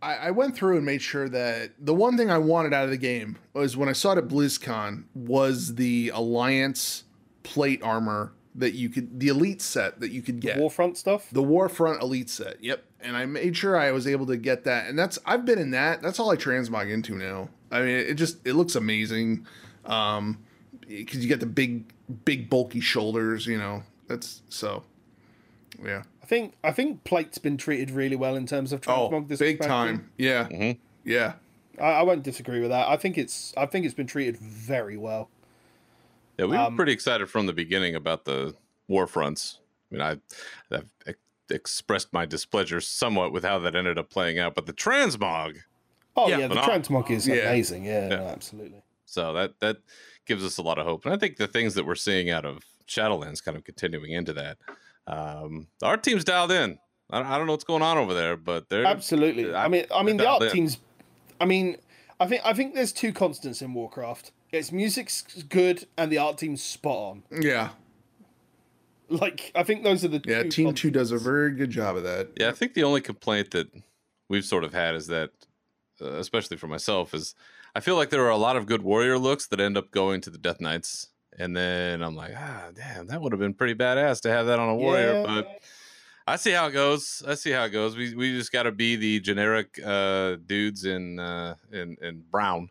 I, 0.01 0.15
I 0.15 0.32
went 0.32 0.55
through 0.55 0.77
and 0.77 0.86
made 0.86 1.01
sure 1.01 1.27
that 1.29 1.71
the 1.79 1.93
one 1.93 2.17
thing 2.17 2.32
I 2.32 2.38
wanted 2.38 2.73
out 2.73 2.86
of 2.86 2.89
the 2.89 2.97
game 2.97 3.38
was 3.53 3.75
when 3.75 3.89
I 3.89 3.93
saw 3.93 4.13
it 4.13 4.17
at 4.17 4.27
BlizzCon 4.27 5.03
was 5.13 5.75
the 5.75 6.12
Alliance 6.13 7.03
plate 7.43 7.82
armor 7.84 8.32
that 8.60 8.74
you 8.74 8.89
could 8.89 9.19
the 9.19 9.28
elite 9.30 9.62
set 9.62 10.00
that 10.00 10.12
you 10.12 10.22
could 10.22 10.39
get. 10.39 10.58
Warfront 10.58 10.98
stuff. 10.98 11.30
the 11.32 11.41
Warfront 11.43 12.02
Elite 12.02 12.30
set. 12.30 12.63
Yep. 12.63 12.84
And 13.02 13.15
I 13.17 13.26
made 13.26 13.56
sure 13.56 13.78
I 13.78 13.91
was 13.91 14.06
able 14.08 14.26
to 14.28 14.38
get 14.38 14.63
that. 14.65 14.88
And 14.88 15.00
that's 15.00 15.17
I've 15.26 15.45
been 15.45 15.58
in 15.60 15.72
that. 15.72 16.02
That's 16.02 16.19
all 16.19 16.30
I 16.30 16.36
transmog 16.36 16.91
into 16.91 17.15
now. 17.15 17.50
I 17.72 17.80
mean, 17.80 17.89
it 17.95 18.15
just 18.15 18.45
it 18.45 18.54
looks 18.54 18.76
amazing. 18.76 19.45
Um 19.86 20.39
cuz 20.88 21.17
you 21.17 21.28
get 21.28 21.39
the 21.39 21.45
big 21.45 21.86
big 22.26 22.50
bulky 22.50 22.80
shoulders, 22.82 23.48
you 23.48 23.58
know. 23.58 23.84
That's 24.08 24.41
so 24.50 24.84
yeah. 25.84 26.04
I 26.22 26.26
think 26.26 26.54
I 26.63 26.72
think 26.72 27.04
plate's 27.04 27.38
been 27.38 27.58
treated 27.58 27.91
really 27.91 28.15
well 28.15 28.36
in 28.36 28.45
terms 28.45 28.72
of 28.74 28.82
Oh, 28.88 29.10
transmog. 29.10 29.28
this 29.30 29.39
big 29.39 29.56
expansion. 29.58 29.98
time. 29.98 30.10
Yeah. 30.17 30.48
Mhm. 30.50 30.78
Yeah. 31.06 31.34
I, 31.80 31.91
I 31.91 32.04
won't 32.04 32.24
disagree 32.24 32.60
with 32.60 32.72
that. 32.72 32.89
I 32.89 32.98
think 32.98 33.17
it's 33.17 33.54
I 33.56 33.65
think 33.65 33.86
it's 33.86 33.93
been 33.95 34.08
treated 34.08 34.38
very 34.38 34.98
well. 34.98 35.30
Yeah, 36.39 36.45
we 36.45 36.52
were 36.58 36.63
Um, 36.63 36.75
pretty 36.78 36.93
excited 36.93 37.30
from 37.30 37.45
the 37.47 37.54
beginning 37.54 37.95
about 37.95 38.23
the 38.25 38.56
war 38.88 39.08
fronts. 39.08 39.60
I 39.91 39.95
mean, 39.95 40.02
I, 40.02 40.75
I've 40.75 40.89
ex- 41.06 41.19
expressed 41.49 42.13
my 42.13 42.25
displeasure 42.25 42.80
somewhat 42.80 43.34
with 43.34 43.43
how 43.43 43.60
that 43.60 43.75
ended 43.75 43.97
up 43.99 44.10
playing 44.10 44.39
out, 44.39 44.56
but 44.56 44.65
the 44.65 44.73
transmog. 44.73 45.58
Oh 46.15 46.28
Yeah, 46.30 46.38
yeah, 46.39 46.47
the 46.47 46.56
transmog 46.56 47.10
is 47.12 47.28
Yeah. 47.28 47.36
amazing. 47.49 47.84
Yeah, 47.86 48.04
Yeah. 48.10 48.15
no, 48.17 48.28
absolutely. 48.28 48.82
So 49.06 49.34
that 49.34 49.60
that 49.60 49.78
gives 50.25 50.43
us 50.45 50.58
a 50.58 50.62
lot 50.62 50.78
of 50.78 50.86
hope, 50.86 51.06
and 51.06 51.13
I 51.13 51.17
think 51.17 51.38
the 51.38 51.47
things 51.47 51.73
that 51.73 51.86
we're 51.86 51.95
seeing 51.95 52.30
out 52.30 52.45
of 52.45 52.60
Shadowlands 52.88 53.43
kind 53.43 53.58
of 53.58 53.63
continuing 53.63 54.12
into 54.12 54.34
that. 54.34 54.58
Um, 55.08 55.67
our 55.82 55.97
team's 55.97 56.23
dialed 56.23 56.52
in. 56.52 56.78
I 57.10 57.20
don't, 57.20 57.28
I 57.28 57.38
don't 57.38 57.47
know 57.47 57.53
what's 57.53 57.63
going 57.63 57.82
on 57.82 57.97
over 57.97 58.13
there, 58.13 58.38
but 58.38 58.70
they're 58.70 58.86
Absolutely. 58.86 59.53
I, 59.53 59.66
I- 59.66 59.68
mean, 59.68 59.86
I 59.93 60.03
mean, 60.03 60.18
the 60.18 60.28
art 60.28 60.43
in. 60.43 60.51
teams. 60.51 60.78
I 61.41 61.45
mean, 61.45 61.78
I 62.20 62.28
think 62.28 62.41
I 62.45 62.53
think 62.53 62.76
there's 62.76 62.93
two 62.93 63.11
constants 63.11 63.61
in 63.61 63.74
Warcraft. 63.74 64.32
Its 64.52 64.72
music's 64.72 65.22
good 65.43 65.88
and 65.97 66.12
the 66.12 66.18
art 66.18 66.38
team's 66.38 66.64
spot 66.64 66.97
on. 66.97 67.24
Yeah. 67.41 67.70
Like, 69.10 69.52
I 69.56 69.64
think 69.64 69.84
those 69.84 70.06
are 70.06 70.08
the 70.08 70.22
Yeah, 70.26 70.43
two 70.43 70.50
Team 70.50 70.74
2 70.74 70.91
does 70.91 71.12
a 71.12 71.18
very 71.18 71.52
good 71.52 71.72
job 71.72 71.97
of 71.97 72.04
that. 72.04 72.30
Yeah, 72.36 72.50
I 72.50 72.52
think 72.52 72.74
the 72.74 72.84
only 72.84 73.02
complaint 73.02 73.52
that 73.52 73.68
we've 74.28 74.45
sort 74.45 74.64
of 74.64 74.74
had 74.74 74.95
is 74.95 75.08
that, 75.08 75.32
uh, 76.02 76.14
especially 76.14 76.58
for 76.58 76.68
myself, 76.68 77.14
is 77.14 77.36
I 77.76 77.80
feel 77.80 77.95
like 77.95 78.10
there 78.10 78.26
are 78.26 78.30
a 78.30 78.38
lot 78.38 78.56
of 78.56 78.66
good 78.66 78.82
warrior 78.82 79.18
looks 79.18 79.47
that 79.47 79.60
end 79.60 79.78
up 79.78 79.91
going 79.91 80.22
to 80.22 80.30
the 80.30 80.38
Death 80.38 80.62
Knights, 80.62 81.08
and 81.38 81.56
then 81.56 82.02
I'm 82.02 82.16
like, 82.16 82.34
ah, 82.36 82.70
damn, 82.76 83.08
that 83.08 83.22
would 83.22 83.32
have 83.32 83.39
been 83.39 83.54
pretty 83.54 83.76
badass 83.76 84.22
to 84.22 84.30
have 84.30 84.47
that 84.47 84.60
on 84.60 84.70
a 84.70 84.76
warrior. 84.76 85.14
Yeah. 85.14 85.26
But 85.26 85.62
I 86.28 86.36
see 86.36 86.52
how 86.52 86.68
it 86.68 86.72
goes. 86.72 87.24
I 87.28 87.34
see 87.34 87.52
how 87.52 87.64
it 87.64 87.70
goes. 87.70 87.95
We 87.95 88.16
we 88.16 88.38
just 88.38 88.52
got 88.52 88.64
to 88.64 88.72
be 88.72 88.95
the 88.95 89.20
generic 89.20 89.80
uh, 89.84 90.36
dudes 90.45 90.86
in 90.86 91.20
uh, 91.20 91.56
in 91.72 91.97
in 92.02 92.24
brown 92.30 92.70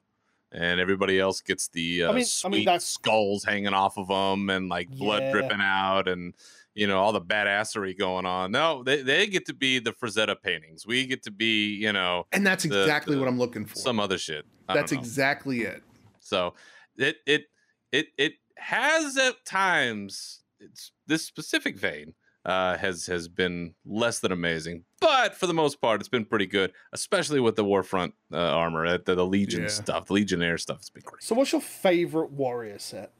and 0.53 0.81
everybody 0.81 1.21
else 1.21 1.41
gets 1.41 1.69
the 1.69 2.05
uh, 2.05 2.11
I 2.11 2.15
mean- 2.15 2.25
I 2.45 2.49
mean, 2.49 2.65
that's- 2.65 2.85
skulls 2.87 3.45
hanging 3.45 3.75
off 3.75 3.99
of 3.99 4.09
them 4.09 4.49
and 4.51 4.69
like 4.69 4.89
blood 4.91 5.23
Yeah. 5.25 5.33
dripping 5.33 5.61
out 5.61 6.09
and 6.09 6.35
you 6.75 6.87
know 6.87 6.99
all 6.99 7.13
the 7.13 7.21
badassery 7.21 7.99
going 7.99 8.25
on. 8.27 8.53
No, 8.53 8.83
they 8.83 9.03
they 9.03 9.27
get 9.27 9.47
to 9.47 9.55
be 9.55 9.79
the 9.79 9.93
Frazetta 9.93 10.41
paintings. 10.41 10.87
We 10.87 11.07
get 11.07 11.23
to 11.25 11.31
be 11.31 11.75
you 11.75 11.93
know 11.93 12.27
And 12.33 12.47
that's 12.47 12.65
The- 12.65 12.81
exactly 12.83 13.15
the- 13.15 13.21
what 13.21 13.29
I'm 13.29 13.39
looking 13.39 13.67
for. 13.67 13.77
some 13.77 13.99
other 14.01 14.19
shit. 14.19 14.45
I 14.69 14.75
that's 14.75 14.93
exactly 14.93 15.63
it. 15.63 15.83
So 16.21 16.55
it 16.97 17.17
it 17.27 17.47
it 17.93 18.09
it 18.17 18.35
has 18.57 19.17
at 19.17 19.45
times 19.45 20.41
it's 20.61 20.93
this 21.07 21.25
specific 21.25 21.77
vein 21.79 22.15
uh, 22.49 22.77
has 22.79 23.07
has 23.07 23.29
been 23.29 23.75
less 23.85 24.21
than 24.21 24.33
amazing, 24.33 24.85
but 25.01 25.35
for 25.35 25.47
the 25.47 25.53
most 25.55 25.81
part, 25.81 26.01
it's 26.01 26.09
been 26.09 26.25
pretty 26.25 26.47
good, 26.47 26.73
especially 26.93 27.41
with 27.41 27.57
the 27.57 27.65
Warfront 27.65 28.13
uh, 28.33 28.37
armor, 28.39 28.87
uh, 28.87 28.99
the, 29.05 29.15
the 29.15 29.27
Legion 29.27 29.63
Yeah. 29.63 29.69
stuff, 29.69 30.07
the 30.07 30.15
Legionnaire 30.15 30.57
stuff. 30.59 30.79
has 30.79 30.91
been 30.91 31.03
great. 31.05 31.23
So, 31.23 31.35
what's 31.35 31.53
your 31.53 31.61
favorite 31.61 32.31
warrior 32.33 32.79
set? 32.79 33.13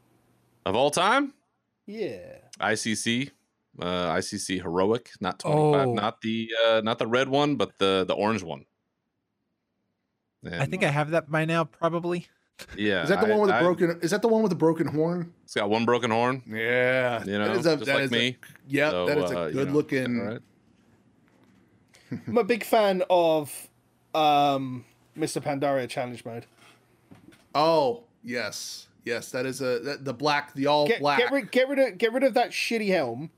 Of 0.65 0.75
all 0.75 0.89
time, 0.91 1.33
Yeah. 1.85 2.39
ICC, 2.59 3.29
uh, 3.79 4.13
ICC 4.15 4.61
heroic, 4.61 5.11
not 5.21 5.39
twenty 5.39 5.73
five, 5.73 5.87
Oh. 5.89 5.93
not 5.93 6.21
the 6.21 6.49
uh, 6.65 6.81
not 6.83 6.97
the 6.99 7.07
red 7.07 7.29
one, 7.29 7.55
but 7.55 7.77
the 7.77 8.03
the 8.07 8.15
orange 8.15 8.41
one. 8.43 8.65
I 10.45 10.49
And, 10.63 10.71
think 10.71 10.83
I 10.83 10.89
have 10.89 11.11
that 11.11 11.29
by 11.29 11.45
now, 11.45 11.65
probably. 11.65 12.27
Yeah. 12.75 13.03
Is 13.03 13.09
that 13.09 13.21
the 13.21 13.27
I- 13.27 13.29
one 13.31 13.39
with 13.41 13.49
the 13.49 13.55
I- 13.55 13.61
broken? 13.61 13.99
Is 14.01 14.11
that 14.11 14.21
the 14.21 14.27
one 14.27 14.41
with 14.41 14.49
the 14.51 14.55
broken 14.55 14.87
horn? 14.87 15.33
It's 15.43 15.55
got 15.55 15.69
one 15.69 15.85
broken 15.85 16.11
horn. 16.11 16.43
Yeah, 16.47 17.23
You 17.25 17.37
know, 17.39 17.47
that 17.47 17.57
is 17.57 17.65
a, 17.65 17.75
just 17.77 17.85
that 17.85 17.93
like 17.95 18.03
is 18.05 18.11
a- 18.11 18.15
me. 18.15 18.37
yeah, 18.67 18.89
So, 18.91 19.05
that 19.07 19.17
is 19.17 19.31
uh, 19.31 19.37
a 19.37 19.47
you 19.47 19.53
good 19.53 19.67
know, 19.69 19.73
looking. 19.73 20.19
all 20.21 20.25
right. 20.27 20.39
I'm 22.27 22.37
a 22.37 22.43
big 22.43 22.63
fan 22.63 23.03
of 23.09 23.69
um, 24.15 24.83
Mists 25.15 25.35
of 25.37 25.43
Pandaria 25.43 25.87
challenge 25.87 26.25
mode. 26.25 26.45
Oh 27.53 28.03
yes, 28.23 28.87
yes, 29.05 29.31
that 29.31 29.45
is 29.45 29.61
a 29.61 29.79
that, 29.79 30.05
the 30.05 30.13
black, 30.13 30.53
the 30.53 30.65
all 30.67 30.87
Get, 30.87 30.99
black. 31.01 31.19
get 31.19 31.31
rid 31.31 31.51
get 31.51 31.69
rid 31.69 31.79
of 31.79 31.97
get 31.97 32.11
rid 32.13 32.23
of 32.23 32.33
that 32.33 32.49
shitty 32.51 32.87
helm, 32.89 33.29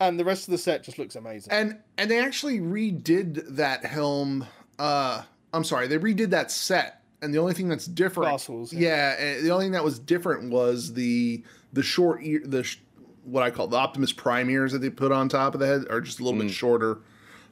and 0.00 0.18
the 0.18 0.24
rest 0.24 0.48
of 0.48 0.52
the 0.52 0.58
set 0.58 0.82
just 0.82 0.98
looks 0.98 1.14
amazing. 1.16 1.52
and 1.52 1.78
and 1.98 2.10
they 2.10 2.18
actually 2.18 2.58
redid 2.60 3.56
that 3.56 3.84
helm. 3.84 4.46
Uh, 4.78 5.22
I'm 5.52 5.64
sorry, 5.64 5.86
they 5.86 5.98
redid 5.98 6.30
that 6.30 6.50
set, 6.50 7.02
and 7.22 7.32
the 7.32 7.38
only 7.38 7.54
thing 7.54 7.68
that's 7.68 7.86
different, 7.86 8.30
Glass 8.30 8.46
halls, 8.46 8.72
yeah, 8.72 9.20
and 9.20 9.44
the 9.44 9.50
only 9.50 9.66
thing 9.66 9.72
that 9.72 9.84
was 9.84 9.98
different 9.98 10.50
was 10.50 10.92
the 10.92 11.42
the 11.72 11.82
short 11.82 12.22
ear, 12.22 12.42
the 12.44 12.64
sh- 12.64 12.80
what 13.24 13.42
I 13.42 13.50
call 13.50 13.66
the 13.66 13.76
Optimus 13.76 14.12
Prime 14.12 14.48
ears 14.50 14.72
that 14.72 14.80
they 14.80 14.90
put 14.90 15.12
on 15.12 15.28
top 15.28 15.54
of 15.54 15.60
the 15.60 15.66
head 15.66 15.84
are 15.90 16.00
just 16.00 16.20
a 16.20 16.24
little 16.24 16.38
bit 16.38 16.50
shorter. 16.50 16.98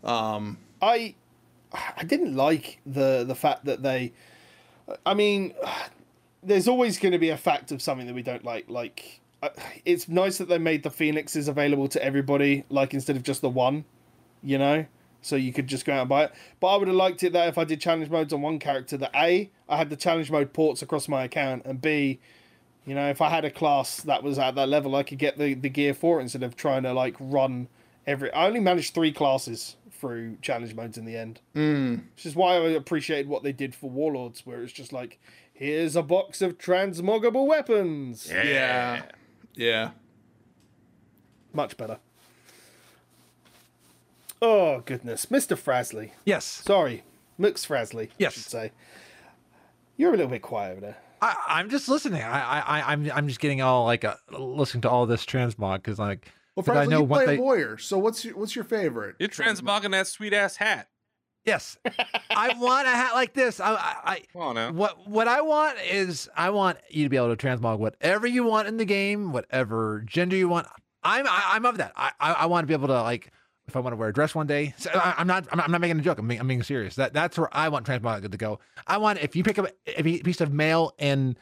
Um, 0.02 0.58
I 0.80 1.14
I 1.96 2.04
didn't 2.04 2.36
like 2.36 2.80
the 2.86 3.24
the 3.26 3.34
fact 3.34 3.64
that 3.64 3.82
they. 3.82 4.12
I 5.06 5.14
mean, 5.14 5.54
there's 6.42 6.68
always 6.68 6.98
going 6.98 7.12
to 7.12 7.18
be 7.18 7.30
a 7.30 7.36
fact 7.36 7.72
of 7.72 7.80
something 7.80 8.06
that 8.06 8.14
we 8.14 8.22
don't 8.22 8.44
like. 8.44 8.68
Like, 8.68 9.20
uh, 9.42 9.48
it's 9.84 10.08
nice 10.08 10.38
that 10.38 10.48
they 10.48 10.58
made 10.58 10.82
the 10.82 10.90
phoenixes 10.90 11.48
available 11.48 11.88
to 11.88 12.04
everybody, 12.04 12.64
like 12.68 12.92
instead 12.92 13.16
of 13.16 13.22
just 13.22 13.40
the 13.40 13.48
one, 13.48 13.84
you 14.42 14.58
know. 14.58 14.86
So 15.22 15.36
you 15.36 15.54
could 15.54 15.66
just 15.66 15.86
go 15.86 15.94
out 15.94 16.00
and 16.00 16.08
buy 16.08 16.24
it. 16.24 16.32
But 16.60 16.66
I 16.68 16.76
would 16.76 16.88
have 16.88 16.96
liked 16.96 17.22
it 17.22 17.32
that 17.32 17.48
if 17.48 17.56
I 17.56 17.64
did 17.64 17.80
challenge 17.80 18.10
modes 18.10 18.32
on 18.34 18.42
one 18.42 18.58
character, 18.58 18.98
that 18.98 19.10
a 19.14 19.50
I 19.68 19.76
had 19.76 19.90
the 19.90 19.96
challenge 19.96 20.30
mode 20.30 20.52
ports 20.52 20.82
across 20.82 21.08
my 21.08 21.24
account, 21.24 21.64
and 21.64 21.80
b, 21.80 22.20
you 22.86 22.94
know, 22.94 23.08
if 23.08 23.20
I 23.20 23.30
had 23.30 23.44
a 23.44 23.50
class 23.50 24.02
that 24.02 24.22
was 24.22 24.38
at 24.38 24.54
that 24.56 24.68
level, 24.68 24.94
I 24.94 25.02
could 25.02 25.18
get 25.18 25.38
the 25.38 25.54
the 25.54 25.68
gear 25.68 25.94
for 25.94 26.18
it 26.18 26.22
instead 26.22 26.42
of 26.42 26.56
trying 26.56 26.82
to 26.82 26.92
like 26.92 27.16
run 27.18 27.68
every. 28.06 28.32
I 28.32 28.46
only 28.46 28.60
managed 28.60 28.94
three 28.94 29.12
classes 29.12 29.76
through 29.90 30.36
challenge 30.42 30.74
modes 30.74 30.98
in 30.98 31.06
the 31.06 31.16
end. 31.16 31.40
Hmm. 31.54 31.94
Which 32.14 32.26
is 32.26 32.34
why 32.34 32.56
I 32.56 32.68
appreciated 32.70 33.28
what 33.28 33.42
they 33.42 33.52
did 33.52 33.74
for 33.74 33.88
Warlords, 33.88 34.44
where 34.44 34.62
it's 34.62 34.72
just 34.72 34.92
like, 34.92 35.18
here's 35.52 35.96
a 35.96 36.02
box 36.02 36.42
of 36.42 36.58
transmoggable 36.58 37.46
weapons. 37.46 38.30
yeah, 38.30 39.02
yeah. 39.54 39.92
Much 41.54 41.76
better. 41.76 41.98
Oh, 44.42 44.80
goodness. 44.84 45.26
Mr. 45.26 45.56
Frasley. 45.56 46.10
Yes. 46.26 46.44
Sorry, 46.44 47.02
Mix 47.38 47.64
Frasley. 47.64 48.10
Yes. 48.18 48.32
I 48.32 48.34
should 48.34 48.42
say. 48.50 48.72
You're 49.96 50.10
a 50.14 50.16
little 50.16 50.30
bit 50.30 50.42
quiet 50.42 50.72
over 50.72 50.80
there. 50.80 50.96
I, 51.22 51.36
I'm 51.48 51.70
just 51.70 51.88
listening. 51.88 52.22
I, 52.22 52.40
I, 52.60 52.80
I- 52.80 52.92
I'm, 52.92 53.10
I'm 53.14 53.28
just 53.28 53.40
getting 53.40 53.62
all 53.62 53.84
like 53.84 54.04
uh, 54.04 54.14
listening 54.38 54.82
to 54.82 54.90
all 54.90 55.06
this 55.06 55.24
transmog 55.24 55.76
because 55.76 55.98
like, 55.98 56.30
Well, 56.56 56.64
'cause 56.64 56.76
I 56.76 56.86
Frasley, 56.86 56.90
know 56.90 56.98
you 56.98 57.04
what 57.04 57.24
play 57.24 57.36
they. 57.36 57.38
warrior. 57.42 57.78
So 57.78 57.98
what's 57.98 58.24
your 58.24 58.36
what's 58.36 58.54
your 58.54 58.64
favorite? 58.64 59.16
You're 59.18 59.28
transmogging 59.28 59.92
that 59.92 60.06
sweet 60.06 60.32
ass 60.32 60.56
hat. 60.56 60.88
Yes, 61.44 61.76
I 62.30 62.54
want 62.58 62.86
a 62.88 62.90
hat 62.90 63.12
like 63.12 63.34
this. 63.34 63.60
I, 63.60 63.74
I, 63.74 64.22
Come 64.32 64.56
on 64.56 64.76
what, 64.76 65.06
what 65.06 65.28
I 65.28 65.42
want 65.42 65.76
is 65.78 66.26
I 66.34 66.48
want 66.48 66.78
you 66.88 67.04
to 67.04 67.10
be 67.10 67.18
able 67.18 67.36
to 67.36 67.46
transmog 67.46 67.78
whatever 67.78 68.26
you 68.26 68.44
want 68.44 68.66
in 68.66 68.78
the 68.78 68.86
game, 68.86 69.30
whatever 69.30 70.02
gender 70.06 70.36
you 70.36 70.48
want. 70.48 70.66
I'm, 71.02 71.26
I, 71.28 71.42
I'm 71.52 71.66
of 71.66 71.76
that. 71.76 71.92
I, 71.96 72.12
I, 72.18 72.32
I 72.32 72.46
want 72.46 72.62
to 72.62 72.66
be 72.66 72.72
able 72.72 72.88
to 72.88 73.02
like, 73.02 73.30
if 73.66 73.76
I 73.76 73.80
want 73.80 73.92
to 73.92 73.96
wear 73.96 74.08
a 74.08 74.12
dress 74.12 74.34
one 74.34 74.46
day. 74.46 74.74
So 74.76 74.90
I, 74.94 75.14
I'm 75.18 75.26
not, 75.26 75.46
I'm 75.50 75.56
not, 75.56 75.66
I'm 75.66 75.72
not 75.72 75.80
making 75.80 75.98
a 75.98 76.02
joke. 76.02 76.18
I'm 76.18 76.28
being, 76.28 76.40
I'm 76.40 76.48
being 76.48 76.62
serious. 76.62 76.96
That, 76.96 77.12
that's 77.12 77.38
where 77.38 77.48
I 77.52 77.68
want 77.68 77.86
transmog 77.86 78.30
to 78.30 78.36
go. 78.36 78.58
I 78.86 78.98
want 78.98 79.20
if 79.20 79.34
you 79.36 79.42
pick 79.42 79.58
up 79.58 79.68
a 79.86 80.02
piece 80.02 80.40
of 80.40 80.52
mail 80.52 80.92
in, 80.98 81.36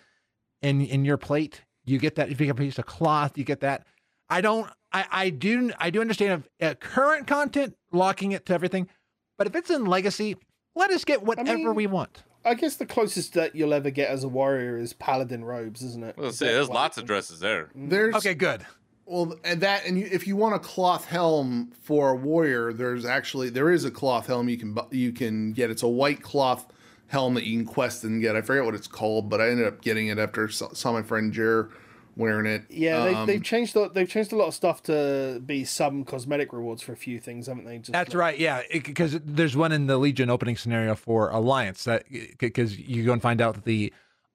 in, 0.60 0.82
in 0.82 1.04
your 1.04 1.16
plate, 1.16 1.62
you 1.84 1.98
get 1.98 2.14
that. 2.16 2.30
If 2.30 2.32
you 2.40 2.46
pick 2.46 2.50
up 2.50 2.58
a 2.58 2.62
piece 2.62 2.78
of 2.78 2.86
cloth, 2.86 3.36
you 3.36 3.44
get 3.44 3.60
that. 3.60 3.86
I 4.28 4.40
don't. 4.40 4.68
I, 4.92 5.06
I 5.10 5.30
do. 5.30 5.72
I 5.78 5.90
do 5.90 6.00
understand 6.00 6.44
uh, 6.60 6.74
current 6.74 7.26
content 7.26 7.76
locking 7.92 8.32
it 8.32 8.46
to 8.46 8.54
everything, 8.54 8.88
but 9.36 9.46
if 9.46 9.54
it's 9.54 9.70
in 9.70 9.84
legacy, 9.84 10.36
let 10.74 10.90
us 10.90 11.04
get 11.04 11.22
whatever 11.22 11.56
mean, 11.56 11.74
we 11.74 11.86
want. 11.86 12.22
I 12.44 12.54
guess 12.54 12.76
the 12.76 12.86
closest 12.86 13.34
that 13.34 13.54
you'll 13.54 13.74
ever 13.74 13.90
get 13.90 14.10
as 14.10 14.24
a 14.24 14.28
warrior 14.28 14.76
is 14.78 14.92
paladin 14.92 15.44
robes, 15.44 15.82
isn't 15.82 16.02
it? 16.02 16.18
Let's 16.18 16.38
say 16.38 16.46
there's 16.46 16.68
lots 16.68 16.98
of 16.98 17.06
dresses 17.06 17.40
there. 17.40 17.70
There's 17.74 18.14
Okay, 18.16 18.34
good. 18.34 18.64
Well, 19.04 19.36
and 19.44 19.60
that, 19.60 19.84
and 19.86 19.98
you, 19.98 20.08
if 20.10 20.26
you 20.26 20.36
want 20.36 20.54
a 20.54 20.58
cloth 20.58 21.04
helm 21.06 21.72
for 21.82 22.10
a 22.10 22.14
warrior, 22.16 22.72
there's 22.72 23.04
actually 23.04 23.50
there 23.50 23.70
is 23.70 23.84
a 23.84 23.90
cloth 23.90 24.26
helm 24.26 24.48
you 24.48 24.56
can 24.56 24.78
you 24.90 25.12
can 25.12 25.52
get. 25.52 25.70
It's 25.70 25.82
a 25.82 25.88
white 25.88 26.22
cloth 26.22 26.66
helm 27.08 27.34
that 27.34 27.44
you 27.44 27.58
can 27.58 27.66
quest 27.66 28.04
and 28.04 28.22
get. 28.22 28.36
I 28.36 28.42
forget 28.42 28.64
what 28.64 28.74
it's 28.74 28.86
called, 28.86 29.28
but 29.28 29.40
I 29.40 29.48
ended 29.50 29.66
up 29.66 29.82
getting 29.82 30.06
it 30.08 30.18
after 30.18 30.48
saw, 30.48 30.72
saw 30.72 30.92
my 30.92 31.02
friend 31.02 31.32
Jer 31.32 31.68
wearing 32.16 32.46
it. 32.46 32.62
Yeah, 32.70 33.04
they, 33.04 33.14
Um, 33.14 33.26
they've 33.26 33.42
changed. 33.42 33.74
A, 33.76 33.88
they've 33.88 34.08
changed 34.08 34.32
a 34.32 34.36
lot 34.36 34.46
of 34.48 34.54
stuff 34.54 34.82
to 34.84 35.42
be 35.44 35.64
some 35.64 36.04
cosmetic 36.04 36.52
rewards 36.52 36.80
for 36.82 36.92
a 36.92 36.96
few 36.96 37.18
things, 37.18 37.48
haven't 37.48 37.64
they? 37.64 37.78
Just 37.78 37.92
That's 37.92 38.10
like- 38.10 38.18
right. 38.20 38.38
Yeah, 38.38 38.62
because 38.72 39.18
there's 39.24 39.56
one 39.56 39.72
in 39.72 39.88
the 39.88 39.98
Legion 39.98 40.30
opening 40.30 40.56
scenario 40.56 40.94
for 40.94 41.28
Alliance 41.30 41.84
that 41.84 42.04
because 42.38 42.78
you 42.78 43.04
go 43.04 43.12
and 43.12 43.20
find 43.20 43.40
out 43.40 43.64
the 43.64 43.92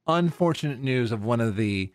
unfortunate 0.07 0.80
news 0.82 1.11
of 1.11 1.24
one 1.24 1.39
of 1.39 1.55
the 1.55 1.91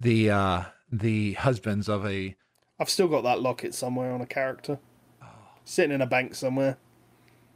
the 0.00 0.30
uh 0.30 0.62
the 1.00 1.34
husbands 1.34 1.88
of 1.88 2.06
a 2.06 2.36
I've 2.78 2.90
still 2.90 3.08
got 3.08 3.22
that 3.22 3.40
locket 3.40 3.74
somewhere 3.74 4.12
on 4.12 4.20
a 4.20 4.26
character, 4.26 4.78
Oh. 5.22 5.26
sitting 5.64 5.92
in 5.94 6.00
a 6.02 6.06
bank 6.06 6.34
somewhere. 6.34 6.76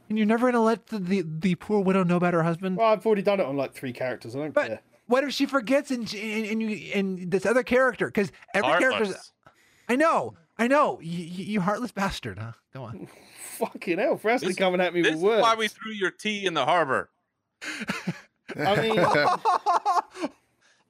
and 0.09 0.17
you're 0.17 0.27
never 0.27 0.47
gonna 0.51 0.63
let 0.63 0.87
the, 0.87 0.99
the 0.99 1.23
the 1.25 1.55
poor 1.55 1.79
widow 1.81 2.03
know 2.03 2.17
about 2.17 2.33
her 2.33 2.43
husband. 2.43 2.77
Well, 2.77 2.87
I've 2.87 3.05
already 3.05 3.21
done 3.21 3.39
it 3.39 3.45
on 3.45 3.55
like 3.57 3.73
three 3.73 3.93
characters. 3.93 4.35
I 4.35 4.39
don't 4.39 4.53
But 4.53 4.67
care. 4.67 4.81
what 5.07 5.23
if 5.23 5.31
she 5.33 5.45
forgets 5.45 5.91
and 5.91 6.11
and, 6.13 6.45
and 6.45 6.61
you 6.61 6.91
and 6.93 7.31
this 7.31 7.45
other 7.45 7.63
character? 7.63 8.07
Because 8.07 8.31
every 8.53 8.69
character's 8.79 9.07
Heartless. 9.09 9.31
I 9.89 9.95
know, 9.95 10.35
I 10.57 10.67
know, 10.67 10.99
you, 11.01 11.23
you 11.25 11.45
you 11.45 11.61
heartless 11.61 11.91
bastard, 11.91 12.39
huh? 12.39 12.53
Go 12.73 12.83
on. 12.83 13.07
Fucking 13.57 13.99
hell, 13.99 14.17
Frasley 14.17 14.47
This- 14.47 14.55
coming 14.55 14.81
at 14.81 14.93
me 14.93 15.01
This 15.01 15.15
is 15.15 15.21
why 15.21 15.53
we 15.55 15.67
threw 15.67 15.91
your 15.91 16.09
tea 16.11 16.45
in 16.45 16.53
the 16.55 16.65
harbor. 16.65 17.09
I 18.57 18.81
mean, 18.81 20.29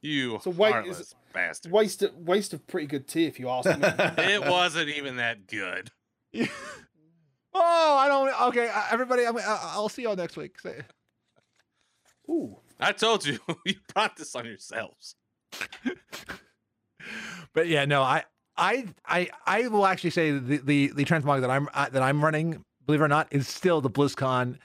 You 0.02 0.40
So 0.42 0.50
wait, 0.52 0.70
is 0.70 0.74
heartless 0.74 1.16
bastard. 1.34 1.72
waste 1.72 2.04
of, 2.04 2.16
waste 2.16 2.54
of 2.54 2.66
pretty 2.68 2.88
good 2.88 3.08
tea 3.08 3.26
if 3.26 3.40
you 3.40 3.50
ask 3.50 3.68
me. 3.70 3.76
It 4.24 4.42
wasn't 4.42 4.90
even 4.90 5.18
that 5.18 5.48
good. 5.48 5.92
oh, 7.54 7.96
I 7.98 8.08
don't. 8.08 8.42
Okay, 8.50 8.70
uh, 8.74 8.84
everybody, 8.92 9.26
I'm, 9.26 9.38
I- 9.38 9.42
I'll 9.74 9.90
see 9.90 10.04
y'all 10.04 10.16
next 10.16 10.38
week. 10.38 10.60
Say- 10.60 10.82
Ooh, 12.30 12.58
I 12.80 12.92
told 12.94 13.26
you, 13.26 13.40
you 13.66 13.76
brought 13.94 14.16
this 14.16 14.34
on 14.36 14.46
yourselves. 14.46 15.16
but 17.54 17.68
yeah, 17.68 17.86
no, 17.86 18.02
I, 18.02 18.24
I, 18.58 18.86
I, 19.06 19.30
I 19.46 19.68
will 19.68 19.86
actually 19.86 20.12
say 20.12 20.32
the 20.32 20.58
the 20.58 20.88
the 20.96 21.06
transmog 21.06 21.42
that 21.42 21.50
I'm 21.50 21.68
uh, 21.74 21.90
that 21.90 22.02
I'm 22.02 22.24
running, 22.24 22.64
believe 22.86 23.02
it 23.02 23.04
or 23.04 23.08
not, 23.08 23.28
is 23.32 23.48
still 23.48 23.82
the 23.82 23.90
BlizzCon 23.90 24.58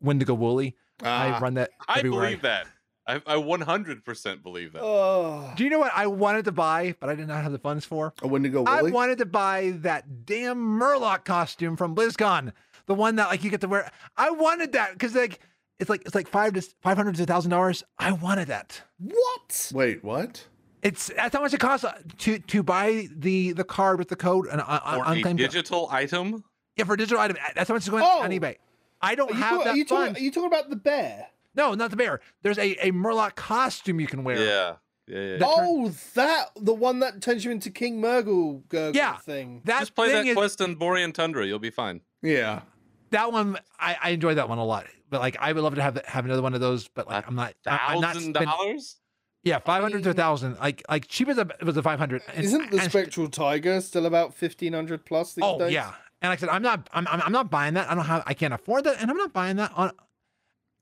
Wendigo 0.00 0.34
Woolly. 0.34 0.76
I 1.02 1.28
Ah. 1.30 1.38
run 1.40 1.54
that. 1.54 1.70
Everywhere. 1.88 1.88
I 1.88 1.98
everywhere. 1.98 2.20
believe 2.26 2.42
that. 2.42 2.66
I, 3.06 3.16
I 3.26 3.34
100% 3.36 4.42
believe 4.42 4.72
that. 4.74 4.82
oh, 4.82 5.52
Do 5.56 5.64
you 5.64 5.70
know 5.70 5.78
what 5.80 5.92
I 5.94 6.06
wanted 6.06 6.44
to 6.44 6.52
buy, 6.52 6.94
but 7.00 7.08
I 7.10 7.14
did 7.14 7.26
not 7.28 7.42
have 7.42 7.50
the 7.52 7.58
funds 7.58 7.84
for? 7.84 8.12
a 8.22 8.28
Wendigo 8.28 8.64
I 8.64 8.76
Willy. 8.82 8.92
I 8.92 8.94
wanted 8.94 9.18
to 9.18 9.26
buy 9.26 9.74
that 9.78 10.24
damn 10.24 10.56
Murloc 10.58 11.24
costume 11.24 11.76
from 11.76 11.96
BlizzCon, 11.96 12.52
the 12.86 12.94
one 12.94 13.16
that 13.16 13.28
like 13.28 13.42
you 13.42 13.50
get 13.50 13.60
to 13.62 13.68
wear. 13.68 13.90
I 14.16 14.30
wanted 14.30 14.72
that 14.72 14.92
because 14.92 15.14
like 15.16 15.40
it's 15.80 15.90
like 15.90 16.02
it's 16.06 16.14
like 16.14 16.28
five 16.28 16.52
to 16.54 16.62
five 16.80 16.96
hundred 16.96 17.16
to 17.16 17.26
thousand 17.26 17.50
dollars. 17.50 17.82
I 17.98 18.12
wanted 18.12 18.48
that. 18.48 18.80
what? 18.98 19.70
Wait, 19.74 20.04
what? 20.04 20.46
It's 20.82 21.10
that's 21.16 21.34
how 21.34 21.42
much 21.42 21.54
it 21.54 21.60
costs 21.60 21.84
uh, 21.84 21.98
to 22.18 22.38
to 22.38 22.62
buy 22.62 23.08
the 23.16 23.52
the 23.52 23.64
card 23.64 23.98
with 23.98 24.08
the 24.08 24.16
code 24.16 24.46
and 24.46 24.60
uh, 24.60 24.78
For 24.80 25.04
a 25.04 25.10
unclaimed. 25.10 25.38
digital 25.38 25.88
item? 25.90 26.44
Yeah, 26.76 26.84
for 26.84 26.94
a 26.94 26.96
digital 26.96 27.18
item. 27.20 27.36
That's 27.54 27.68
how 27.68 27.74
much 27.74 27.82
it's 27.82 27.88
going 27.90 28.04
Oh. 28.06 28.22
on 28.22 28.30
eBay. 28.30 28.56
I 29.00 29.14
don't 29.16 29.30
Are 29.32 29.34
have 29.34 29.50
talking, 29.50 29.64
that 29.64 29.74
are, 29.74 29.76
you 29.76 29.84
funds. 29.84 30.08
talking, 30.10 30.22
are 30.22 30.24
you 30.24 30.30
talking 30.30 30.46
about 30.46 30.70
the 30.70 30.76
bear? 30.76 31.26
No, 31.54 31.74
not 31.74 31.90
the 31.90 31.96
bear. 31.96 32.20
There's 32.42 32.58
a, 32.58 32.72
a 32.86 32.92
Murloc 32.92 33.34
costume 33.34 34.00
you 34.00 34.06
can 34.06 34.24
wear. 34.24 34.38
Yeah. 34.38 34.74
Yeah, 35.08 35.18
yeah. 35.32 35.36
That 35.38 35.56
turn- 35.56 35.66
Oh, 35.68 35.92
that 36.14 36.50
the 36.56 36.72
one 36.74 37.00
that 37.00 37.20
turns 37.20 37.44
you 37.44 37.50
into 37.50 37.70
King 37.70 38.00
Murgle 38.00 38.62
Gurgle 38.68 38.94
Yeah. 38.94 39.16
thing. 39.18 39.60
That 39.64 39.80
Just 39.80 39.94
play 39.94 40.08
thing 40.12 40.24
that 40.24 40.30
is, 40.30 40.36
quest 40.36 40.60
in 40.60 40.76
Borean 40.76 41.12
Tundra. 41.12 41.44
You'll 41.46 41.58
be 41.58 41.70
fine. 41.70 42.00
Yeah. 42.22 42.62
that 43.10 43.32
one. 43.32 43.58
I, 43.78 43.96
I 44.02 44.10
enjoy 44.10 44.34
that 44.34 44.48
one 44.48 44.58
a 44.58 44.64
lot. 44.64 44.86
But 45.10 45.20
like, 45.20 45.36
I 45.40 45.52
would 45.52 45.62
love 45.62 45.74
to 45.74 45.82
have 45.82 46.00
have 46.06 46.24
another 46.24 46.40
one 46.40 46.54
of 46.54 46.60
those. 46.60 46.88
But 46.88 47.08
like, 47.08 47.24
A 47.24 47.28
I'm 47.28 47.34
not. 47.34 47.52
I- 47.66 47.78
I'm 47.88 48.00
not. 48.00 48.14
Thousand 48.14 48.34
spend- 48.34 48.46
dollars? 48.50 48.96
Yeah, 49.44 49.58
five 49.58 49.82
hundred 49.82 50.04
to 50.04 50.10
a 50.10 50.12
mean- 50.12 50.16
thousand. 50.16 50.56
Like 50.60 50.82
like 50.88 51.08
cheap 51.08 51.28
as 51.28 51.36
a 51.36 51.48
was 51.62 51.76
a 51.76 51.82
five 51.82 51.98
hundred. 51.98 52.22
Isn't 52.36 52.70
the 52.70 52.78
Spectral 52.80 53.28
Tiger 53.28 53.80
still 53.80 54.06
about 54.06 54.34
fifteen 54.34 54.72
hundred 54.72 55.04
plus 55.04 55.34
these 55.34 55.44
Oh 55.44 55.58
days? 55.58 55.72
yeah, 55.72 55.92
and 56.22 56.30
like 56.30 56.38
I 56.38 56.40
said, 56.40 56.48
I'm 56.50 56.62
not. 56.62 56.88
I'm, 56.94 57.08
I'm 57.08 57.20
I'm 57.22 57.32
not 57.32 57.50
buying 57.50 57.74
that. 57.74 57.90
I 57.90 57.94
don't 57.96 58.04
have. 58.06 58.22
I 58.24 58.34
can't 58.34 58.54
afford 58.54 58.84
that, 58.84 59.02
and 59.02 59.10
I'm 59.10 59.16
not 59.16 59.32
buying 59.32 59.56
that. 59.56 59.72
On 59.74 59.90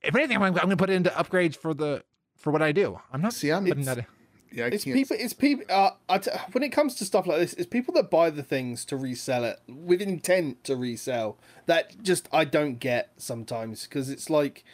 if 0.01 0.15
anything, 0.15 0.37
I'm, 0.37 0.43
I'm 0.43 0.51
going 0.53 0.69
to 0.69 0.77
put 0.77 0.89
it 0.89 0.93
into 0.93 1.09
upgrades 1.11 1.55
for 1.55 1.73
the 1.73 2.03
for 2.37 2.51
what 2.51 2.61
I 2.61 2.71
do. 2.71 2.99
I'm 3.13 3.21
not 3.21 3.33
See, 3.33 3.51
I'm- 3.51 3.63
putting 3.65 3.81
it's- 3.83 3.95
that. 3.95 3.99
In. 4.03 4.05
Yeah. 4.53 4.65
I 4.65 4.67
It's 4.67 4.83
can't. 4.83 4.95
people. 4.97 5.15
It's 5.17 5.31
people. 5.33 5.63
Uh, 5.69 5.91
I 6.09 6.17
t- 6.17 6.29
when 6.51 6.61
it 6.61 6.69
comes 6.73 6.95
to 6.95 7.05
stuff 7.05 7.25
like 7.25 7.39
this, 7.39 7.53
it's 7.53 7.67
people 7.67 7.93
that 7.93 8.09
buy 8.11 8.29
the 8.29 8.43
things 8.43 8.83
to 8.85 8.97
resell 8.97 9.45
it 9.45 9.59
with 9.65 10.01
intent 10.01 10.65
to 10.65 10.75
resell. 10.75 11.37
That 11.67 12.03
just 12.03 12.27
I 12.33 12.43
don't 12.43 12.77
get 12.77 13.11
sometimes 13.15 13.83
because 13.83 14.09
it's 14.09 14.29
like, 14.29 14.65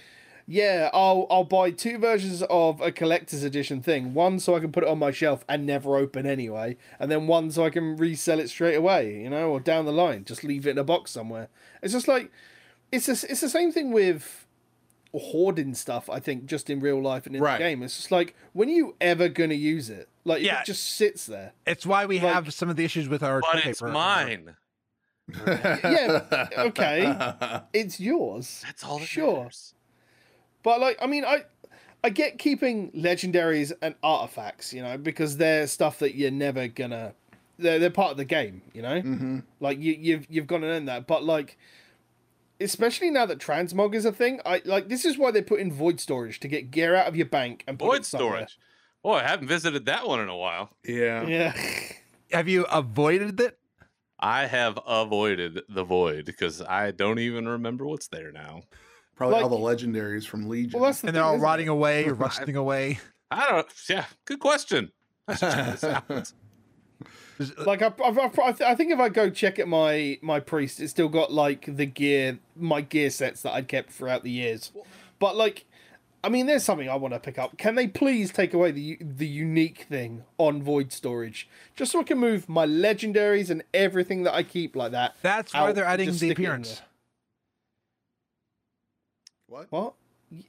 yeah, 0.47 0.89
I'll 0.93 1.27
I'll 1.29 1.43
buy 1.43 1.69
two 1.69 1.99
versions 1.99 2.41
of 2.49 2.81
a 2.81 2.91
collector's 2.91 3.43
edition 3.43 3.83
thing. 3.83 4.15
One 4.15 4.39
so 4.39 4.55
I 4.55 4.59
can 4.61 4.71
put 4.71 4.81
it 4.83 4.89
on 4.89 4.97
my 4.97 5.11
shelf 5.11 5.45
and 5.47 5.67
never 5.67 5.95
open 5.95 6.25
anyway, 6.25 6.77
and 6.99 7.11
then 7.11 7.27
one 7.27 7.51
so 7.51 7.63
I 7.63 7.69
can 7.69 7.97
resell 7.97 8.39
it 8.39 8.49
straight 8.49 8.73
away. 8.75 9.21
You 9.21 9.29
know, 9.29 9.51
or 9.51 9.59
down 9.59 9.85
the 9.85 9.91
line, 9.93 10.25
just 10.25 10.43
leave 10.43 10.65
it 10.65 10.71
in 10.71 10.77
a 10.79 10.83
box 10.83 11.11
somewhere. 11.11 11.49
It's 11.83 11.93
just 11.93 12.07
like, 12.07 12.31
it's 12.91 13.07
a, 13.07 13.11
it's 13.31 13.41
the 13.41 13.49
same 13.49 13.71
thing 13.71 13.91
with 13.91 14.46
hoarding 15.13 15.73
stuff. 15.73 16.09
I 16.09 16.19
think 16.19 16.45
just 16.45 16.69
in 16.69 16.79
real 16.79 17.01
life 17.01 17.25
and 17.25 17.35
in 17.35 17.41
Right. 17.41 17.57
the 17.57 17.63
game, 17.63 17.83
it's 17.83 17.95
just 17.97 18.11
like 18.11 18.35
when 18.53 18.69
are 18.69 18.73
you 18.73 18.95
ever 19.01 19.29
gonna 19.29 19.53
use 19.53 19.89
it? 19.89 20.09
Like 20.25 20.41
Yeah. 20.43 20.61
it 20.61 20.65
just 20.65 20.83
sits 20.95 21.25
there. 21.25 21.53
It's 21.65 21.85
why 21.85 22.05
we 22.05 22.19
Like- 22.19 22.33
have 22.33 22.53
some 22.53 22.69
of 22.69 22.75
the 22.75 22.83
issues 22.85 23.07
with 23.07 23.23
our. 23.23 23.41
But 23.41 23.65
it's 23.65 23.81
mine. 23.81 24.55
Yeah, 25.45 26.47
okay. 26.57 27.61
It's 27.73 27.99
yours. 27.99 28.61
That's 28.65 28.83
all 28.83 28.99
that 28.99 29.07
Sure. 29.07 29.37
matters. 29.43 29.73
But 30.63 30.79
like, 30.79 30.97
I 31.01 31.07
mean, 31.07 31.25
I 31.25 31.43
I 32.03 32.09
get 32.09 32.37
keeping 32.37 32.91
legendaries 32.91 33.73
and 33.81 33.95
artifacts, 34.03 34.73
you 34.73 34.81
know, 34.81 34.97
because 34.97 35.37
they're 35.37 35.67
stuff 35.67 35.99
that 35.99 36.15
you're 36.15 36.31
never 36.31 36.67
gonna. 36.67 37.13
They're 37.59 37.79
they're 37.79 37.89
part 37.89 38.11
of 38.11 38.17
the 38.17 38.25
game, 38.25 38.61
you 38.73 38.81
know. 38.81 39.01
hmm 39.01 39.39
Like 39.59 39.79
you 39.79 39.93
you've 39.99 40.27
you've 40.29 40.47
got 40.47 40.59
to 40.59 40.67
earn 40.67 40.85
that. 40.85 41.07
But 41.07 41.23
like, 41.23 41.57
especially 42.59 43.09
now 43.11 43.25
that 43.25 43.39
transmog 43.39 43.93
is 43.95 44.05
a 44.05 44.11
thing, 44.11 44.39
I 44.45 44.61
like 44.65 44.87
this 44.89 45.05
is 45.05 45.17
why 45.17 45.31
they 45.31 45.41
put 45.41 45.59
in 45.59 45.71
void 45.71 45.99
storage 45.99 46.39
to 46.41 46.47
get 46.47 46.71
gear 46.71 46.95
out 46.95 47.07
of 47.07 47.15
your 47.15 47.25
bank 47.27 47.63
and 47.67 47.77
put 47.79 47.85
Void 47.85 47.99
it 48.01 48.05
somewhere. 48.05 48.29
storage. 48.47 48.59
Boy, 49.03 49.15
I 49.17 49.23
haven't 49.23 49.47
visited 49.47 49.85
that 49.85 50.07
one 50.07 50.19
in 50.19 50.27
a 50.29 50.35
while. 50.35 50.69
Yeah. 50.83 51.25
Yeah. 51.27 51.53
Have 52.31 52.47
you 52.49 52.65
avoided 52.65 53.39
it? 53.39 53.57
I 54.19 54.47
have 54.47 54.79
avoided 54.87 55.61
the 55.69 55.83
void 55.83 56.25
because 56.25 56.61
I 56.61 56.89
don't 56.91 57.19
even 57.19 57.47
remember 57.47 57.85
what's 57.85 58.07
there 58.07 58.31
now. 58.31 58.63
Probably 59.15 59.39
all 59.41 59.47
the 59.49 59.55
legendaries 59.55 60.25
from 60.25 60.49
Legion. 60.49 60.79
Well, 60.79 60.89
that's 60.89 61.01
the 61.01 61.07
And 61.07 61.15
they're 61.15 61.23
all 61.23 61.33
isn't 61.35 61.41
it? 61.41 61.43
rotting 61.45 61.67
away, 61.69 62.05
or 62.05 62.13
rusting 62.15 62.55
away. 62.55 62.99
I 63.31 63.47
don't. 63.49 63.67
Yeah, 63.87 64.05
good 64.25 64.39
question. 64.39 64.91
I 65.27 65.35
should 65.35 65.51
check 65.51 65.65
this 65.71 65.83
out. 65.83 66.07
There's- 66.07 66.33
Uh, 67.39 67.63
like 67.65 67.81
I, 67.81 67.93
I, 68.03 68.09
I, 68.09 68.55
I 68.71 68.75
think 68.75 68.91
if 68.91 68.99
I 68.99 69.09
go 69.09 69.29
check 69.29 69.59
at 69.59 69.67
my 69.67 70.17
my 70.21 70.39
priest, 70.39 70.79
it's 70.79 70.91
still 70.91 71.09
got 71.09 71.31
like 71.31 71.65
the 71.75 71.85
gear, 71.85 72.39
my 72.55 72.81
gear 72.81 73.09
sets 73.09 73.41
that 73.41 73.53
I'd 73.53 73.67
kept 73.67 73.91
throughout 73.91 74.23
the 74.23 74.31
years. 74.31 74.71
But 75.19 75.35
like, 75.35 75.65
I 76.23 76.29
mean, 76.29 76.45
there's 76.45 76.63
something 76.63 76.89
I 76.89 76.95
want 76.95 77.13
to 77.13 77.19
pick 77.19 77.37
up. 77.37 77.57
Can 77.57 77.75
they 77.75 77.87
please 77.87 78.31
take 78.31 78.53
away 78.53 78.71
the 78.71 78.97
the 79.01 79.27
unique 79.27 79.85
thing 79.89 80.23
on 80.37 80.63
void 80.63 80.91
storage, 80.91 81.47
just 81.75 81.91
so 81.91 81.99
I 81.99 82.03
can 82.03 82.17
move 82.17 82.49
my 82.49 82.65
legendaries 82.65 83.49
and 83.49 83.63
everything 83.73 84.23
that 84.23 84.33
I 84.33 84.43
keep 84.43 84.75
like 84.75 84.91
that? 84.91 85.15
That's 85.21 85.53
why 85.53 85.71
they're 85.73 85.85
adding 85.85 86.09
the 86.09 86.13
stick 86.13 86.31
it 86.31 86.39
in 86.39 86.45
appearance. 86.45 86.81
what? 89.47 89.67
What? 89.69 89.93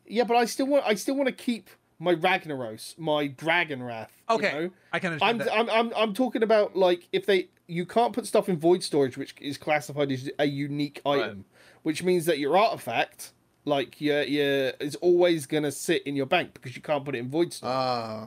Yeah, 0.07 0.25
but 0.25 0.37
I 0.37 0.47
still 0.47 0.67
want 0.67 0.85
I 0.87 0.95
still 0.95 1.15
want 1.15 1.29
to 1.29 1.33
keep 1.33 1.71
my 1.99 2.15
Ragnaros, 2.15 2.97
my 2.99 3.27
Dragon 3.27 3.83
Wrath. 3.83 4.13
you 4.31 4.37
Okay, 4.37 4.53
know? 4.53 4.71
I 4.93 4.99
can 4.99 5.13
understand 5.15 5.43
I'm, 5.43 5.47
that. 5.47 5.53
I'm 5.55 5.71
I'm 5.71 5.93
I'm 5.97 6.15
talking 6.15 6.43
about 6.43 6.77
like 6.77 7.09
if 7.13 7.27
they 7.27 7.49
you 7.67 7.85
can't 7.87 8.13
put 8.13 8.27
stuff 8.27 8.49
in 8.49 8.57
void 8.59 8.83
storage 8.83 9.17
which 9.19 9.35
is 9.41 9.59
classified 9.59 10.11
as 10.13 10.31
a 10.39 10.45
unique 10.47 11.01
Right. 11.05 11.23
item, 11.25 11.45
which 11.83 12.03
means 12.03 12.25
that 12.27 12.39
your 12.39 12.57
artifact 12.57 13.33
like 13.65 14.01
your 14.01 14.23
your 14.23 14.73
is 14.81 14.95
always 14.97 15.47
gonna 15.47 15.73
sit 15.73 16.03
in 16.07 16.15
your 16.17 16.27
bank 16.27 16.55
because 16.55 16.75
you 16.77 16.83
can't 16.83 17.05
put 17.05 17.15
it 17.15 17.19
in 17.19 17.29
void 17.31 17.53
storage. 17.53 17.75
Uh, 17.75 18.27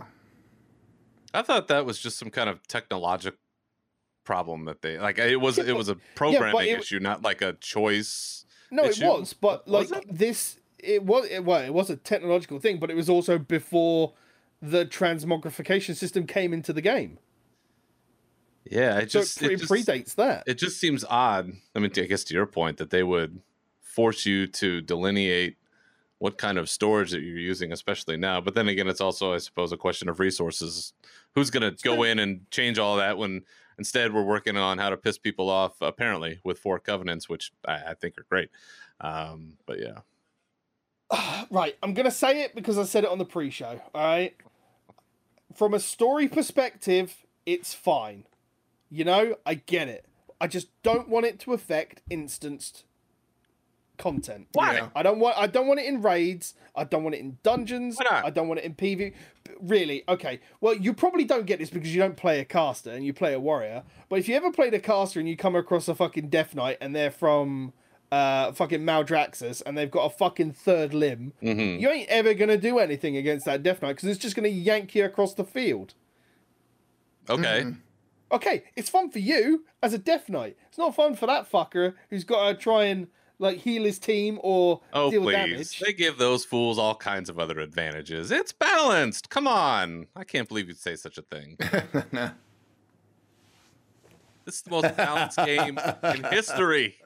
I 1.34 1.42
thought 1.44 1.68
that 1.70 1.86
was 1.86 1.98
just 2.00 2.18
some 2.20 2.30
kind 2.30 2.50
of 2.50 2.66
technological 2.68 3.38
problem 4.26 4.66
that 4.66 4.82
they 4.82 5.00
like. 5.00 5.18
It 5.18 5.38
was 5.38 5.58
Yeah, 5.58 5.64
it 5.68 5.76
was 5.78 5.90
a 5.90 5.96
programming 6.16 6.68
it- 6.68 6.80
issue, 6.80 7.00
not 7.00 7.22
like 7.22 7.42
a 7.42 7.54
choice. 7.54 8.46
no, 8.70 8.84
issue? 8.86 9.06
it 9.06 9.08
was, 9.08 9.34
but 9.34 9.68
like 9.68 9.90
Was 9.90 9.92
it? 9.94 10.06
this, 10.10 10.58
it 10.84 11.04
was 11.04 11.26
it, 11.30 11.44
well, 11.46 11.62
it 11.62 11.74
was 11.74 11.90
a 11.90 11.96
technological 11.96 12.60
thing, 12.60 12.80
but 12.80 12.90
it 12.92 12.96
was 12.96 13.10
also 13.10 13.38
before 13.38 14.14
the 14.62 14.86
transmogrification 14.86 15.96
system 15.96 16.28
came 16.28 16.54
into 16.54 16.72
the 16.74 16.82
game, 16.82 17.20
Yeah, 18.66 19.00
it 19.00 19.12
so 19.12 19.20
just 19.20 19.42
it, 19.42 19.46
pre- 19.46 19.54
it 19.56 19.60
just, 19.60 19.72
predates 19.72 20.16
that. 20.16 20.44
it 20.46 20.56
just 20.56 20.80
seems 20.80 21.04
odd. 21.10 21.52
I 21.76 21.80
mean, 21.80 21.92
I 21.96 22.02
guess 22.02 22.24
to 22.26 22.34
your 22.34 22.46
point 22.46 22.78
that 22.78 22.90
they 22.92 23.04
would 23.04 23.42
force 23.82 24.26
you 24.26 24.48
to 24.48 24.82
delineate 24.82 25.58
what 26.20 26.38
kind 26.38 26.60
of 26.60 26.70
storage 26.70 27.10
that 27.12 27.22
you're 27.22 27.38
using, 27.40 27.72
especially 27.72 28.16
now. 28.18 28.40
But 28.40 28.54
then 28.54 28.68
again, 28.68 28.88
it's 28.88 29.02
also, 29.02 29.34
I 29.34 29.40
suppose, 29.40 29.72
a 29.72 29.78
question 29.78 30.08
of 30.08 30.20
resources. 30.20 30.94
Who's 31.34 31.50
going 31.50 31.76
to 31.76 31.84
go 31.84 32.04
in 32.04 32.20
and 32.20 32.50
change 32.52 32.78
all 32.78 32.98
that 32.98 33.18
when 33.18 33.42
instead 33.80 34.14
we're 34.14 34.24
working 34.24 34.56
on 34.56 34.78
how 34.78 34.92
to 34.92 34.98
piss 34.98 35.18
people 35.18 35.50
off? 35.50 35.74
Apparently, 35.82 36.40
with 36.44 36.60
four 36.60 36.78
covenants, 36.80 37.28
which 37.28 37.52
I, 37.68 37.78
I 37.90 37.94
think 37.96 38.20
are 38.20 38.26
great. 38.30 38.50
Um, 39.00 39.58
but 39.66 39.80
yeah, 39.80 40.02
Ah, 41.12 41.46
right, 41.52 41.76
I'm 41.84 41.94
gonna 41.94 42.12
say 42.12 42.44
it 42.44 42.56
because 42.56 42.78
I 42.78 42.84
said 42.84 43.04
it 43.04 43.10
on 43.10 43.18
the 43.18 43.26
pre-show. 43.26 43.82
All 43.94 44.02
right, 44.02 44.36
from 45.54 45.74
a 45.74 45.80
story 45.80 46.28
perspective, 46.28 47.26
it's 47.46 47.74
fine. 47.74 48.26
You 48.90 49.06
know, 49.06 49.36
I 49.46 49.56
get 49.56 49.88
it. 49.88 50.06
I 50.40 50.48
just 50.48 50.70
don't 50.84 51.08
want 51.08 51.26
it 51.26 51.40
to 51.42 51.54
affect 51.54 52.02
instanced 52.10 52.86
content. 53.98 54.48
Why? 54.54 54.74
Yeah. 54.74 54.88
I 54.96 55.04
don't 55.04 55.20
want. 55.20 55.38
I 55.38 55.48
don't 55.48 55.68
want 55.68 55.80
it 55.80 55.86
in 55.86 56.02
raids. 56.02 56.56
I 56.76 56.84
don't 56.84 57.04
want 57.04 57.16
it 57.16 57.20
in 57.20 57.38
dungeons. 57.44 57.98
Why 57.98 58.06
not? 58.10 58.26
I 58.26 58.30
don't 58.32 58.48
want 58.48 58.60
it 58.60 58.66
in 58.66 58.74
PV. 58.74 59.14
Really? 59.62 60.04
Okay. 60.10 60.40
Well, 60.60 60.74
you 60.74 60.94
probably 60.94 61.24
don't 61.24 61.46
get 61.46 61.60
this 61.60 61.70
because 61.70 61.94
you 61.94 62.02
don't 62.02 62.18
play 62.18 62.40
a 62.40 62.46
caster 62.46 62.90
and 62.90 63.06
you 63.06 63.14
play 63.14 63.34
a 63.34 63.40
warrior. 63.40 63.84
But 64.10 64.20
if 64.20 64.28
you 64.28 64.36
ever 64.36 64.52
played 64.52 64.74
a 64.74 64.80
caster 64.80 65.20
and 65.20 65.30
you 65.30 65.38
come 65.38 65.56
across 65.56 65.88
a 65.88 65.96
fucking 65.96 66.30
Death 66.30 66.56
Knight 66.56 66.78
and 66.82 66.96
they're 66.96 67.12
from 67.12 67.74
uh 68.12 68.52
fucking 68.52 68.82
Maldraxxus 68.82 69.62
and 69.66 69.78
they've 69.78 69.90
got 69.92 70.06
a 70.06 70.10
fucking 70.10 70.52
third 70.54 70.94
limb, 70.94 71.34
Mhm. 71.42 71.80
you 71.80 71.90
ain't 71.90 72.10
ever 72.10 72.34
gonna 72.34 72.58
do 72.58 72.78
anything 72.80 73.16
against 73.18 73.46
that 73.46 73.64
Death 73.64 73.82
Knight 73.82 73.96
because 73.96 74.10
it's 74.10 74.20
just 74.20 74.36
gonna 74.36 74.48
yank 74.50 74.94
you 74.96 75.06
across 75.06 75.34
the 75.34 75.46
field. 75.46 75.94
okay. 77.30 77.62
Mhm. 77.64 77.78
Okay, 78.34 78.64
it's 78.78 78.90
fun 78.90 79.10
for 79.12 79.20
you 79.20 79.66
as 79.84 79.94
a 79.94 79.98
Death 79.98 80.30
Knight. 80.30 80.56
It's 80.70 80.78
not 80.78 80.96
fun 80.96 81.16
for 81.16 81.26
that 81.26 81.52
fucker 81.52 81.96
who's 82.10 82.24
got 82.24 82.48
to 82.48 82.56
try 82.56 82.86
and 82.86 83.08
like 83.40 83.58
heal 83.58 83.84
his 83.84 84.00
team 84.00 84.40
or 84.42 84.82
Oh 84.94 85.10
deal 85.12 85.24
please! 85.24 85.34
damage. 85.34 85.80
They 85.80 85.92
give 85.94 86.18
those 86.18 86.46
fools 86.46 86.78
all 86.80 86.96
kinds 86.96 87.30
of 87.30 87.40
other 87.40 87.60
advantages. 87.60 88.32
It's 88.32 88.52
balanced. 88.54 89.30
Come 89.30 89.48
on! 89.48 90.08
I 90.16 90.24
can't 90.24 90.48
believe 90.48 90.68
you'd 90.70 90.78
say 90.78 90.96
such 90.96 91.18
a 91.18 91.22
thing. 91.24 91.58
This 94.46 94.56
is 94.56 94.62
the 94.64 94.72
most 94.72 94.98
balanced 94.98 95.38
game 95.46 95.78
in 96.04 96.24
history. 96.26 96.98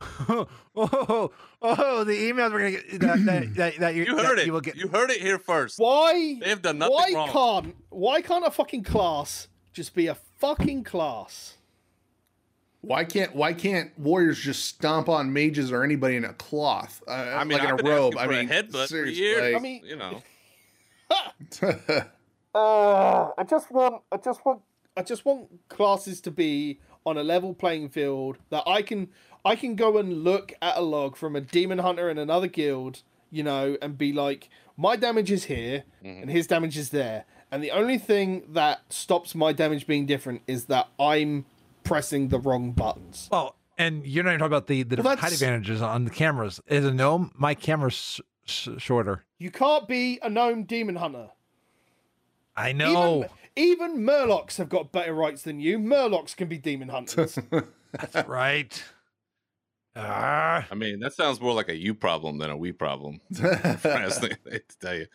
Oh, 0.00 0.46
oh, 0.76 1.30
oh, 1.62 2.04
the 2.04 2.12
emails 2.12 2.52
we're 2.52 2.58
gonna 2.58 2.70
get 2.72 3.00
that, 3.00 3.24
that, 3.26 3.54
that, 3.56 3.76
that 3.78 3.94
you, 3.94 4.04
You 4.04 4.16
that 4.16 4.24
heard 4.24 4.38
it. 4.38 4.46
You 4.46 4.52
will 4.52 4.60
get. 4.60 4.76
You 4.76 4.88
heard 4.88 5.10
it 5.10 5.20
here 5.20 5.38
first. 5.38 5.78
Why? 5.78 6.38
They 6.40 6.48
have 6.48 6.62
done 6.62 6.78
nothing 6.78 6.94
why 6.94 7.12
wrong. 7.14 7.28
can't 7.62 7.76
why 7.90 8.20
can't 8.22 8.46
a 8.46 8.50
fucking 8.50 8.84
class 8.84 9.48
just 9.72 9.94
be 9.94 10.06
a 10.06 10.16
fucking 10.38 10.84
class? 10.84 11.56
Why 12.82 13.04
can't 13.04 13.34
Why 13.34 13.52
can't 13.52 13.96
warriors 13.98 14.38
just 14.40 14.64
stomp 14.64 15.08
on 15.10 15.32
mages 15.32 15.70
or 15.70 15.84
anybody 15.84 16.16
in 16.16 16.24
a 16.24 16.32
cloth? 16.32 17.02
Uh, 17.06 17.10
I 17.12 17.44
mean, 17.44 17.58
like 17.58 17.68
in 17.68 17.74
I've 17.74 17.80
a 17.80 17.82
robe. 17.82 18.14
asking 18.16 18.18
I 18.18 18.24
for 18.26 18.32
a 18.32 18.36
mean, 18.36 18.48
headbutt 18.48 18.80
for 18.82 18.86
seriously, 18.86 19.22
years. 19.22 19.42
like- 19.42 19.54
I 19.56 19.58
mean- 19.58 19.82
you 19.84 19.96
know, 19.96 20.22
Uh, 22.52 23.30
I 23.38 23.44
just 23.44 23.70
want 23.70 24.02
I 24.10 24.16
just 24.16 24.44
want 24.44 24.60
I 24.96 25.02
just 25.02 25.24
want 25.24 25.68
classes 25.68 26.20
to 26.22 26.30
be 26.32 26.80
on 27.06 27.16
a 27.16 27.22
level 27.22 27.54
playing 27.54 27.90
field 27.90 28.38
that 28.50 28.64
I 28.66 28.82
can 28.82 29.08
I 29.44 29.56
can 29.56 29.74
go 29.74 29.98
and 29.98 30.22
look 30.24 30.52
at 30.60 30.76
a 30.76 30.82
log 30.82 31.16
from 31.16 31.34
a 31.36 31.40
demon 31.40 31.78
hunter 31.78 32.10
in 32.10 32.18
another 32.18 32.46
guild, 32.46 33.02
you 33.30 33.42
know, 33.42 33.76
and 33.80 33.96
be 33.96 34.12
like, 34.12 34.48
my 34.76 34.96
damage 34.96 35.30
is 35.30 35.44
here 35.44 35.84
Mm-hmm. 36.04 36.22
and 36.22 36.30
his 36.30 36.46
damage 36.46 36.76
is 36.78 36.90
there. 36.90 37.24
And 37.50 37.62
the 37.64 37.70
only 37.72 37.98
thing 37.98 38.44
that 38.52 38.80
stops 38.90 39.34
my 39.34 39.52
damage 39.52 39.86
being 39.86 40.06
different 40.06 40.42
is 40.46 40.66
that 40.66 40.88
I'm 40.98 41.44
pressing 41.84 42.28
the 42.28 42.38
wrong 42.38 42.72
buttons. 42.72 43.28
Well, 43.32 43.56
and 43.76 44.06
you're 44.06 44.22
not 44.24 44.30
even 44.30 44.38
talking 44.40 44.52
about 44.52 44.66
the, 44.66 44.82
the 44.84 45.02
Well, 45.02 45.16
height 45.16 45.32
advantages 45.32 45.82
on 45.82 46.04
the 46.04 46.10
cameras. 46.10 46.60
As 46.68 46.84
a 46.84 46.92
gnome, 46.92 47.32
my 47.36 47.54
camera's 47.54 48.20
s- 48.46 48.70
sh- 48.76 48.80
shorter. 48.82 49.24
You 49.38 49.50
can't 49.50 49.88
be 49.88 50.18
a 50.22 50.30
gnome 50.30 50.64
demon 50.64 50.96
hunter. 50.96 51.30
I 52.56 52.72
know. 52.72 53.26
Even, 53.56 53.94
even 53.94 53.98
Murlocs 54.06 54.56
have 54.58 54.68
got 54.68 54.92
better 54.92 55.14
rights 55.14 55.42
than 55.42 55.60
you. 55.60 55.78
Murlocs 55.78 56.36
can 56.36 56.48
be 56.48 56.58
demon 56.58 56.88
hunters. 56.90 57.38
That's 57.92 58.28
right. 58.28 58.82
Ah. 59.96 60.66
I 60.70 60.74
mean, 60.74 61.00
that 61.00 61.14
sounds 61.14 61.40
more 61.40 61.54
like 61.54 61.68
a 61.68 61.76
you 61.76 61.94
problem 61.94 62.38
than 62.38 62.50
a 62.50 62.56
we 62.56 62.72
problem. 62.72 63.20
Honestly, 63.84 64.30
I 64.46 64.50
to 64.50 64.78
tell 64.80 64.94
you. 64.94 65.06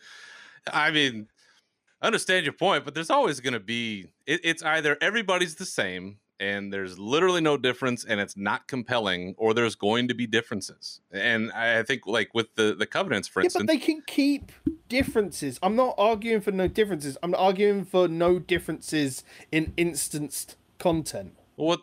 I 0.72 0.90
mean, 0.90 1.28
I 2.02 2.06
understand 2.06 2.44
your 2.44 2.52
point, 2.52 2.84
but 2.84 2.94
there's 2.94 3.10
always 3.10 3.40
going 3.40 3.54
to 3.54 3.60
be. 3.60 4.06
It, 4.26 4.40
it's 4.44 4.62
either 4.62 4.96
everybody's 5.00 5.54
the 5.54 5.64
same 5.64 6.18
and 6.38 6.72
there's 6.72 6.98
literally 6.98 7.40
no 7.40 7.56
difference 7.56 8.04
and 8.04 8.20
it's 8.20 8.36
not 8.36 8.68
compelling, 8.68 9.34
or 9.38 9.54
there's 9.54 9.74
going 9.74 10.08
to 10.08 10.14
be 10.14 10.26
differences. 10.26 11.00
And 11.10 11.50
I 11.52 11.78
I 11.78 11.82
think, 11.82 12.06
like 12.06 12.34
with 12.34 12.54
the 12.54 12.74
the 12.74 12.86
covenants, 12.86 13.28
for 13.28 13.40
yeah, 13.40 13.46
instance, 13.46 13.62
but 13.62 13.72
they 13.72 13.78
can 13.78 14.02
keep 14.06 14.52
differences. 14.88 15.58
I'm 15.62 15.76
not 15.76 15.94
arguing 15.96 16.40
for 16.40 16.52
no 16.52 16.68
differences. 16.68 17.16
I'm 17.22 17.34
arguing 17.34 17.84
for 17.84 18.08
no 18.08 18.38
differences 18.38 19.24
in 19.50 19.72
instanced 19.76 20.56
content. 20.78 21.34
What 21.56 21.80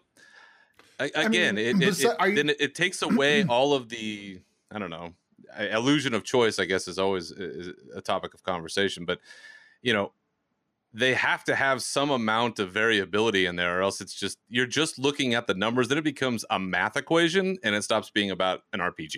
I, 1.00 1.12
I 1.16 1.22
again? 1.24 1.56
mean, 1.56 1.66
it, 1.82 1.82
it, 2.00 2.00
it- 2.20 2.36
then 2.36 2.50
it, 2.60 2.76
takes 2.76 3.02
away 3.02 3.44
all 3.50 3.74
of 3.74 3.90
the 3.90 4.40
I 4.72 4.80
don't 4.80 4.90
know 4.90 5.14
illusion 5.60 6.14
of 6.14 6.24
choice. 6.24 6.60
I 6.60 6.66
guess 6.66 6.88
is 6.88 6.98
always 7.00 7.32
is 7.32 7.74
a 7.96 8.02
topic 8.02 8.34
of 8.34 8.44
conversation, 8.44 9.06
but 9.06 9.20
you 9.82 9.94
know 9.94 10.12
they 10.96 11.14
have 11.16 11.44
to 11.46 11.56
have 11.56 11.82
some 11.82 12.12
amount 12.12 12.60
of 12.60 12.72
variability 12.72 13.46
in 13.48 13.56
there, 13.56 13.80
or 13.80 13.82
else 13.82 14.00
it's 14.02 14.14
just 14.14 14.38
you're 14.50 14.66
just 14.68 15.00
looking 15.00 15.34
at 15.34 15.48
the 15.48 15.54
numbers. 15.54 15.88
Then 15.88 15.98
it 15.98 16.04
becomes 16.04 16.46
a 16.50 16.60
math 16.60 16.96
equation, 16.98 17.58
and 17.64 17.74
it 17.76 17.84
stops 17.84 18.10
being 18.12 18.32
about 18.32 18.62
an 18.74 18.80
RPG. 18.80 19.18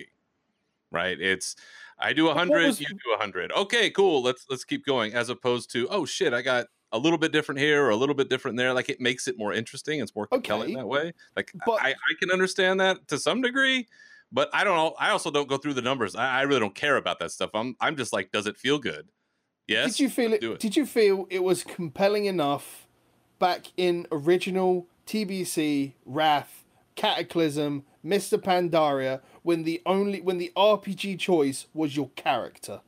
Right? 0.90 1.20
It's 1.20 1.56
I 1.98 2.12
do 2.12 2.28
a 2.28 2.34
hundred, 2.34 2.66
was- 2.66 2.80
you 2.80 2.86
do 2.86 3.14
a 3.14 3.18
hundred. 3.18 3.52
Okay, 3.52 3.90
cool. 3.90 4.22
Let's 4.22 4.46
let's 4.48 4.64
keep 4.64 4.84
going. 4.86 5.14
As 5.14 5.28
opposed 5.28 5.70
to 5.72 5.86
oh 5.88 6.04
shit, 6.06 6.32
I 6.32 6.42
got 6.42 6.66
a 6.92 6.98
little 6.98 7.18
bit 7.18 7.32
different 7.32 7.58
here 7.60 7.84
or 7.84 7.90
a 7.90 7.96
little 7.96 8.14
bit 8.14 8.28
different 8.30 8.56
there. 8.56 8.72
Like 8.72 8.88
it 8.88 9.00
makes 9.00 9.26
it 9.28 9.36
more 9.38 9.52
interesting. 9.52 10.00
It's 10.00 10.14
more 10.14 10.26
compelling 10.26 10.70
Okay. 10.70 10.74
that 10.76 10.86
way. 10.86 11.12
Like 11.34 11.52
But- 11.66 11.82
I, 11.82 11.90
I 11.90 12.14
can 12.20 12.30
understand 12.30 12.80
that 12.80 13.06
to 13.08 13.18
some 13.18 13.42
degree, 13.42 13.86
but 14.32 14.48
I 14.52 14.64
don't 14.64 14.76
know. 14.76 14.94
I 14.98 15.10
also 15.10 15.30
don't 15.30 15.48
go 15.48 15.56
through 15.56 15.74
the 15.74 15.82
numbers. 15.82 16.14
I, 16.14 16.38
I 16.38 16.42
really 16.42 16.60
don't 16.60 16.74
care 16.74 16.96
about 16.96 17.18
that 17.18 17.30
stuff. 17.32 17.50
I'm 17.54 17.76
I'm 17.80 17.96
just 17.96 18.12
like, 18.12 18.30
does 18.32 18.46
it 18.46 18.56
feel 18.56 18.78
good? 18.78 19.08
Yes. 19.68 19.96
did 19.96 20.00
you 20.00 20.08
feel 20.10 20.32
it, 20.32 20.42
it. 20.44 20.60
Did 20.60 20.76
you 20.76 20.86
feel 20.86 21.26
it 21.28 21.42
was 21.42 21.64
compelling 21.64 22.26
enough 22.26 22.86
back 23.40 23.66
in 23.76 24.06
original 24.12 24.86
TBC, 25.08 25.94
Wrath, 26.04 26.64
Cataclysm, 26.94 27.84
Mists 28.02 28.32
of 28.32 28.42
Pandaria 28.42 29.20
when 29.42 29.64
the 29.64 29.82
only 29.84 30.20
when 30.20 30.38
the 30.38 30.52
RPG 30.56 31.18
choice 31.18 31.66
was 31.74 31.96
your 31.96 32.10
character? 32.16 32.80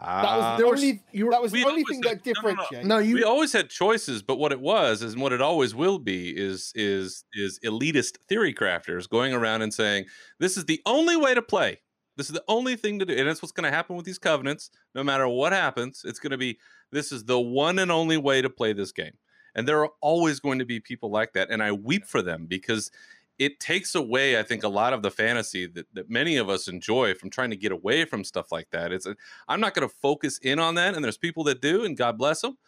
That 0.00 0.22
was 0.36 0.44
Ah. 0.44 0.56
the 0.56 0.64
only 0.66 1.02
you 1.12 1.26
were- 1.26 1.30
that 1.32 1.40
was 1.42 1.52
the 1.52 1.64
only 1.64 1.84
thing 1.84 2.02
said- 2.02 2.22
that 2.24 2.34
no, 2.42 2.50
no, 2.50 2.66
no. 2.72 2.82
no, 2.82 2.98
you 2.98 3.14
we 3.14 3.22
always 3.22 3.52
had 3.52 3.70
choices, 3.70 4.22
but 4.22 4.36
what 4.36 4.50
it 4.50 4.60
was 4.60 5.02
and 5.02 5.20
what 5.20 5.32
it 5.32 5.40
always 5.40 5.74
will 5.74 5.98
be 5.98 6.36
is 6.36 6.72
is 6.74 7.24
is 7.32 7.60
elitist 7.64 8.16
theory 8.28 8.52
crafters 8.52 9.08
going 9.08 9.32
around 9.32 9.62
and 9.62 9.72
saying 9.72 10.06
this 10.40 10.56
is 10.56 10.64
the 10.64 10.82
only 10.84 11.16
way 11.16 11.32
to 11.34 11.42
play. 11.42 11.80
This 12.16 12.26
is 12.28 12.32
the 12.34 12.44
only 12.48 12.76
thing 12.76 12.98
to 13.00 13.04
do, 13.06 13.14
and 13.14 13.28
that's 13.28 13.40
what's 13.42 13.52
going 13.52 13.64
to 13.70 13.74
happen 13.76 13.96
with 13.96 14.04
these 14.06 14.18
covenants. 14.18 14.70
No 14.94 15.02
matter 15.04 15.26
what 15.28 15.52
happens, 15.52 16.02
it's 16.04 16.18
going 16.20 16.30
to 16.32 16.38
be 16.38 16.58
this 16.90 17.10
is 17.12 17.24
the 17.24 17.40
one 17.40 17.78
and 17.78 17.90
only 17.90 18.16
way 18.16 18.40
to 18.42 18.50
play 18.50 18.72
this 18.72 18.92
game. 18.92 19.16
And 19.56 19.66
there 19.68 19.80
are 19.80 19.90
always 20.00 20.40
going 20.40 20.58
to 20.58 20.64
be 20.64 20.80
people 20.80 21.10
like 21.10 21.32
that, 21.34 21.50
and 21.50 21.62
I 21.62 21.70
weep 21.72 22.04
for 22.06 22.20
them 22.22 22.46
because 22.46 22.90
it 23.38 23.58
takes 23.58 23.94
away, 23.94 24.38
I 24.38 24.42
think, 24.42 24.62
a 24.62 24.68
lot 24.68 24.92
of 24.92 25.02
the 25.02 25.10
fantasy 25.10 25.66
that, 25.66 25.86
that 25.94 26.10
many 26.10 26.36
of 26.36 26.48
us 26.48 26.68
enjoy 26.68 27.14
from 27.14 27.30
trying 27.30 27.50
to 27.50 27.56
get 27.56 27.72
away 27.72 28.04
from 28.04 28.24
stuff 28.24 28.52
like 28.52 28.70
that. 28.70 28.92
It's 28.92 29.06
a, 29.06 29.16
I'm 29.48 29.60
not 29.60 29.74
going 29.74 29.88
to 29.88 29.94
focus 29.94 30.38
in 30.38 30.58
on 30.58 30.76
that, 30.76 30.94
and 30.94 31.04
there's 31.04 31.18
people 31.18 31.44
that 31.44 31.60
do, 31.60 31.84
and 31.84 31.96
God 31.96 32.16
bless 32.16 32.42
them. 32.42 32.58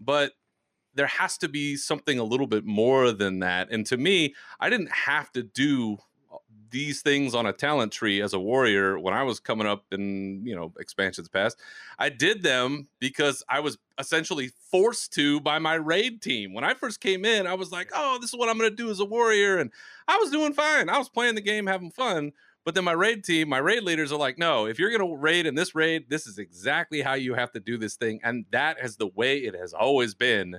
But 0.00 0.32
there 0.94 1.06
has 1.06 1.38
to 1.38 1.48
be 1.48 1.76
something 1.76 2.18
a 2.18 2.24
little 2.24 2.46
bit 2.46 2.64
more 2.64 3.12
than 3.12 3.40
that. 3.40 3.70
And 3.70 3.86
to 3.86 3.96
me, 3.96 4.34
I 4.58 4.70
didn't 4.70 4.92
have 4.92 5.30
to 5.32 5.42
do 5.42 5.98
these 6.70 7.02
things 7.02 7.34
on 7.34 7.46
a 7.46 7.52
talent 7.52 7.92
tree 7.92 8.20
as 8.20 8.32
a 8.32 8.40
warrior 8.40 8.98
when 8.98 9.14
I 9.14 9.22
was 9.22 9.40
coming 9.40 9.66
up 9.66 9.84
in, 9.92 10.44
you 10.44 10.54
know, 10.54 10.72
expansions 10.78 11.28
past. 11.28 11.58
I 11.98 12.08
did 12.08 12.42
them 12.42 12.88
because 12.98 13.42
I 13.48 13.60
was 13.60 13.78
essentially 13.98 14.50
forced 14.70 15.12
to 15.14 15.40
by 15.40 15.58
my 15.58 15.74
raid 15.74 16.22
team. 16.22 16.54
When 16.54 16.64
I 16.64 16.74
first 16.74 17.00
came 17.00 17.24
in, 17.24 17.46
I 17.46 17.54
was 17.54 17.72
like, 17.72 17.90
"Oh, 17.94 18.18
this 18.20 18.30
is 18.30 18.38
what 18.38 18.48
I'm 18.48 18.58
going 18.58 18.70
to 18.70 18.76
do 18.76 18.90
as 18.90 19.00
a 19.00 19.04
warrior." 19.04 19.58
And 19.58 19.70
I 20.08 20.16
was 20.18 20.30
doing 20.30 20.52
fine. 20.52 20.88
I 20.88 20.98
was 20.98 21.08
playing 21.08 21.34
the 21.34 21.40
game 21.40 21.66
having 21.66 21.90
fun. 21.90 22.32
But 22.66 22.74
then 22.74 22.82
my 22.82 22.92
raid 22.92 23.22
team, 23.22 23.48
my 23.48 23.58
raid 23.58 23.84
leaders 23.84 24.10
are 24.10 24.18
like, 24.18 24.38
no, 24.38 24.66
if 24.66 24.76
you're 24.76 24.90
going 24.90 25.08
to 25.08 25.16
raid 25.16 25.46
in 25.46 25.54
this 25.54 25.76
raid, 25.76 26.10
this 26.10 26.26
is 26.26 26.36
exactly 26.36 27.00
how 27.00 27.14
you 27.14 27.34
have 27.34 27.52
to 27.52 27.60
do 27.60 27.78
this 27.78 27.94
thing. 27.94 28.18
And 28.24 28.44
that 28.50 28.78
is 28.82 28.96
the 28.96 29.06
way 29.06 29.38
it 29.38 29.54
has 29.54 29.72
always 29.72 30.14
been 30.14 30.58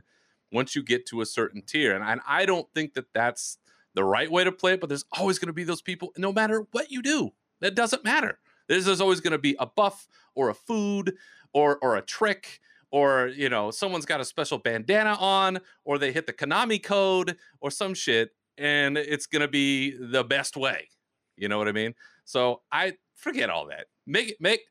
once 0.50 0.74
you 0.74 0.84
get 0.84 1.06
to 1.08 1.20
a 1.20 1.26
certain 1.26 1.62
tier. 1.64 1.94
And, 1.94 2.06
and 2.06 2.22
I 2.26 2.46
don't 2.46 2.74
think 2.74 2.94
that 2.94 3.14
that's 3.14 3.58
the 3.98 4.04
right 4.04 4.32
way 4.32 4.44
to 4.44 4.52
play 4.52 4.74
it, 4.74 4.80
but 4.80 4.90
there's 4.90 5.06
always 5.18 5.40
going 5.40 5.48
to 5.48 5.54
be 5.54 5.64
those 5.64 5.82
people, 5.82 6.14
no 6.18 6.32
matter 6.32 6.68
what 6.72 6.92
you 6.92 7.02
do, 7.02 7.32
that 7.62 7.74
doesn't 7.74 8.04
matter. 8.04 8.38
There's, 8.70 9.02
always 9.02 9.22
going 9.22 9.32
to 9.32 9.40
be 9.40 9.56
a 9.60 9.66
buff 9.66 10.08
or 10.36 10.50
a 10.50 10.54
food 10.54 11.16
or, 11.52 11.80
or 11.82 11.96
a 11.96 12.02
trick 12.04 12.60
or, 12.92 13.28
you 13.28 13.50
know, 13.50 13.72
someone's 13.72 14.06
got 14.06 14.22
a 14.22 14.26
special 14.26 14.60
bandana 14.60 15.16
on 15.20 15.60
or 15.84 15.98
they 15.98 16.12
hit 16.12 16.28
the 16.28 16.34
Konami 16.34 16.82
code 16.82 17.38
or 17.60 17.72
some 17.72 17.96
shit 17.96 18.36
and 18.58 19.00
it's 19.00 19.26
going 19.26 19.42
to 19.42 19.48
be 19.48 19.98
the 19.98 20.24
best 20.24 20.56
way. 20.56 20.90
You 21.36 21.48
know 21.48 21.58
what 21.58 21.68
I 21.68 21.72
mean? 21.72 21.96
So 22.24 22.62
I 22.72 22.94
forget 23.16 23.50
all 23.50 23.68
that. 23.68 23.88
Make 24.06 24.30
it 24.30 24.38
make 24.40 24.62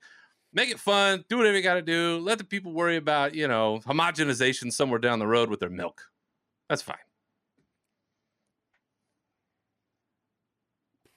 make 0.52 0.70
it 0.70 0.78
fun. 0.78 1.24
Do 1.28 1.38
whatever 1.38 1.56
you 1.56 1.62
got 1.62 1.74
to 1.74 1.82
do. 1.82 2.18
Let 2.18 2.38
the 2.38 2.44
people 2.44 2.72
worry 2.72 2.96
about 2.96 3.34
you 3.34 3.48
know 3.48 3.80
homogenization 3.86 4.72
somewhere 4.72 4.98
down 4.98 5.18
the 5.18 5.26
road 5.26 5.50
with 5.50 5.60
their 5.60 5.70
milk. 5.70 6.02
That's 6.68 6.82
fine. 6.82 7.05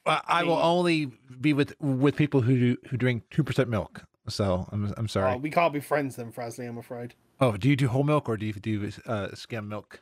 I, 0.06 0.22
I 0.28 0.44
will 0.44 0.58
only 0.58 1.12
be 1.40 1.54
with 1.54 1.74
with 1.80 2.16
people 2.16 2.42
who 2.42 2.58
do, 2.58 2.78
who 2.90 2.98
drink 2.98 3.24
two 3.30 3.44
percent 3.44 3.70
milk. 3.70 4.04
So 4.28 4.68
I'm 4.72 4.94
I'm 4.98 5.08
sorry. 5.08 5.34
Oh, 5.34 5.38
we 5.38 5.50
can't 5.50 5.74
be 5.74 5.80
friends 5.80 6.16
then, 6.16 6.32
Frasley. 6.32 6.68
I'm 6.68 6.78
afraid. 6.78 7.16
oh, 7.42 7.58
do 7.58 7.70
you 7.70 7.76
do 7.76 7.88
whole 7.88 8.04
milk 8.04 8.30
or 8.30 8.38
do 8.38 8.46
you 8.46 8.54
do 8.54 8.92
uh, 9.06 9.34
skim 9.34 9.68
milk? 9.70 10.02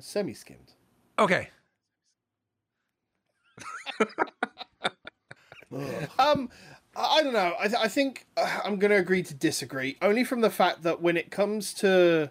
Semi 0.00 0.34
skimmed. 0.34 0.72
Okay. 1.18 1.50
Um, 6.18 6.50
I 6.96 7.18
I 7.18 7.22
don't 7.24 7.32
know. 7.32 7.54
I, 7.58 7.66
th- 7.66 7.80
I 7.80 7.88
think 7.88 8.26
uh, 8.36 8.60
I'm 8.64 8.76
going 8.78 8.92
to 8.92 8.96
agree 8.96 9.24
to 9.24 9.34
disagree, 9.34 9.96
only 10.00 10.22
from 10.22 10.40
the 10.40 10.50
fact 10.50 10.82
that 10.84 11.02
when 11.02 11.16
it 11.16 11.32
comes 11.32 11.74
to 11.74 12.30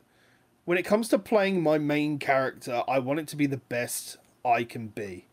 when 0.64 0.78
it 0.78 0.84
comes 0.84 1.10
to 1.10 1.20
playing 1.20 1.62
my 1.62 1.78
main 1.78 2.20
character, 2.20 2.84
I 2.88 3.00
want 3.00 3.20
it 3.20 3.28
to 3.30 3.36
be 3.36 3.46
the 3.46 3.58
best 3.58 4.16
I 4.46 4.64
can 4.64 4.88
be. 4.88 5.28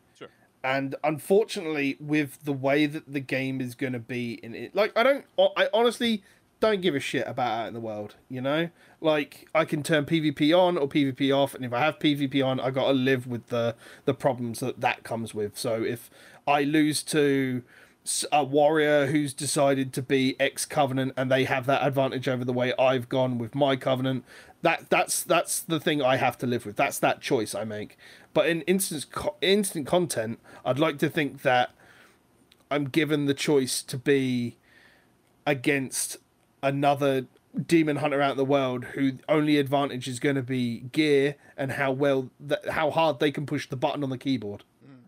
And 0.62 0.94
unfortunately, 1.02 1.96
with 1.98 2.44
the 2.44 2.52
way 2.52 2.86
that 2.86 3.12
the 3.12 3.20
game 3.20 3.60
is 3.60 3.74
going 3.74 3.94
to 3.94 3.98
be 3.98 4.34
in 4.42 4.54
it, 4.54 4.74
like 4.74 4.92
I 4.96 5.02
don't, 5.02 5.24
I 5.38 5.68
honestly 5.72 6.22
don't 6.60 6.82
give 6.82 6.94
a 6.94 7.00
shit 7.00 7.26
about 7.26 7.60
out 7.60 7.68
in 7.68 7.74
the 7.74 7.80
world. 7.80 8.16
You 8.28 8.42
know, 8.42 8.70
like 9.00 9.48
I 9.54 9.64
can 9.64 9.82
turn 9.82 10.04
PvP 10.04 10.56
on 10.56 10.76
or 10.76 10.86
PvP 10.86 11.34
off, 11.34 11.54
and 11.54 11.64
if 11.64 11.72
I 11.72 11.80
have 11.80 11.98
PvP 11.98 12.44
on, 12.44 12.60
I 12.60 12.70
got 12.70 12.88
to 12.88 12.92
live 12.92 13.26
with 13.26 13.48
the 13.48 13.74
the 14.04 14.14
problems 14.14 14.60
that 14.60 14.80
that 14.80 15.02
comes 15.02 15.34
with. 15.34 15.58
So 15.58 15.82
if 15.82 16.10
I 16.46 16.62
lose 16.62 17.02
to 17.04 17.62
a 18.32 18.42
warrior 18.42 19.06
who's 19.06 19.34
decided 19.34 19.92
to 19.92 20.02
be 20.02 20.34
ex 20.40 20.64
covenant 20.64 21.12
and 21.16 21.30
they 21.30 21.44
have 21.44 21.66
that 21.66 21.86
advantage 21.86 22.28
over 22.28 22.44
the 22.44 22.52
way 22.52 22.72
I've 22.78 23.08
gone 23.08 23.36
with 23.36 23.54
my 23.54 23.76
covenant 23.76 24.24
that 24.62 24.88
that's 24.88 25.22
that's 25.22 25.60
the 25.60 25.78
thing 25.78 26.00
I 26.02 26.16
have 26.16 26.38
to 26.38 26.46
live 26.46 26.64
with 26.64 26.76
that's 26.76 26.98
that 27.00 27.20
choice 27.20 27.54
I 27.54 27.64
make 27.64 27.98
but 28.34 28.46
in 28.48 28.62
instant 28.62 29.10
co- 29.10 29.36
instant 29.40 29.86
content 29.86 30.38
I'd 30.64 30.78
like 30.78 30.98
to 30.98 31.08
think 31.08 31.42
that 31.42 31.70
I'm 32.70 32.84
given 32.84 33.26
the 33.26 33.34
choice 33.34 33.82
to 33.82 33.96
be 33.98 34.56
against 35.46 36.18
another 36.62 37.26
demon 37.66 37.96
hunter 37.96 38.20
out 38.22 38.32
in 38.32 38.36
the 38.36 38.44
world 38.44 38.84
who 38.84 39.12
only 39.28 39.58
advantage 39.58 40.06
is 40.06 40.20
going 40.20 40.36
to 40.36 40.42
be 40.42 40.80
gear 40.92 41.34
and 41.56 41.72
how 41.72 41.90
well 41.90 42.30
that 42.38 42.68
how 42.70 42.90
hard 42.90 43.18
they 43.18 43.32
can 43.32 43.44
push 43.44 43.68
the 43.68 43.76
button 43.76 44.04
on 44.04 44.10
the 44.10 44.18
keyboard 44.18 44.62
mm. 44.86 44.98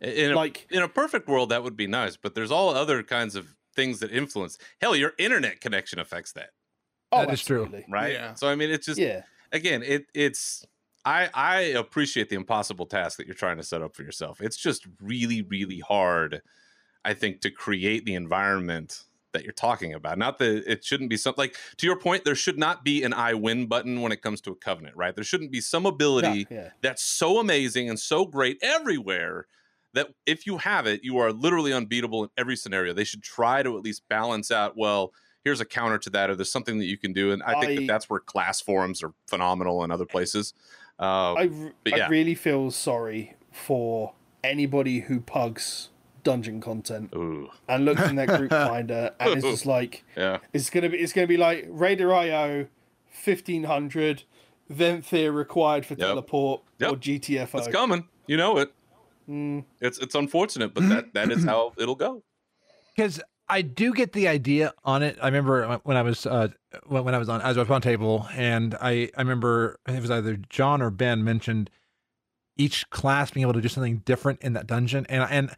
In 0.00 0.32
a, 0.32 0.34
Like- 0.34 0.66
in 0.70 0.82
a 0.82 0.88
perfect 0.88 1.28
world, 1.28 1.50
that 1.50 1.62
would 1.62 1.76
be 1.76 1.86
nice. 1.86 2.16
But 2.16 2.34
there's 2.34 2.50
all 2.50 2.70
other 2.70 3.04
kinds 3.04 3.36
of 3.36 3.54
things 3.76 4.00
that 4.00 4.10
influence. 4.10 4.58
Hell, 4.80 4.96
your 4.96 5.12
internet 5.16 5.60
connection 5.60 6.00
affects 6.00 6.32
that, 6.32 6.50
oh 7.12 7.20
That 7.20 7.32
is 7.34 7.44
true. 7.44 7.70
right? 7.88 8.12
Yeah. 8.12 8.34
So 8.34 8.48
I 8.48 8.56
mean, 8.56 8.70
it's 8.70 8.86
just 8.86 8.98
yeah 8.98 9.22
again, 9.52 9.82
it 9.84 10.06
it's 10.14 10.66
I 11.04 11.30
I 11.34 11.60
appreciate 11.60 12.28
the 12.28 12.36
impossible 12.36 12.86
task 12.86 13.16
that 13.18 13.26
you're 13.26 13.34
trying 13.34 13.56
to 13.56 13.62
set 13.62 13.82
up 13.82 13.96
for 13.96 14.02
yourself. 14.02 14.40
It's 14.40 14.56
just 14.56 14.86
really 15.00 15.42
really 15.42 15.80
hard, 15.80 16.42
I 17.04 17.14
think, 17.14 17.40
to 17.42 17.50
create 17.50 18.04
the 18.04 18.14
environment 18.14 19.04
that 19.32 19.44
you're 19.44 19.52
talking 19.52 19.94
about. 19.94 20.18
Not 20.18 20.38
that 20.38 20.70
it 20.70 20.84
shouldn't 20.84 21.10
be 21.10 21.16
something 21.16 21.42
like 21.42 21.56
to 21.78 21.86
your 21.86 21.98
point. 21.98 22.24
There 22.24 22.34
should 22.34 22.58
not 22.58 22.84
be 22.84 23.02
an 23.04 23.12
I 23.14 23.34
win 23.34 23.66
button 23.66 24.02
when 24.02 24.12
it 24.12 24.22
comes 24.22 24.40
to 24.42 24.52
a 24.52 24.56
covenant, 24.56 24.96
right? 24.96 25.14
There 25.14 25.24
shouldn't 25.24 25.52
be 25.52 25.60
some 25.60 25.86
ability 25.86 26.50
yeah 26.50 26.70
that's 26.82 27.02
so 27.04 27.38
amazing 27.40 27.88
and 27.88 27.98
so 27.98 28.26
great 28.26 28.58
everywhere 28.62 29.46
that 29.94 30.08
if 30.26 30.46
you 30.46 30.58
have 30.58 30.86
it, 30.86 31.04
you 31.04 31.18
are 31.18 31.32
literally 31.32 31.72
unbeatable 31.72 32.24
in 32.24 32.30
every 32.36 32.56
scenario. 32.56 32.92
They 32.92 33.04
should 33.04 33.22
try 33.22 33.62
to 33.62 33.76
at 33.76 33.82
least 33.84 34.08
balance 34.08 34.50
out. 34.50 34.76
Well, 34.76 35.12
here's 35.44 35.60
a 35.60 35.66
counter 35.66 35.98
to 35.98 36.10
that, 36.10 36.30
or 36.30 36.36
there's 36.36 36.52
something 36.52 36.78
that 36.78 36.86
you 36.86 36.96
can 36.98 37.12
do, 37.12 37.32
and 37.32 37.42
I 37.42 37.54
think 37.54 37.74
I- 37.74 37.74
that 37.74 37.86
that's 37.86 38.08
where 38.08 38.20
class 38.20 38.60
forums 38.60 39.02
are 39.02 39.12
phenomenal 39.28 39.82
and 39.82 39.92
other 39.92 40.06
eh, 40.08 40.14
places. 40.14 40.54
Uh, 41.00 41.32
I, 41.34 41.50
r- 41.52 41.72
But 41.84 42.00
I 42.00 42.08
really 42.08 42.34
feel 42.34 42.70
sorry 42.70 43.34
for 43.50 44.12
anybody 44.44 45.00
who 45.00 45.20
pugs 45.20 45.88
dungeon 46.24 46.60
content 46.60 47.12
ooh, 47.16 47.48
and 47.68 47.84
looks 47.84 48.02
in 48.02 48.14
their 48.16 48.26
group 48.26 48.50
finder 48.50 49.10
and 49.18 49.32
it's 49.34 49.44
just 49.44 49.66
like 49.66 50.04
yeah, 50.16 50.38
it's 50.52 50.70
gonna 50.70 50.88
be 50.88 50.98
it's 50.98 51.12
gonna 51.12 51.26
be 51.26 51.36
like 51.36 51.66
Raider 51.68 52.14
IO 52.14 52.66
fifteen 53.10 53.64
hundred, 53.64 54.22
Venthyr 54.70 55.34
required 55.34 55.84
for 55.84 55.94
Yep. 55.94 56.06
teleport 56.08 56.62
or 56.82 56.96
GTFO. 56.96 57.58
it's 57.58 57.68
coming. 57.68 58.06
You 58.26 58.36
know 58.36 58.58
it. 58.58 58.72
Mm, 59.28 59.64
It's 59.80 59.98
it's 59.98 60.14
unfortunate, 60.14 60.74
but 60.74 60.88
that 60.88 61.14
that 61.14 61.30
is 61.32 61.44
how 61.50 61.72
it'll 61.78 61.94
go. 61.96 62.22
because 62.94 63.20
I 63.52 63.62
do 63.62 63.92
get 63.92 64.12
the 64.12 64.28
idea 64.28 64.72
on 64.84 65.02
it. 65.02 65.18
I 65.20 65.26
remember 65.26 65.78
when 65.84 65.96
I 65.96 66.02
was 66.02 66.24
uh, 66.26 66.48
when, 66.86 67.04
when 67.04 67.14
I 67.14 67.18
was 67.18 67.28
on 67.28 67.42
as 67.42 67.56
I 67.58 67.60
was 67.60 67.70
on 67.70 67.82
table, 67.82 68.26
and 68.34 68.74
I 68.80 69.10
I 69.16 69.20
remember 69.20 69.78
it 69.86 70.00
was 70.00 70.10
either 70.10 70.36
John 70.48 70.80
or 70.80 70.90
Ben 70.90 71.22
mentioned 71.22 71.68
each 72.56 72.88
class 72.90 73.30
being 73.30 73.42
able 73.42 73.52
to 73.52 73.60
do 73.60 73.68
something 73.68 73.98
different 73.98 74.40
in 74.40 74.54
that 74.54 74.66
dungeon, 74.66 75.04
and 75.10 75.22
and 75.30 75.54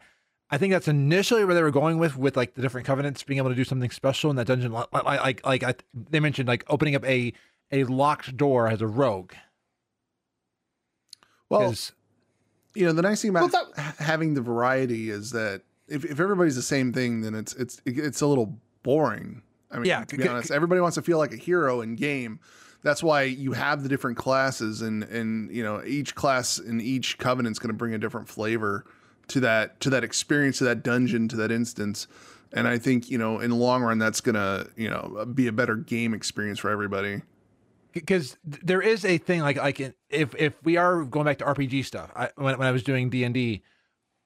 I 0.49 0.57
think 0.57 0.73
that's 0.73 0.87
initially 0.87 1.45
where 1.45 1.55
they 1.55 1.63
were 1.63 1.71
going 1.71 1.97
with 1.97 2.17
with 2.17 2.35
like 2.35 2.55
the 2.55 2.61
different 2.61 2.85
covenants 2.85 3.23
being 3.23 3.37
able 3.37 3.49
to 3.49 3.55
do 3.55 3.63
something 3.63 3.89
special 3.91 4.29
in 4.29 4.35
that 4.35 4.47
dungeon. 4.47 4.73
Like 4.73 4.91
like 4.93 5.05
like, 5.05 5.45
like 5.45 5.63
I, 5.63 5.75
they 5.93 6.19
mentioned 6.19 6.47
like 6.49 6.65
opening 6.67 6.95
up 6.95 7.05
a 7.05 7.31
a 7.71 7.85
locked 7.85 8.35
door 8.35 8.67
as 8.67 8.81
a 8.81 8.87
rogue. 8.87 9.31
Well, 11.49 11.61
'Cause- 11.61 11.93
you 12.73 12.85
know 12.85 12.91
the 12.91 13.01
nice 13.01 13.21
thing 13.21 13.29
about 13.29 13.53
Well, 13.53 13.71
ha- 13.77 13.95
having 13.99 14.33
the 14.33 14.41
variety 14.41 15.09
is 15.09 15.31
that 15.31 15.61
if, 15.87 16.05
if 16.05 16.19
everybody's 16.19 16.55
the 16.55 16.61
same 16.61 16.91
thing 16.93 17.21
then 17.21 17.35
it's 17.35 17.53
it's 17.53 17.81
it's 17.85 18.21
a 18.21 18.27
little 18.27 18.59
boring. 18.83 19.41
I 19.71 19.77
mean 19.77 19.85
Yeah, 19.85 20.03
to 20.03 20.17
be 20.17 20.27
honest 20.27 20.51
everybody 20.51 20.81
wants 20.81 20.95
to 20.95 21.01
feel 21.01 21.17
like 21.17 21.33
a 21.33 21.37
hero 21.37 21.81
in 21.81 21.95
game. 21.95 22.39
That's 22.83 23.01
why 23.01 23.23
you 23.23 23.53
have 23.53 23.81
the 23.81 23.89
different 23.89 24.17
classes 24.17 24.81
and 24.81 25.03
and 25.03 25.51
you 25.51 25.63
know 25.63 25.83
each 25.85 26.15
class 26.15 26.59
in 26.59 26.79
each 26.81 27.17
covenant's 27.17 27.59
going 27.59 27.69
to 27.69 27.77
bring 27.77 27.93
a 27.93 27.97
different 27.97 28.29
flavor 28.29 28.85
to 29.29 29.39
that 29.39 29.79
to 29.81 29.89
that 29.89 30.03
experience 30.03 30.59
to 30.59 30.65
that 30.65 30.83
dungeon 30.83 31.27
to 31.29 31.35
that 31.37 31.51
instance. 31.51 32.07
And 32.53 32.67
i 32.67 32.77
think 32.77 33.09
you 33.09 33.17
know 33.17 33.39
in 33.39 33.49
the 33.49 33.55
long 33.55 33.81
run 33.81 33.97
that's 33.97 34.21
going 34.21 34.35
to 34.35 34.69
you 34.77 34.89
know 34.89 35.25
be 35.33 35.47
a 35.47 35.51
better 35.51 35.75
game 35.75 36.13
experience 36.13 36.59
for 36.59 36.69
everybody. 36.69 37.21
Because 37.91 38.37
there 38.43 38.81
is 38.81 39.05
a 39.05 39.17
thing 39.17 39.41
like 39.41 39.57
like 39.57 39.79
if 40.09 40.35
if 40.35 40.53
we 40.63 40.77
are 40.77 41.03
going 41.05 41.25
back 41.25 41.39
to 41.39 41.45
RPG 41.45 41.85
stuff, 41.85 42.11
I, 42.15 42.29
when 42.35 42.57
when 42.57 42.67
I 42.67 42.71
was 42.71 42.83
doing 42.83 43.09
D 43.09 43.23
and 43.23 43.33
D, 43.33 43.63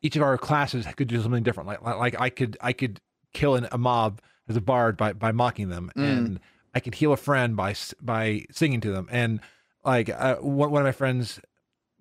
each 0.01 0.15
of 0.15 0.21
our 0.21 0.37
classes 0.37 0.85
could 0.95 1.07
do 1.07 1.21
something 1.21 1.43
different. 1.43 1.67
Like 1.67 1.81
like, 1.81 1.97
like 1.97 2.19
I 2.19 2.29
could 2.29 2.57
I 2.61 2.73
could 2.73 2.99
kill 3.33 3.55
an, 3.55 3.67
a 3.71 3.77
mob 3.77 4.21
as 4.47 4.55
a 4.55 4.61
bard 4.61 4.97
by 4.97 5.13
by 5.13 5.31
mocking 5.31 5.69
them, 5.69 5.91
Mm. 5.95 6.03
and 6.03 6.39
I 6.73 6.79
could 6.79 6.95
heal 6.95 7.11
a 7.13 7.17
friend 7.17 7.55
by 7.55 7.75
by 8.01 8.45
singing 8.51 8.81
to 8.81 8.91
them. 8.91 9.07
And 9.11 9.39
like 9.83 10.09
uh, 10.09 10.35
one 10.37 10.71
one 10.71 10.81
of 10.81 10.85
my 10.85 10.91
friends 10.91 11.39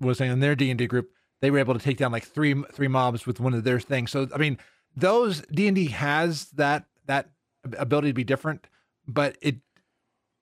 was 0.01 0.19
saying 0.19 0.31
in 0.33 0.41
their 0.41 0.55
D 0.55 0.71
and 0.71 0.79
D 0.79 0.87
group, 0.87 1.11
they 1.41 1.51
were 1.51 1.59
able 1.59 1.75
to 1.75 1.81
take 1.81 1.97
down 1.97 2.13
like 2.13 2.25
three 2.27 2.55
three 2.73 2.89
mobs 2.89 3.27
with 3.27 3.41
one 3.41 3.55
of 3.55 3.65
their 3.65 3.81
things. 3.81 4.11
So 4.11 4.29
I 4.35 4.39
mean, 4.39 4.59
those 4.97 5.43
D 5.53 5.67
and 5.67 5.75
D 5.75 5.87
has 5.87 6.47
that 6.51 6.85
that 7.07 7.31
ability 7.77 8.09
to 8.09 8.15
be 8.15 8.25
different, 8.25 8.67
but 9.07 9.37
it 9.43 9.57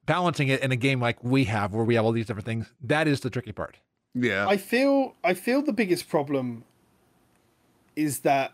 balancing 0.04 0.48
it 0.48 0.60
in 0.62 0.70
a 0.70 0.76
game 0.76 1.00
like 1.00 1.22
we 1.24 1.44
have 1.44 1.72
where 1.72 1.84
we 1.84 1.94
have 1.96 2.04
all 2.04 2.12
these 2.12 2.26
different 2.26 2.46
things 2.46 2.72
that 2.80 3.08
is 3.08 3.20
the 3.20 3.28
tricky 3.30 3.50
part 3.50 3.76
yeah 4.14 4.46
I 4.46 4.56
feel 4.56 5.14
I 5.24 5.34
feel 5.34 5.62
the 5.62 5.72
biggest 5.72 6.08
problem 6.08 6.62
is 7.96 8.20
that 8.20 8.52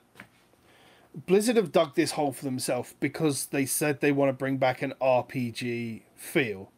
Blizzard 1.26 1.56
have 1.56 1.72
dug 1.72 1.94
this 1.94 2.12
hole 2.12 2.32
for 2.32 2.44
themselves 2.44 2.94
because 2.98 3.46
they 3.46 3.66
said 3.66 4.00
they 4.00 4.12
want 4.12 4.30
to 4.30 4.32
bring 4.32 4.56
back 4.56 4.80
an 4.80 4.94
RPG 5.00 6.02
feel. 6.16 6.72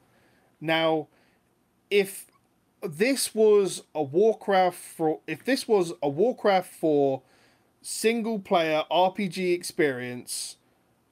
Now, 0.60 1.08
if 1.90 2.26
this 2.82 3.34
was 3.34 3.84
a 3.94 4.02
Warcraft 4.02 4.76
for 4.76 5.20
if 5.26 5.44
this 5.44 5.68
was 5.68 5.92
a 6.02 6.08
Warcraft 6.08 6.72
for 6.72 7.22
single 7.80 8.38
player 8.38 8.82
RPG 8.90 9.54
experience 9.54 10.56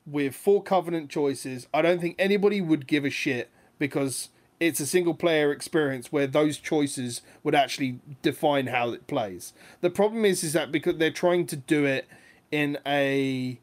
with 0.05 0.35
four 0.35 0.63
covenant 0.63 1.09
choices, 1.09 1.69
I 1.73 1.83
don't 1.83 2.01
think 2.01 2.17
anybody 2.19 2.61
would 2.61 2.87
give 2.87 3.05
a 3.05 3.11
shit 3.11 3.51
because 3.79 4.31
it's 4.67 4.79
a 4.79 4.87
single 4.87 5.15
player 5.15 5.51
experience 5.51 6.13
where 6.13 6.29
those 6.29 6.57
choices 6.57 7.21
would 7.43 7.55
actually 7.55 7.99
define 8.23 8.69
how 8.69 8.91
it 8.91 9.09
plays. 9.09 9.53
The 9.81 9.91
problem 9.91 10.25
is 10.25 10.45
is 10.45 10.53
that 10.53 10.71
because 10.71 10.99
they're 10.99 11.11
trying 11.11 11.47
to 11.49 11.57
do 11.57 11.85
it 11.85 12.07
in 12.53 12.79
a 12.87 13.59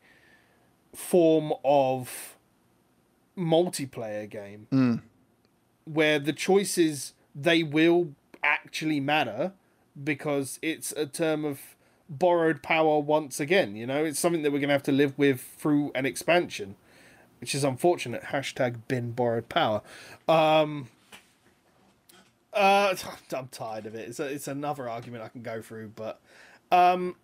form 0.94 1.54
of 1.64 2.36
multiplayer 3.38 4.30
game 4.30 4.68
mm. 4.72 5.02
where 5.86 6.20
the 6.20 6.34
choices 6.34 7.14
they 7.34 7.64
will 7.64 8.10
actually 8.44 9.00
matter 9.00 9.54
because 10.04 10.60
it's 10.62 10.92
a 10.94 11.06
term 11.06 11.46
of 11.46 11.62
borrowed 12.10 12.62
power 12.62 13.00
once 13.00 13.40
again 13.40 13.76
you 13.78 13.88
know? 13.88 14.04
It's 14.04 14.20
something 14.20 14.42
that 14.42 14.52
we're 14.52 14.60
going 14.60 14.70
to 14.70 14.74
have 14.74 14.84
to 14.84 14.92
live 14.92 15.18
with 15.18 15.40
through 15.40 15.94
an 15.96 16.06
expansion 16.06 16.76
which 17.40 17.56
is 17.56 17.64
unfortunate. 17.64 18.24
Hashtag 18.26 18.82
bin 18.88 19.12
borrowed 19.12 19.50
power. 19.50 19.82
Um 20.28 20.90
uh 22.54 22.96
i'm 23.36 23.48
tired 23.50 23.86
of 23.86 23.96
it. 23.96 24.10
It's, 24.10 24.20
a, 24.20 24.26
it's 24.26 24.48
another 24.48 24.90
argument 24.90 25.24
i 25.24 25.28
can 25.28 25.44
go 25.44 25.62
through 25.62 25.92
but 25.96 26.20
um 26.72 27.16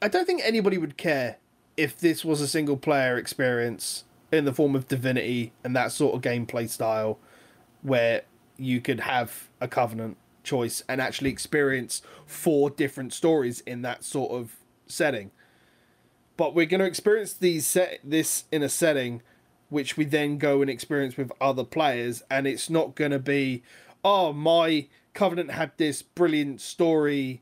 i 0.00 0.08
don't 0.08 0.26
think 0.26 0.40
anybody 0.44 0.78
would 0.78 0.96
care 0.96 1.38
if 1.76 1.98
this 1.98 2.24
was 2.24 2.40
a 2.40 2.46
single 2.48 2.76
player 2.76 3.16
experience 3.16 4.04
in 4.30 4.44
the 4.44 4.52
form 4.52 4.76
of 4.76 4.88
divinity 4.88 5.52
and 5.64 5.74
that 5.74 5.92
sort 5.92 6.14
of 6.14 6.22
gameplay 6.22 6.68
style 6.68 7.18
where 7.82 8.22
you 8.56 8.80
could 8.80 9.00
have 9.00 9.48
a 9.60 9.66
covenant 9.66 10.16
choice 10.44 10.82
and 10.88 11.00
actually 11.00 11.30
experience 11.30 12.00
four 12.26 12.70
different 12.70 13.12
stories 13.12 13.60
in 13.60 13.82
that 13.82 14.04
sort 14.04 14.30
of 14.30 14.56
setting 14.86 15.30
but 16.42 16.56
we're 16.56 16.66
going 16.66 16.80
to 16.80 16.86
experience 16.86 17.34
these 17.34 17.64
set 17.64 18.00
this 18.02 18.46
in 18.50 18.64
a 18.64 18.68
setting 18.68 19.22
which 19.68 19.96
we 19.96 20.04
then 20.04 20.38
go 20.38 20.60
and 20.60 20.68
experience 20.68 21.16
with 21.16 21.30
other 21.40 21.62
players 21.62 22.20
and 22.28 22.48
it's 22.48 22.68
not 22.68 22.96
going 22.96 23.12
to 23.12 23.18
be 23.20 23.62
oh 24.04 24.32
my 24.32 24.88
covenant 25.14 25.52
had 25.52 25.70
this 25.76 26.02
brilliant 26.02 26.60
story 26.60 27.40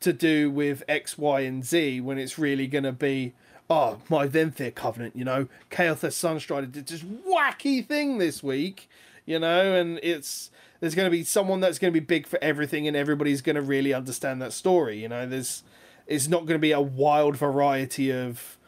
to 0.00 0.12
do 0.12 0.50
with 0.50 0.82
x 0.88 1.16
y 1.16 1.42
and 1.42 1.64
z 1.64 2.00
when 2.00 2.18
it's 2.18 2.40
really 2.40 2.66
going 2.66 2.82
to 2.82 2.90
be 2.90 3.32
oh 3.70 3.98
my 4.08 4.26
Venthyr 4.26 4.74
covenant 4.74 5.14
you 5.14 5.24
know? 5.24 5.46
Kael'thas 5.70 6.18
Sunstrider 6.18 6.72
did 6.72 6.88
this 6.88 7.04
wacky 7.04 7.86
thing 7.86 8.18
this 8.18 8.42
week 8.42 8.88
you 9.26 9.38
know? 9.38 9.76
And 9.76 10.00
it's 10.02 10.50
there's 10.80 10.96
going 10.96 11.06
to 11.06 11.16
be 11.16 11.22
someone 11.22 11.60
that's 11.60 11.78
going 11.78 11.94
to 11.94 12.00
be 12.00 12.04
big 12.04 12.26
for 12.26 12.40
everything 12.42 12.88
and 12.88 12.96
everybody's 12.96 13.42
going 13.42 13.54
to 13.54 13.62
really 13.62 13.94
understand 13.94 14.42
that 14.42 14.52
story 14.52 15.00
you 15.00 15.08
know? 15.08 15.24
There's 15.24 15.62
it's 16.10 16.28
not 16.28 16.40
going 16.40 16.56
to 16.56 16.58
be 16.58 16.72
a 16.72 16.80
wild 16.80 17.36
variety 17.36 18.12
of 18.12 18.58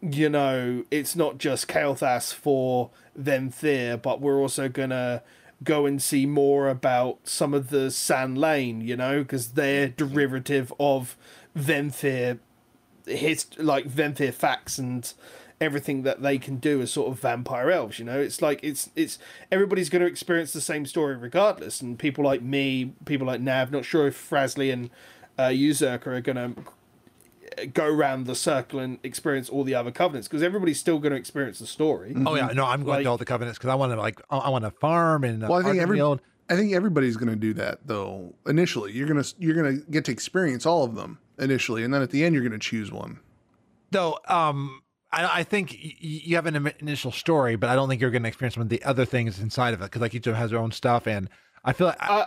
you 0.00 0.28
know, 0.28 0.84
it's 0.90 1.16
not 1.16 1.38
just 1.38 1.66
Kael'thas 1.66 2.32
for 2.32 2.90
Venthyr, 3.20 4.00
but 4.00 4.20
we're 4.20 4.38
also 4.38 4.68
gonna 4.68 5.22
go 5.64 5.86
and 5.86 6.00
see 6.00 6.24
more 6.24 6.68
about 6.68 7.18
some 7.24 7.52
of 7.52 7.70
the 7.70 7.90
San'layn, 7.90 8.80
you 8.80 8.96
know, 8.96 9.22
because 9.22 9.52
they're 9.52 9.88
derivative 9.88 10.72
of 10.78 11.16
Venthyr, 11.56 12.38
his 13.06 13.46
like 13.58 13.88
Venthyr 13.88 14.32
facts 14.32 14.78
and 14.78 15.12
everything 15.60 16.04
that 16.04 16.22
they 16.22 16.38
can 16.38 16.58
do 16.58 16.80
as 16.80 16.92
sort 16.92 17.10
of 17.10 17.18
vampire 17.18 17.70
elves. 17.70 17.98
You 17.98 18.04
know, 18.04 18.20
it's 18.20 18.40
like 18.40 18.60
it's 18.62 18.90
it's 18.94 19.18
everybody's 19.50 19.88
going 19.88 20.02
to 20.02 20.08
experience 20.08 20.52
the 20.52 20.60
same 20.60 20.86
story 20.86 21.16
regardless, 21.16 21.80
and 21.80 21.98
people 21.98 22.22
like 22.22 22.42
me, 22.42 22.92
people 23.04 23.26
like 23.26 23.40
Nav, 23.40 23.72
not 23.72 23.84
sure 23.84 24.06
if 24.06 24.30
Frasley 24.30 24.72
and 24.72 24.90
uh, 25.38 25.48
Uzurker 25.48 26.06
are 26.08 26.20
going 26.20 26.54
to 26.54 27.66
go 27.72 27.86
around 27.86 28.26
the 28.26 28.34
circle 28.34 28.78
and 28.78 28.98
experience 29.02 29.48
all 29.48 29.64
the 29.64 29.74
other 29.74 29.90
covenants 29.90 30.28
because 30.28 30.42
everybody's 30.42 30.78
still 30.78 30.98
going 30.98 31.12
to 31.12 31.18
experience 31.18 31.58
the 31.58 31.66
story. 31.66 32.14
oh 32.26 32.34
yeah 32.36 32.48
no 32.48 32.64
i'm 32.64 32.84
going 32.84 32.96
Like- 32.98 33.04
to 33.04 33.10
all 33.10 33.16
the 33.16 33.24
covenants 33.24 33.58
because 33.58 33.70
i 33.70 33.74
want 33.74 33.90
to 33.92 33.96
like 33.96 34.20
i, 34.30 34.36
I 34.38 34.48
want 34.50 34.64
to 34.64 34.70
farm 34.70 35.24
and 35.24 35.42
uh, 35.42 35.48
Well, 35.50 35.60
I 35.60 35.62
think 35.64 35.78
every 35.78 35.98
Ardenweald. 35.98 36.20
I 36.50 36.56
think 36.56 36.72
everybody's 36.72 37.16
going 37.16 37.28
to 37.30 37.36
do 37.36 37.52
that 37.54 37.80
though. 37.86 38.32
Initially, 38.46 38.92
you're 38.92 39.08
gonna 39.08 39.24
you're 39.38 39.54
gonna 39.54 39.78
get 39.90 40.04
to 40.06 40.12
experience 40.12 40.64
all 40.66 40.84
of 40.84 40.94
them 40.94 41.18
initially, 41.38 41.84
and 41.84 41.92
then 41.92 42.00
at 42.00 42.10
the 42.10 42.24
end, 42.24 42.34
you're 42.34 42.44
gonna 42.44 42.58
choose 42.58 42.90
one. 42.92 43.18
though 43.90 44.18
um 44.28 44.82
I, 45.10 45.40
I 45.40 45.42
think 45.42 45.70
y- 45.70 45.78
y- 45.84 45.94
you 46.00 46.36
have 46.36 46.46
an 46.46 46.56
im- 46.56 46.70
initial 46.80 47.10
story, 47.12 47.56
but 47.56 47.68
I 47.70 47.74
don't 47.74 47.88
think 47.88 48.00
you're 48.00 48.10
going 48.10 48.22
to 48.24 48.28
experience 48.28 48.54
some 48.54 48.62
of 48.62 48.68
the 48.68 48.82
other 48.82 49.06
things 49.06 49.40
inside 49.40 49.72
of 49.74 49.80
it 49.80 49.84
because 49.84 50.02
like 50.02 50.14
each 50.14 50.26
of 50.26 50.32
them 50.34 50.40
has 50.40 50.50
their 50.50 50.58
own 50.60 50.70
stuff, 50.70 51.06
and 51.06 51.28
I 51.68 51.74
feel 51.74 51.88
like 51.88 51.98
Uh, 52.00 52.24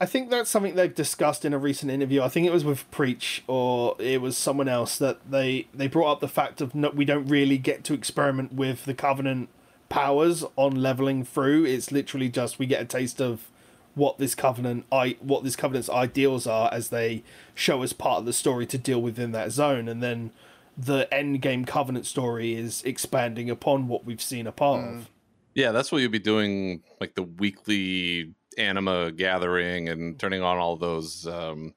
I 0.00 0.06
think 0.06 0.30
that's 0.30 0.48
something 0.48 0.76
they've 0.76 0.94
discussed 0.94 1.44
in 1.44 1.52
a 1.52 1.58
recent 1.58 1.90
interview. 1.90 2.22
I 2.22 2.28
think 2.28 2.46
it 2.46 2.52
was 2.52 2.64
with 2.64 2.88
Preach 2.92 3.42
or 3.48 3.96
it 3.98 4.20
was 4.20 4.38
someone 4.38 4.68
else 4.68 4.96
that 4.98 5.28
they 5.28 5.66
they 5.74 5.88
brought 5.88 6.12
up 6.12 6.20
the 6.20 6.28
fact 6.28 6.60
of 6.60 6.72
no, 6.72 6.90
we 6.90 7.04
don't 7.04 7.26
really 7.26 7.58
get 7.58 7.82
to 7.84 7.94
experiment 7.94 8.52
with 8.52 8.84
the 8.84 8.94
Covenant 8.94 9.48
powers 9.88 10.44
on 10.54 10.76
leveling 10.76 11.24
through. 11.24 11.64
It's 11.64 11.90
literally 11.90 12.28
just 12.28 12.60
we 12.60 12.66
get 12.66 12.80
a 12.80 12.84
taste 12.84 13.20
of 13.20 13.50
what 13.96 14.18
this 14.18 14.34
covenant 14.34 14.84
i 14.92 15.16
what 15.20 15.42
this 15.42 15.56
covenant's 15.56 15.88
ideals 15.88 16.46
are 16.46 16.68
as 16.70 16.90
they 16.90 17.24
show 17.54 17.82
us 17.82 17.94
part 17.94 18.18
of 18.18 18.26
the 18.26 18.32
story 18.32 18.66
to 18.66 18.76
deal 18.76 19.00
within 19.00 19.32
that 19.32 19.50
zone 19.50 19.88
and 19.88 20.02
then 20.02 20.30
the 20.76 21.08
end 21.10 21.40
game 21.40 21.64
covenant 21.64 22.04
story 22.04 22.54
is 22.54 22.82
expanding 22.84 23.48
upon 23.48 23.88
what 23.88 24.04
we've 24.04 24.20
seen 24.20 24.46
a 24.46 24.52
part 24.52 24.84
of 24.84 25.10
Yeah, 25.54 25.72
that's 25.72 25.90
what 25.90 26.02
you'll 26.02 26.10
be 26.10 26.18
doing, 26.18 26.82
like 27.00 27.14
the 27.14 27.22
weekly 27.22 28.34
anima 28.58 29.12
gathering 29.12 29.88
and 29.88 30.18
turning 30.18 30.42
on 30.42 30.58
all 30.58 30.76
those, 30.76 31.26
um, 31.26 31.74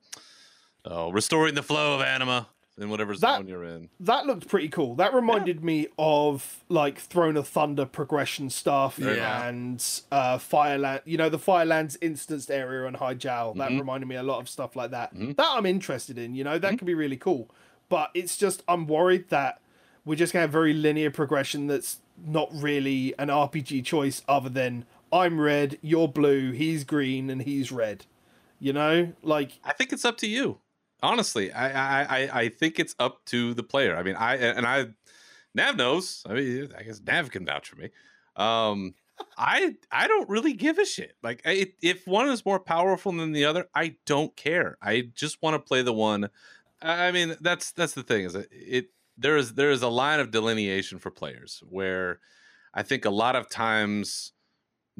oh, 0.85 1.11
restoring 1.11 1.55
the 1.55 1.63
flow 1.63 1.95
of 1.95 2.01
anima 2.01 2.47
in 2.77 2.89
whatever 2.89 3.13
That- 3.17 3.39
zone 3.39 3.47
you're 3.49 3.65
in. 3.65 3.89
that 3.99 4.25
looked 4.25 4.47
pretty 4.47 4.69
cool 4.69 4.95
that 4.95 5.13
reminded 5.13 5.61
me 5.61 5.87
of 5.97 6.63
like 6.69 6.97
throne 6.97 7.35
of 7.35 7.45
thunder 7.45 7.85
progression 7.85 8.49
stuff 8.49 8.97
Yeah. 8.97 9.47
and 9.47 9.83
uh 10.13 10.37
fireland 10.37 11.01
you 11.03 11.17
know 11.17 11.27
the 11.27 11.37
firelands 11.37 11.97
instanced 11.97 12.49
area 12.49 12.87
on 12.87 12.93
Hyjal 12.95 13.57
that 13.57 13.71
Mhm. 13.71 13.79
reminded 13.79 14.07
me 14.07 14.15
a 14.15 14.23
lot 14.23 14.39
of 14.39 14.47
stuff 14.47 14.77
like 14.77 14.91
that 14.91 15.13
Mhm. 15.13 15.35
that 15.35 15.47
i'm 15.49 15.65
interested 15.65 16.17
in 16.17 16.35
you 16.35 16.45
know 16.45 16.57
that 16.57 16.77
could 16.77 16.85
be 16.85 16.93
really 16.93 17.17
cool 17.17 17.49
but 17.89 18.11
it's 18.13 18.37
just 18.37 18.63
i'm 18.69 18.87
worried 18.87 19.27
that 19.27 19.59
we're 20.05 20.15
just 20.15 20.31
gonna 20.31 20.43
have 20.43 20.49
very 20.51 20.73
linear 20.73 21.11
progression 21.11 21.67
that's 21.67 21.97
not 22.25 22.47
really 22.53 23.13
an 23.19 23.27
rpg 23.27 23.83
choice 23.83 24.21
other 24.29 24.47
than 24.47 24.85
i'm 25.11 25.39
red 25.39 25.77
you're 25.81 26.07
blue 26.07 26.51
he's 26.51 26.83
green 26.83 27.29
and 27.29 27.43
he's 27.43 27.71
red 27.71 28.05
you 28.59 28.73
know 28.73 29.13
like 29.23 29.51
I 29.63 29.73
think 29.73 29.93
it's 29.93 30.05
up 30.05 30.17
to 30.17 30.27
you. 30.27 30.59
Honestly, 31.01 31.51
I, 31.53 32.01
I 32.01 32.41
I 32.41 32.49
think 32.49 32.77
it's 32.77 32.93
up 32.99 33.23
to 33.25 33.53
the 33.53 33.63
player. 33.63 33.95
I 33.95 34.03
mean, 34.03 34.15
I 34.15 34.35
and 34.35 34.65
I, 34.65 34.87
Nav 35.55 35.77
knows. 35.77 36.23
I 36.27 36.33
mean, 36.33 36.69
I 36.77 36.83
guess 36.83 36.99
Nav 37.01 37.31
can 37.31 37.45
vouch 37.45 37.69
for 37.69 37.77
me. 37.77 37.89
Um, 38.35 38.95
I 39.37 39.75
I 39.91 40.07
don't 40.07 40.29
really 40.29 40.51
give 40.53 40.77
a 40.77 40.85
shit. 40.85 41.15
Like, 41.23 41.41
I, 41.45 41.71
if 41.81 42.05
one 42.05 42.27
is 42.27 42.45
more 42.45 42.59
powerful 42.59 43.13
than 43.13 43.31
the 43.31 43.45
other, 43.45 43.69
I 43.73 43.95
don't 44.05 44.35
care. 44.35 44.77
I 44.81 45.09
just 45.15 45.41
want 45.41 45.53
to 45.53 45.59
play 45.59 45.81
the 45.81 45.93
one. 45.93 46.29
I 46.81 47.11
mean, 47.11 47.37
that's 47.39 47.71
that's 47.71 47.93
the 47.93 48.03
thing 48.03 48.25
is 48.25 48.33
that 48.33 48.47
it 48.51 48.89
there 49.17 49.37
is 49.37 49.53
there 49.53 49.71
is 49.71 49.81
a 49.81 49.89
line 49.89 50.19
of 50.19 50.31
delineation 50.31 50.99
for 50.99 51.11
players 51.11 51.63
where 51.69 52.19
I 52.73 52.83
think 52.83 53.05
a 53.05 53.09
lot 53.09 53.37
of 53.37 53.49
times 53.49 54.33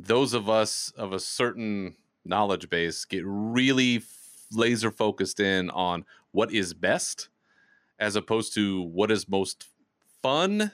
those 0.06 0.34
of 0.34 0.50
us 0.50 0.92
of 0.98 1.14
a 1.14 1.20
certain 1.20 1.96
knowledge 2.26 2.70
base 2.70 3.06
get 3.06 3.24
really 3.26 4.02
laser 4.52 4.92
focused 4.92 5.40
in 5.40 5.70
on 5.72 6.06
what 6.32 6.52
is 6.54 6.74
best 6.74 7.30
as 8.00 8.16
opposed 8.16 8.54
to 8.54 8.82
what 8.84 9.12
is 9.12 9.28
most 9.28 9.66
fun 10.22 10.72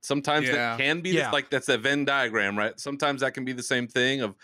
sometimes 0.00 0.46
Yeah. 0.46 0.52
that 0.54 0.78
can 0.78 1.00
be 1.00 1.10
Yeah. 1.10 1.24
this, 1.24 1.32
like 1.32 1.50
that's 1.50 1.68
a 1.68 1.78
venn 1.78 2.04
diagram 2.04 2.56
right 2.56 2.78
sometimes 2.78 3.20
that 3.20 3.34
can 3.34 3.44
be 3.44 3.52
the 3.52 3.62
same 3.62 3.86
thing 3.86 4.20
of 4.22 4.34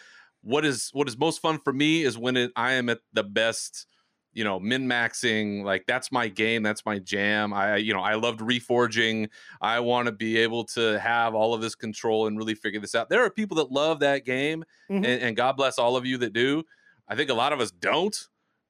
what 0.42 0.64
is 0.64 0.90
what 0.92 1.08
is 1.08 1.16
most 1.16 1.40
fun 1.40 1.58
for 1.58 1.72
me 1.72 2.02
is 2.02 2.18
when 2.18 2.36
it, 2.36 2.52
i 2.56 2.72
am 2.72 2.88
at 2.88 3.00
the 3.12 3.22
best 3.24 3.86
you 4.34 4.44
know 4.44 4.58
min 4.58 4.86
maxing 4.88 5.62
like 5.64 5.84
that's 5.86 6.10
my 6.10 6.28
game 6.28 6.62
that's 6.62 6.84
my 6.86 6.98
jam. 6.98 7.52
I 7.52 7.76
you 7.76 7.92
know 7.92 8.00
i 8.00 8.14
loved 8.14 8.40
reforging. 8.40 9.28
I 9.60 9.80
want 9.80 10.06
to 10.06 10.12
be 10.12 10.38
able 10.38 10.64
to 10.66 10.98
have 11.00 11.34
all 11.34 11.54
of 11.54 11.60
this 11.60 11.74
control 11.74 12.26
and 12.26 12.36
really 12.38 12.54
figure 12.54 12.80
this 12.80 12.94
out. 12.94 13.08
There 13.08 13.22
are 13.24 13.30
people 13.30 13.56
that 13.58 13.70
love 13.70 14.00
that 14.00 14.24
game 14.24 14.64
Mhm. 14.90 14.96
and, 14.96 15.06
and 15.06 15.36
god 15.36 15.56
bless 15.56 15.78
all 15.78 15.96
of 15.96 16.06
you 16.06 16.18
that 16.18 16.32
do. 16.32 16.64
I 17.08 17.16
think 17.16 17.30
a 17.30 17.34
lot 17.34 17.52
of 17.52 17.60
us 17.60 17.70
don't 17.70 18.16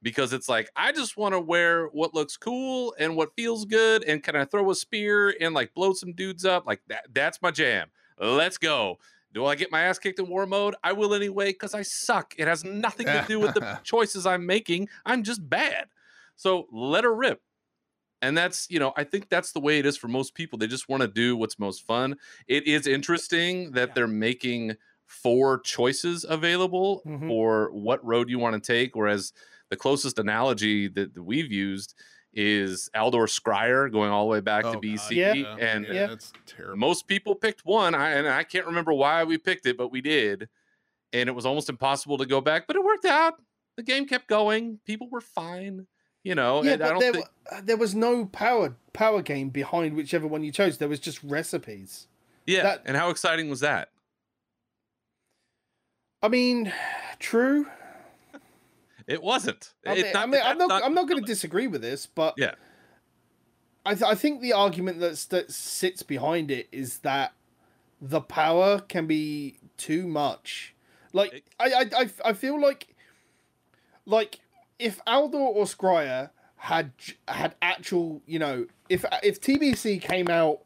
because 0.01 0.33
it's 0.33 0.49
like 0.49 0.69
i 0.75 0.91
just 0.91 1.15
want 1.15 1.33
to 1.33 1.39
wear 1.39 1.85
what 1.87 2.13
looks 2.13 2.35
cool 2.35 2.93
and 2.99 3.15
what 3.15 3.29
feels 3.37 3.63
good 3.63 4.03
and 4.03 4.21
can 4.21 4.35
i 4.35 4.43
throw 4.43 4.69
a 4.69 4.75
spear 4.75 5.33
and 5.39 5.53
like 5.55 5.73
blow 5.73 5.93
some 5.93 6.11
dudes 6.11 6.43
up? 6.43 6.65
Like 6.67 6.81
that 6.87 7.05
that's 7.13 7.41
my 7.41 7.51
jam. 7.51 7.87
Let's 8.19 8.57
go 8.57 8.99
do 9.33 9.45
I 9.45 9.55
get 9.55 9.71
my 9.71 9.81
ass 9.81 9.99
kicked 9.99 10.19
in 10.19 10.27
war 10.27 10.45
mode? 10.45 10.75
I 10.83 10.93
will 10.93 11.13
anyway 11.13 11.47
because 11.51 11.73
I 11.73 11.81
suck. 11.81 12.35
It 12.37 12.47
has 12.47 12.63
nothing 12.63 13.07
to 13.07 13.25
do 13.27 13.39
with 13.39 13.53
the 13.53 13.79
choices 13.83 14.25
I'm 14.25 14.45
making. 14.45 14.89
I'm 15.05 15.23
just 15.23 15.47
bad. 15.49 15.89
So 16.35 16.67
let 16.71 17.03
her 17.03 17.13
rip. 17.15 17.41
And 18.21 18.37
that's, 18.37 18.67
you 18.69 18.79
know, 18.79 18.93
I 18.95 19.03
think 19.03 19.27
that's 19.29 19.51
the 19.51 19.59
way 19.59 19.79
it 19.79 19.85
is 19.85 19.97
for 19.97 20.07
most 20.07 20.33
people. 20.33 20.57
They 20.57 20.67
just 20.67 20.87
want 20.87 21.01
to 21.01 21.07
do 21.09 21.35
what's 21.35 21.59
most 21.59 21.85
fun. 21.85 22.15
It 22.47 22.65
is 22.67 22.87
interesting 22.87 23.71
that 23.71 23.89
Yeah. 23.89 23.93
they're 23.95 24.07
making 24.07 24.77
four 25.05 25.59
choices 25.59 26.25
available 26.27 27.01
Mhm. 27.05 27.27
for 27.27 27.71
what 27.73 28.03
road 28.05 28.29
you 28.29 28.39
want 28.39 28.61
to 28.61 28.65
take. 28.73 28.95
Whereas 28.95 29.33
the 29.69 29.75
closest 29.75 30.19
analogy 30.19 30.87
that, 30.89 31.13
that 31.13 31.23
we've 31.23 31.51
used 31.51 31.95
is 32.33 32.89
Aldor 32.95 33.27
Scryer 33.29 33.91
going 33.91 34.09
all 34.11 34.25
the 34.25 34.31
way 34.31 34.39
back 34.39 34.65
Oh, 34.65 34.73
to 34.73 34.75
God, 34.75 34.83
BC. 34.83 35.15
Yeah. 35.15 35.33
And 35.59 35.85
Yeah. 35.87 36.07
that's 36.07 36.33
terrible. 36.45 36.77
most 36.77 37.07
people 37.07 37.35
picked 37.35 37.65
one, 37.65 37.93
I, 37.95 38.11
and 38.11 38.27
I 38.27 38.43
can't 38.43 38.65
remember 38.65 38.91
why 38.93 39.23
we 39.23 39.37
picked 39.37 39.65
it, 39.65 39.77
but 39.77 39.89
we 39.89 40.01
did, 40.01 40.49
and 41.11 41.29
it 41.29 41.33
was 41.33 41.45
almost 41.45 41.69
impossible 41.69 42.17
to 42.17 42.25
go 42.25 42.41
back. 42.41 42.65
But 42.67 42.75
it 42.75 42.83
worked 42.83 43.05
out. 43.05 43.35
The 43.77 43.83
game 43.83 44.05
kept 44.07 44.27
going. 44.27 44.79
People 44.85 45.09
were 45.09 45.21
fine. 45.21 45.87
You 46.23 46.35
know, 46.35 46.63
yeah, 46.63 46.73
and 46.73 46.83
I 46.83 46.85
but 46.87 46.91
don't 46.91 46.99
there, 47.01 47.11
think. 47.13 47.65
there 47.65 47.77
was 47.77 47.93
no 47.93 48.25
power 48.27 48.75
power 48.93 49.21
game 49.21 49.49
behind 49.49 49.93
whichever 49.95 50.25
one 50.25 50.41
you 50.43 50.51
chose. 50.53 50.77
There 50.77 50.87
was 50.87 51.01
just 51.01 51.21
recipes. 51.23 52.07
Yeah, 52.47 52.63
that- 52.63 52.83
and 52.85 52.95
how 52.95 53.09
exciting 53.09 53.49
was 53.49 53.59
that? 53.59 53.89
I 56.21 56.29
mean, 56.29 56.71
true. 57.19 57.67
It 59.13 59.23
wasn't. 59.23 59.73
I 59.85 59.95
mean, 59.95 60.11
not, 60.13 60.23
I 60.23 60.25
mean 60.25 60.41
I'm 60.43 60.57
that's 60.57 60.69
not, 60.69 60.83
I'm 60.83 60.93
not 60.93 61.07
going 61.07 61.21
to 61.21 61.25
disagree 61.25 61.67
with 61.67 61.81
this, 61.81 62.05
but 62.05 62.33
Yeah. 62.37 62.55
I 63.85 63.93
th- 63.95 64.03
I 64.03 64.15
think 64.15 64.41
the 64.41 64.53
argument 64.53 64.99
that's, 64.99 65.25
that 65.25 65.51
sits 65.51 66.03
behind 66.03 66.49
it 66.51 66.67
is 66.71 66.99
that 66.99 67.33
the 68.01 68.21
power 68.21 68.79
can 68.79 69.07
be 69.07 69.57
too 69.77 70.07
much. 70.07 70.73
Like 71.11 71.43
I 71.59 71.65
I, 71.65 71.85
I, 72.01 72.09
I 72.25 72.33
feel 72.33 72.59
like 72.59 72.95
like 74.05 74.39
if 74.79 75.03
Aldor 75.05 75.35
or 75.35 75.65
Scryer 75.65 76.31
had 76.55 76.91
had 77.27 77.55
actual, 77.61 78.21
you 78.25 78.39
know, 78.39 78.67
if 78.89 79.05
if 79.21 79.39
TBC 79.41 80.01
came 80.01 80.29
out 80.29 80.59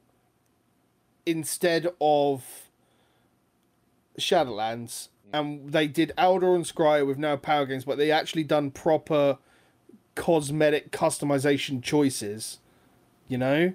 instead 1.25 1.87
of 1.99 2.69
Shadowlands 4.19 5.09
and 5.33 5.71
they 5.71 5.87
did 5.87 6.13
Aldor 6.17 6.55
and 6.55 6.65
Scryer 6.65 7.05
with 7.05 7.17
no 7.17 7.37
power 7.37 7.65
games, 7.65 7.85
but 7.85 7.97
they 7.97 8.11
actually 8.11 8.43
done 8.43 8.71
proper 8.71 9.37
cosmetic 10.15 10.91
customization 10.91 11.81
choices, 11.81 12.59
you 13.27 13.37
know, 13.37 13.73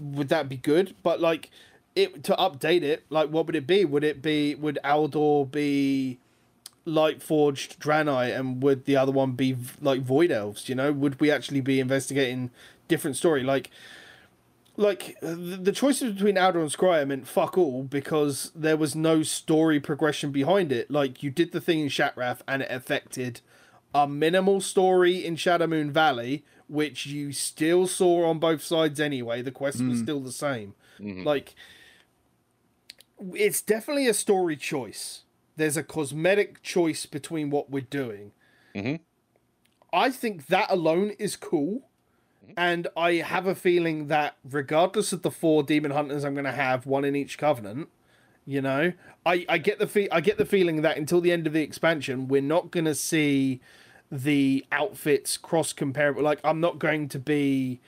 would 0.00 0.28
that 0.28 0.48
be 0.48 0.56
good? 0.56 0.94
But 1.02 1.20
like 1.20 1.50
it 1.94 2.24
to 2.24 2.34
update 2.36 2.82
it, 2.82 3.04
like 3.10 3.30
what 3.30 3.46
would 3.46 3.56
it 3.56 3.66
be? 3.66 3.84
Would 3.84 4.04
it 4.04 4.22
be 4.22 4.54
would 4.54 4.78
Aldor 4.84 5.50
be 5.50 6.18
light 6.84 7.22
forged 7.22 7.78
Draenei 7.78 8.36
and 8.38 8.62
would 8.62 8.86
the 8.86 8.96
other 8.96 9.12
one 9.12 9.32
be 9.32 9.56
like 9.80 10.00
void 10.00 10.30
elves, 10.30 10.68
you 10.68 10.74
know? 10.74 10.92
Would 10.92 11.20
we 11.20 11.30
actually 11.30 11.60
be 11.60 11.80
investigating 11.80 12.50
different 12.88 13.16
story 13.16 13.42
like 13.42 13.70
like 14.78 15.18
the, 15.20 15.34
the 15.34 15.72
choices 15.72 16.12
between 16.14 16.36
Aldor 16.36 16.62
and 16.62 16.70
Scryer 16.70 17.06
meant 17.06 17.26
fuck 17.26 17.58
all 17.58 17.82
because 17.82 18.52
there 18.54 18.76
was 18.76 18.94
no 18.94 19.22
story 19.24 19.80
progression 19.80 20.30
behind 20.30 20.70
it. 20.70 20.88
Like 20.90 21.22
you 21.22 21.30
did 21.30 21.50
the 21.52 21.60
thing 21.60 21.80
in 21.80 21.88
Shattrath 21.88 22.40
and 22.46 22.62
it 22.62 22.70
affected 22.70 23.40
a 23.92 24.06
minimal 24.06 24.60
story 24.60 25.24
in 25.24 25.34
Shadowmoon 25.34 25.90
Valley, 25.90 26.44
which 26.68 27.06
you 27.06 27.32
still 27.32 27.88
saw 27.88 28.28
on 28.30 28.38
both 28.38 28.62
sides 28.62 29.00
anyway. 29.00 29.42
The 29.42 29.50
quest 29.50 29.82
was 29.82 29.98
still 29.98 30.20
the 30.20 30.30
same. 30.32 30.74
Mhm. 31.00 31.24
Like 31.24 31.54
it's 33.34 33.60
definitely 33.60 34.06
a 34.06 34.14
story 34.14 34.56
choice. 34.56 35.24
There's 35.56 35.76
a 35.76 35.82
cosmetic 35.82 36.62
choice 36.62 37.04
between 37.04 37.50
what 37.50 37.68
we're 37.68 37.80
doing. 37.82 38.30
Mhm. 38.76 39.00
I 39.92 40.10
think 40.10 40.46
that 40.46 40.70
alone 40.70 41.10
is 41.18 41.34
cool. 41.34 41.87
And 42.56 42.88
I 42.96 43.14
have 43.14 43.46
a 43.46 43.54
feeling 43.54 44.08
that 44.08 44.36
regardless 44.48 45.12
of 45.12 45.22
the 45.22 45.30
four 45.30 45.62
demon 45.62 45.90
hunters 45.90 46.24
I'm 46.24 46.34
going 46.34 46.44
to 46.44 46.52
have, 46.52 46.86
one 46.86 47.04
in 47.04 47.14
each 47.14 47.38
covenant, 47.38 47.88
you 48.46 48.62
know, 48.62 48.92
I, 49.26 49.44
I 49.48 49.58
get 49.58 49.78
the 49.78 49.86
fe- 49.86 50.08
I 50.10 50.20
get 50.20 50.38
the 50.38 50.46
feeling 50.46 50.82
that 50.82 50.96
until 50.96 51.20
the 51.20 51.32
end 51.32 51.46
of 51.46 51.52
the 51.52 51.62
expansion, 51.62 52.28
we're 52.28 52.40
not 52.40 52.70
going 52.70 52.86
to 52.86 52.94
see 52.94 53.60
the 54.10 54.64
outfits 54.72 55.36
cross 55.36 55.72
comparable. 55.72 56.22
Like 56.22 56.40
I'm 56.42 56.60
not 56.60 56.78
going 56.78 57.08
to 57.10 57.18
be 57.18 57.80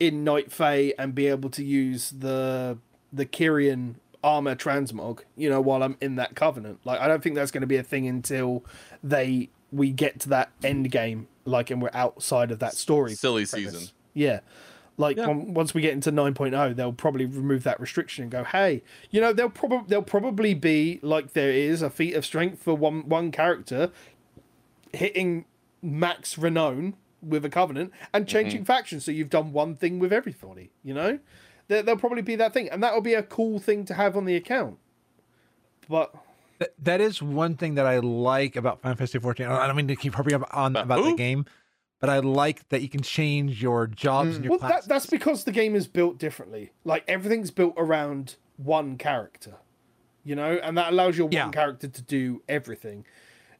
in 0.00 0.24
Night 0.24 0.50
Fae 0.50 0.94
and 0.98 1.14
be 1.14 1.26
able 1.26 1.50
to 1.50 1.64
use 1.64 2.10
the 2.10 2.78
the 3.12 3.26
Kyrian 3.26 3.96
armor 4.24 4.56
transmog, 4.56 5.20
you 5.36 5.48
know, 5.48 5.60
while 5.60 5.82
I'm 5.82 5.96
in 6.00 6.16
that 6.16 6.34
covenant. 6.34 6.80
Like 6.84 7.00
I 7.00 7.06
don't 7.06 7.22
think 7.22 7.34
that's 7.34 7.50
going 7.50 7.60
to 7.62 7.66
be 7.66 7.76
a 7.76 7.82
thing 7.82 8.06
until 8.08 8.64
they 9.02 9.50
we 9.72 9.90
get 9.90 10.20
to 10.20 10.28
that 10.30 10.50
end 10.62 10.90
game, 10.90 11.28
like, 11.46 11.70
and 11.70 11.80
we're 11.80 11.90
outside 11.92 12.50
of 12.50 12.58
that 12.60 12.74
story. 12.74 13.14
Silly 13.14 13.46
premise. 13.46 13.72
season. 13.72 13.88
Yeah. 14.14 14.40
Like 14.98 15.18
Yeah. 15.18 15.28
on- 15.28 15.52
once 15.52 15.74
we 15.74 15.82
get 15.82 15.92
into 15.92 16.10
9.0, 16.10 16.74
they'll 16.74 16.92
probably 16.92 17.26
remove 17.26 17.64
that 17.64 17.78
restriction 17.78 18.22
and 18.22 18.30
go, 18.30 18.44
"Hey, 18.44 18.82
you 19.10 19.20
know, 19.20 19.32
they'll 19.32 19.50
probably 19.50 19.86
they'll 19.88 20.02
probably 20.02 20.54
be 20.54 20.98
like 21.02 21.34
there 21.34 21.50
is 21.50 21.82
a 21.82 21.90
feat 21.90 22.14
of 22.14 22.24
strength 22.24 22.62
for 22.62 22.74
one 22.74 23.08
one 23.08 23.30
character 23.30 23.90
hitting 24.92 25.44
max 25.82 26.38
renown 26.38 26.94
with 27.22 27.44
a 27.44 27.50
covenant 27.50 27.92
and 28.12 28.24
mm-hmm. 28.24 28.32
changing 28.32 28.64
factions. 28.64 29.04
So 29.04 29.10
you've 29.10 29.30
done 29.30 29.52
one 29.52 29.74
thing 29.76 29.98
with 29.98 30.12
everybody. 30.12 30.70
You 30.82 30.94
know, 30.94 31.18
there, 31.68 31.82
there'll 31.82 32.00
probably 32.00 32.22
be 32.22 32.36
that 32.36 32.54
thing, 32.54 32.68
and 32.68 32.82
that'll 32.82 33.00
be 33.00 33.14
a 33.14 33.22
cool 33.22 33.58
thing 33.58 33.84
to 33.86 33.94
have 33.94 34.16
on 34.16 34.24
the 34.24 34.36
account. 34.36 34.78
But 35.88 36.14
Th- 36.58 36.70
that 36.78 37.00
is 37.00 37.22
one 37.22 37.56
thing 37.56 37.74
that 37.74 37.86
I 37.86 37.98
like 37.98 38.56
about 38.56 38.80
Final 38.80 38.96
Fantasy 38.96 39.18
14. 39.18 39.46
I 39.46 39.66
don't 39.66 39.76
mean 39.76 39.88
to 39.88 39.96
keep 39.96 40.14
harping 40.14 40.34
up 40.34 40.48
on 40.52 40.72
About 40.72 40.84
about 40.84 41.04
the 41.04 41.14
game, 41.14 41.46
but 42.00 42.10
I 42.10 42.18
like 42.18 42.68
that 42.70 42.82
you 42.82 42.88
can 42.88 43.02
change 43.02 43.62
your 43.62 43.86
jobs 43.86 44.36
and 44.36 44.44
mm. 44.44 44.48
your 44.48 44.58
Well, 44.58 44.68
that, 44.68 44.88
that's 44.88 45.06
because 45.06 45.44
the 45.44 45.52
game 45.52 45.74
is 45.74 45.86
built 45.86 46.18
differently. 46.18 46.72
Like 46.84 47.04
everything's 47.08 47.50
built 47.50 47.74
around 47.76 48.36
one 48.56 48.96
character, 48.96 49.54
you 50.24 50.34
know, 50.34 50.58
and 50.62 50.76
that 50.78 50.92
allows 50.92 51.18
your 51.18 51.28
Yeah. 51.30 51.44
one 51.44 51.52
character 51.52 51.88
to 51.88 52.02
do 52.02 52.42
everything. 52.48 53.04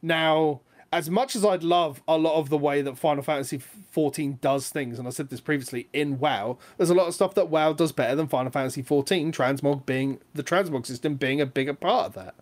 Now, 0.03 0.61
as 0.93 1.11
much 1.11 1.37
as 1.37 1.45
I'd 1.45 1.63
love 1.63 2.03
a 2.07 2.17
lot 2.17 2.39
of 2.39 2.49
the 2.49 2.57
way 2.57 2.81
that 2.81 2.97
Final 2.97 3.23
Fantasy 3.23 3.61
XIV 3.95 4.41
does 4.41 4.71
things, 4.71 4.99
and 4.99 5.07
I 5.07 5.11
said 5.11 5.29
this 5.29 5.41
previously 5.41 5.89
in 5.93 6.19
WoW, 6.19 6.59
there's 6.77 6.91
a 6.91 6.95
lot 6.95 7.09
of 7.09 7.15
stuff 7.15 7.35
that 7.35 7.49
WoW 7.49 7.73
does 7.73 7.93
better 7.93 8.15
than 8.15 8.29
Final 8.29 8.53
Fantasy 8.53 8.83
XIV. 8.83 9.33
Transmog 9.33 9.85
being 9.85 10.21
the 10.35 10.43
transmog 10.43 10.87
system 10.87 11.17
being 11.17 11.41
a 11.41 11.47
bigger 11.47 11.75
part 11.75 12.07
of 12.07 12.15
that. 12.15 12.35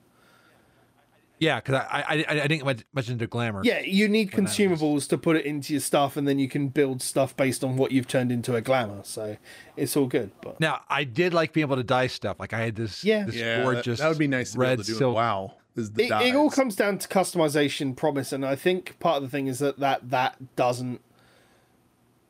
Yeah, 1.45 1.61
because 1.61 1.75
I, 1.75 2.05
I 2.09 2.15
I 2.15 2.25
I 2.29 2.35
didn't 2.49 2.59
get 2.59 2.65
much, 2.65 2.85
much 2.95 3.09
into 3.11 3.27
glamour. 3.27 3.61
Yeah, 3.65 3.81
you 3.81 4.09
need 4.09 4.35
When 4.35 4.45
was- 4.45 4.53
consumables 4.57 5.09
to 5.11 5.19
put 5.19 5.37
it 5.37 5.45
into 5.47 5.73
your 5.75 5.81
stuff, 5.81 6.17
and 6.17 6.27
then 6.27 6.39
you 6.39 6.49
can 6.49 6.69
build 6.69 7.03
stuff 7.03 7.37
based 7.37 7.63
on 7.63 7.77
what 7.77 7.93
you've 7.93 8.09
turned 8.09 8.33
into 8.33 8.55
a 8.57 8.61
glamour. 8.61 9.01
So 9.05 9.37
it's 9.77 9.97
all 9.97 10.07
good. 10.07 10.31
But 10.43 10.59
Now 10.61 10.81
I 10.89 11.05
did 11.05 11.35
like 11.35 11.53
being 11.53 11.67
able 11.67 11.77
to 11.77 11.83
dye 11.85 12.07
stuff. 12.09 12.37
Like 12.41 12.53
I 12.53 12.61
had 12.61 12.77
this 12.77 13.05
Yeah. 13.05 13.25
this 13.27 13.35
Yeah, 13.37 13.57
that- 13.59 13.63
gorgeous 13.65 14.01
that, 14.01 14.09
would 14.09 14.19
be 14.19 14.27
nice 14.29 14.53
to 14.53 14.59
red 14.59 14.67
be 14.69 14.73
able 14.73 14.83
to 14.85 14.93
do. 14.93 14.99
silk. 14.99 15.15
WoW 15.17 15.55
is 15.77 15.91
the 15.93 16.05
it, 16.05 16.13
it 16.29 16.35
all 16.37 16.51
comes 16.51 16.77
down 16.77 16.99
to 16.99 17.09
customization 17.09 17.97
promise 17.97 18.33
and 18.33 18.47
i 18.47 18.55
think 18.55 18.97
part 19.01 19.17
of 19.17 19.23
the 19.25 19.29
thing 19.29 19.49
is 19.49 19.59
that 19.59 19.77
that 19.81 20.09
that 20.09 20.55
doesn't 20.55 21.01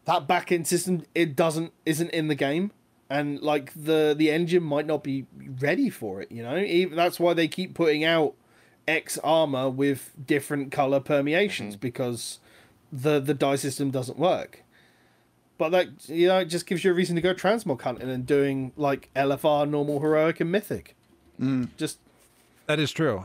that 0.06 0.26
back 0.26 0.50
end 0.52 0.66
system 0.66 1.02
it 1.14 1.34
doesn't 1.36 1.72
isn't 1.86 2.08
in 2.10 2.28
the 2.28 2.34
game 2.34 2.70
and 3.10 3.40
like 3.42 3.70
the 3.74 4.14
the 4.16 4.30
engine 4.30 4.62
might 4.62 4.86
not 4.86 5.02
be 5.04 5.26
ready 5.60 5.90
for 5.90 6.20
it 6.22 6.30
you 6.32 6.42
know 6.42 6.56
even 6.56 6.96
that's 6.96 7.20
why 7.20 7.34
they 7.34 7.48
keep 7.48 7.74
putting 7.74 8.02
out 8.04 8.34
x 8.86 9.18
armor 9.24 9.68
with 9.70 10.12
different 10.26 10.70
color 10.70 11.00
permeations 11.00 11.74
mm-hmm. 11.74 11.80
because 11.80 12.38
the 12.92 13.20
the 13.20 13.34
dye 13.34 13.56
system 13.56 13.90
doesn't 13.90 14.18
work 14.18 14.62
but 15.58 15.70
that 15.70 15.88
you 16.08 16.28
know 16.28 16.38
it 16.38 16.46
just 16.46 16.66
gives 16.66 16.84
you 16.84 16.90
a 16.90 16.94
reason 16.94 17.16
to 17.16 17.22
go 17.22 17.34
transmog 17.34 17.80
hunting 17.82 18.10
and 18.10 18.26
doing 18.26 18.72
like 18.76 19.10
lfr 19.14 19.68
normal 19.68 20.00
heroic 20.00 20.40
and 20.40 20.52
mythic 20.52 20.94
mm. 21.40 21.68
just 21.76 21.98
That 22.66 22.78
is 22.78 22.92
true. 22.92 23.24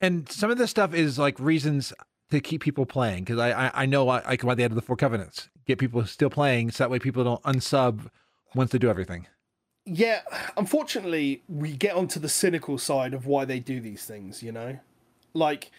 And 0.00 0.28
some 0.28 0.50
of 0.50 0.58
this 0.58 0.70
stuff 0.70 0.92
is 0.92 1.18
like 1.18 1.40
reasons 1.40 1.92
to 2.30 2.40
keep 2.40 2.62
people 2.62 2.84
playing 2.84 3.24
because 3.24 3.38
I, 3.38 3.68
I 3.68 3.70
I 3.82 3.86
know 3.86 4.04
why 4.04 4.20
like 4.26 4.42
why 4.42 4.54
they 4.54 4.64
added 4.64 4.74
the 4.74 4.82
four 4.82 4.96
covenants 4.96 5.48
get 5.66 5.78
people 5.78 6.04
still 6.06 6.30
playing 6.30 6.70
so 6.70 6.84
that 6.84 6.90
way 6.90 6.98
people 6.98 7.24
don't 7.24 7.42
unsub 7.42 8.08
once 8.54 8.72
they 8.72 8.78
do 8.78 8.90
everything. 8.90 9.26
Yeah, 9.88 10.22
unfortunately, 10.56 11.42
we 11.48 11.72
get 11.72 11.94
onto 11.94 12.18
the 12.18 12.28
cynical 12.28 12.76
side 12.76 13.14
of 13.14 13.26
why 13.26 13.44
they 13.44 13.60
do 13.60 13.80
these 13.80 14.04
things, 14.04 14.42
you 14.42 14.50
know? 14.50 14.80
Like, 15.32 15.70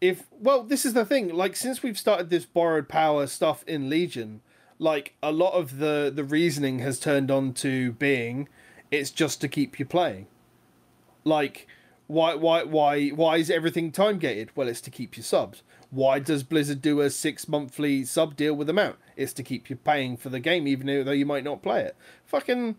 if, 0.00 0.24
well, 0.30 0.62
this 0.62 0.86
is 0.86 0.94
the 0.94 1.04
thing, 1.04 1.34
like, 1.34 1.56
since 1.56 1.82
we've 1.82 1.98
started 1.98 2.30
this 2.30 2.44
borrowed 2.44 2.88
power 2.88 3.26
stuff 3.26 3.64
in 3.66 3.90
Legion, 3.90 4.40
like, 4.78 5.14
a 5.20 5.32
lot 5.32 5.54
of 5.54 5.78
the, 5.78 6.12
the 6.14 6.22
reasoning 6.22 6.78
has 6.78 7.00
turned 7.00 7.28
on 7.28 7.52
to 7.54 7.92
being 7.92 8.48
it's 8.92 9.10
just 9.10 9.40
to 9.40 9.48
keep 9.48 9.80
you 9.80 9.84
playing. 9.84 10.28
Like, 11.24 11.66
why, 12.06 12.36
why, 12.36 12.62
why, 12.62 13.08
why 13.08 13.38
is 13.38 13.50
everything 13.50 13.90
time 13.90 14.18
gated? 14.18 14.50
Well, 14.54 14.68
it's 14.68 14.80
to 14.82 14.90
keep 14.90 15.16
you 15.16 15.24
subs. 15.24 15.64
Why 15.90 16.20
does 16.20 16.44
Blizzard 16.44 16.82
do 16.82 17.00
a 17.00 17.10
six 17.10 17.48
monthly 17.48 18.04
sub 18.04 18.36
deal 18.36 18.54
with 18.54 18.68
them 18.68 18.78
out? 18.78 18.98
It's 19.16 19.32
to 19.34 19.42
keep 19.42 19.68
you 19.68 19.76
paying 19.76 20.16
for 20.16 20.28
the 20.28 20.38
game, 20.38 20.68
even 20.68 20.86
though 20.86 21.10
you 21.10 21.26
might 21.26 21.44
not 21.44 21.62
play 21.62 21.82
it. 21.82 21.96
Fucking 22.26 22.76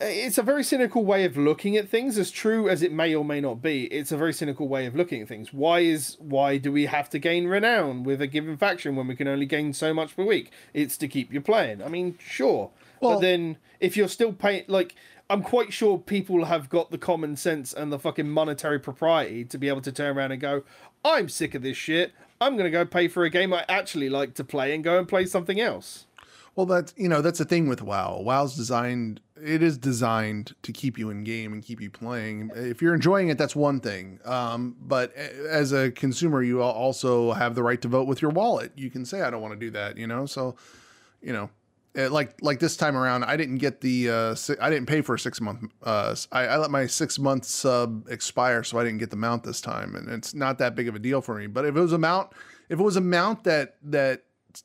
it's 0.00 0.38
a 0.38 0.42
very 0.42 0.62
cynical 0.62 1.04
way 1.04 1.24
of 1.24 1.36
looking 1.36 1.76
at 1.76 1.88
things 1.88 2.18
as 2.18 2.30
true 2.30 2.68
as 2.68 2.82
it 2.82 2.92
may 2.92 3.14
or 3.14 3.24
may 3.24 3.40
not 3.40 3.62
be. 3.62 3.84
It's 3.86 4.12
a 4.12 4.16
very 4.16 4.32
cynical 4.32 4.68
way 4.68 4.86
of 4.86 4.94
looking 4.94 5.22
at 5.22 5.28
things. 5.28 5.52
Why 5.52 5.80
is 5.80 6.16
why 6.20 6.58
do 6.58 6.70
we 6.70 6.86
have 6.86 7.08
to 7.10 7.18
gain 7.18 7.46
renown 7.46 8.02
with 8.02 8.20
a 8.20 8.26
given 8.26 8.56
faction 8.56 8.96
when 8.96 9.06
we 9.06 9.16
can 9.16 9.28
only 9.28 9.46
gain 9.46 9.72
so 9.72 9.94
much 9.94 10.14
per 10.14 10.24
week? 10.24 10.50
It's 10.74 10.96
to 10.98 11.08
keep 11.08 11.32
you 11.32 11.40
playing. 11.40 11.82
I 11.82 11.88
mean 11.88 12.18
sure. 12.20 12.70
Well- 13.00 13.14
but 13.14 13.20
then 13.20 13.56
if 13.80 13.96
you're 13.96 14.08
still 14.08 14.32
paying 14.32 14.64
like 14.66 14.94
i'm 15.30 15.42
quite 15.42 15.72
sure 15.72 15.98
people 15.98 16.46
have 16.46 16.68
got 16.68 16.90
the 16.90 16.98
common 16.98 17.36
sense 17.36 17.72
and 17.72 17.92
the 17.92 17.98
fucking 17.98 18.28
monetary 18.28 18.80
propriety 18.80 19.44
to 19.44 19.58
be 19.58 19.68
able 19.68 19.82
to 19.82 19.92
turn 19.92 20.16
around 20.16 20.32
and 20.32 20.40
go 20.40 20.62
i'm 21.04 21.28
sick 21.28 21.54
of 21.54 21.62
this 21.62 21.76
shit. 21.76 22.12
I'm 22.40 22.54
going 22.54 22.64
to 22.64 22.70
go 22.70 22.84
pay 22.84 23.08
for 23.08 23.24
a 23.24 23.30
game 23.30 23.52
i 23.52 23.64
actually 23.68 24.08
like 24.08 24.34
to 24.34 24.44
play 24.44 24.74
and 24.74 24.82
go 24.82 24.98
and 24.98 25.06
play 25.08 25.26
something 25.26 25.60
else. 25.60 26.06
Well, 26.56 26.66
that's 26.66 26.92
you 26.96 27.08
know 27.08 27.22
that's 27.22 27.38
the 27.38 27.44
thing 27.44 27.68
with 27.68 27.82
WoW. 27.82 28.20
WoW's 28.20 28.56
designed. 28.56 29.20
It 29.42 29.62
is 29.62 29.78
designed 29.78 30.54
to 30.62 30.72
keep 30.72 30.98
you 30.98 31.10
in 31.10 31.24
game 31.24 31.52
and 31.52 31.62
keep 31.62 31.80
you 31.80 31.90
playing. 31.90 32.50
If 32.54 32.82
you're 32.82 32.94
enjoying 32.94 33.28
it, 33.28 33.38
that's 33.38 33.56
one 33.56 33.80
thing. 33.80 34.20
Um, 34.24 34.76
but 34.80 35.14
as 35.14 35.72
a 35.72 35.90
consumer, 35.90 36.42
you 36.42 36.62
also 36.62 37.32
have 37.32 37.54
the 37.54 37.62
right 37.62 37.80
to 37.82 37.88
vote 37.88 38.06
with 38.06 38.22
your 38.22 38.30
wallet. 38.30 38.72
You 38.76 38.90
can 38.90 39.04
say, 39.04 39.22
"I 39.22 39.30
don't 39.30 39.42
want 39.42 39.54
to 39.54 39.60
do 39.60 39.70
that," 39.72 39.96
you 39.96 40.06
know. 40.06 40.26
So, 40.26 40.56
you 41.20 41.32
know, 41.32 41.50
eh, 41.94 42.08
like 42.08 42.42
like 42.42 42.58
this 42.60 42.76
time 42.76 42.96
around, 42.96 43.24
I 43.24 43.36
didn't 43.36 43.58
get 43.58 43.80
the. 43.80 44.10
Uh, 44.10 44.36
I 44.60 44.70
didn't 44.70 44.86
pay 44.86 45.00
for 45.00 45.14
a 45.14 45.18
six 45.18 45.40
month. 45.40 45.70
Uh, 45.82 46.14
I, 46.32 46.46
I 46.46 46.56
let 46.56 46.70
my 46.70 46.86
six 46.86 47.18
month 47.18 47.44
sub 47.44 48.08
expire, 48.08 48.62
so 48.64 48.78
I 48.78 48.84
didn't 48.84 48.98
get 48.98 49.10
the 49.10 49.16
mount 49.16 49.44
this 49.44 49.60
time, 49.60 49.94
and 49.94 50.08
it's 50.08 50.34
not 50.34 50.58
that 50.58 50.74
big 50.74 50.88
of 50.88 50.94
a 50.94 50.98
deal 50.98 51.20
for 51.20 51.34
me. 51.36 51.46
But 51.46 51.64
if 51.64 51.76
it 51.76 51.80
was 51.80 51.92
a 51.92 51.98
mount, 51.98 52.32
if 52.68 52.78
it 52.78 52.82
was 52.82 52.96
a 52.96 53.00
mount 53.00 53.44
that 53.44 53.76
that 53.84 54.24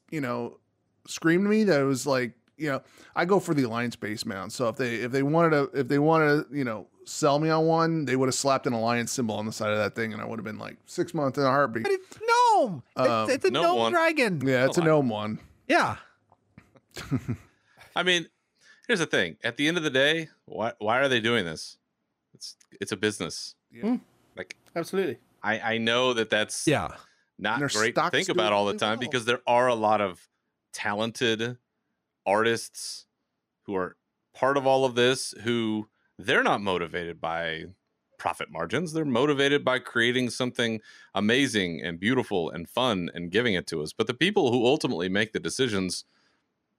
you 0.10 0.22
know 0.22 0.60
screamed 1.08 1.46
to 1.46 1.50
me 1.50 1.64
that 1.66 1.82
it 1.82 1.86
was 1.86 2.08
like 2.08 2.34
you 2.58 2.70
know 2.70 2.82
I 3.16 3.26
go 3.26 3.40
for 3.40 3.54
the 3.54 3.64
alliance 3.64 3.96
base 3.96 4.26
mount. 4.26 4.52
So 4.54 4.68
if 4.70 4.76
they 4.76 4.96
if 4.96 5.12
they 5.12 5.24
wanted 5.24 5.50
to 5.52 5.80
if 5.80 5.88
they 5.88 6.00
wanted 6.00 6.50
to 6.50 6.58
you 6.58 6.64
know 6.64 6.88
sell 7.06 7.40
me 7.40 7.50
on 7.50 7.66
one, 7.66 8.06
they 8.06 8.16
would 8.16 8.28
have 8.28 8.36
slapped 8.36 8.66
an 8.68 8.74
alliance 8.74 9.12
symbol 9.12 9.36
on 9.36 9.46
the 9.46 9.52
side 9.52 9.72
of 9.72 9.78
that 9.78 9.96
thing, 9.96 10.14
and 10.14 10.22
I 10.22 10.26
would 10.26 10.40
have 10.40 10.46
been 10.46 10.60
like 10.60 10.78
six 10.86 11.14
months 11.14 11.38
in 11.38 11.44
a 11.44 11.48
heartbeat. 11.48 11.84
But 11.84 11.92
it's 11.94 12.18
gnome. 12.22 12.84
Um, 12.96 13.24
it's, 13.26 13.34
it's 13.36 13.46
a 13.46 13.52
gnome 13.52 13.64
gnome 13.64 13.92
dragon. 13.92 14.42
Yeah, 14.46 14.66
it's 14.66 14.78
a 14.78 14.84
gnome 14.84 15.10
one. 15.10 15.40
Yeah. 15.68 15.98
I 17.96 18.04
mean, 18.04 18.28
here's 18.88 19.00
the 19.00 19.06
thing. 19.06 19.38
At 19.44 19.58
the 19.58 19.68
end 19.68 19.78
of 19.78 19.84
the 19.84 19.90
day, 19.90 20.30
why 20.46 20.74
why 20.80 21.00
are 21.00 21.08
they 21.08 21.20
doing 21.20 21.46
this? 21.46 21.78
It's 22.34 22.56
it's 22.80 22.92
a 22.92 22.98
business. 22.98 23.56
Yeah. 23.72 23.98
Like 24.36 24.56
absolutely 24.76 25.20
I 25.42 25.60
I 25.60 25.78
know 25.78 26.14
that 26.14 26.30
that's 26.30 26.68
Yeah. 26.68 26.90
not 27.38 27.60
great 27.72 27.96
to 27.96 28.10
think 28.10 28.30
about 28.30 28.54
all 28.54 28.66
the 28.66 28.78
time 28.78 29.00
well. 29.00 29.08
because 29.08 29.26
there 29.26 29.42
are 29.46 29.68
a 29.68 29.76
lot 29.76 30.02
of 30.02 30.28
talented 30.72 31.58
artists 32.26 33.06
who 33.64 33.76
are 33.76 33.98
part 34.34 34.58
of 34.58 34.68
all 34.68 34.86
of 34.86 34.96
this 34.96 35.34
who 35.44 35.90
they're 36.18 36.44
not 36.44 36.62
motivated 36.62 37.20
by 37.22 37.66
profit 38.18 38.50
margins 38.52 38.94
they're 38.94 39.06
motivated 39.06 39.66
by 39.66 39.80
creating 39.80 40.30
something 40.30 40.80
amazing 41.14 41.82
and 41.84 42.00
beautiful 42.00 42.50
and 42.50 42.70
fun 42.70 43.10
and 43.14 43.32
giving 43.32 43.54
it 43.54 43.68
to 43.68 43.82
us 43.84 43.94
but 43.94 44.08
the 44.08 44.14
people 44.14 44.52
who 44.52 44.66
ultimately 44.66 45.10
make 45.10 45.34
the 45.34 45.40
decisions 45.40 46.06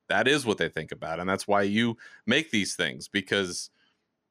that 0.08 0.28
is 0.28 0.46
what 0.46 0.58
they 0.58 0.68
think 0.68 0.92
about 0.92 1.20
and 1.20 1.28
that's 1.28 1.48
why 1.48 1.62
you 1.62 1.96
make 2.26 2.50
these 2.50 2.74
things 2.76 3.08
because 3.08 3.70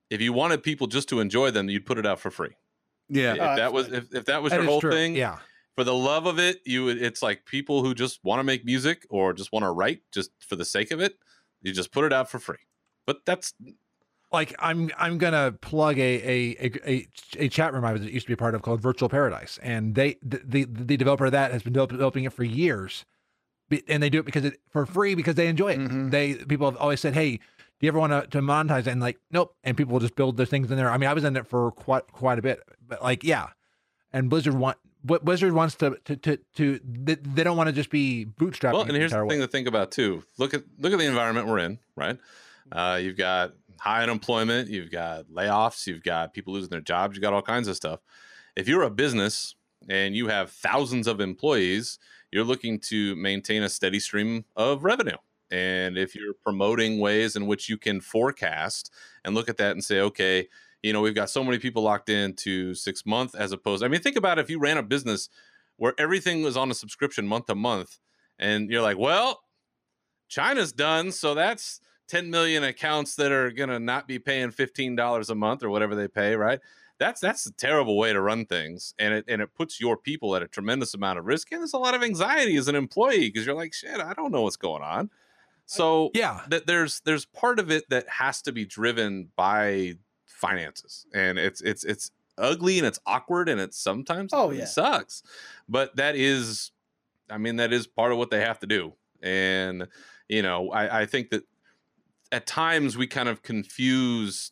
if 0.09 0.22
you 0.22 0.34
wanted 0.34 0.64
people 0.64 0.88
just 0.88 1.09
to 1.09 1.20
enjoy 1.20 1.51
them 1.51 1.70
you'd 1.70 1.86
put 1.86 1.97
it 1.97 2.05
out 2.05 2.20
for 2.20 2.32
free 2.32 2.55
Yeah, 3.09 3.34
if 3.34 3.41
Oh, 3.41 3.55
that 3.55 3.70
uh, 3.70 3.72
was 3.74 3.86
absolutely. 3.88 3.97
if, 4.09 4.16
if 4.22 4.26
that 4.26 4.43
was 4.43 4.51
That 4.51 4.57
your 4.61 4.66
whole 4.66 4.82
true. 4.82 4.91
thing 4.91 5.16
Yeah. 5.16 5.39
For 5.76 5.84
the 5.84 5.93
love 5.93 6.26
of 6.26 6.39
it 6.39 6.61
you 6.65 6.89
it's 6.89 7.21
like 7.21 7.45
people 7.45 7.84
who 7.84 7.93
just 7.93 8.24
want 8.24 8.39
to 8.39 8.43
make 8.43 8.63
music 8.65 9.05
or 9.09 9.34
just 9.34 9.51
want 9.51 9.63
to 9.63 9.71
write 9.71 10.01
just 10.11 10.32
for 10.39 10.55
the 10.55 10.65
sake 10.65 10.91
of 10.91 10.99
it 10.99 11.17
you 11.61 11.71
just 11.74 11.91
put 11.91 12.03
it 12.03 12.13
out 12.13 12.30
for 12.30 12.39
free 12.39 12.57
but 13.05 13.26
that's 13.26 13.53
like 14.32 14.55
I'm 14.59 14.89
I'm 14.97 15.17
gonna 15.17 15.51
plug 15.61 15.97
a 15.99 16.01
a 16.01 16.57
a, 16.59 16.91
a, 16.91 17.07
a 17.45 17.49
chat 17.49 17.74
room 17.74 17.86
I 17.86 17.93
was 17.93 18.01
used 18.01 18.26
to 18.26 18.30
be 18.30 18.34
a 18.34 18.38
part 18.38 18.55
of 18.55 18.63
called 18.63 18.82
Virtual 18.82 19.07
Paradise, 19.07 19.59
and 19.61 19.93
they 19.93 20.17
the 20.24 20.41
the, 20.43 20.63
the 20.65 20.97
developer 20.97 21.26
of 21.28 21.32
that 21.34 21.51
has 21.51 21.61
been 21.61 21.74
developing 21.74 22.24
it 22.24 22.34
for 22.34 22.43
years, 22.43 23.05
and 23.88 24.01
they 24.01 24.09
do 24.09 24.19
it 24.19 24.26
because 24.26 24.43
it 24.43 24.59
for 24.71 24.88
free 24.88 25.13
because 25.13 25.36
they 25.36 25.47
enjoy 25.47 25.74
it. 25.74 25.80
Mhm. 25.80 26.09
They 26.09 26.34
people 26.34 26.69
have 26.69 26.80
always 26.80 26.99
said, 26.99 27.13
hey. 27.13 27.39
Do 27.80 27.88
you 27.88 27.89
ever 27.89 27.99
want 27.99 28.13
to, 28.13 28.28
to 28.28 28.39
monetize 28.41 28.82
it? 28.82 28.88
And 28.88 29.01
like, 29.01 29.17
nope. 29.30 29.57
And 29.65 29.76
people 29.76 29.91
will 29.91 29.99
just 29.99 30.15
build 30.15 30.38
their 30.38 30.45
things 30.45 30.71
in 30.71 30.78
there. 30.78 30.89
I 30.89 30.97
mean, 30.97 31.09
I 31.09 31.13
was 31.13 31.26
in 31.26 31.36
it 31.36 31.45
for 31.45 31.69
quite 31.71 32.07
quite 32.13 32.39
a 32.39 32.41
bit, 32.41 32.61
but 32.88 33.03
like, 33.03 33.26
yeah. 33.26 33.47
And 34.13 34.30
Blizzard 34.30 34.53
want 34.53 34.78
what 35.04 35.24
Blizzard 35.24 35.54
wants 35.54 35.76
to 35.76 35.97
to 36.06 36.16
to, 36.16 36.38
to 36.56 36.80
they, 36.84 37.16
they 37.16 37.43
don't 37.43 37.58
want 37.58 37.68
to 37.68 37.74
just 37.74 37.89
be 37.89 38.26
bootstrapped. 38.26 38.74
well 38.74 38.84
and 38.84 38.95
here's 38.95 39.12
the 39.12 39.26
thing 39.28 39.39
to 39.39 39.47
think 39.47 39.68
about 39.68 39.91
too. 39.91 40.24
Look 40.38 40.54
at 40.54 40.64
look 40.80 40.93
at 40.93 40.99
the 40.99 41.06
environment 41.06 41.47
we're 41.47 41.60
in 41.60 41.80
right? 41.95 42.18
Uh, 42.72 42.99
you've 43.01 43.18
got 43.18 43.54
high 43.80 44.04
unemployment 44.04 44.70
you've 44.70 44.91
got 44.91 45.26
layoffs 45.26 45.86
you've 45.86 46.04
got 46.04 46.34
people 46.34 46.54
losing 46.54 46.70
their 46.70 46.80
jobs 46.80 47.16
you 47.16 47.22
got 47.22 47.34
all 47.34 47.41
kinds 47.41 47.68
of 47.68 47.76
stuff. 47.76 47.99
If 48.56 48.68
you're 48.68 48.84
a 48.84 48.89
business 48.89 49.56
and 49.89 50.16
you 50.16 50.28
have 50.28 50.51
thousands 50.51 51.08
of 51.08 51.20
employees 51.20 51.99
you're 52.32 52.43
looking 52.43 52.80
to 52.80 53.16
maintain 53.16 53.62
a 53.62 53.70
steady 53.70 53.99
stream 53.99 54.45
of 54.56 54.84
revenue. 54.84 55.18
And 55.51 55.99
if 55.99 56.16
you're 56.16 56.34
promoting 56.34 56.99
ways 56.99 57.36
in 57.36 57.45
which 57.45 57.70
you 57.70 57.78
can 57.78 58.01
forecast 58.01 58.91
and 59.24 59.36
look 59.36 59.49
at 59.49 59.58
that 59.58 59.74
and 59.74 59.84
say 59.84 59.99
okay 59.99 60.47
you 60.84 60.93
know 60.93 61.01
we've 61.01 61.15
got 61.15 61.29
so 61.29 61.43
many 61.43 61.57
people 61.57 61.81
locked 61.81 62.09
in 62.09 62.34
to 62.36 62.75
six 62.75 63.05
month 63.05 63.34
as 63.36 63.51
opposed 63.51 63.84
i 63.84 63.88
mean 63.88 64.01
think 64.01 64.15
about 64.15 64.38
if 64.38 64.49
you 64.49 64.59
ran 64.59 64.77
a 64.77 64.84
business 64.84 65.29
where 65.77 65.93
everything 65.97 66.43
was 66.43 66.55
on 66.55 66.69
a 66.69 66.73
subscription 66.75 67.27
month 67.27 67.47
to 67.47 67.55
month 67.55 67.99
and 68.38 68.69
you're 68.69 68.81
like 68.81 68.97
well 68.97 69.41
china's 70.27 70.71
done 70.71 71.11
so 71.11 71.34
that's 71.34 71.79
10 72.09 72.29
million 72.29 72.63
accounts 72.63 73.15
that 73.15 73.31
are 73.31 73.51
going 73.51 73.69
to 73.69 73.79
not 73.79 74.07
be 74.07 74.19
paying 74.19 74.49
$15 74.49 75.29
a 75.29 75.36
month 75.36 75.63
or 75.63 75.69
whatever 75.69 75.95
they 75.95 76.07
pay, 76.07 76.36
right? 76.36 76.59
That's 76.99 77.19
that's 77.19 77.45
a 77.47 77.51
terrible 77.51 77.97
way 77.97 78.13
to 78.13 78.21
run 78.21 78.45
things, 78.45 78.93
and 78.99 79.15
it 79.15 79.25
and 79.27 79.41
it 79.41 79.55
puts 79.55 79.81
your 79.81 79.97
people 79.97 80.36
at 80.36 80.43
a 80.43 80.47
tremendous 80.47 80.93
amount 80.93 81.17
of 81.17 81.25
risk, 81.25 81.51
and 81.51 81.59
there's 81.59 81.73
a 81.73 81.79
lot 81.79 81.95
of 81.95 82.03
anxiety 82.03 82.55
as 82.55 82.67
an 82.67 82.75
employee 82.75 83.29
because 83.29 83.45
you're 83.47 83.55
like, 83.55 83.73
shit, 83.73 83.99
I 83.99 84.13
don't 84.13 84.31
know 84.31 84.43
what's 84.43 84.57
going 84.57 84.84
on. 84.84 85.09
So 85.65 86.11
Yeah. 86.13 86.41
that 86.49 86.67
there's 86.67 87.01
there's 87.03 87.25
part 87.25 87.59
of 87.59 87.71
it 87.71 87.86
that 87.89 88.07
has 88.07 88.43
to 88.43 88.51
be 88.51 88.63
driven 88.63 89.31
by 89.36 89.95
finances, 90.43 91.07
and 91.13 91.39
it's 91.39 91.61
it's 91.61 91.83
it's 91.85 92.11
ugly 92.37 92.77
and 92.79 92.87
it's 92.87 92.99
awkward 93.05 93.47
and 93.49 93.61
it's 93.61 93.77
sometimes 93.77 94.31
Oh, 94.33 94.51
it 94.51 94.57
yeah. 94.59 94.65
sucks, 94.65 95.23
but 95.69 95.95
that 95.95 96.15
is, 96.15 96.71
I 97.29 97.37
mean, 97.37 97.57
that 97.57 97.73
is 97.73 97.87
part 97.87 98.11
of 98.11 98.17
what 98.17 98.31
they 98.31 98.41
have 98.41 98.59
to 98.59 98.67
do, 98.67 98.93
and 99.21 99.87
you 100.29 100.41
know, 100.41 100.71
I 100.71 101.01
I 101.01 101.05
think 101.05 101.29
that 101.31 101.43
at 102.31 102.45
times 102.47 102.97
we 102.97 103.07
kind 103.07 103.29
of 103.29 103.43
confuse 103.43 104.51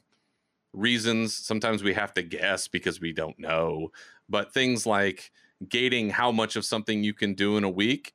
reasons. 0.73 1.35
Sometimes 1.35 1.83
we 1.83 1.93
have 1.93 2.13
to 2.15 2.23
guess 2.23 2.67
because 2.67 3.01
we 3.01 3.13
don't 3.13 3.39
know. 3.39 3.91
But 4.29 4.53
things 4.53 4.85
like 4.85 5.31
gating 5.67 6.09
how 6.11 6.31
much 6.31 6.55
of 6.55 6.65
something 6.65 7.03
you 7.03 7.13
can 7.13 7.33
do 7.33 7.57
in 7.57 7.63
a 7.63 7.69
week, 7.69 8.13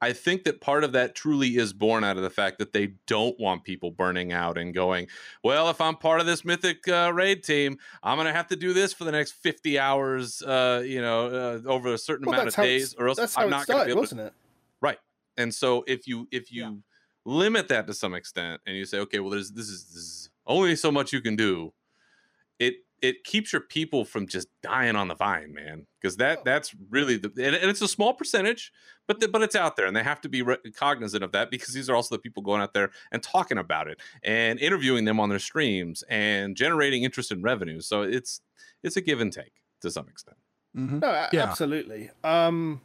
I 0.00 0.12
think 0.12 0.44
that 0.44 0.60
part 0.60 0.84
of 0.84 0.92
that 0.92 1.14
truly 1.14 1.56
is 1.56 1.72
born 1.72 2.04
out 2.04 2.16
of 2.16 2.22
the 2.22 2.30
fact 2.30 2.58
that 2.58 2.72
they 2.72 2.88
don't 3.06 3.38
want 3.40 3.64
people 3.64 3.90
burning 3.90 4.32
out 4.32 4.58
and 4.58 4.74
going, 4.74 5.08
well, 5.42 5.70
if 5.70 5.80
I'm 5.80 5.96
part 5.96 6.20
of 6.20 6.26
this 6.26 6.44
mythic 6.44 6.86
uh, 6.88 7.10
raid 7.14 7.42
team, 7.42 7.78
I'm 8.02 8.16
going 8.18 8.26
to 8.26 8.32
have 8.32 8.48
to 8.48 8.56
do 8.56 8.72
this 8.74 8.92
for 8.92 9.04
the 9.04 9.12
next 9.12 9.32
50 9.32 9.78
hours, 9.78 10.42
uh, 10.42 10.82
you 10.84 11.00
know, 11.00 11.26
uh, 11.28 11.68
over 11.68 11.92
a 11.94 11.98
certain 11.98 12.24
Well, 12.26 12.34
amount 12.34 12.48
of 12.48 12.58
days, 12.60 12.94
or 12.94 13.08
else 13.08 13.18
I'm 13.36 13.48
not 13.48 13.66
going 13.66 13.78
to 13.78 13.84
be 13.84 13.90
able 13.90 14.02
to 14.02 14.08
wasn't 14.08 14.20
it? 14.20 14.34
Right. 14.82 14.98
And 15.36 15.54
so 15.54 15.84
if 15.86 16.06
you 16.06 16.28
if 16.30 16.52
you 16.52 16.62
Yeah. 16.62 16.72
limit 17.24 17.68
that 17.68 17.86
to 17.86 17.94
some 17.94 18.14
extent 18.14 18.60
and 18.66 18.76
you 18.76 18.84
say, 18.84 18.98
okay, 19.00 19.20
well 19.20 19.30
there's 19.30 19.52
this 19.52 19.68
is, 19.68 19.86
this 19.86 19.96
is 20.02 20.30
only 20.46 20.76
so 20.76 20.92
much 20.92 21.12
you 21.12 21.20
can 21.20 21.36
do, 21.36 21.72
it 22.58 22.76
it 23.08 23.24
keeps 23.24 23.52
your 23.52 23.60
people 23.62 24.04
from 24.04 24.26
just 24.26 24.48
dying 24.62 24.96
on 24.96 25.08
the 25.08 25.14
vine, 25.14 25.52
man. 25.52 25.86
Because 26.00 26.16
that 26.16 26.38
Oh. 26.38 26.42
that's 26.44 26.74
really 26.90 27.16
the 27.16 27.28
and, 27.28 27.54
and 27.54 27.70
it's 27.70 27.82
a 27.82 27.88
small 27.88 28.12
percentage, 28.14 28.72
but 29.06 29.20
the, 29.20 29.28
but 29.28 29.42
it's 29.42 29.56
out 29.56 29.76
there, 29.76 29.86
and 29.86 29.94
they 29.96 30.02
have 30.02 30.20
to 30.22 30.28
be 30.28 30.42
re- 30.42 30.56
cognizant 30.76 31.22
of 31.24 31.32
that 31.32 31.50
because 31.50 31.74
these 31.74 31.88
are 31.90 31.94
also 31.96 32.14
the 32.14 32.18
people 32.20 32.42
going 32.42 32.60
out 32.62 32.72
there 32.74 32.90
and 33.12 33.22
talking 33.22 33.58
about 33.58 33.88
it 33.88 34.00
and 34.22 34.58
interviewing 34.60 35.04
them 35.04 35.18
on 35.20 35.28
their 35.28 35.38
streams 35.38 36.02
and 36.08 36.56
generating 36.56 37.02
interest 37.04 37.30
in 37.32 37.42
revenue. 37.42 37.80
So 37.80 38.02
it's 38.02 38.40
it's 38.82 38.96
a 38.96 39.00
give 39.00 39.20
and 39.20 39.32
take 39.32 39.52
to 39.80 39.90
some 39.90 40.08
extent. 40.08 40.36
Mhm. 40.76 41.00
No, 41.00 41.08
a- 41.08 41.28
Yeah. 41.32 41.44
absolutely. 41.50 42.10
Um, 42.24 42.80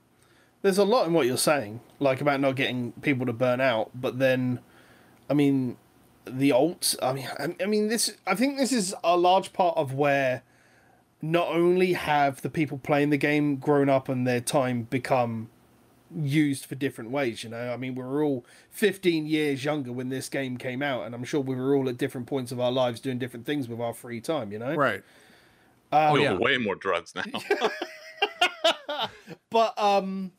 there's 0.61 0.77
a 0.77 0.83
lot 0.83 1.07
in 1.07 1.13
what 1.13 1.25
you're 1.27 1.37
saying, 1.37 1.79
like 1.99 2.21
about 2.21 2.39
not 2.41 2.55
getting 2.55 2.91
people 3.01 3.25
to 3.25 3.33
burn 3.33 3.61
out, 3.61 3.91
but 3.95 4.19
then, 4.19 4.59
I 5.29 5.33
mean, 5.33 5.77
the 6.37 6.51
alt. 6.51 6.95
I 7.01 7.13
mean, 7.13 7.27
I, 7.39 7.55
I 7.61 7.65
mean, 7.65 7.87
this. 7.87 8.15
I 8.25 8.35
think 8.35 8.57
this 8.57 8.71
is 8.71 8.93
a 9.03 9.17
large 9.17 9.53
part 9.53 9.77
of 9.77 9.93
where 9.93 10.43
not 11.21 11.47
only 11.47 11.93
have 11.93 12.41
the 12.41 12.49
people 12.49 12.77
playing 12.77 13.09
the 13.09 13.17
game 13.17 13.57
grown 13.57 13.89
up 13.89 14.07
and 14.07 14.25
their 14.25 14.39
time 14.39 14.83
become 14.83 15.49
used 16.15 16.65
for 16.65 16.75
different 16.75 17.11
ways. 17.11 17.43
You 17.43 17.49
know, 17.49 17.71
I 17.73 17.77
mean, 17.77 17.95
we 17.95 18.03
were 18.03 18.23
all 18.23 18.45
15 18.71 19.27
years 19.27 19.63
younger 19.63 19.91
when 19.91 20.09
this 20.09 20.29
game 20.29 20.57
came 20.57 20.81
out, 20.81 21.05
and 21.05 21.13
I'm 21.13 21.23
sure 21.23 21.41
we 21.41 21.55
were 21.55 21.75
all 21.75 21.89
at 21.89 21.97
different 21.97 22.27
points 22.27 22.51
of 22.51 22.59
our 22.59 22.71
lives 22.71 22.99
doing 22.99 23.19
different 23.19 23.45
things 23.45 23.67
with 23.67 23.79
our 23.79 23.93
free 23.93 24.21
time. 24.21 24.51
You 24.51 24.59
know, 24.59 24.75
Right. 24.75 25.03
Oh, 25.91 26.15
yeah. 26.17 26.33
way 26.33 26.57
more 26.57 26.75
drugs 26.75 27.13
now. 27.15 27.23
but 29.49 29.77
um 29.79 30.31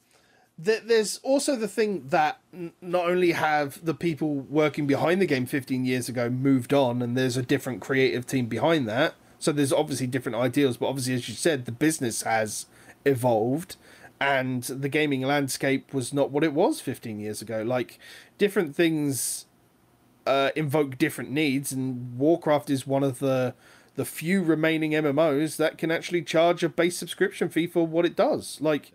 th- 0.65 0.83
there's 0.85 1.19
also 1.23 1.57
the 1.57 1.69
thing 1.69 2.07
that 2.09 2.41
not 2.81 3.07
only 3.07 3.33
have 3.33 3.85
the 3.85 3.95
people 3.95 4.35
working 4.35 4.87
behind 4.87 5.21
the 5.21 5.27
game 5.27 5.47
15 5.47 5.85
years 5.85 6.09
ago 6.09 6.29
moved 6.29 6.73
on 6.73 7.03
and 7.03 7.17
there's 7.17 7.37
a 7.37 7.43
different 7.43 7.81
creative 7.81 8.27
team 8.27 8.47
behind 8.47 8.89
that 8.89 9.15
so 9.39 9.53
there's 9.53 9.73
obviously 9.73 10.07
different 10.07 10.37
ideals 10.37 10.77
but 10.77 10.87
obviously 10.87 11.15
as 11.15 11.29
you 11.29 11.35
said 11.35 11.65
the 11.65 11.73
business 11.73 12.23
has 12.23 12.67
evolved 13.05 13.77
and 14.21 14.65
the 14.65 14.89
gaming 14.89 15.23
landscape 15.23 15.95
was 15.95 16.13
not 16.13 16.31
what 16.31 16.45
it 16.45 16.53
was 16.53 16.81
15 16.81 17.19
years 17.19 17.41
ago. 17.41 17.63
Like 17.63 17.99
different 18.37 18.77
things 18.77 19.47
uh, 20.27 20.51
invoke 20.55 20.99
different 20.99 21.31
needs 21.31 21.73
and 21.73 22.19
warcraft 22.19 22.69
is 22.69 22.87
one 22.87 23.03
of 23.03 23.19
the 23.19 23.55
the 23.97 24.05
few 24.05 24.41
remaining 24.43 24.93
mmos 24.93 25.57
that 25.57 25.77
can 25.77 25.91
actually 25.91 26.23
charge 26.23 26.63
a 26.63 26.69
base 26.69 26.97
subscription 26.97 27.49
fee 27.49 27.67
for 27.67 27.87
what 27.87 28.07
it 28.07 28.15
does. 28.15 28.59
Like 28.61 28.93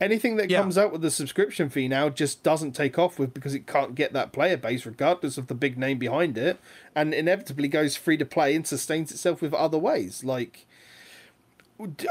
anything 0.00 0.36
that 0.36 0.50
Yeah. 0.50 0.60
comes 0.60 0.78
out 0.78 0.92
with 0.92 1.04
a 1.04 1.10
subscription 1.10 1.68
fee 1.68 1.86
now 1.88 2.08
just 2.08 2.42
doesn't 2.42 2.72
take 2.72 2.98
off 2.98 3.18
with 3.18 3.34
because 3.34 3.54
it 3.54 3.66
can't 3.66 3.94
get 3.94 4.12
that 4.14 4.32
player 4.32 4.56
base 4.56 4.86
regardless 4.86 5.36
of 5.38 5.46
the 5.48 5.54
big 5.54 5.76
name 5.76 5.98
behind 5.98 6.38
it 6.38 6.58
and 6.94 7.12
inevitably 7.12 7.68
goes 7.68 7.96
free 7.96 8.16
to 8.16 8.24
play 8.24 8.54
and 8.54 8.66
sustains 8.66 9.10
itself 9.12 9.42
with 9.42 9.52
other 9.54 9.78
ways 9.78 10.24
like 10.24 10.66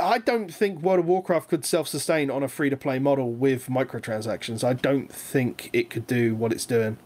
I 0.02 0.18
don't 0.18 0.52
think 0.52 0.82
World 0.82 1.00
of 1.02 1.06
Warcraft 1.06 1.48
could 1.50 1.64
self-sustain 1.64 2.32
on 2.32 2.42
a 2.42 2.48
free-to-play 2.48 2.98
model 2.98 3.32
with 3.32 3.68
microtransactions. 3.68 4.64
I 4.64 4.74
don't 4.74 5.14
think 5.14 5.70
it 5.74 5.92
could 5.92 6.08
do 6.08 6.34
what 6.34 6.52
it's 6.52 6.66
doing. 6.66 6.98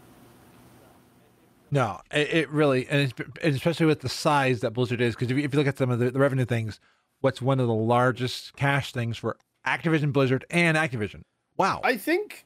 No, 1.72 2.00
it, 2.10 2.50
really, 2.50 2.88
and, 2.88 3.02
it's, 3.02 3.14
especially 3.58 3.88
with 3.88 4.00
the 4.00 4.08
size 4.08 4.62
that 4.62 4.72
Blizzard 4.72 5.02
is, 5.02 5.14
because 5.14 5.30
if, 5.30 5.38
you- 5.38 5.44
if 5.44 5.54
you 5.54 5.58
look 5.60 5.68
at 5.68 5.78
some 5.78 5.90
of 5.90 6.00
the, 6.00 6.12
the 6.12 6.20
revenue 6.20 6.46
things, 6.46 6.80
what's 7.20 7.42
one 7.42 7.60
of 7.60 7.68
the 7.68 7.74
largest 7.74 8.56
cash 8.56 8.94
things 8.94 9.18
for 9.18 9.38
Activision, 9.66 10.14
Blizzard, 10.14 10.46
and 10.50 10.78
Activision? 10.78 11.22
Wow. 11.58 11.82
I 11.84 11.98
think, 11.98 12.46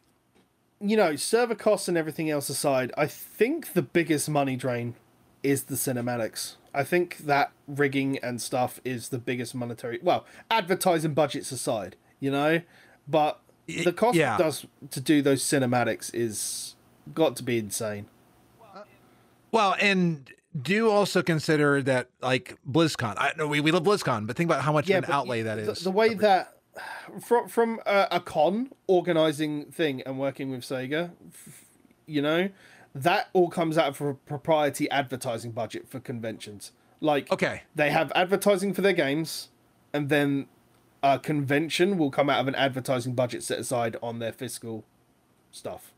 you 0.79 0.97
know, 0.97 1.15
server 1.15 1.55
costs 1.55 1.87
and 1.87 1.97
everything 1.97 2.29
else 2.29 2.49
aside, 2.49 2.91
I 2.97 3.07
think 3.07 3.73
the 3.73 3.81
biggest 3.81 4.29
money 4.29 4.55
drain 4.55 4.95
is 5.43 5.63
the 5.63 5.75
cinematics. 5.75 6.55
I 6.73 6.83
think 6.83 7.19
that 7.19 7.51
rigging 7.67 8.17
and 8.19 8.41
stuff 8.41 8.79
is 8.83 9.09
the 9.09 9.17
biggest 9.17 9.55
monetary. 9.55 9.99
Well, 10.01 10.25
advertising 10.51 11.13
budgets 11.13 11.51
aside, 11.51 11.95
you 12.19 12.29
know, 12.29 12.61
but 13.07 13.39
the 13.67 13.93
cost 13.93 14.17
yeah. 14.17 14.35
it 14.35 14.39
does 14.39 14.65
to 14.91 14.99
do 14.99 15.21
those 15.21 15.43
cinematics 15.43 16.13
is 16.13 16.75
got 17.13 17.35
to 17.37 17.43
be 17.43 17.57
insane. 17.57 18.07
Well, 19.51 19.75
and 19.79 20.29
do 20.61 20.89
also 20.89 21.21
consider 21.21 21.81
that 21.83 22.09
like 22.21 22.57
BlizzCon. 22.69 23.15
I 23.17 23.33
know 23.37 23.47
we, 23.47 23.59
we 23.59 23.71
love 23.71 23.83
BlizzCon, 23.83 24.27
but 24.27 24.35
think 24.35 24.49
about 24.49 24.61
how 24.61 24.73
much 24.73 24.89
an 24.89 25.01
but 25.01 25.09
outlay 25.09 25.43
that 25.43 25.59
is. 25.59 25.79
the. 25.79 25.85
The 25.85 25.91
way 25.91 26.13
that 26.15 26.56
from 27.21 27.47
from 27.47 27.79
a, 27.85 28.07
a 28.11 28.19
con 28.19 28.71
organizing 28.87 29.65
thing 29.65 30.01
and 30.05 30.19
working 30.19 30.51
with 30.51 30.61
Sega, 30.61 31.11
you 32.05 32.21
know, 32.21 32.49
that 32.93 33.29
all 33.33 33.49
comes 33.49 33.77
out 33.77 33.87
of 33.89 34.01
a 34.01 34.13
propriety 34.13 34.89
advertising 34.89 35.51
budget 35.51 35.87
for 35.87 35.99
conventions. 35.99 36.71
Like 36.99 37.31
Okay. 37.31 37.63
they 37.75 37.91
have 37.91 38.11
advertising 38.15 38.73
for 38.73 38.81
their 38.81 38.93
games, 38.93 39.49
and 39.93 40.09
then 40.09 40.47
a 41.03 41.19
convention 41.19 41.97
will 41.97 42.09
come 42.09 42.29
out 42.29 42.39
of 42.39 42.47
an 42.47 42.55
advertising 42.55 43.13
budget 43.13 43.43
set 43.43 43.59
aside 43.59 43.97
on 44.01 44.19
their 44.19 44.31
fiscal 44.33 44.83
stuff. 45.51 45.93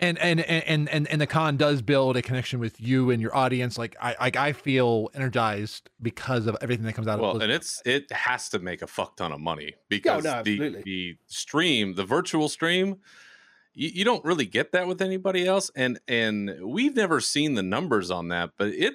And 0.00 0.18
and 0.18 0.40
and 0.40 0.88
and 0.88 1.08
and 1.08 1.20
the 1.20 1.26
con 1.26 1.56
does 1.56 1.82
build 1.82 2.16
a 2.16 2.22
connection 2.22 2.60
with 2.60 2.80
you 2.80 3.10
and 3.10 3.20
your 3.20 3.34
audience. 3.36 3.76
Like 3.78 3.96
I 4.00 4.16
like 4.20 4.36
I 4.36 4.52
feel 4.52 5.10
energized 5.14 5.90
because 6.00 6.46
of 6.46 6.56
everything 6.60 6.84
that 6.86 6.92
comes 6.94 7.08
out 7.08 7.14
of 7.14 7.20
well, 7.20 7.40
and 7.42 7.50
it's 7.50 7.82
it 7.84 8.10
has 8.12 8.48
to 8.50 8.58
make 8.58 8.82
a 8.82 8.86
fuck 8.86 9.16
ton 9.16 9.32
of 9.32 9.40
money 9.40 9.72
oh, 9.74 9.80
because 9.88 10.24
no, 10.24 10.42
the 10.42 10.82
the 10.84 11.16
stream, 11.26 11.94
the 11.94 12.04
virtual 12.04 12.48
stream, 12.48 12.98
you, 13.74 13.90
you 13.94 14.04
don't 14.04 14.24
really 14.24 14.46
get 14.46 14.72
that 14.72 14.86
with 14.86 15.02
anybody 15.02 15.46
else, 15.46 15.70
and 15.74 15.98
and 16.08 16.54
we've 16.62 16.94
never 16.96 17.20
seen 17.20 17.54
the 17.54 17.62
numbers 17.62 18.10
on 18.10 18.28
that, 18.28 18.50
but 18.56 18.68
it, 18.68 18.94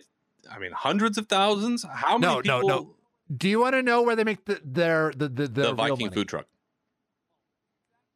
I 0.49 0.59
mean, 0.59 0.71
hundreds 0.71 1.17
of 1.17 1.27
thousands. 1.27 1.85
How 1.89 2.17
many 2.17 2.33
No, 2.33 2.41
no, 2.41 2.61
people? 2.61 2.69
no. 2.69 2.95
Do 3.35 3.49
you 3.49 3.59
want 3.61 3.73
to 3.73 3.81
know 3.81 4.01
where 4.03 4.15
they 4.15 4.23
make 4.25 4.45
the, 4.45 4.59
their 4.63 5.11
the 5.15 5.27
the, 5.27 5.43
the, 5.43 5.47
The 5.47 5.61
real 5.63 5.75
Viking 5.75 6.05
money? 6.07 6.13
food 6.13 6.27
truck. 6.27 6.45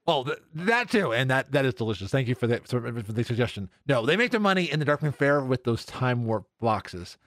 Well, 0.08 0.24
th- 0.24 0.38
that 0.56 0.90
too, 0.90 1.12
and 1.14 1.30
that 1.30 1.52
that 1.52 1.66
is 1.66 1.74
delicious. 1.74 2.10
Thank 2.10 2.28
you 2.30 2.36
for 2.36 2.48
the 2.48 2.60
for, 2.62 2.80
for 3.04 3.12
the 3.12 3.24
suggestion. 3.24 3.70
No, 3.88 4.06
they 4.06 4.16
make 4.16 4.32
their 4.32 4.40
money 4.40 4.72
in 4.72 4.80
the 4.80 4.86
Darkmoon 4.86 5.14
Faire 5.14 5.42
with 5.44 5.66
those 5.66 5.84
time 5.86 6.26
warp 6.26 6.46
boxes. 6.62 7.18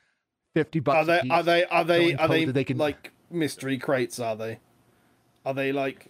Fifty 0.54 0.80
bucks. 0.80 0.96
Are 0.96 1.02
a 1.02 1.16
they 1.16 1.20
piece. 1.22 1.30
are 1.30 1.42
they 1.42 1.64
are 1.66 1.84
they 1.84 2.14
are 2.14 2.28
they, 2.28 2.44
they 2.46 2.64
can- 2.64 2.78
like 2.78 3.12
mystery 3.30 3.76
crates? 3.78 4.18
Are 4.18 4.34
they? 4.34 4.58
Are 5.44 5.54
they 5.54 5.72
like 5.72 6.06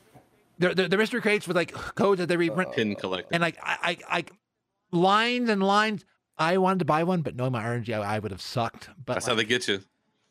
They're, 0.59 0.74
they're, 0.74 0.88
they're 0.88 0.98
mystery 0.98 1.20
crates 1.20 1.47
with 1.48 1.56
like 1.56 1.72
codes 1.72 2.18
that 2.20 2.28
they 2.28 2.36
reprint, 2.36 2.70
uh, 2.70 2.72
Pin 2.74 2.94
collector. 2.94 3.28
and 3.32 3.40
like 3.40 3.59
I, 3.62 3.98
I 4.09 4.18
I 4.18 4.24
lines 4.92 5.48
and 5.51 5.62
lines. 5.62 6.05
I 6.38 6.56
wanted 6.56 6.78
to 6.78 6.84
buy 6.86 7.02
one, 7.05 7.20
but 7.22 7.36
knowing 7.36 7.52
my 7.52 7.62
RNG, 7.62 7.92
I, 7.92 8.16
I 8.16 8.18
would 8.18 8.30
have 8.30 8.40
sucked. 8.40 8.88
But 9.05 9.14
That's 9.14 9.26
how 9.26 9.34
they 9.34 9.44
get 9.44 9.68
you. 9.68 9.80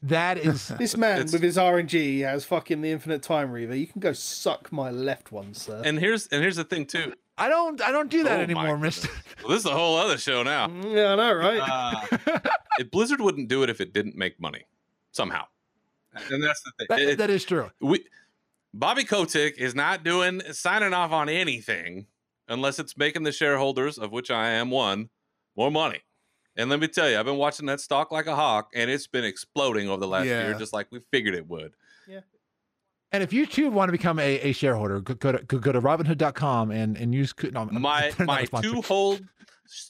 That 0.04 0.38
is 0.38 0.68
this 0.80 0.96
man 0.96 1.26
with 1.32 1.42
his 1.42 1.58
RNG 1.58 2.22
has 2.22 2.46
fucking 2.46 2.82
the 2.82 2.92
Infinite 2.92 3.22
Timereaver? 3.22 3.78
You 3.78 3.88
can 3.88 4.00
go 4.00 4.14
suck 4.14 4.72
my 4.72 4.90
left 4.92 5.32
one, 5.32 5.54
sir. 5.54 5.82
And 5.84 6.00
here's 6.00 6.28
and 6.28 6.42
here's 6.42 6.56
the 6.56 6.64
thing 6.64 6.86
too. 6.86 7.14
I 7.38 7.48
don't 7.50 7.82
I 7.82 7.92
don't 7.92 8.10
do 8.10 8.24
that 8.24 8.40
Oh 8.40 8.44
anymore, 8.44 8.78
Mister. 8.78 9.10
Well, 9.44 9.50
this 9.52 9.60
is 9.60 9.66
a 9.66 9.72
whole 9.74 9.98
other 9.98 10.18
show 10.18 10.44
now. 10.44 10.70
yeah, 10.88 11.14
I 11.14 11.16
know, 11.16 11.34
right? 11.34 11.60
Uh, 11.62 12.40
if 12.80 12.92
Blizzard 12.92 13.22
wouldn't 13.22 13.48
do 13.50 13.64
it 13.64 13.70
if 13.70 13.80
it 13.82 13.94
didn't 13.94 14.16
make 14.16 14.40
money 14.40 14.66
somehow, 15.12 15.46
and 16.32 16.44
that's 16.44 16.62
the 16.64 16.72
thing. 16.78 16.88
That, 16.90 17.00
It- 17.00 17.18
that 17.18 17.30
is 17.30 17.44
true. 17.46 17.70
we 17.82 18.06
Bobby 18.74 19.04
Kotick 19.04 19.58
is 19.58 19.74
not 19.76 20.04
doing 20.04 20.42
signing 20.52 20.94
off 20.94 21.12
on 21.12 21.28
anything 21.30 22.08
unless 22.48 22.80
it's 22.80 22.96
making 22.98 23.24
the 23.24 23.32
shareholders, 23.32 23.98
of 23.98 24.12
which 24.12 24.30
I 24.32 24.50
am 24.52 24.70
one, 24.72 25.10
more 25.56 25.72
money. 25.72 26.00
And 26.60 26.70
let 26.70 26.82
me 26.82 26.90
tell 26.90 27.10
you, 27.10 27.18
I've 27.18 27.26
been 27.26 27.38
watching 27.38 27.68
that 27.68 27.80
stock 27.80 28.12
like 28.12 28.28
a 28.28 28.36
hawk, 28.36 28.72
and 28.76 28.92
it's 28.92 29.08
been 29.08 29.24
exploding 29.24 29.88
over 29.88 30.02
the 30.02 30.08
last 30.08 30.26
year, 30.26 30.54
just 30.56 30.74
like 30.74 30.88
we 30.92 31.00
figured 31.10 31.34
it 31.34 31.48
would. 31.48 31.74
Yeah. 32.06 32.20
And 33.14 33.24
if 33.24 33.32
you 33.32 33.46
too 33.46 33.70
want 33.70 33.88
to 33.88 33.94
become 33.94 34.20
a, 34.20 34.40
a 34.42 34.52
shareholder, 34.52 35.00
go, 35.00 35.14
go 35.14 35.32
to 35.32 35.44
go, 35.46 35.58
go 35.58 35.72
to 35.72 35.80
robinhood.com 35.80 36.72
and 36.72 36.98
and 36.98 37.16
use 37.16 37.32
co- 37.32 37.48
no, 37.50 37.66
My 37.66 38.12
my 38.20 38.44
two 38.62 38.82
hold 38.82 39.22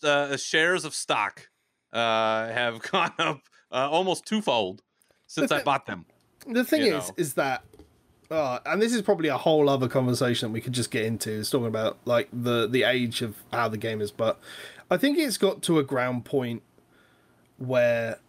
uh, 0.03 0.37
shares 0.37 0.85
of 0.85 0.93
stock 0.93 1.49
uh, 1.91 2.47
have 2.49 2.81
gone 2.91 3.13
up 3.17 3.41
uh, 3.71 3.89
almost 3.89 4.27
twofold 4.27 4.83
since 5.25 5.51
I 5.51 5.63
bought 5.63 5.87
them. 5.87 6.05
The 6.47 6.63
thing 6.63 6.83
you 6.83 6.97
is, 6.97 7.07
know. 7.07 7.13
is 7.17 7.33
that, 7.33 7.63
uh, 8.29 8.59
and 8.65 8.79
this 8.79 8.93
is 8.93 9.01
probably 9.01 9.29
a 9.29 9.37
whole 9.37 9.69
other 9.69 9.87
conversation 9.87 10.49
that 10.49 10.53
we 10.53 10.61
could 10.61 10.73
just 10.73 10.91
get 10.91 11.03
into. 11.03 11.31
Is 11.31 11.49
talking 11.49 11.65
about 11.65 11.97
like 12.05 12.29
the 12.31 12.67
the 12.67 12.83
age 12.83 13.23
of 13.23 13.35
how 13.51 13.67
the 13.69 13.77
game 13.77 14.01
is, 14.01 14.11
but 14.11 14.39
I 14.89 14.97
think 14.97 15.17
it's 15.17 15.37
got 15.37 15.61
to 15.63 15.79
a 15.79 15.83
ground 15.83 16.25
point 16.25 16.63
where 17.57 18.19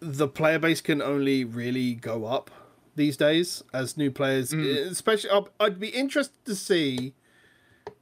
the 0.00 0.28
player 0.28 0.58
base 0.58 0.80
can 0.80 1.00
only 1.00 1.44
really 1.44 1.94
go 1.94 2.24
up 2.24 2.50
these 2.96 3.16
days 3.16 3.62
as 3.72 3.96
new 3.96 4.10
players. 4.10 4.52
Hmm. 4.52 4.62
Eh, 4.62 4.78
especially, 4.90 5.30
I'd- 5.30 5.50
I'd 5.60 5.78
be 5.78 5.88
interested 5.88 6.44
to 6.46 6.54
see 6.54 7.14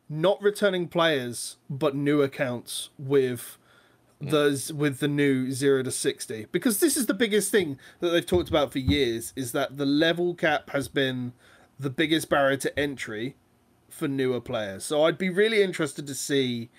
not 0.09 0.41
returning 0.43 0.89
players, 0.89 1.57
but 1.69 1.95
new 1.95 2.23
accounts 2.23 2.91
with 2.99 3.59
hmm. 4.21 4.29
those 4.29 4.73
with 4.73 5.01
the 5.01 5.09
new 5.09 5.51
0 5.51 5.83
to 5.83 5.91
60 5.91 6.47
because 6.53 6.81
this 6.81 6.97
is 6.97 7.07
the 7.07 7.15
biggest 7.15 7.51
thing 7.51 7.79
that 8.01 8.11
they've 8.11 8.27
talked 8.27 8.49
about 8.49 8.73
for 8.73 8.79
years 8.79 9.33
is 9.37 9.53
that 9.53 9.77
the 9.77 9.87
level 9.87 10.35
cap 10.35 10.71
has 10.71 10.89
been 10.89 11.33
the 11.79 11.91
biggest 11.91 12.29
barrier 12.29 12.57
to 12.57 12.79
entry 12.79 13.37
for 13.89 14.07
newer 14.09 14.41
players. 14.41 14.85
So 14.85 15.05
i'd 15.05 15.19
be 15.19 15.31
really 15.31 15.63
interested 15.63 16.07
to 16.07 16.15
see 16.15 16.71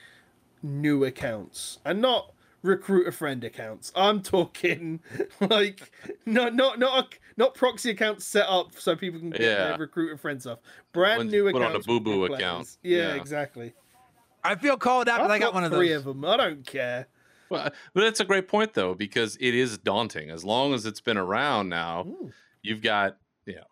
new 0.65 1.03
accounts 1.05 1.79
and 1.85 2.01
not 2.01 2.31
recruit 2.63 3.07
a 3.07 3.11
friend 3.11 3.43
accounts 3.43 3.91
i'm 3.95 4.21
talking 4.23 4.99
like 5.39 5.91
no 6.25 6.49
not 6.49 6.79
not 6.79 7.13
not 7.37 7.53
proxy 7.53 7.91
accounts 7.91 8.25
set 8.25 8.47
up 8.49 8.71
so 8.75 8.95
people 8.95 9.19
can 9.19 9.29
get 9.29 9.41
Yeah. 9.41 9.55
their 9.67 9.77
recruit 9.77 10.11
a 10.13 10.17
friend 10.17 10.41
stuff 10.41 10.59
brand 10.91 11.19
Ones 11.19 11.31
new 11.31 11.45
you 11.45 11.51
put 11.53 11.61
on 11.61 11.67
a 11.67 11.69
accounts 11.69 11.85
boo-boo 11.87 12.27
new 12.27 12.33
account. 12.33 12.77
yeah, 12.81 12.97
Yeah. 13.09 13.13
exactly 13.15 13.73
I 14.43 14.55
feel 14.55 14.77
called 14.77 15.07
out, 15.09 15.19
but 15.21 15.31
I 15.31 15.35
I've 15.35 15.41
got 15.41 15.53
one 15.53 15.63
of 15.63 15.71
three 15.71 15.89
those. 15.89 15.97
of 15.99 16.05
them 16.05 16.25
i 16.25 16.37
don't 16.37 16.65
care 16.65 17.07
Well, 17.49 17.69
but 17.93 18.01
that's 18.01 18.19
a 18.19 18.25
great 18.25 18.47
point 18.47 18.73
though, 18.73 18.95
because 18.95 19.37
it 19.39 19.53
is 19.53 19.77
daunting. 19.77 20.31
As 20.31 20.43
long 20.43 20.73
as 20.73 20.87
it's 20.87 21.01
been 21.01 21.17
around 21.17 21.69
now, 21.69 22.05
Ooh. 22.07 22.31
you've 22.63 22.81
got 22.81 23.17
you 23.45 23.55
know 23.57 23.65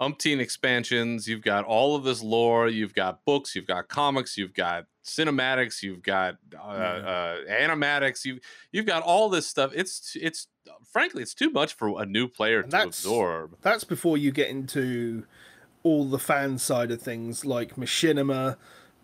umpteen 0.00 0.38
expansions, 0.38 1.26
you've 1.28 1.42
got 1.42 1.64
all 1.64 1.96
of 1.96 2.04
this 2.04 2.22
lore, 2.22 2.68
you've 2.68 2.94
got 2.94 3.24
books, 3.24 3.56
you've 3.56 3.66
got 3.66 3.88
comics, 3.88 4.38
you've 4.38 4.54
got 4.54 4.86
cinematics, 5.04 5.82
you've 5.82 6.02
got 6.02 6.36
uh, 6.54 6.60
uh, 6.62 7.36
animatics, 7.50 8.24
you 8.24 8.40
you've 8.72 8.86
got 8.86 9.02
all 9.02 9.28
this 9.28 9.46
stuff. 9.46 9.72
It's 9.74 10.16
it's 10.20 10.46
frankly 10.92 11.22
it's 11.22 11.34
too 11.34 11.50
much 11.50 11.74
for 11.74 12.00
a 12.02 12.06
new 12.06 12.28
player 12.28 12.60
And 12.60 12.70
to 12.70 12.76
that's- 12.76 12.98
absorb. 13.00 13.56
that's 13.62 13.84
before 13.84 14.16
you 14.18 14.30
get 14.30 14.48
into 14.48 15.24
all 15.82 16.04
the 16.04 16.18
fan 16.18 16.58
side 16.58 16.90
of 16.90 17.00
things 17.00 17.44
like 17.44 17.76
machinima 17.76 18.56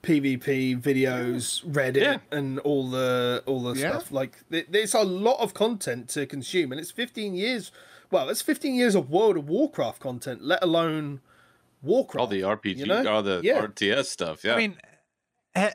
pvp 0.03 0.81
videos 0.81 1.65
reddit 1.65 1.97
Yeah. 2.03 2.19
and 2.31 2.59
all 2.61 2.89
the 2.91 3.43
all 3.47 3.63
the 3.63 3.75
Yeah. 3.81 3.91
stuff 3.93 4.13
like 4.13 4.39
there's 4.51 4.95
a 4.95 5.03
lot 5.03 5.41
of 5.41 5.55
content 5.55 6.09
to 6.11 6.27
consume 6.27 6.71
and 6.73 6.81
it's 6.81 6.91
15 6.93 7.35
years 7.35 7.73
well 8.11 8.29
it's 8.29 8.43
15 8.43 8.75
years 8.75 8.95
of 8.95 9.11
world 9.11 9.37
of 9.39 9.49
warcraft 9.49 10.01
content 10.01 10.43
let 10.43 10.63
alone 10.63 11.21
warcraft 11.83 12.21
All 12.21 12.27
the 12.27 12.43
RPG, 12.43 12.77
you 12.79 12.87
know? 12.87 13.07
all 13.11 13.23
the 13.23 13.41
Yeah. 13.43 13.63
RTS 13.67 14.05
stuff. 14.11 14.45
Yeah, 14.45 14.55
I 14.55 14.57
mean, 14.59 14.77
he- 15.55 15.69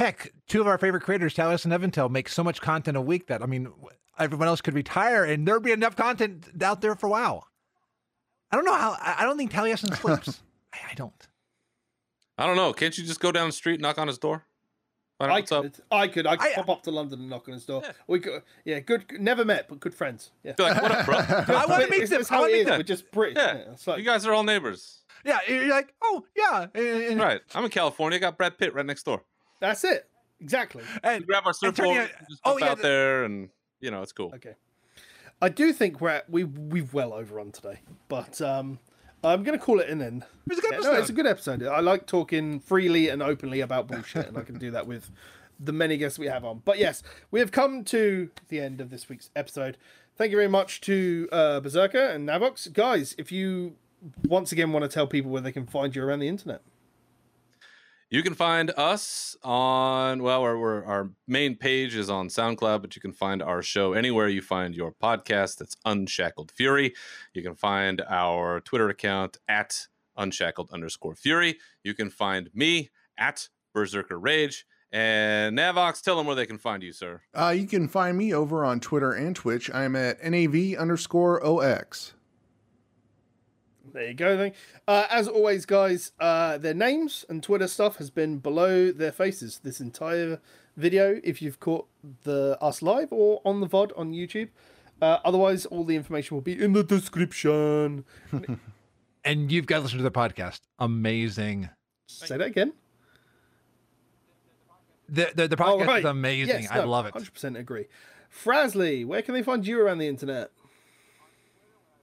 heck, 0.00 0.32
two 0.48 0.60
of 0.62 0.66
our 0.66 0.78
favorite 0.78 1.02
creators, 1.02 1.34
Talos 1.34 1.64
and 1.64 1.72
Evitel, 1.74 2.10
make 2.10 2.28
so 2.28 2.42
much 2.42 2.60
content 2.60 2.96
a 2.96 3.00
week 3.00 3.26
that 3.28 3.42
I 3.42 3.46
mean, 3.46 3.68
everyone 4.18 4.48
else 4.48 4.60
could 4.60 4.74
retire 4.74 5.24
and 5.24 5.46
there'd 5.46 5.62
be 5.62 5.72
enough 5.72 5.94
content 5.94 6.46
out 6.62 6.80
there 6.80 6.94
for 6.96 7.06
a 7.06 7.10
while. 7.10 7.46
I 8.50 8.56
don't 8.56 8.64
know 8.64 8.74
how. 8.74 8.92
I 8.92 9.16
I 9.20 9.24
don't 9.24 9.36
think 9.36 9.52
Taliesin 9.52 9.94
sleeps. 9.96 10.42
I, 10.72 10.78
I 10.90 10.94
don't. 10.94 11.28
I 12.38 12.46
don't 12.46 12.56
know. 12.56 12.72
Can't 12.72 12.96
you 12.96 13.04
just 13.04 13.20
go 13.20 13.30
down 13.30 13.48
the 13.48 13.52
street, 13.52 13.80
knock 13.80 13.98
on 13.98 14.08
his 14.08 14.18
door? 14.18 14.46
Find 15.18 15.30
I 15.30 15.42
could, 15.42 15.76
I 15.90 16.08
could, 16.08 16.26
I 16.26 16.36
could 16.36 16.52
I- 16.52 16.54
pop 16.54 16.70
up 16.70 16.82
to 16.84 16.90
London 16.90 17.20
and 17.20 17.28
knock 17.28 17.46
on 17.46 17.52
his 17.52 17.66
door. 17.66 17.82
Yeah. 17.84 17.92
We 18.06 18.20
could, 18.20 18.42
yeah, 18.64 18.80
good, 18.80 19.04
never 19.20 19.44
met, 19.44 19.68
but 19.68 19.78
good 19.78 19.94
friends. 19.94 20.30
Yeah, 20.42 20.52
Be 20.52 20.62
like, 20.62 20.80
what 20.80 20.90
up, 20.90 21.04
bro? 21.04 21.16
I 21.54 21.66
want 21.66 21.84
to 21.84 21.90
meet 21.90 22.00
it's, 22.04 22.10
them. 22.10 22.22
I 22.30 22.34
how 22.34 22.40
want 22.40 22.52
it 22.52 22.54
to 22.54 22.58
meet 22.60 22.68
them. 22.70 22.78
We're 22.78 22.84
just 22.84 23.10
British. 23.10 23.36
Yeah. 23.36 23.58
Yeah, 23.58 23.76
like, 23.86 23.98
you 23.98 24.04
guys 24.06 24.24
are 24.24 24.32
all 24.32 24.44
neighbors. 24.44 25.00
Yeah, 25.22 25.40
you're 25.46 25.68
like, 25.68 25.92
oh 26.02 26.24
yeah, 26.34 26.68
and, 26.74 26.86
and- 26.86 27.20
Right. 27.20 27.42
I'm 27.54 27.64
in 27.64 27.70
California. 27.70 28.16
I 28.16 28.20
got 28.20 28.38
Brad 28.38 28.56
Pitt 28.56 28.72
right 28.72 28.86
next 28.86 29.02
door. 29.02 29.22
That's 29.60 29.84
it, 29.84 30.08
exactly. 30.40 30.82
and- 31.02 31.20
We 31.20 31.26
grab 31.26 31.44
our 31.46 31.52
And 31.62 31.76
turning 31.76 31.94
surfboard, 31.96 32.26
just 32.28 32.40
oh, 32.44 32.58
yeah, 32.58 32.68
out 32.70 32.76
the- 32.78 32.82
there, 32.82 33.24
and 33.24 33.50
you 33.80 33.90
know 33.90 34.02
it's 34.02 34.12
cool. 34.12 34.32
Okay. 34.34 34.54
I 35.42 35.48
do 35.48 35.72
think 35.72 36.00
we're 36.00 36.10
at, 36.10 36.28
we 36.28 36.44
we've 36.44 36.92
well 36.92 37.12
overrun 37.14 37.50
today, 37.52 37.80
but 38.08 38.40
um, 38.42 38.78
I'm 39.24 39.42
gonna 39.42 39.58
call 39.58 39.80
it 39.80 39.88
an 39.88 40.02
end. 40.02 40.24
It 40.50 40.58
a 40.58 40.60
good 40.60 40.70
Yeah, 40.70 40.76
episode. 40.78 40.92
no, 40.92 40.98
it's 41.00 41.10
a 41.10 41.12
good 41.14 41.26
episode. 41.26 41.62
I 41.62 41.80
like 41.80 42.06
talking 42.06 42.60
freely 42.60 43.08
and 43.08 43.22
openly 43.22 43.60
about 43.60 43.86
bullshit, 43.88 44.26
and 44.28 44.36
I 44.36 44.42
can 44.42 44.58
do 44.58 44.70
that 44.72 44.86
with 44.86 45.10
the 45.58 45.72
many 45.72 45.96
guests 45.96 46.18
we 46.18 46.26
have 46.26 46.44
on. 46.44 46.60
But 46.64 46.78
yes, 46.78 47.02
we 47.30 47.40
have 47.40 47.52
come 47.52 47.84
to 47.84 48.30
the 48.48 48.60
end 48.60 48.80
of 48.80 48.90
this 48.90 49.08
week's 49.08 49.30
episode. 49.36 49.76
Thank 50.16 50.30
you 50.30 50.36
very 50.36 50.48
much 50.48 50.80
to 50.82 51.28
uh, 51.32 51.60
Berserker 51.60 51.98
and 52.02 52.28
Navox. 52.28 52.70
Guys, 52.70 53.14
if 53.16 53.32
you 53.32 53.76
once 54.26 54.52
again 54.52 54.72
want 54.72 54.82
to 54.84 54.88
tell 54.88 55.06
people 55.06 55.30
where 55.30 55.40
they 55.42 55.52
can 55.52 55.66
find 55.66 55.94
you 55.96 56.02
around 56.02 56.18
the 56.20 56.28
internet. 56.28 56.60
You 58.12 58.24
can 58.24 58.34
find 58.34 58.72
us 58.76 59.36
on 59.44 60.24
well, 60.24 60.42
we're, 60.42 60.58
we're, 60.58 60.84
our 60.84 61.10
main 61.28 61.54
page 61.54 61.94
is 61.94 62.10
on 62.10 62.26
SoundCloud, 62.26 62.80
but 62.80 62.96
you 62.96 63.00
can 63.00 63.12
find 63.12 63.40
our 63.40 63.62
show 63.62 63.92
anywhere 63.92 64.26
you 64.26 64.42
find 64.42 64.74
your 64.74 64.90
podcast. 64.90 65.58
That's 65.58 65.76
Unshackled 65.84 66.50
Fury. 66.50 66.92
You 67.34 67.42
can 67.44 67.54
find 67.54 68.02
our 68.08 68.58
Twitter 68.62 68.88
account 68.88 69.36
at 69.46 69.86
Unshackled 70.16 70.70
underscore 70.72 71.14
Fury. 71.14 71.58
You 71.84 71.94
can 71.94 72.10
find 72.10 72.50
me 72.52 72.90
at 73.16 73.48
Berserker 73.72 74.18
Rage. 74.18 74.66
And 74.90 75.56
Navox, 75.56 76.02
tell 76.02 76.16
them 76.16 76.26
where 76.26 76.34
they 76.34 76.46
can 76.46 76.58
find 76.58 76.82
you, 76.82 76.90
sir. 76.90 77.22
Uh, 77.32 77.54
you 77.56 77.68
can 77.68 77.86
find 77.86 78.18
me 78.18 78.34
over 78.34 78.64
on 78.64 78.80
Twitter 78.80 79.12
and 79.12 79.36
Twitch. 79.36 79.72
I'm 79.72 79.94
at 79.94 80.20
NAV 80.24 80.74
underscore 80.76 81.46
OX. 81.46 82.14
There 83.92 84.08
you 84.08 84.14
go. 84.14 84.36
Then, 84.36 84.52
uh, 84.86 85.06
as 85.10 85.28
always, 85.28 85.66
guys, 85.66 86.12
uh, 86.20 86.58
their 86.58 86.74
names 86.74 87.24
and 87.28 87.42
Twitter 87.42 87.66
stuff 87.66 87.96
has 87.96 88.10
been 88.10 88.38
below 88.38 88.92
their 88.92 89.12
faces 89.12 89.60
this 89.62 89.80
entire 89.80 90.40
video. 90.76 91.20
If 91.24 91.42
you've 91.42 91.60
caught 91.60 91.88
the 92.24 92.56
us 92.60 92.82
live 92.82 93.12
or 93.12 93.40
on 93.44 93.60
the 93.60 93.66
VOD 93.66 93.92
on 93.96 94.12
YouTube, 94.12 94.48
uh, 95.02 95.18
otherwise, 95.24 95.66
all 95.66 95.84
the 95.84 95.96
information 95.96 96.36
will 96.36 96.42
be 96.42 96.60
in 96.60 96.72
the 96.72 96.84
description. 96.84 98.04
and 99.24 99.50
you've 99.50 99.66
got 99.66 99.76
to 99.76 99.82
listen 99.82 99.98
to 99.98 100.04
the 100.04 100.10
podcast. 100.10 100.60
Amazing. 100.78 101.70
Say 102.06 102.36
that 102.36 102.46
again. 102.46 102.72
The 105.08 105.32
the, 105.34 105.48
the 105.48 105.56
podcast 105.56 106.00
is 106.00 106.04
amazing. 106.04 106.68
I 106.70 106.80
love 106.84 107.06
it. 107.06 107.12
Hundred 107.12 107.32
percent 107.32 107.56
agree. 107.56 107.86
Frasley, 108.32 109.04
where 109.04 109.22
can 109.22 109.34
they 109.34 109.42
find 109.42 109.66
you 109.66 109.80
around 109.80 109.98
the 109.98 110.06
internet? 110.06 110.52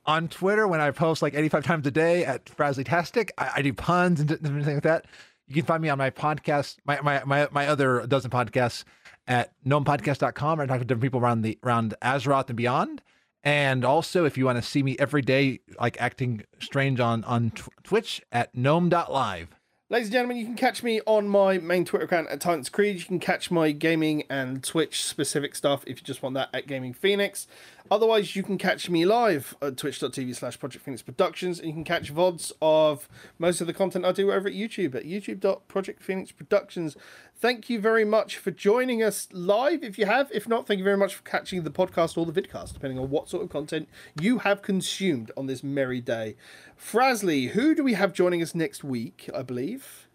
On 0.07 0.29
Twitter 0.29 0.67
when 0.67 0.81
I 0.81 0.89
post 0.91 1.21
like 1.21 1.35
85 1.35 1.65
times 1.65 1.88
a 1.88 1.91
day 1.91 2.25
at 2.25 2.45
Frazzlytastic. 2.45 3.29
I, 3.38 3.51
I 3.57 3.61
do 3.61 3.73
puns 3.73 4.19
and 4.19 4.29
things 4.29 4.65
like 4.65 4.84
that. 4.84 5.05
You 5.47 5.55
can 5.55 5.65
find 5.65 5.84
me 5.84 5.89
on 5.89 5.97
my 5.97 6.09
podcast, 6.09 6.77
my 6.85 6.99
my 7.01 7.23
my, 7.25 7.47
my 7.51 7.67
other 7.67 8.07
dozen 8.07 8.31
podcasts 8.31 8.84
at 9.27 9.51
gnomepodcast.com. 9.65 10.59
I 10.59 10.65
talk 10.65 10.79
to 10.79 10.85
different 10.85 11.03
people 11.03 11.19
around 11.19 11.41
the 11.41 11.59
around 11.63 11.93
Azeroth 12.01 12.47
and 12.47 12.57
beyond. 12.57 13.01
And 13.43 13.85
also, 13.85 14.25
if 14.25 14.38
you 14.38 14.45
want 14.45 14.57
to 14.57 14.61
see 14.61 14.84
me 14.84 14.95
every 14.99 15.21
day, 15.21 15.59
like 15.79 15.95
acting 15.99 16.43
strange 16.59 16.99
on 16.99 17.23
on 17.25 17.51
tw- 17.51 17.69
Twitch 17.84 18.21
at 18.31 18.55
gnome.live. 18.55 19.49
Ladies 19.89 20.07
and 20.07 20.13
gentlemen, 20.13 20.35
you 20.35 20.43
can 20.43 20.55
catch 20.55 20.84
me 20.84 20.99
on 21.05 21.29
my 21.29 21.59
main 21.59 21.85
Twitter 21.85 22.03
account 22.03 22.27
at 22.27 22.41
Titans 22.41 22.67
Creed. 22.67 22.97
You 22.97 23.05
can 23.05 23.19
catch 23.21 23.49
my 23.49 23.71
gaming 23.71 24.23
and 24.29 24.61
Twitch 24.61 25.05
specific 25.05 25.55
stuff 25.55 25.81
if 25.88 25.99
you 25.99 26.03
just 26.03 26.21
want 26.21 26.35
that 26.35 26.49
at 26.53 26.67
Gaming 26.67 26.91
Phoenix. 26.93 27.47
Otherwise, 27.89 28.35
you 28.35 28.43
can 28.43 28.57
catch 28.57 28.89
me 28.89 29.05
live 29.05 29.55
at 29.61 29.77
twitch.tv 29.77 30.35
slash 30.35 30.59
Project 30.59 30.84
Phoenix 30.84 31.01
Productions. 31.01 31.59
And 31.59 31.68
you 31.68 31.73
can 31.73 31.84
catch 31.84 32.14
VODs 32.14 32.51
of 32.61 33.07
most 33.39 33.61
of 33.61 33.68
the 33.68 33.73
content 33.73 34.05
I 34.05 34.11
do 34.11 34.31
over 34.31 34.47
at 34.47 34.53
YouTube 34.53 34.95
at 34.95 35.05
youtube.project 35.05 36.01
Phoenix 36.01 36.31
Productions. 36.31 36.97
Thank 37.35 37.69
you 37.69 37.80
very 37.80 38.03
much 38.03 38.38
for 38.38 38.51
joining 38.51 39.03
us 39.03 39.27
live 39.31 39.84
if 39.84 39.99
you 39.99 40.05
have. 40.05 40.31
If 40.34 40.47
not, 40.47 40.65
thank 40.65 40.80
you 40.80 40.84
very 40.84 40.97
much 40.97 41.14
for 41.15 41.23
catching 41.23 41.64
the 41.64 41.69
podcast 41.69 42.18
or 42.18 42.26
the 42.26 42.41
vidcast, 42.41 42.73
depending 42.73 42.97
on 42.97 43.09
what 43.09 43.30
sort 43.30 43.43
of 43.43 43.49
content 43.49 43.88
you 44.19 44.39
have 44.39 44.61
consumed 44.61 45.31
on 45.38 45.45
this 45.45 45.64
merry 45.64 46.01
day. 46.01 46.35
Frasley, 46.80 47.49
who 47.49 47.76
do 47.76 47.84
we 47.84 47.93
have 47.93 48.11
joining 48.11 48.41
us 48.41 48.55
next 48.55 48.84
week, 48.84 49.30
I 49.35 49.43
believe? 49.43 50.06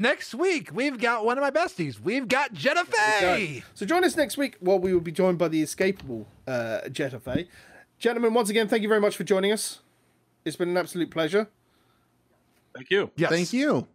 Next 0.00 0.34
week, 0.34 0.70
we've 0.72 0.98
got 0.98 1.26
one 1.26 1.36
of 1.36 1.42
my 1.42 1.50
besties. 1.50 2.00
We've 2.00 2.26
got 2.26 2.54
Jenna 2.54 2.86
Fay. 2.86 3.62
So 3.74 3.84
join 3.84 4.02
us 4.02 4.16
next 4.16 4.38
week. 4.38 4.56
Well, 4.58 4.78
we 4.78 4.94
will 4.94 5.02
be 5.02 5.12
joined 5.12 5.36
by 5.36 5.48
the 5.48 5.62
escapable 5.62 6.24
uh, 6.46 6.80
Jetafe. 6.86 7.46
Gentlemen, 7.98 8.32
once 8.32 8.48
again, 8.48 8.66
thank 8.66 8.82
you 8.82 8.88
very 8.88 9.02
much 9.02 9.14
for 9.14 9.24
joining 9.24 9.52
us. 9.52 9.80
It's 10.42 10.56
been 10.56 10.70
an 10.70 10.78
absolute 10.78 11.10
pleasure. 11.10 11.48
Thank 12.74 12.88
you. 12.88 13.10
Yes. 13.14 13.30
Thank 13.30 13.52
you. 13.52 13.88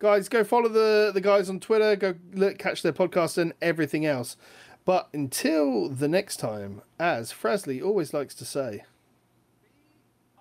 Guys, 0.00 0.28
go 0.28 0.42
follow 0.42 0.68
the, 0.68 1.12
the 1.14 1.20
guys 1.20 1.48
on 1.48 1.60
Twitter. 1.60 1.94
Go 1.94 2.16
look, 2.32 2.58
catch 2.58 2.82
their 2.82 2.92
podcast 2.92 3.38
and 3.38 3.52
everything 3.62 4.04
else. 4.04 4.36
But 4.84 5.08
until 5.14 5.88
the 5.88 6.08
next 6.08 6.38
time, 6.38 6.82
as 6.98 7.32
Frasley 7.32 7.80
always 7.80 8.12
likes 8.12 8.34
to 8.34 8.44
say, 8.44 8.82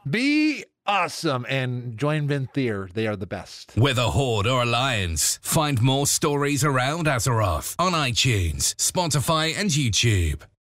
Be 0.09 0.65
awesome 0.85 1.45
and 1.49 1.97
join 1.97 2.27
Venthyr. 2.27 2.91
They 2.93 3.07
are 3.07 3.15
the 3.15 3.25
best. 3.27 3.73
Whether 3.75 4.03
Horde 4.03 4.47
or 4.47 4.63
Alliance, 4.63 5.39
find 5.41 5.81
more 5.81 6.07
stories 6.07 6.63
around 6.63 7.07
Azeroth 7.07 7.75
on 7.79 7.93
iTunes, 7.93 8.75
Spotify, 8.75 9.53
and 9.57 9.69
YouTube. 9.69 10.41